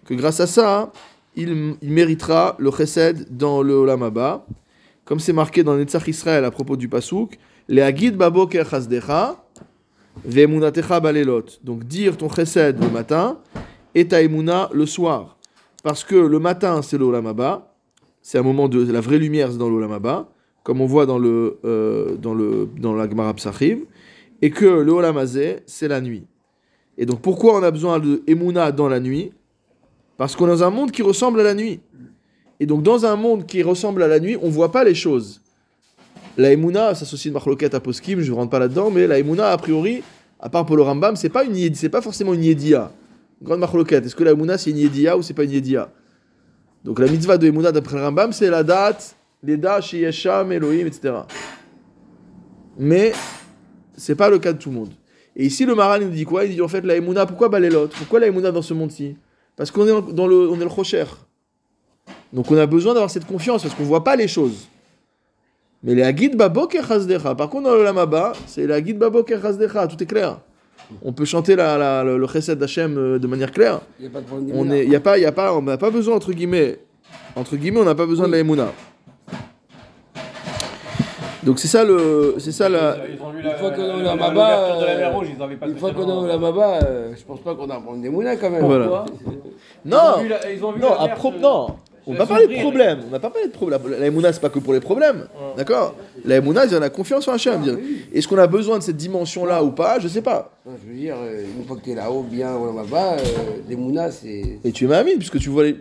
Que 0.04 0.14
grâce 0.14 0.40
à 0.40 0.46
ça, 0.46 0.92
il, 1.36 1.76
méritera 1.82 2.56
le 2.58 2.70
Chesed 2.70 3.26
dans 3.36 3.62
le 3.62 3.74
Olam 3.74 4.02
Haba, 4.02 4.46
comme 5.04 5.18
c'est 5.18 5.32
marqué 5.32 5.62
dans 5.62 5.76
Netzach 5.76 6.06
Israël 6.06 6.44
à 6.44 6.50
propos 6.50 6.76
du 6.76 6.88
Pasuk, 6.88 7.38
Le 7.68 7.82
Agid 7.82 8.16
Baboker 8.16 8.64
Chasdecha, 8.70 9.42
Ve'emunatecha 10.24 11.00
balelot. 11.00 11.44
Donc 11.64 11.84
dire 11.84 12.16
ton 12.16 12.28
chesed 12.28 12.78
le 12.80 12.90
matin 12.90 13.38
et 13.94 14.06
ta 14.06 14.22
emuna 14.22 14.68
le 14.72 14.86
soir. 14.86 15.36
Parce 15.82 16.04
que 16.04 16.14
le 16.14 16.38
matin, 16.38 16.82
c'est 16.82 16.98
le 16.98 17.04
Olam 17.04 17.26
Haba. 17.26 17.74
C'est 18.20 18.38
un 18.38 18.42
moment 18.42 18.68
de 18.68 18.90
la 18.92 19.00
vraie 19.00 19.18
lumière 19.18 19.50
c'est 19.50 19.58
dans 19.58 19.68
le 19.68 19.76
Olam 19.76 19.92
Haba, 19.92 20.28
comme 20.62 20.80
on 20.80 20.86
voit 20.86 21.06
dans 21.06 21.18
le 21.18 21.58
euh, 21.64 22.16
dans 22.16 22.34
le 22.34 22.68
dans 22.78 22.94
la 22.94 23.08
Gemara 23.08 23.34
Psachim, 23.34 23.80
et 24.42 24.50
que 24.50 24.66
le 24.66 24.92
Olam 24.92 25.24
c'est 25.66 25.88
la 25.88 26.00
nuit. 26.00 26.26
Et 26.98 27.06
donc 27.06 27.22
pourquoi 27.22 27.56
on 27.58 27.62
a 27.62 27.70
besoin 27.70 27.98
de 28.00 28.22
Emouna 28.26 28.72
dans 28.72 28.88
la 28.88 29.00
nuit? 29.00 29.32
Parce 30.18 30.36
qu'on 30.36 30.46
est 30.46 30.50
dans 30.50 30.64
un 30.64 30.70
monde 30.70 30.90
qui 30.90 31.02
ressemble 31.02 31.40
à 31.40 31.44
la 31.44 31.54
nuit. 31.54 31.80
Et 32.60 32.66
donc 32.66 32.82
dans 32.82 33.06
un 33.06 33.16
monde 33.16 33.46
qui 33.46 33.62
ressemble 33.62 34.02
à 34.02 34.08
la 34.08 34.20
nuit, 34.20 34.36
on 34.42 34.50
voit 34.50 34.70
pas 34.70 34.84
les 34.84 34.94
choses. 34.94 35.40
La 36.36 36.52
Emouna 36.52 36.94
s'associe 36.94 37.30
de 37.30 37.34
Marloket 37.34 37.74
à 37.74 37.80
Poskim, 37.80 38.20
je 38.20 38.30
ne 38.30 38.36
rentre 38.36 38.50
pas 38.50 38.58
là-dedans, 38.58 38.90
mais 38.90 39.06
la 39.06 39.18
Emouna, 39.18 39.50
a 39.50 39.56
priori, 39.58 40.02
à 40.40 40.48
part 40.48 40.66
pour 40.66 40.76
le 40.76 40.82
Rambam, 40.82 41.14
c'est 41.14 41.28
pas 41.28 41.44
une 41.44 41.74
c'est 41.74 41.88
pas 41.88 42.02
forcément 42.02 42.34
une 42.34 42.42
Yedia. 42.42 42.90
Grande 43.42 43.60
Marloket. 43.60 44.04
Est-ce 44.04 44.14
que 44.14 44.24
la 44.24 44.32
Emouna 44.32 44.58
c'est 44.58 44.70
une 44.70 44.78
Yedia 44.78 45.16
ou 45.16 45.22
c'est 45.22 45.34
pas 45.34 45.44
une 45.44 45.50
Yedia 45.50 45.90
Donc 46.84 46.98
la 46.98 47.06
mitzvah 47.06 47.38
de 47.38 47.46
Emouna 47.46 47.70
d'après 47.70 47.96
le 47.96 48.02
Rambam, 48.02 48.32
c'est 48.32 48.50
la 48.50 48.62
date, 48.62 49.14
les 49.42 49.56
dates 49.56 49.92
Yesham, 49.92 50.52
Elohim, 50.52 50.86
etc. 50.86 51.14
Mais 52.78 53.12
c'est 53.96 54.14
pas 54.14 54.28
le 54.30 54.38
cas 54.38 54.52
de 54.52 54.58
tout 54.58 54.70
le 54.70 54.76
monde. 54.76 54.90
Et 55.36 55.46
ici, 55.46 55.64
le 55.64 55.74
Maral 55.74 56.02
il 56.02 56.08
nous 56.08 56.14
dit 56.14 56.24
quoi? 56.24 56.44
Il 56.44 56.54
dit 56.54 56.60
en 56.62 56.68
fait 56.68 56.84
la 56.84 56.96
Emouna, 56.96 57.24
pourquoi 57.26 57.48
Balelot 57.48 57.88
Pourquoi 57.88 58.20
la 58.20 58.26
Emouna 58.26 58.50
dans 58.52 58.62
ce 58.62 58.74
monde-ci? 58.74 59.16
Parce 59.56 59.70
qu'on 59.70 59.86
est 59.86 60.12
dans 60.14 60.26
le, 60.26 60.48
on 60.48 60.56
est 60.56 60.60
le 60.60 60.66
Rocher. 60.66 61.04
Donc 62.32 62.50
on 62.50 62.56
a 62.56 62.66
besoin 62.66 62.94
d'avoir 62.94 63.10
cette 63.10 63.26
confiance 63.26 63.62
parce 63.62 63.74
qu'on 63.74 63.84
voit 63.84 64.04
pas 64.04 64.16
les 64.16 64.28
choses. 64.28 64.66
Mais 65.82 65.94
les 65.94 66.02
Agid 66.02 66.36
Baboker 66.36 66.82
Chazdecha. 66.86 67.34
Par 67.34 67.48
contre, 67.48 67.68
dans 67.70 67.74
le 67.74 67.82
Lamaba, 67.82 68.32
c'est 68.46 68.66
les 68.66 68.72
Agid 68.74 68.94
Baboker 68.98 69.38
Chazdecha. 69.42 69.86
Tout 69.88 70.00
est 70.02 70.06
clair. 70.06 70.38
On 71.02 71.12
peut 71.12 71.24
chanter 71.24 71.56
la, 71.56 71.78
la- 71.78 72.04
le, 72.04 72.18
le 72.18 72.26
Chesed 72.26 72.58
d'Hachem 72.58 72.96
euh, 72.98 73.18
de 73.18 73.26
manière 73.26 73.50
claire. 73.50 73.80
Il 73.98 74.02
n'y 74.02 74.08
a 74.08 74.10
pas 74.12 74.20
de 74.20 74.26
problème. 74.26 74.50
On 74.54 74.70
est, 74.70 74.86
y 74.86 74.94
a 74.94 75.00
pas, 75.00 75.18
y 75.18 75.24
a 75.24 75.32
pas, 75.32 75.54
on 75.56 75.62
n'a 75.62 75.78
pas 75.78 75.90
besoin 75.90 76.14
entre 76.16 76.32
guillemets, 76.32 76.78
entre 77.34 77.56
guillemets, 77.56 77.80
on 77.80 77.84
n'a 77.84 77.94
pas 77.94 78.04
besoin 78.06 78.26
de 78.26 78.32
la 78.32 78.38
Emouna. 78.40 78.72
Donc 81.44 81.58
c'est 81.58 81.68
ça 81.68 81.84
le, 81.84 82.36
c'est 82.38 82.52
ça 82.52 82.68
la. 82.68 82.96
Ils 83.12 83.20
ont 83.22 83.30
vu 83.30 83.38
Une 83.40 83.44
la, 83.46 83.54
fois 83.56 83.70
qu'on 83.72 83.82
est 83.82 83.86
la- 83.88 83.94
au 84.14 84.16
la- 84.16 84.16
la 84.16 84.30
mer 84.30 85.08
euh, 85.08 85.10
Rouge, 85.10 85.26
ils 85.36 85.42
avaient 85.42 85.56
pas 85.56 85.66
Une 85.66 85.76
fois 85.76 85.90
qu'on 85.90 85.96
est 85.98 86.02
spécialement- 86.02 86.22
au 86.22 86.26
Lamaba, 86.26 86.78
euh, 86.84 87.12
je 87.18 87.24
pense 87.24 87.40
pas 87.40 87.54
qu'on 87.54 87.68
apprend 87.70 87.94
des 87.96 88.08
moulins 88.08 88.36
quand 88.36 88.50
même. 88.50 88.64
Voilà. 88.64 89.04
Ils 89.84 89.90
Non, 89.90 89.98
vu 90.22 90.28
la- 90.28 90.52
ils 90.52 90.64
ont 90.64 90.72
vu 90.72 90.80
non, 90.80 90.90
la 90.90 91.00
à 91.00 91.06
mer 91.08 91.16
pro- 91.16 91.32
se- 91.32 91.38
non. 91.38 91.66
On 92.04 92.12
n'a 92.14 92.18
pas 92.18 92.26
parlé 92.26 92.48
de 92.48 92.60
problème. 92.60 92.98
On 93.08 93.12
n'a 93.12 93.20
pas 93.20 93.30
parlé 93.30 93.46
de 93.46 93.52
problème. 93.52 93.80
La, 93.88 93.98
la 93.98 94.06
Emouna, 94.06 94.32
c'est 94.32 94.40
pas 94.40 94.48
que 94.48 94.58
pour 94.58 94.72
les 94.72 94.80
problèmes. 94.80 95.26
D'accord? 95.56 95.94
La 96.24 96.36
Emouna, 96.38 96.66
c'est 96.68 96.76
on 96.76 96.82
a 96.82 96.90
confiance 96.90 97.28
en 97.28 97.32
Hachem. 97.34 97.60
Dire, 97.62 97.78
Est-ce 98.12 98.26
qu'on 98.26 98.38
a 98.38 98.46
besoin 98.48 98.78
de 98.78 98.82
cette 98.82 98.96
dimension-là 98.96 99.62
ou 99.62 99.70
pas? 99.70 100.00
Je 100.00 100.08
sais 100.08 100.22
pas. 100.22 100.50
Non, 100.66 100.72
je 100.84 100.90
veux 100.92 100.98
dire, 100.98 101.14
euh, 101.22 101.42
une 101.58 101.64
fois 101.64 101.76
que 101.76 101.82
t'es 101.82 101.94
là-haut, 101.94 102.22
bien 102.28 102.56
au 102.56 102.66
Lamaba, 102.66 103.12
euh, 103.14 103.18
des 103.68 103.76
mounas, 103.76 104.10
c'est. 104.10 104.58
Et 104.64 104.72
tu 104.72 104.84
es 104.84 104.88
Mahamid, 104.88 105.18
puisque 105.18 105.38
tu 105.38 105.48
vois 105.48 105.62
les. 105.64 105.76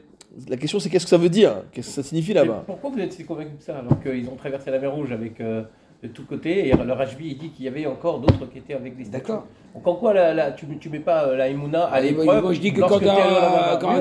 La 0.47 0.55
question, 0.57 0.79
c'est 0.79 0.89
qu'est-ce 0.89 1.05
que 1.05 1.09
ça 1.09 1.17
veut 1.17 1.29
dire? 1.29 1.63
Qu'est-ce 1.71 1.87
que 1.89 1.93
ça 1.95 2.03
signifie 2.03 2.33
là-bas? 2.33 2.63
Pourquoi 2.65 2.89
vous 2.89 2.99
êtes 2.99 3.11
si 3.11 3.25
convaincu 3.25 3.57
de 3.57 3.61
ça 3.61 3.79
alors 3.79 4.01
qu'ils 4.01 4.29
ont 4.29 4.35
traversé 4.35 4.71
la 4.71 4.79
mer 4.79 4.93
Rouge 4.93 5.11
avec 5.11 5.41
euh, 5.41 5.63
de 6.03 6.07
tous 6.07 6.23
côtés 6.23 6.67
et 6.67 6.73
le 6.73 6.93
Rajbi 6.93 7.27
il 7.31 7.37
dit 7.37 7.49
qu'il 7.49 7.65
y 7.65 7.67
avait 7.67 7.85
encore 7.85 8.19
d'autres 8.19 8.49
qui 8.51 8.57
étaient 8.57 8.73
avec 8.73 8.97
des 8.97 9.03
statues. 9.05 9.23
D'accord. 9.27 9.45
Donc 9.75 9.87
en 9.87 9.95
quoi 9.95 10.13
la, 10.13 10.33
la- 10.33 10.51
tu, 10.51 10.65
tu 10.79 10.89
mets 10.89 10.99
pas 10.99 11.27
euh, 11.27 11.37
la 11.37 11.47
Emouna 11.47 11.83
à 11.85 12.01
l'épreuve 12.01 12.41
moi 12.41 12.53
je 12.53 12.59
dis 12.59 12.73
que 12.73 12.81
quand 12.81 12.99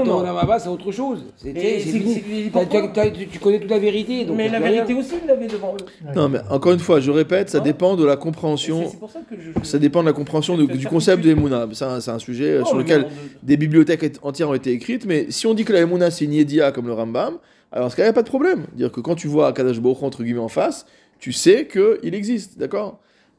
non 0.04 0.18
au 0.18 0.22
Lamaba, 0.24 0.58
c'est 0.58 0.68
autre 0.68 0.90
chose. 0.90 1.26
Tu 1.40 3.38
connais 3.38 3.60
toute 3.60 3.70
la 3.70 3.78
vérité. 3.78 4.24
donc 4.24 4.36
Mais 4.36 4.46
tu 4.46 4.52
la 4.52 4.60
vérité 4.60 4.94
aussi, 4.94 5.14
vous 5.20 5.28
l'avez 5.28 5.46
devant 5.46 5.74
eux. 5.74 6.12
Non, 6.16 6.28
mais 6.28 6.38
encore 6.50 6.72
une 6.72 6.78
fois, 6.78 7.00
je 7.00 7.10
répète, 7.10 7.50
ça 7.50 7.58
Hein 7.58 7.62
dépend 7.62 7.96
de 7.96 8.04
la 8.04 8.16
compréhension. 8.16 8.82
C'est 8.84 8.90
c'est 8.90 8.98
pour 8.98 9.10
ça 9.10 9.20
que 9.28 9.36
je. 9.38 9.50
Ça 9.64 9.78
dépend 9.78 10.00
de 10.02 10.06
la 10.06 10.12
compréhension 10.12 10.56
du 10.56 10.86
concept 10.86 11.22
de. 11.22 11.30
Emouna. 11.30 11.66
C'est 11.72 11.84
un, 11.84 12.00
c'est 12.00 12.10
un 12.10 12.18
sujet 12.18 12.58
Non, 12.58 12.64
sur 12.64 12.76
mais 12.76 12.82
lequel 12.82 13.06
des 13.42 13.56
bibliothèques 13.56 14.16
entières 14.22 14.48
ont 14.48 14.54
été 14.54 14.72
écrites, 14.72 15.06
mais 15.06 15.26
si 15.30 15.46
on 15.46 15.54
dit 15.54 15.64
que 15.64 15.72
la 15.72 15.80
Emouna 15.80 16.10
c'est 16.10 16.24
une 16.24 16.32
Yedia 16.32 16.72
comme 16.72 16.86
le 16.86 16.92
Rambam, 16.92 17.34
alors 17.72 17.90
ce 17.90 17.96
cas, 17.96 18.02
il 18.02 18.06
n'y 18.06 18.10
a 18.10 18.14
pas 18.14 18.22
de 18.22 18.28
problème. 18.28 18.64
Dire 18.72 18.90
que 18.90 19.00
quand 19.00 19.14
tu 19.14 19.28
vois 19.28 19.52
Kadash 19.52 19.80
Baruch 19.80 20.02
entre 20.02 20.24
guillemets 20.24 20.40
en 20.40 20.48
face, 20.48 20.86
tu 21.20 21.32
sais 21.32 21.66
qu'il 21.68 22.14
existe, 22.14 22.58
d'accord? 22.58 22.98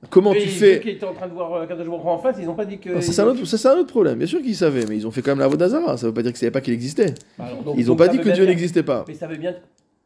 Comment 0.09 0.31
Mais 0.33 0.41
tu 0.41 0.47
fais 0.47 0.79
qui 0.79 0.89
étaient 0.89 1.05
en 1.05 1.13
train 1.13 1.27
de 1.27 1.33
voir 1.33 1.53
euh, 1.53 1.65
Kadosh 1.67 1.85
Baruch 1.85 2.05
en 2.05 2.17
face, 2.17 2.37
ils 2.39 2.45
n'ont 2.47 2.55
pas 2.55 2.65
dit 2.65 2.79
que. 2.79 2.99
Ça, 3.01 3.11
c'est 3.11 3.21
un, 3.21 3.27
autre- 3.27 3.45
ça, 3.45 3.57
c'est 3.57 3.67
un 3.67 3.77
autre 3.77 3.91
problème. 3.91 4.17
Bien 4.17 4.25
sûr 4.25 4.41
qu'ils 4.41 4.55
savaient, 4.55 4.85
mais 4.87 4.95
ils 4.97 5.05
ont 5.05 5.11
fait 5.11 5.21
quand 5.21 5.31
même 5.31 5.39
la 5.39 5.47
Vodazara. 5.47 5.95
Ça 5.97 6.07
veut 6.07 6.13
pas 6.13 6.23
dire 6.23 6.31
qu'ils 6.31 6.37
ne 6.37 6.39
savaient 6.39 6.51
pas 6.51 6.61
qu'il 6.61 6.73
existait. 6.73 7.13
Alors, 7.37 7.61
donc- 7.63 7.75
Ils 7.77 7.85
n'ont 7.87 7.95
pas 7.95 8.07
ça 8.07 8.11
dit 8.13 8.19
que 8.19 8.29
Dieu 8.29 8.45
n'existait 8.45 8.81
pas. 8.81 9.05
Mais 9.07 9.13
ça 9.13 9.27
veut 9.27 9.35
bien. 9.37 9.53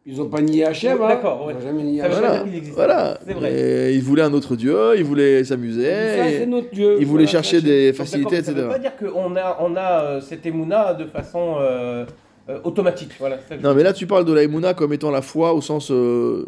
Ils 0.08 0.22
ont 0.22 0.28
pas 0.30 0.42
nié 0.42 0.66
Hachem, 0.66 1.02
hein. 1.02 1.08
D'accord, 1.08 1.46
ouais. 1.48 1.54
Ils 1.58 1.64
ont 1.64 1.68
jamais 1.68 1.84
nié 1.84 2.00
Ça 2.02 2.06
Hachem. 2.08 2.20
Voilà, 2.20 2.44
voilà. 2.76 3.20
C'est 3.26 3.34
vrai. 3.34 3.54
Et 3.54 3.94
ils 3.96 4.04
voulaient 4.04 4.22
un 4.24 4.34
autre 4.34 4.56
Dieu, 4.58 4.78
ils 4.98 5.04
voulaient 5.06 5.44
Ça, 5.44 5.50
s'amuser, 5.56 5.84
c'est 5.86 6.44
et 6.44 6.46
notre 6.46 6.70
Dieu. 6.72 6.98
ils 7.00 7.06
voulaient 7.08 7.24
Voilà, 7.24 7.42
chercher 7.42 7.62
des 7.62 7.92
facilités, 7.94 8.42
d'accord, 8.42 8.46
Ça 8.46 8.52
etc. 8.52 8.62
veut 8.68 8.70
pas 8.74 8.80
dire 8.80 8.96
qu'on 8.98 9.36
a, 9.38 9.58
on 9.62 9.76
a 9.78 10.02
euh, 10.04 10.22
cette 10.22 10.46
émouna 10.46 10.94
de 10.94 11.06
façon 11.06 11.56
euh, 11.60 12.06
euh, 12.50 12.60
automatique. 12.66 13.12
Voilà. 13.18 13.40
c'est 13.48 13.56
ça 13.56 13.62
Non, 13.68 13.74
mais 13.74 13.82
là, 13.82 13.94
tu 13.94 14.06
parles 14.06 14.26
de 14.26 14.34
la 14.34 14.44
Emouna 14.44 14.74
comme 14.76 14.92
étant 14.94 15.10
la 15.10 15.22
foi 15.24 15.54
au 15.56 15.62
sens 15.62 15.90
euh, 15.90 16.48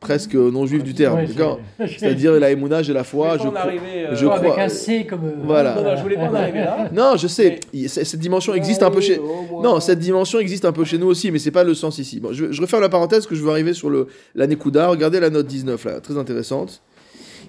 presque 0.00 0.34
non 0.34 0.64
juif 0.66 0.84
du 0.84 0.94
terme, 0.94 1.16
Ouais, 1.16 1.26
d'accord 1.26 1.58
c'est- 1.78 1.98
C'est-à-dire 1.98 2.32
la 2.38 2.50
Emouna, 2.52 2.82
j'ai 2.82 2.92
la 2.92 3.02
foi, 3.04 3.36
Je 3.36 3.46
crois. 3.48 3.58
arriver, 3.58 4.06
euh, 4.06 4.14
je 4.14 4.26
Avec 4.26 4.52
crois- 4.52 4.62
un 4.62 4.68
C 4.68 5.04
comme. 5.06 5.24
euh, 5.24 5.32
Voilà. 5.44 5.74
Non, 5.74 5.82
non, 5.82 5.96
je 5.96 6.02
voulais 6.02 6.14
pas 6.16 6.28
en 6.30 6.34
arriver 6.34 6.60
là. 6.60 6.88
Non, 6.92 7.16
je 7.16 7.26
sais, 7.26 7.58
cette 7.88 8.20
dimension 8.20 8.54
existe 8.54 8.82
un 8.82 8.90
peu 8.90 9.00
chez. 9.00 9.20
Non, 9.62 9.80
cette 9.80 9.98
dimension 9.98 10.38
existe 10.38 10.64
un 10.64 10.72
peu 10.72 10.84
chez 10.84 10.98
nous 10.98 11.08
aussi, 11.08 11.30
mais 11.32 11.38
c'est 11.38 11.50
pas 11.50 11.64
le 11.64 11.74
sens 11.74 11.98
ici. 11.98 12.20
Bon, 12.20 12.32
je, 12.32 12.52
je 12.52 12.60
referme 12.62 12.82
la 12.82 12.88
parenthèse 12.88 13.26
que 13.26 13.34
je 13.34 13.42
veux 13.42 13.50
arriver 13.50 13.74
sur 13.74 13.90
le, 13.90 14.06
la 14.34 14.46
Nekuda. 14.46 14.88
Regardez 14.88 15.18
la 15.20 15.30
note 15.30 15.46
19 15.46 15.84
là, 15.84 16.00
très 16.00 16.16
intéressante. 16.16 16.80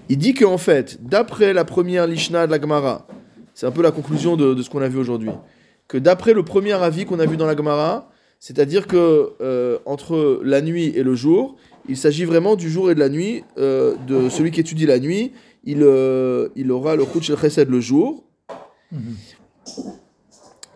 Il 0.08 0.18
dit 0.18 0.34
qu'en 0.34 0.58
fait, 0.58 0.98
d'après 1.02 1.52
la 1.52 1.64
première 1.64 2.06
Lishna 2.08 2.46
de 2.48 2.50
la 2.52 2.60
Gemara, 2.60 3.06
c'est 3.54 3.66
un 3.66 3.70
peu 3.70 3.82
la 3.82 3.92
conclusion 3.92 4.36
de, 4.36 4.54
de 4.54 4.62
ce 4.62 4.68
qu'on 4.70 4.82
a 4.82 4.88
vu 4.88 4.98
aujourd'hui, 4.98 5.30
que 5.86 5.98
d'après 5.98 6.32
le 6.32 6.42
premier 6.42 6.72
avis 6.72 7.04
qu'on 7.04 7.20
a 7.20 7.26
vu 7.26 7.36
dans 7.36 7.46
la 7.46 7.56
Gemara, 7.56 8.08
c'est-à-dire 8.40 8.86
que 8.88 9.34
euh, 9.40 9.78
entre 9.86 10.40
la 10.42 10.62
nuit 10.62 10.92
et 10.96 11.02
le 11.04 11.14
jour, 11.14 11.56
il 11.90 11.96
s'agit 11.96 12.24
vraiment 12.24 12.54
du 12.54 12.70
jour 12.70 12.90
et 12.90 12.94
de 12.94 13.00
la 13.00 13.08
nuit, 13.08 13.42
euh, 13.58 13.96
de 14.06 14.28
celui 14.28 14.52
qui 14.52 14.60
étudie 14.60 14.86
la 14.86 15.00
nuit, 15.00 15.32
il, 15.64 15.82
euh, 15.82 16.48
il 16.54 16.70
aura 16.70 16.94
le 16.94 17.04
Shel 17.20 17.36
Chesed 17.36 17.68
le 17.68 17.80
jour. 17.80 18.24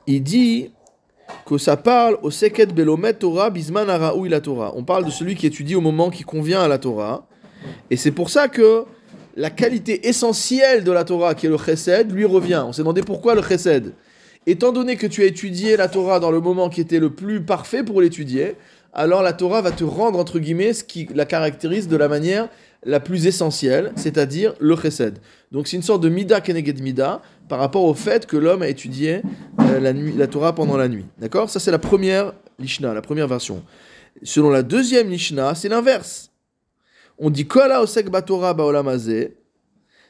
Il 0.09 0.23
dit 0.25 0.71
que 1.47 1.57
ça 1.57 1.77
parle 1.77 2.19
au 2.23 2.33
Seket 2.33 2.75
Belomet 2.75 3.15
Torah 3.15 3.51
Bisman 3.51 3.89
Araoui 3.89 4.29
la 4.29 4.41
Torah. 4.41 4.73
On 4.75 4.83
parle 4.83 5.05
de 5.05 5.11
celui 5.11 5.37
qui 5.37 5.47
étudie 5.47 5.77
au 5.77 5.81
moment 5.81 6.11
qui 6.11 6.25
convient 6.25 6.62
à 6.62 6.69
la 6.69 6.79
Torah. 6.79 7.29
Et 7.91 7.97
c'est 7.97 8.11
pour 8.11 8.29
ça 8.29 8.49
que 8.49 8.85
la 9.37 9.51
qualité 9.51 10.09
essentielle 10.09 10.83
de 10.83 10.91
la 10.91 11.05
Torah, 11.05 11.37
qui 11.37 11.47
est 11.47 11.49
le 11.49 11.59
Chesed, 11.59 12.11
lui 12.11 12.25
revient. 12.25 12.65
On 12.67 12.73
s'est 12.73 12.83
demandé 12.83 13.03
pourquoi 13.03 13.37
le 13.37 13.43
Chesed. 13.43 13.93
Étant 14.47 14.73
donné 14.73 14.97
que 14.97 15.07
tu 15.07 15.23
as 15.23 15.27
étudié 15.27 15.77
la 15.77 15.89
Torah 15.89 16.19
dans 16.19 16.33
le 16.33 16.41
moment 16.41 16.69
qui 16.69 16.81
était 16.81 16.99
le 16.99 17.11
plus 17.11 17.41
parfait 17.41 17.85
pour 17.85 18.03
l'étudier, 18.03 18.57
alors 18.95 19.22
la 19.22 19.32
Torah 19.32 19.61
va 19.61 19.72
te 19.72 19.82
rendre, 19.82 20.18
entre 20.18 20.38
guillemets, 20.38 20.72
ce 20.72 20.84
qui 20.84 21.09
la 21.14 21.26
caractérise 21.26 21.88
de 21.88 21.97
la 21.97 22.09
manière 22.09 22.49
la 22.84 23.01
plus 23.01 23.26
essentielle, 23.26 23.92
c'est-à-dire 23.97 24.55
le 24.61 24.76
Chesed. 24.76 25.18
Donc 25.51 25.66
c'est 25.66 25.76
une 25.76 25.82
sorte 25.82 26.03
de 26.03 26.09
Mida 26.09 26.40
Keneged 26.40 26.80
Mida 26.80 27.22
par 27.49 27.59
rapport 27.59 27.84
au 27.84 27.95
fait 27.95 28.26
que 28.26 28.36
l'homme 28.36 28.62
a 28.62 28.68
étudié 28.68 29.22
euh, 29.61 29.92
la, 30.16 30.26
Torah 30.26 30.55
pendant 30.55 30.76
la 30.76 30.88
nuit. 30.88 31.07
D'accord? 31.18 31.51
Ça 31.51 31.59
c'est 31.61 31.70
la 31.70 31.78
première 31.78 32.34
Lishna, 32.59 32.95
la 32.95 33.03
première 33.03 33.26
version. 33.26 33.64
Selon 34.22 34.51
la 34.51 34.62
deuxième 34.62 35.11
Lishna, 35.11 35.55
c'est 35.55 35.68
l'inverse. 35.68 36.30
On 37.18 37.30
dit 37.30 37.47
Kola 37.47 37.82
Osek 37.82 38.11
Batorah 38.11 38.55
Baolam 38.55 38.86
Hazeh. 38.86 39.36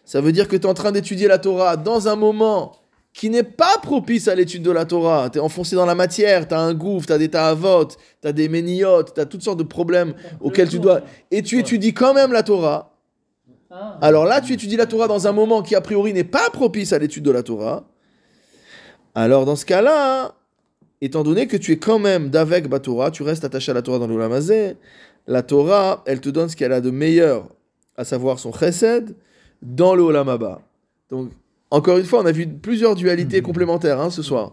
Ça 0.05 0.21
veut 0.21 0.33
dire 0.33 0.47
que 0.47 0.57
tu 0.57 0.63
es 0.63 0.67
en 0.67 0.75
train 0.75 0.93
d'étudier 0.93 1.29
la 1.29 1.39
Torah 1.39 1.79
dans 1.79 2.09
un 2.09 2.17
moment 2.17 2.84
qui 3.15 3.31
n'est 3.31 3.45
pas 3.45 3.79
propice 3.81 4.27
à 4.27 4.35
l'étude 4.35 4.63
de 4.65 4.73
la 4.73 4.85
Torah. 4.85 5.31
Tu 5.31 5.39
es 5.39 5.41
enfoncé 5.41 5.77
dans 5.77 5.87
la 5.87 5.95
matière, 5.95 6.49
tu 6.49 6.55
as 6.55 6.59
un 6.59 6.75
gouffre, 6.75 7.07
tu 7.07 7.13
as 7.13 7.19
des 7.19 7.31
ta'avot, 7.31 7.85
tu 7.87 7.97
as 8.29 8.33
des 8.33 8.49
méniotes, 8.49 9.15
tu 9.15 9.21
as 9.21 9.25
toutes 9.25 9.43
sortes 9.43 9.61
de 9.61 9.63
problèmes 9.63 10.15
auxquels 10.41 10.69
tu 10.69 10.81
dois... 10.81 11.01
Et 11.31 11.43
tu 11.43 11.61
étudies 11.61 11.95
quand 11.95 12.13
même 12.13 12.33
la 12.33 12.43
Torah. 12.43 12.99
Ah. 13.71 13.99
Alors 14.03 14.25
là, 14.25 14.41
tu 14.41 14.53
étudies 14.53 14.77
la 14.77 14.87
Torah 14.87 15.07
dans 15.07 15.29
un 15.29 15.33
moment 15.33 15.63
qui 15.63 15.77
a 15.77 15.81
priori 15.81 16.13
n'est 16.13 16.25
pas 16.25 16.51
propice 16.51 16.93
à 16.93 16.99
l'étude 16.99 17.23
de 17.23 17.31
la 17.31 17.45
Torah. 17.45 17.85
Alors 19.15 19.45
dans 19.45 19.57
ce 19.57 19.65
cas-là, 19.65 20.35
étant 21.01 21.23
donné 21.23 21.47
que 21.47 21.57
tu 21.57 21.71
es 21.71 21.79
quand 21.79 22.01
même 22.01 22.31
d'avec 22.31 22.69
Batora, 22.69 23.13
tu 23.13 23.23
restes 23.23 23.45
attaché 23.45 23.71
à 23.71 23.75
la 23.75 23.83
Torah 23.83 24.01
dans 24.01 24.09
l'Ulamazé, 24.09 24.77
la 25.29 25.45
Torah, 25.45 26.03
elle 26.07 26.21
te 26.21 26.31
donne 26.31 26.49
ce 26.49 26.57
qu'elle 26.57 26.73
a 26.73 26.81
de 26.81 26.91
meilleur, 26.91 27.47
à 27.97 28.05
savoir 28.05 28.41
son 28.41 28.53
chesed, 28.53 29.15
dans 29.63 29.95
le 29.95 30.03
Olam 30.03 30.29
Haba. 30.29 30.63
Donc, 31.11 31.31
encore 31.75 31.99
une 31.99 32.05
fois, 32.05 32.21
on 32.21 32.27
a 32.27 32.33
vu 32.33 32.47
plusieurs 32.47 32.95
dualités 32.95 33.43
complémentaires 33.43 34.01
hein, 34.01 34.09
ce 34.09 34.23
soir. 34.23 34.53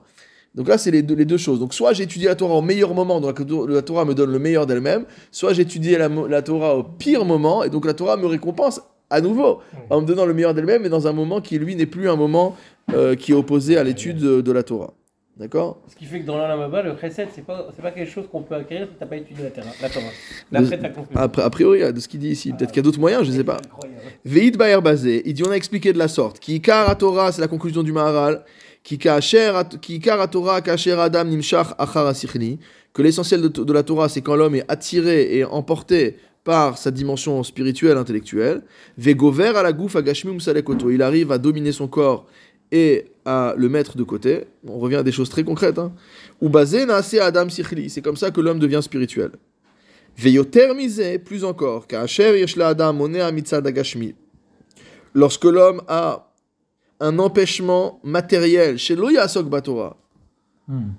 Donc 0.55 0.67
là, 0.67 0.79
c'est 0.79 0.89
les 0.89 1.03
deux, 1.03 1.13
les 1.13 1.25
deux 1.25 1.37
choses. 1.37 1.59
Donc, 1.59 1.73
soit 1.73 1.93
j'étudie 1.93 2.25
la 2.25 2.35
Torah 2.35 2.55
au 2.55 2.61
meilleur 2.61 2.95
moment, 2.95 3.21
donc 3.21 3.39
la, 3.39 3.73
la 3.75 3.81
Torah 3.83 4.05
me 4.05 4.13
donne 4.15 4.31
le 4.31 4.39
meilleur 4.39 4.65
d'elle-même, 4.65 5.05
soit 5.31 5.53
j'étudie 5.53 5.91
la, 5.91 6.09
la 6.09 6.41
Torah 6.41 6.75
au 6.75 6.83
pire 6.83 7.23
moment, 7.23 7.63
et 7.63 7.69
donc 7.69 7.85
la 7.85 7.93
Torah 7.93 8.17
me 8.17 8.25
récompense 8.25 8.81
à 9.11 9.21
nouveau 9.21 9.59
en 9.89 10.01
me 10.01 10.05
donnant 10.07 10.25
le 10.25 10.33
meilleur 10.33 10.53
d'elle-même, 10.55 10.81
mais 10.81 10.89
dans 10.89 11.05
un 11.07 11.13
moment 11.13 11.41
qui, 11.41 11.59
lui, 11.59 11.75
n'est 11.75 11.85
plus 11.85 12.09
un 12.09 12.15
moment 12.15 12.55
euh, 12.93 13.15
qui 13.15 13.33
est 13.33 13.35
opposé 13.35 13.77
à 13.77 13.83
l'étude 13.83 14.17
de, 14.17 14.41
de 14.41 14.51
la 14.51 14.63
Torah. 14.63 14.93
D'accord 15.37 15.81
Ce 15.87 15.95
qui 15.95 16.05
fait 16.05 16.19
que 16.21 16.25
dans 16.25 16.37
l'Alamaba, 16.37 16.81
le 16.83 16.95
Chesed, 16.99 17.29
c'est 17.33 17.45
pas, 17.45 17.67
c'est 17.75 17.81
pas 17.81 17.91
quelque 17.91 18.11
chose 18.11 18.25
qu'on 18.31 18.43
peut 18.43 18.55
acquérir 18.55 18.87
si 18.91 18.95
t'as 18.99 19.05
pas 19.05 19.15
étudié 19.15 19.45
la 19.45 19.49
Torah. 19.49 19.71
La 20.51 20.61
Torah. 20.61 21.43
A 21.45 21.49
priori, 21.49 21.93
de 21.93 21.99
ce 21.99 22.07
qu'il 22.07 22.19
dit 22.19 22.29
ici, 22.29 22.51
peut-être 22.51 22.71
qu'il 22.71 22.77
y 22.77 22.79
a 22.81 22.83
d'autres 22.83 22.99
moyens, 22.99 23.23
je 23.25 23.31
ne 23.31 23.37
sais 23.37 23.43
pas. 23.43 23.57
Veit 24.25 24.51
Bayer 24.51 24.81
Bazé, 24.81 25.21
il 25.25 25.33
dit 25.33 25.43
on 25.43 25.51
a 25.51 25.55
expliqué 25.55 25.93
de 25.93 25.97
la 25.97 26.07
sorte. 26.09 26.39
À 26.69 26.95
Torah, 26.95 27.31
c'est 27.31 27.41
la 27.41 27.47
conclusion 27.47 27.81
du 27.81 27.91
Maharal. 27.91 28.43
Ki 28.83 28.97
ka'asher 28.97 29.51
at- 29.55 29.77
ki 29.79 29.95
ikar 29.95 30.27
Torah 30.29 30.59
ka'asher 30.61 30.99
adam 30.99 31.27
nimshach 31.29 31.75
achar 31.77 32.11
que 32.93 33.01
l'essentiel 33.03 33.41
de, 33.41 33.47
de 33.47 33.73
la 33.73 33.83
Torah, 33.83 34.09
c'est 34.09 34.21
quand 34.21 34.35
l'homme 34.35 34.55
est 34.55 34.65
attiré 34.67 35.37
et 35.37 35.45
emporté 35.45 36.17
par 36.43 36.77
sa 36.77 36.89
dimension 36.89 37.43
spirituelle, 37.43 37.97
intellectuelle. 37.97 38.63
Vegover 38.97 39.53
à 39.55 39.63
la 39.63 39.71
gouf 39.71 39.95
agashmi 39.95 40.31
umsalekoto. 40.31 40.89
Il 40.89 41.01
arrive 41.03 41.31
à 41.31 41.37
dominer 41.37 41.71
son 41.71 41.87
corps 41.87 42.25
et 42.71 43.10
à 43.25 43.53
le 43.57 43.69
mettre 43.69 43.97
de 43.97 44.03
côté. 44.03 44.45
On 44.67 44.79
revient 44.79 44.97
à 44.97 45.03
des 45.03 45.11
choses 45.11 45.29
très 45.29 45.43
concrètes. 45.43 45.79
Hein. 45.79 45.93
Ou 46.41 46.49
basé 46.49 46.85
adam 47.19 47.49
sichli. 47.49 47.89
C'est 47.89 48.01
comme 48.01 48.17
ça 48.17 48.31
que 48.31 48.41
l'homme 48.41 48.59
devient 48.59 48.81
spirituel. 48.81 49.31
Veyoter 50.17 50.73
misé, 50.73 51.19
plus 51.19 51.43
encore, 51.43 51.85
adam. 51.91 53.07
Lorsque 55.13 55.45
l'homme 55.45 55.81
a 55.87 56.31
un 56.99 57.19
empêchement 57.19 57.99
matériel, 58.03 58.77
chez 58.77 58.95
Loyasok 58.95 59.49
Batora, 59.49 59.97
Hmm. 60.67 60.91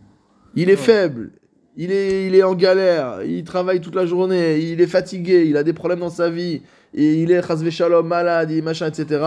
il 0.55 0.69
est 0.69 0.77
faible, 0.77 1.31
il 1.77 1.93
est, 1.93 2.27
il 2.27 2.35
est 2.35 2.43
en 2.43 2.55
galère, 2.55 3.23
il 3.23 3.43
travaille 3.45 3.81
toute 3.81 3.95
la 3.95 4.05
journée, 4.05 4.59
il 4.59 4.81
est 4.81 4.87
fatigué, 4.87 5.47
il 5.47 5.57
a 5.57 5.63
des 5.63 5.73
problèmes 5.73 6.01
dans 6.01 6.11
sa 6.11 6.29
vie, 6.29 6.63
et 6.93 7.15
il 7.15 7.31
est 7.31 7.71
shalom, 7.71 8.07
malade, 8.07 8.51
est 8.51 8.61
machin, 8.61 8.89
etc. 8.89 9.25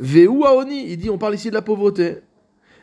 Veu 0.00 0.28
aoni, 0.44 0.90
il 0.90 0.96
dit, 0.96 1.10
on 1.10 1.18
parle 1.18 1.34
ici 1.34 1.48
de 1.50 1.54
la 1.54 1.62
pauvreté. 1.62 2.18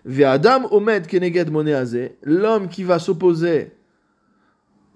Ve 0.06 0.24
adam 0.24 0.68
omed 0.72 1.08
keneged 1.08 1.50
moneaze, 1.50 2.12
l'homme 2.24 2.68
qui 2.68 2.84
va 2.84 3.00
s'opposer, 3.00 3.72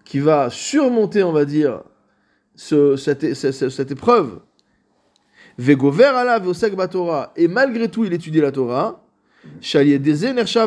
qui 0.05 0.20
va 0.20 0.49
surmonter, 0.49 1.24
on 1.24 1.32
va 1.32 1.45
dire, 1.45 1.82
ce, 2.55 2.95
cette, 2.95 3.34
cette- 3.34 3.70
cette- 3.70 3.91
épreuve. 3.91 4.41
Vegover 5.57 6.05
ala 6.05 6.39
veosek 6.39 6.76
batora, 6.76 7.32
et 7.36 7.47
malgré 7.47 7.89
tout, 7.89 8.05
il 8.05 8.13
étudie 8.13 8.39
la 8.41 8.51
Torah. 8.51 9.03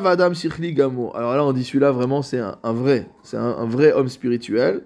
Adam 0.05 0.35
Sichli 0.35 0.73
Gamo. 0.75 1.15
Alors 1.15 1.35
là, 1.37 1.45
on 1.45 1.53
dit 1.53 1.63
celui-là, 1.65 1.93
vraiment, 1.93 2.23
c'est 2.23 2.39
un, 2.39 2.59
vrai. 2.73 3.09
C'est 3.23 3.37
un, 3.37 3.43
un 3.59 3.67
vrai 3.67 3.93
homme 3.93 4.09
spirituel. 4.09 4.83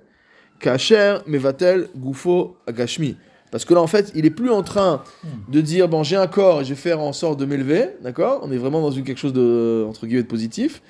Kacher 0.58 1.18
Mevatel 1.26 1.88
Gufo 1.96 2.56
Agashmi. 2.66 3.16
Parce 3.50 3.64
que 3.64 3.74
là, 3.74 3.80
en 3.80 3.86
fait, 3.86 4.10
il 4.14 4.26
est 4.26 4.30
plus 4.30 4.50
en 4.50 4.62
train 4.62 5.02
de 5.48 5.60
dire 5.60 5.88
bon, 5.88 6.02
j'ai 6.02 6.16
un 6.16 6.26
corps 6.26 6.60
et 6.60 6.64
je 6.64 6.70
vais 6.70 6.74
faire 6.80 7.00
en 7.00 7.12
sorte 7.12 7.38
de 7.38 7.44
m'élever. 7.46 7.90
D'accord? 8.02 8.40
On 8.42 8.50
est 8.52 8.56
vraiment 8.58 8.80
dans 8.82 8.90
une, 8.90 9.04
quelque 9.04 9.18
chose 9.18 9.32
de, 9.32 9.84
entre 9.88 10.06
guillemets, 10.06 10.22
de 10.22 10.28
positif. 10.28 10.82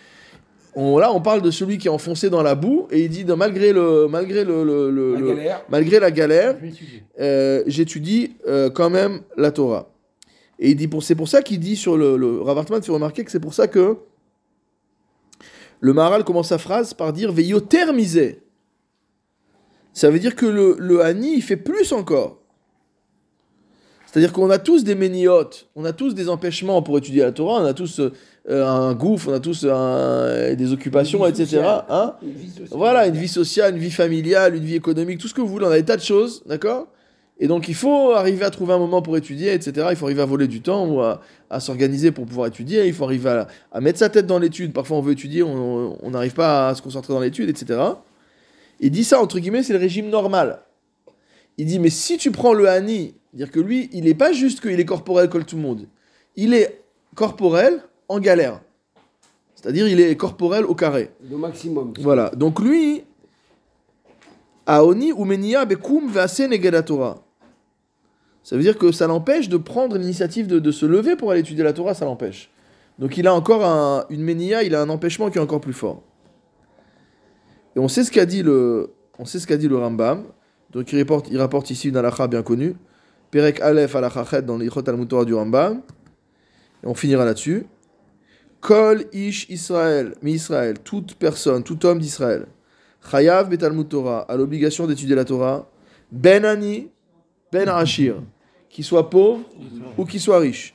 On, 0.75 0.99
là, 0.99 1.13
on 1.13 1.21
parle 1.21 1.41
de 1.43 1.51
celui 1.51 1.79
qui 1.79 1.87
est 1.87 1.91
enfoncé 1.91 2.29
dans 2.29 2.43
la 2.43 2.55
boue 2.55 2.87
et 2.91 3.05
il 3.05 3.09
dit 3.09 3.25
non, 3.25 3.37
malgré, 3.37 3.73
le, 3.73 4.09
malgré, 4.09 4.45
le, 4.45 4.63
le- 4.65 4.91
le- 4.91 5.15
La 5.15 5.21
le- 5.21 5.29
galère. 5.29 5.63
malgré 5.71 6.01
la 6.01 6.11
galère, 6.11 6.57
euh, 7.21 7.63
j'étudie 7.67 8.37
euh, 8.47 8.69
quand 8.71 8.91
même 8.91 9.21
la 9.37 9.51
Torah. 9.53 9.89
Et 10.59 10.71
il 10.71 10.77
dit 10.77 10.89
pour, 10.89 11.03
c'est 11.03 11.15
pour 11.15 11.29
ça 11.29 11.43
qu'il 11.43 11.61
dit 11.61 11.77
sur 11.77 11.97
le, 11.97 12.17
le 12.17 12.41
Rav 12.43 12.59
Hartman, 12.59 12.81
tu 12.81 12.91
remarqué 12.91 13.25
que 13.25 13.31
c'est 13.31 13.41
pour 13.41 13.55
ça 13.55 13.69
que 13.69 13.97
le 15.81 15.93
Maharal 15.93 16.25
commence 16.25 16.49
sa 16.49 16.59
phrase 16.59 16.95
par 16.95 17.13
dire 17.13 17.33
veyoter 17.33 17.93
misé. 17.93 18.41
Ça 19.93 20.11
veut 20.11 20.19
dire 20.19 20.35
que 20.37 20.47
le, 20.47 20.77
le 20.79 21.03
Hani, 21.03 21.35
il 21.37 21.43
fait 21.43 21.57
plus 21.57 21.93
encore. 21.93 22.39
C'est-à-dire 24.17 24.33
qu'on 24.33 24.49
a 24.49 24.59
tous 24.59 24.83
des 24.83 24.95
méniotes, 24.95 25.67
on 25.77 25.85
a 25.85 25.93
tous 25.93 26.14
des 26.14 26.31
empêchements 26.31 26.81
pour 26.81 26.97
étudier 26.97 27.21
la 27.23 27.33
Torah, 27.33 27.61
on 27.61 27.67
a 27.67 27.75
tous 27.75 28.01
euh, 28.01 28.11
un 28.67 28.95
gouffre, 28.95 29.29
on 29.29 29.35
a 29.35 29.41
tous 29.41 29.67
un- 29.71 30.55
des 30.55 30.73
occupations, 30.73 31.27
etc. 31.27 31.62
Hein 31.91 32.14
Une 32.23 32.31
vie 32.33 32.49
sociale. 32.49 32.69
voilà, 32.79 33.07
une 33.09 33.14
vie 33.14 33.29
sociale, 33.29 33.75
une 33.75 33.81
vie 33.83 33.91
familiale, 33.91 34.55
une 34.57 34.64
vie 34.64 34.75
économique, 34.77 35.19
tout 35.19 35.29
ce 35.29 35.35
que 35.35 35.43
vous 35.43 35.49
voulez, 35.49 35.67
on 35.67 35.71
a 35.71 35.77
des 35.77 35.85
tas 35.85 35.99
de 35.99 36.03
choses, 36.03 36.43
d'accord? 36.47 36.87
Et 37.39 37.47
donc 37.47 37.69
il 37.69 37.75
faut 37.75 38.12
arriver 38.12 38.47
à 38.47 38.51
trouver 38.51 38.73
un 38.73 38.79
moment 38.79 39.03
pour 39.03 39.19
étudier, 39.19 39.53
etc. 39.53 39.89
Il 39.91 39.97
faut 39.97 40.07
arriver 40.07 40.23
à 40.23 40.25
voler 40.25 40.47
du 40.47 40.62
temps 40.62 40.87
ou 40.89 41.03
à, 41.03 41.21
à 41.51 41.61
s'organiser 41.61 42.11
pour 42.11 42.25
pouvoir 42.25 42.47
étudier, 42.47 42.87
il 42.87 42.95
faut 42.95 43.05
arriver 43.05 43.29
à, 43.29 43.49
à 43.71 43.81
mettre 43.83 43.99
sa 43.99 44.09
tête 44.09 44.27
dans 44.27 44.39
l'étude. 44.39 44.73
Parfois 44.73 44.97
on 44.97 45.03
veut 45.03 45.12
étudier, 45.12 45.43
on 45.43 45.99
on 46.03 46.11
n'arrive 46.11 46.33
pas 46.33 46.71
à 46.71 46.75
se 46.75 46.81
concentrer 46.81 47.12
dans 47.12 47.21
l'étude, 47.21 47.51
etc. 47.51 47.79
Il 48.81 48.91
dit 48.93 49.05
ça, 49.05 49.21
entre 49.21 49.39
guillemets, 49.41 49.62
c'est 49.62 49.75
le 49.75 49.79
régime 49.79 50.09
normal. 50.09 50.61
Il 51.59 51.67
dit, 51.67 51.79
mais 51.79 51.91
si 51.91 52.19
tu 52.19 52.31
prends 52.31 52.53
le 52.53 52.69
Hani, 52.69 53.15
dire 53.33 53.51
que 53.51 53.61
lui, 53.61 53.89
il 53.93 54.05
n'est 54.05 54.15
pas 54.15 54.33
juste 54.33 54.61
qu'il 54.61 54.79
est 54.79 54.85
corporel 54.85 55.29
comme 55.29 55.45
tout 55.45 55.57
le 55.57 55.63
monde, 55.63 55.87
il 56.37 56.53
est 56.55 56.83
corporel 57.15 57.83
en 58.09 58.21
galère. 58.21 58.61
C'est-à-dire, 59.55 59.89
il 59.89 59.99
est 60.01 60.17
corporel 60.17 60.65
au 60.67 60.75
carré. 60.75 61.11
Le 61.29 61.37
maximum. 61.37 61.95
Voilà. 61.99 62.31
Donc 62.31 62.61
lui, 62.61 63.05
Aoni 64.67 65.13
Umenia 65.17 65.65
Bekum 65.65 66.13
Torah. 66.85 67.23
Ça 68.43 68.55
veut 68.57 68.63
dire 68.63 68.79
que 68.79 68.93
ça 68.93 69.07
l'empêche 69.07 69.49
de 69.49 69.57
prendre 69.57 69.97
l'initiative 69.99 70.47
de, 70.47 70.59
de 70.61 70.71
se 70.71 70.87
lever 70.87 71.17
pour 71.17 71.31
aller 71.33 71.41
étudier 71.41 71.65
la 71.65 71.73
Torah, 71.73 71.95
ça 71.95 72.05
l'empêche. 72.05 72.51
Donc 72.99 73.17
il 73.17 73.27
a 73.27 73.35
encore 73.35 73.65
un- 73.65 74.07
une 74.09 74.23
Menia, 74.23 74.63
il 74.63 74.75
a 74.75 74.83
un 74.83 74.89
empêchement 74.89 75.31
qui 75.31 75.39
est 75.39 75.41
encore 75.41 75.61
plus 75.61 75.73
fort. 75.73 76.03
Et 77.75 77.79
on 77.79 77.89
sait 77.89 78.05
ce 78.05 78.11
qu'a 78.13 78.25
dit 78.25 78.43
le, 78.43 78.93
on 79.19 79.25
sait 79.25 79.41
ce 79.41 79.47
qu'a 79.47 79.57
dit 79.57 79.69
le 79.69 79.77
Rambam. 79.77 80.25
Donc 80.77 80.93
il 80.93 80.99
rapporte, 80.99 81.29
rapporte 81.35 81.70
ici 81.70 81.89
une 81.89 81.97
halakha 81.97 82.27
bien 82.27 82.43
connue. 82.43 82.77
Perek 83.31 83.62
Aleph 83.62 83.97
halakha 83.97 84.43
dans 84.43 84.59
l'Ichot 84.59 84.83
Torah 84.83 85.24
du 85.24 85.33
Rambam. 85.33 85.81
Et 86.85 86.87
on 86.87 86.93
finira 86.93 87.24
là-dessus. 87.24 87.64
Kol 88.61 89.07
ish 89.11 89.49
Israël, 89.49 90.12
mi 90.20 90.33
Israël, 90.33 90.79
toute 90.85 91.14
personne, 91.14 91.62
tout 91.62 91.87
homme 91.87 91.99
d'Israël, 91.99 92.45
Chayav 93.11 93.49
betalmud 93.49 93.89
Torah, 93.89 94.27
a 94.29 94.37
l'obligation 94.37 94.87
d'étudier 94.87 95.14
la 95.14 95.24
Torah, 95.24 95.66
ben 96.12 96.45
ani, 96.45 96.91
ben 97.51 97.70
ashir, 97.70 98.16
qu'il 98.68 98.85
soit 98.85 99.09
pauvre 99.09 99.41
ou 99.97 100.05
qu'il 100.05 100.20
soit 100.20 100.41
riche, 100.41 100.74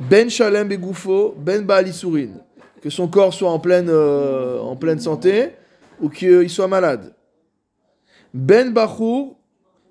ben 0.00 0.28
shalem 0.28 0.66
begoufo, 0.66 1.36
ben 1.38 1.64
baalisurin, 1.64 2.30
que 2.80 2.90
son 2.90 3.06
corps 3.06 3.34
soit 3.34 3.50
en 3.50 3.60
pleine, 3.60 3.90
euh, 3.90 4.58
en 4.58 4.74
pleine 4.74 4.98
santé 4.98 5.50
ou 6.00 6.08
qu'il 6.08 6.50
soit 6.50 6.68
malade, 6.68 7.12
ben 8.34 8.72
bachur, 8.72 9.36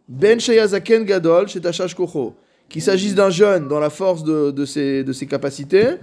ben 0.08 0.40
shayazaken 0.40 1.06
gadol, 1.06 1.48
shetashash 1.48 1.96
kocho, 1.96 2.36
qu'il 2.70 2.82
s'agisse 2.82 3.16
d'un 3.16 3.30
jeune 3.30 3.68
dans 3.68 3.80
la 3.80 3.90
force 3.90 4.24
de, 4.24 4.52
de 4.52 4.66
ses, 4.66 5.04
de 5.04 5.14
ses 5.14 5.28
capacités, 5.28 5.96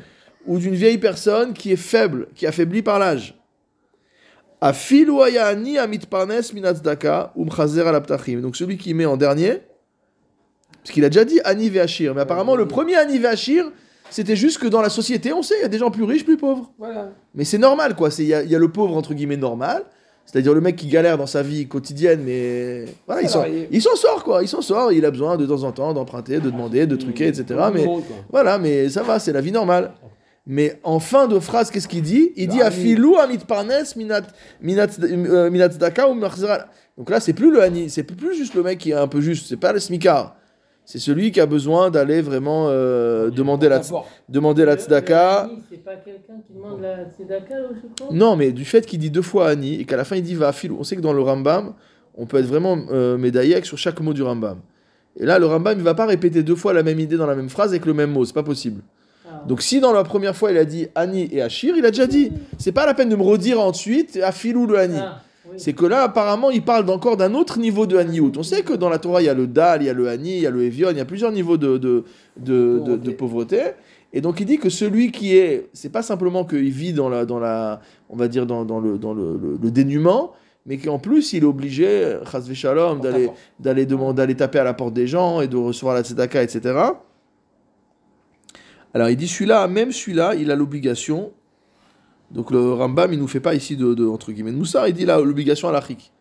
ou 0.47 0.59
d'une 0.59 0.75
vieille 0.75 0.99
personne 0.99 1.53
qui 1.53 1.73
est 1.73 1.77
faible, 1.77 2.29
qui 2.35 2.45
est 2.45 2.49
affaiblie 2.49 2.83
par 2.83 2.99
l'âge. 2.99 3.35
Donc 4.61 4.75
celui 8.57 8.77
qui 8.77 8.95
met 8.95 9.07
en 9.07 9.17
dernier, 9.17 9.61
parce 10.83 10.93
qu'il 10.93 11.05
a 11.05 11.11
déjà 11.11 11.25
dit 11.25 11.41
ani 11.45 11.69
veachir, 11.69 12.15
mais 12.15 12.23
apparemment 12.23 12.57
le 12.57 12.67
premier 12.67 12.97
ani 12.97 13.19
veachir, 13.19 13.71
c'était 14.11 14.37
juste 14.37 14.59
que 14.59 14.67
dans 14.67 14.81
la 14.81 14.89
société, 14.89 15.35
on 15.35 15.43
sait, 15.43 15.57
il 15.59 15.63
y 15.63 15.65
a 15.65 15.69
des 15.69 15.79
gens 15.79 15.91
plus 15.91 16.05
riches, 16.05 16.25
plus 16.25 16.39
pauvres. 16.39 16.73
Voilà. 16.79 17.13
Mais 17.35 17.45
c'est 17.45 17.59
normal, 17.59 17.95
quoi. 17.95 18.09
Il 18.19 18.25
y, 18.25 18.29
y 18.29 18.55
a 18.55 18.59
le 18.59 18.73
pauvre, 18.73 18.97
entre 18.97 19.13
guillemets, 19.13 19.37
normal. 19.37 19.85
C'est-à-dire 20.31 20.53
le 20.53 20.61
mec 20.61 20.77
qui 20.77 20.89
galère 20.89 21.17
dans 21.17 21.27
sa 21.27 21.43
vie 21.43 21.67
quotidienne, 21.67 22.21
mais 22.23 22.85
voilà, 23.07 23.23
il 23.23 23.31
s'en, 23.81 23.97
sort, 23.97 24.23
quoi. 24.23 24.43
Il 24.43 24.49
s'en 24.49 24.61
sort, 24.61 24.93
il 24.93 25.07
a 25.07 25.11
besoin 25.11 25.39
de 25.39 25.47
temps 25.47 25.63
en 25.63 25.73
temps 25.73 25.95
d'emprunter, 25.95 26.39
de 26.39 26.51
demander, 26.51 26.87
de 26.87 26.97
truquer, 26.97 27.29
etc. 27.29 27.59
Mais 27.73 27.87
voilà, 28.31 28.59
mais 28.59 28.91
ça 28.91 29.03
va, 29.03 29.19
c'est 29.19 29.33
la 29.33 29.41
vie 29.41 29.53
normale. 29.53 29.93
Mais 30.47 30.79
en 30.83 31.01
fin 31.01 31.29
de 31.29 31.39
phrase, 31.39 31.71
qu'est-ce 31.71 31.89
qu'il 31.89 32.03
dit? 32.03 32.33
Il 32.37 32.49
dit 32.49 32.59
Le 32.59 32.65
Afilou 32.65 33.17
amit 33.17 33.39
parnes 33.39 33.73
minat 33.97 34.21
minat 34.61 34.87
euh, 35.03 35.69
tzedaka 35.69 36.11
ou. 36.11 36.21
Donc 36.99 37.09
là, 37.09 37.21
c'est 37.21 37.33
plus 37.33 37.51
le 37.51 37.63
hani, 37.63 37.89
c'est 37.89 38.03
plus 38.03 38.37
juste 38.37 38.55
le 38.55 38.63
mec 38.63 38.79
qui 38.79 38.91
est 38.91 38.95
un 38.95 39.09
peu 39.09 39.23
juste, 39.23 39.47
c'est 39.49 39.57
pas 39.57 39.73
le 39.73 39.79
smicard. 39.79 40.37
C'est 40.91 40.99
celui 40.99 41.33
qui 41.33 41.39
a 41.39 41.45
besoin 41.45 41.91
d'aller 41.91 42.23
vraiment 42.23 42.69
euh, 42.71 43.29
demander 43.29 43.69
la 43.69 43.83
demander 44.31 44.65
la 44.65 44.75
Le- 44.75 44.81
tzedaka. 44.81 45.45
le 45.47 45.53
Hani, 45.53 45.63
C'est 45.71 45.85
pas 45.85 45.97
quelqu'un 45.97 46.41
qui 46.47 46.55
demande 46.55 46.81
la 46.81 47.05
tzedaka, 47.15 47.61
là, 47.61 47.69
je 47.75 48.03
crois 48.05 48.17
Non, 48.17 48.37
mais 48.37 48.53
du 48.53 48.65
fait 48.65 48.87
qu'il 48.87 48.99
dit 48.99 49.11
deux 49.11 49.21
fois 49.21 49.49
Ani 49.51 49.83
et 49.83 49.85
qu'à 49.85 49.99
la 49.99 50.05
fin 50.05 50.17
il 50.17 50.23
dit 50.23 50.35
va 50.35 50.51
fil, 50.53 50.73
on 50.73 50.85
sait 50.85 50.97
que 50.97 51.03
dans 51.03 51.13
le 51.13 51.21
Rambam, 51.21 51.75
on 52.17 52.25
peut 52.25 52.39
être 52.39 52.47
vraiment 52.47 52.79
euh, 52.91 53.19
médaillé 53.19 53.63
sur 53.65 53.77
chaque 53.77 54.01
mot 54.01 54.15
du 54.15 54.23
Rambam. 54.23 54.61
Et 55.21 55.27
là, 55.27 55.39
le 55.39 55.45
Rambam, 55.45 55.77
il 55.77 55.85
va 55.85 55.93
pas 55.93 56.07
répéter 56.07 56.43
deux 56.43 56.57
fois 56.57 56.73
la 56.73 56.83
même 56.83 56.99
idée 57.01 57.19
dans 57.19 57.27
la 57.27 57.35
même 57.35 57.51
phrase 57.51 57.73
avec 57.73 57.85
le 57.85 57.93
même 57.93 58.11
mot, 58.13 58.25
c'est 58.25 58.33
pas 58.33 58.43
possible. 58.43 58.81
Ah. 59.29 59.45
Donc 59.47 59.61
si 59.61 59.81
dans 59.81 59.93
la 59.93 60.05
première 60.05 60.35
fois 60.35 60.53
il 60.53 60.57
a 60.57 60.65
dit 60.65 60.87
Ani 60.95 61.29
et 61.31 61.43
Achir, 61.43 61.77
il 61.77 61.85
a 61.85 61.91
déjà 61.91 62.07
dit. 62.07 62.33
C'est 62.57 62.73
pas 62.73 62.87
la 62.87 62.95
peine 62.95 63.11
de 63.11 63.17
me 63.17 63.23
redire 63.23 63.61
ensuite 63.61 64.19
Afilou 64.23 64.67
le 64.67 64.79
Ani. 64.79 64.99
Ah. 64.99 65.21
C'est 65.57 65.73
que 65.73 65.87
là, 65.87 66.03
apparemment, 66.03 66.51
il 66.51 66.63
parle 66.63 66.85
d'encore 66.85 67.17
d'un 67.17 67.35
autre 67.35 67.59
niveau 67.59 67.87
de 67.87 67.97
Haniout. 67.97 68.33
On 68.37 68.43
sait 68.43 68.63
que 68.63 68.73
dans 68.75 68.89
la 68.89 68.99
Torah, 68.99 69.23
il 69.23 69.27
y 69.27 69.29
a 69.29 69.35
le 69.35 69.47
Dal, 69.47 69.83
il 69.83 69.87
y 69.87 69.89
a 69.89 69.93
le 69.95 70.09
Hani, 70.09 70.37
il 70.37 70.41
y 70.43 70.47
a 70.47 70.51
le 70.51 70.63
Evion, 70.63 70.91
il 70.91 70.97
y 70.97 71.01
a 71.01 71.05
plusieurs 71.05 71.33
niveaux 71.33 71.57
de, 71.57 71.79
de, 71.79 72.05
de, 72.37 72.79
de- 72.85 72.97
de 72.97 73.11
pauvreté. 73.11 73.61
Et 74.13 74.21
donc, 74.21 74.41
il 74.41 74.47
dit 74.47 74.59
que 74.59 74.69
celui 74.71 75.11
qui 75.13 75.37
est. 75.37 75.69
C'est 75.73 75.91
pas 75.93 76.03
simplement 76.03 76.45
qu'il 76.45 76.71
vit 76.71 76.93
dans 76.93 77.09
la. 77.09 77.25
Dans 77.25 77.39
la 77.39 77.81
on 78.09 78.17
va 78.17 78.29
dire 78.29 78.47
dans, 78.47 78.65
dans 78.65 78.81
le, 78.81 78.99
dans 78.99 79.15
le, 79.15 79.37
le- 79.37 79.59
le 79.63 79.71
dénuement, 79.71 80.33
mais 80.67 80.79
qu'en 80.79 80.99
plus, 80.99 81.33
il 81.33 81.43
est 81.43 81.47
obligé, 81.47 82.17
Chazve 82.31 82.55
Shalom, 82.55 83.01
d'aller 83.01 83.27
d'aller 83.61 83.87
demander 83.87 84.17
d'aller 84.17 84.35
taper 84.35 84.59
à 84.61 84.65
la 84.65 84.75
porte 84.75 84.95
des 84.95 85.07
gens 85.07 85.41
et 85.41 85.49
de 85.49 85.57
recevoir 85.57 85.95
la 85.95 86.03
tzedaka, 86.03 86.43
etc. 86.43 86.75
Alors 88.95 89.11
il 89.11 89.17
dit 89.17 89.29
celui-là, 89.29 89.69
même 89.69 89.93
celui-là, 89.93 90.35
il 90.35 90.51
a 90.51 90.57
l'obligation. 90.57 91.33
Donc 92.31 92.51
le 92.51 92.73
Rambam, 92.73 93.13
il 93.13 93.19
nous 93.19 93.29
fait 93.29 93.41
pas 93.41 93.55
ici 93.55 93.77
de, 93.77 93.95
de 93.95 94.07
entre 94.07 94.33
guillemets 94.33 94.53
de 94.53 94.57
moussard, 94.57 94.89
il 94.89 94.95
dit 94.95 95.05
là 95.05 95.19
l'obligation 95.19 95.69
à 95.69 95.73
l'achik. 95.73 96.13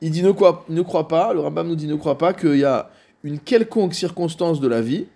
Il 0.00 0.10
dit 0.10 0.22
ne 0.22 0.30
croit, 0.30 0.64
ne 0.68 0.82
pas, 0.82 1.32
le 1.32 1.40
Rambam 1.40 1.68
nous 1.68 1.76
dit 1.76 1.86
ne 1.86 1.96
croit 1.96 2.18
pas 2.18 2.32
qu'il 2.32 2.56
y 2.56 2.64
a 2.64 2.90
une 3.24 3.38
quelconque 3.38 3.94
circonstance 3.94 4.60
de 4.60 4.68
la 4.68 4.80
vie 4.80 5.06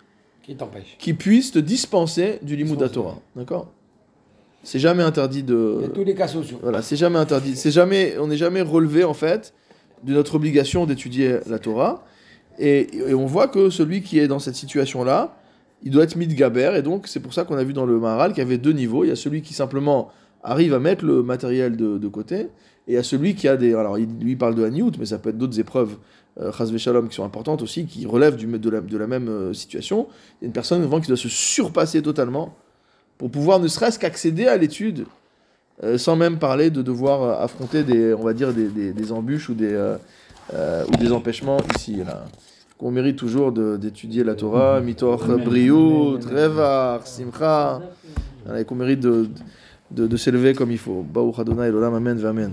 Qui 0.41 0.55
t'empêche 0.55 0.97
qui 0.97 1.13
puisse 1.13 1.51
te 1.51 1.59
dispenser 1.59 2.39
du 2.41 2.55
la 2.55 2.89
Torah. 2.89 3.19
D'accord? 3.35 3.71
C'est 4.63 4.79
jamais 4.79 5.03
interdit 5.03 5.39
Il 5.39 5.43
y 5.43 5.47
de. 5.47 5.81
a 5.85 5.89
tous 5.89 6.03
les 6.05 6.15
cas 6.15 6.27
sociaux. 6.27 6.59
Voilà, 6.61 6.81
c'est 6.81 6.95
jamais 6.95 7.19
interdit. 7.19 7.55
C'est 7.57 7.71
jamais, 7.71 8.15
on 8.17 8.27
n'est 8.27 8.37
jamais 8.37 8.61
relevé 8.61 9.03
en 9.03 9.13
fait 9.13 9.53
de 10.03 10.13
notre 10.13 10.35
obligation 10.35 10.85
d'étudier 10.85 11.39
la 11.47 11.59
Torah. 11.59 12.05
Et, 12.59 13.09
et 13.09 13.13
on 13.13 13.25
voit 13.25 13.47
que 13.47 13.69
celui 13.69 14.01
qui 14.01 14.19
est 14.19 14.27
dans 14.27 14.39
cette 14.39 14.55
situation-là, 14.55 15.35
il 15.83 15.91
doit 15.91 16.03
être 16.03 16.15
mitgaber. 16.15 16.73
Et 16.77 16.81
donc 16.81 17.07
c'est 17.07 17.19
pour 17.19 17.33
ça 17.33 17.43
qu'on 17.43 17.57
a 17.57 17.63
vu 17.63 17.73
dans 17.73 17.85
le 17.85 17.99
Maharal 17.99 18.31
qu'il 18.31 18.39
y 18.39 18.45
avait 18.45 18.57
deux 18.57 18.73
niveaux. 18.73 19.03
Il 19.03 19.09
y 19.09 19.11
a 19.11 19.15
celui 19.15 19.41
qui 19.41 19.53
simplement 19.53 20.11
arrive 20.43 20.73
à 20.73 20.79
mettre 20.79 21.05
le 21.05 21.23
matériel 21.23 21.77
de, 21.77 22.07
côté, 22.07 22.49
et 22.87 22.97
a 22.97 23.03
celui 23.03 23.35
qui 23.35 23.47
a 23.47 23.57
des. 23.57 23.73
Alors 23.73 23.97
il, 23.97 24.07
lui 24.19 24.35
parle 24.35 24.55
de 24.55 24.63
Haniout, 24.63 24.91
mais 24.99 25.05
ça 25.05 25.17
peut 25.17 25.29
être 25.29 25.37
d'autres 25.37 25.59
épreuves, 25.59 25.95
euh, 26.39 26.51
Shalom, 26.77 27.07
qui 27.07 27.15
sont 27.15 27.23
importantes 27.23 27.61
aussi, 27.61 27.85
qui 27.85 28.05
relèvent 28.05 28.35
du, 28.35 28.45
de, 28.45 28.69
la, 28.69 28.81
de 28.81 28.97
la 28.97 29.07
même 29.07 29.29
euh, 29.29 29.53
situation. 29.53 30.07
Il 30.41 30.43
y 30.43 30.45
a 30.45 30.47
une 30.47 30.53
personne 30.53 30.81
devant 30.81 30.99
qui 30.99 31.07
doit 31.07 31.17
se 31.17 31.29
surpasser 31.29 32.01
totalement 32.01 32.55
pour 33.17 33.31
pouvoir 33.31 33.59
ne 33.59 33.67
serait-ce 33.67 33.99
qu'accéder 33.99 34.47
à 34.47 34.57
l'étude 34.57 35.05
euh, 35.83 35.97
sans 35.97 36.15
même 36.15 36.39
parler 36.39 36.69
de 36.69 36.81
devoir 36.81 37.23
euh, 37.23 37.43
affronter 37.43 37.83
des, 37.83 38.13
on 38.13 38.23
va 38.23 38.33
dire, 38.33 38.53
des, 38.53 38.67
des, 38.67 39.11
embûches 39.11 39.49
ou 39.49 39.53
des, 39.53 39.95
ou 40.53 40.97
des 40.97 41.11
empêchements 41.11 41.59
ici 41.75 42.01
et 42.01 42.03
là. 42.03 42.25
On 42.85 42.91
mérite 42.91 43.15
toujours 43.15 43.53
d'étudier 43.53 44.25
la 44.25 44.35
Torah, 44.35 44.81
mitoch 44.81 45.25
briut, 45.41 46.19
revar, 46.29 47.07
simcha, 47.07 47.81
et 48.59 48.65
qu'on 48.65 48.75
mérite 48.75 48.99
de, 48.99 50.17
s'élever 50.17 50.53
comme 50.53 50.69
il 50.69 50.77
faut. 50.77 51.01
Baruch 51.01 51.39
Adonai, 51.39 51.69
Olam, 51.69 51.93
Amen, 51.93 52.25
Amen. 52.25 52.51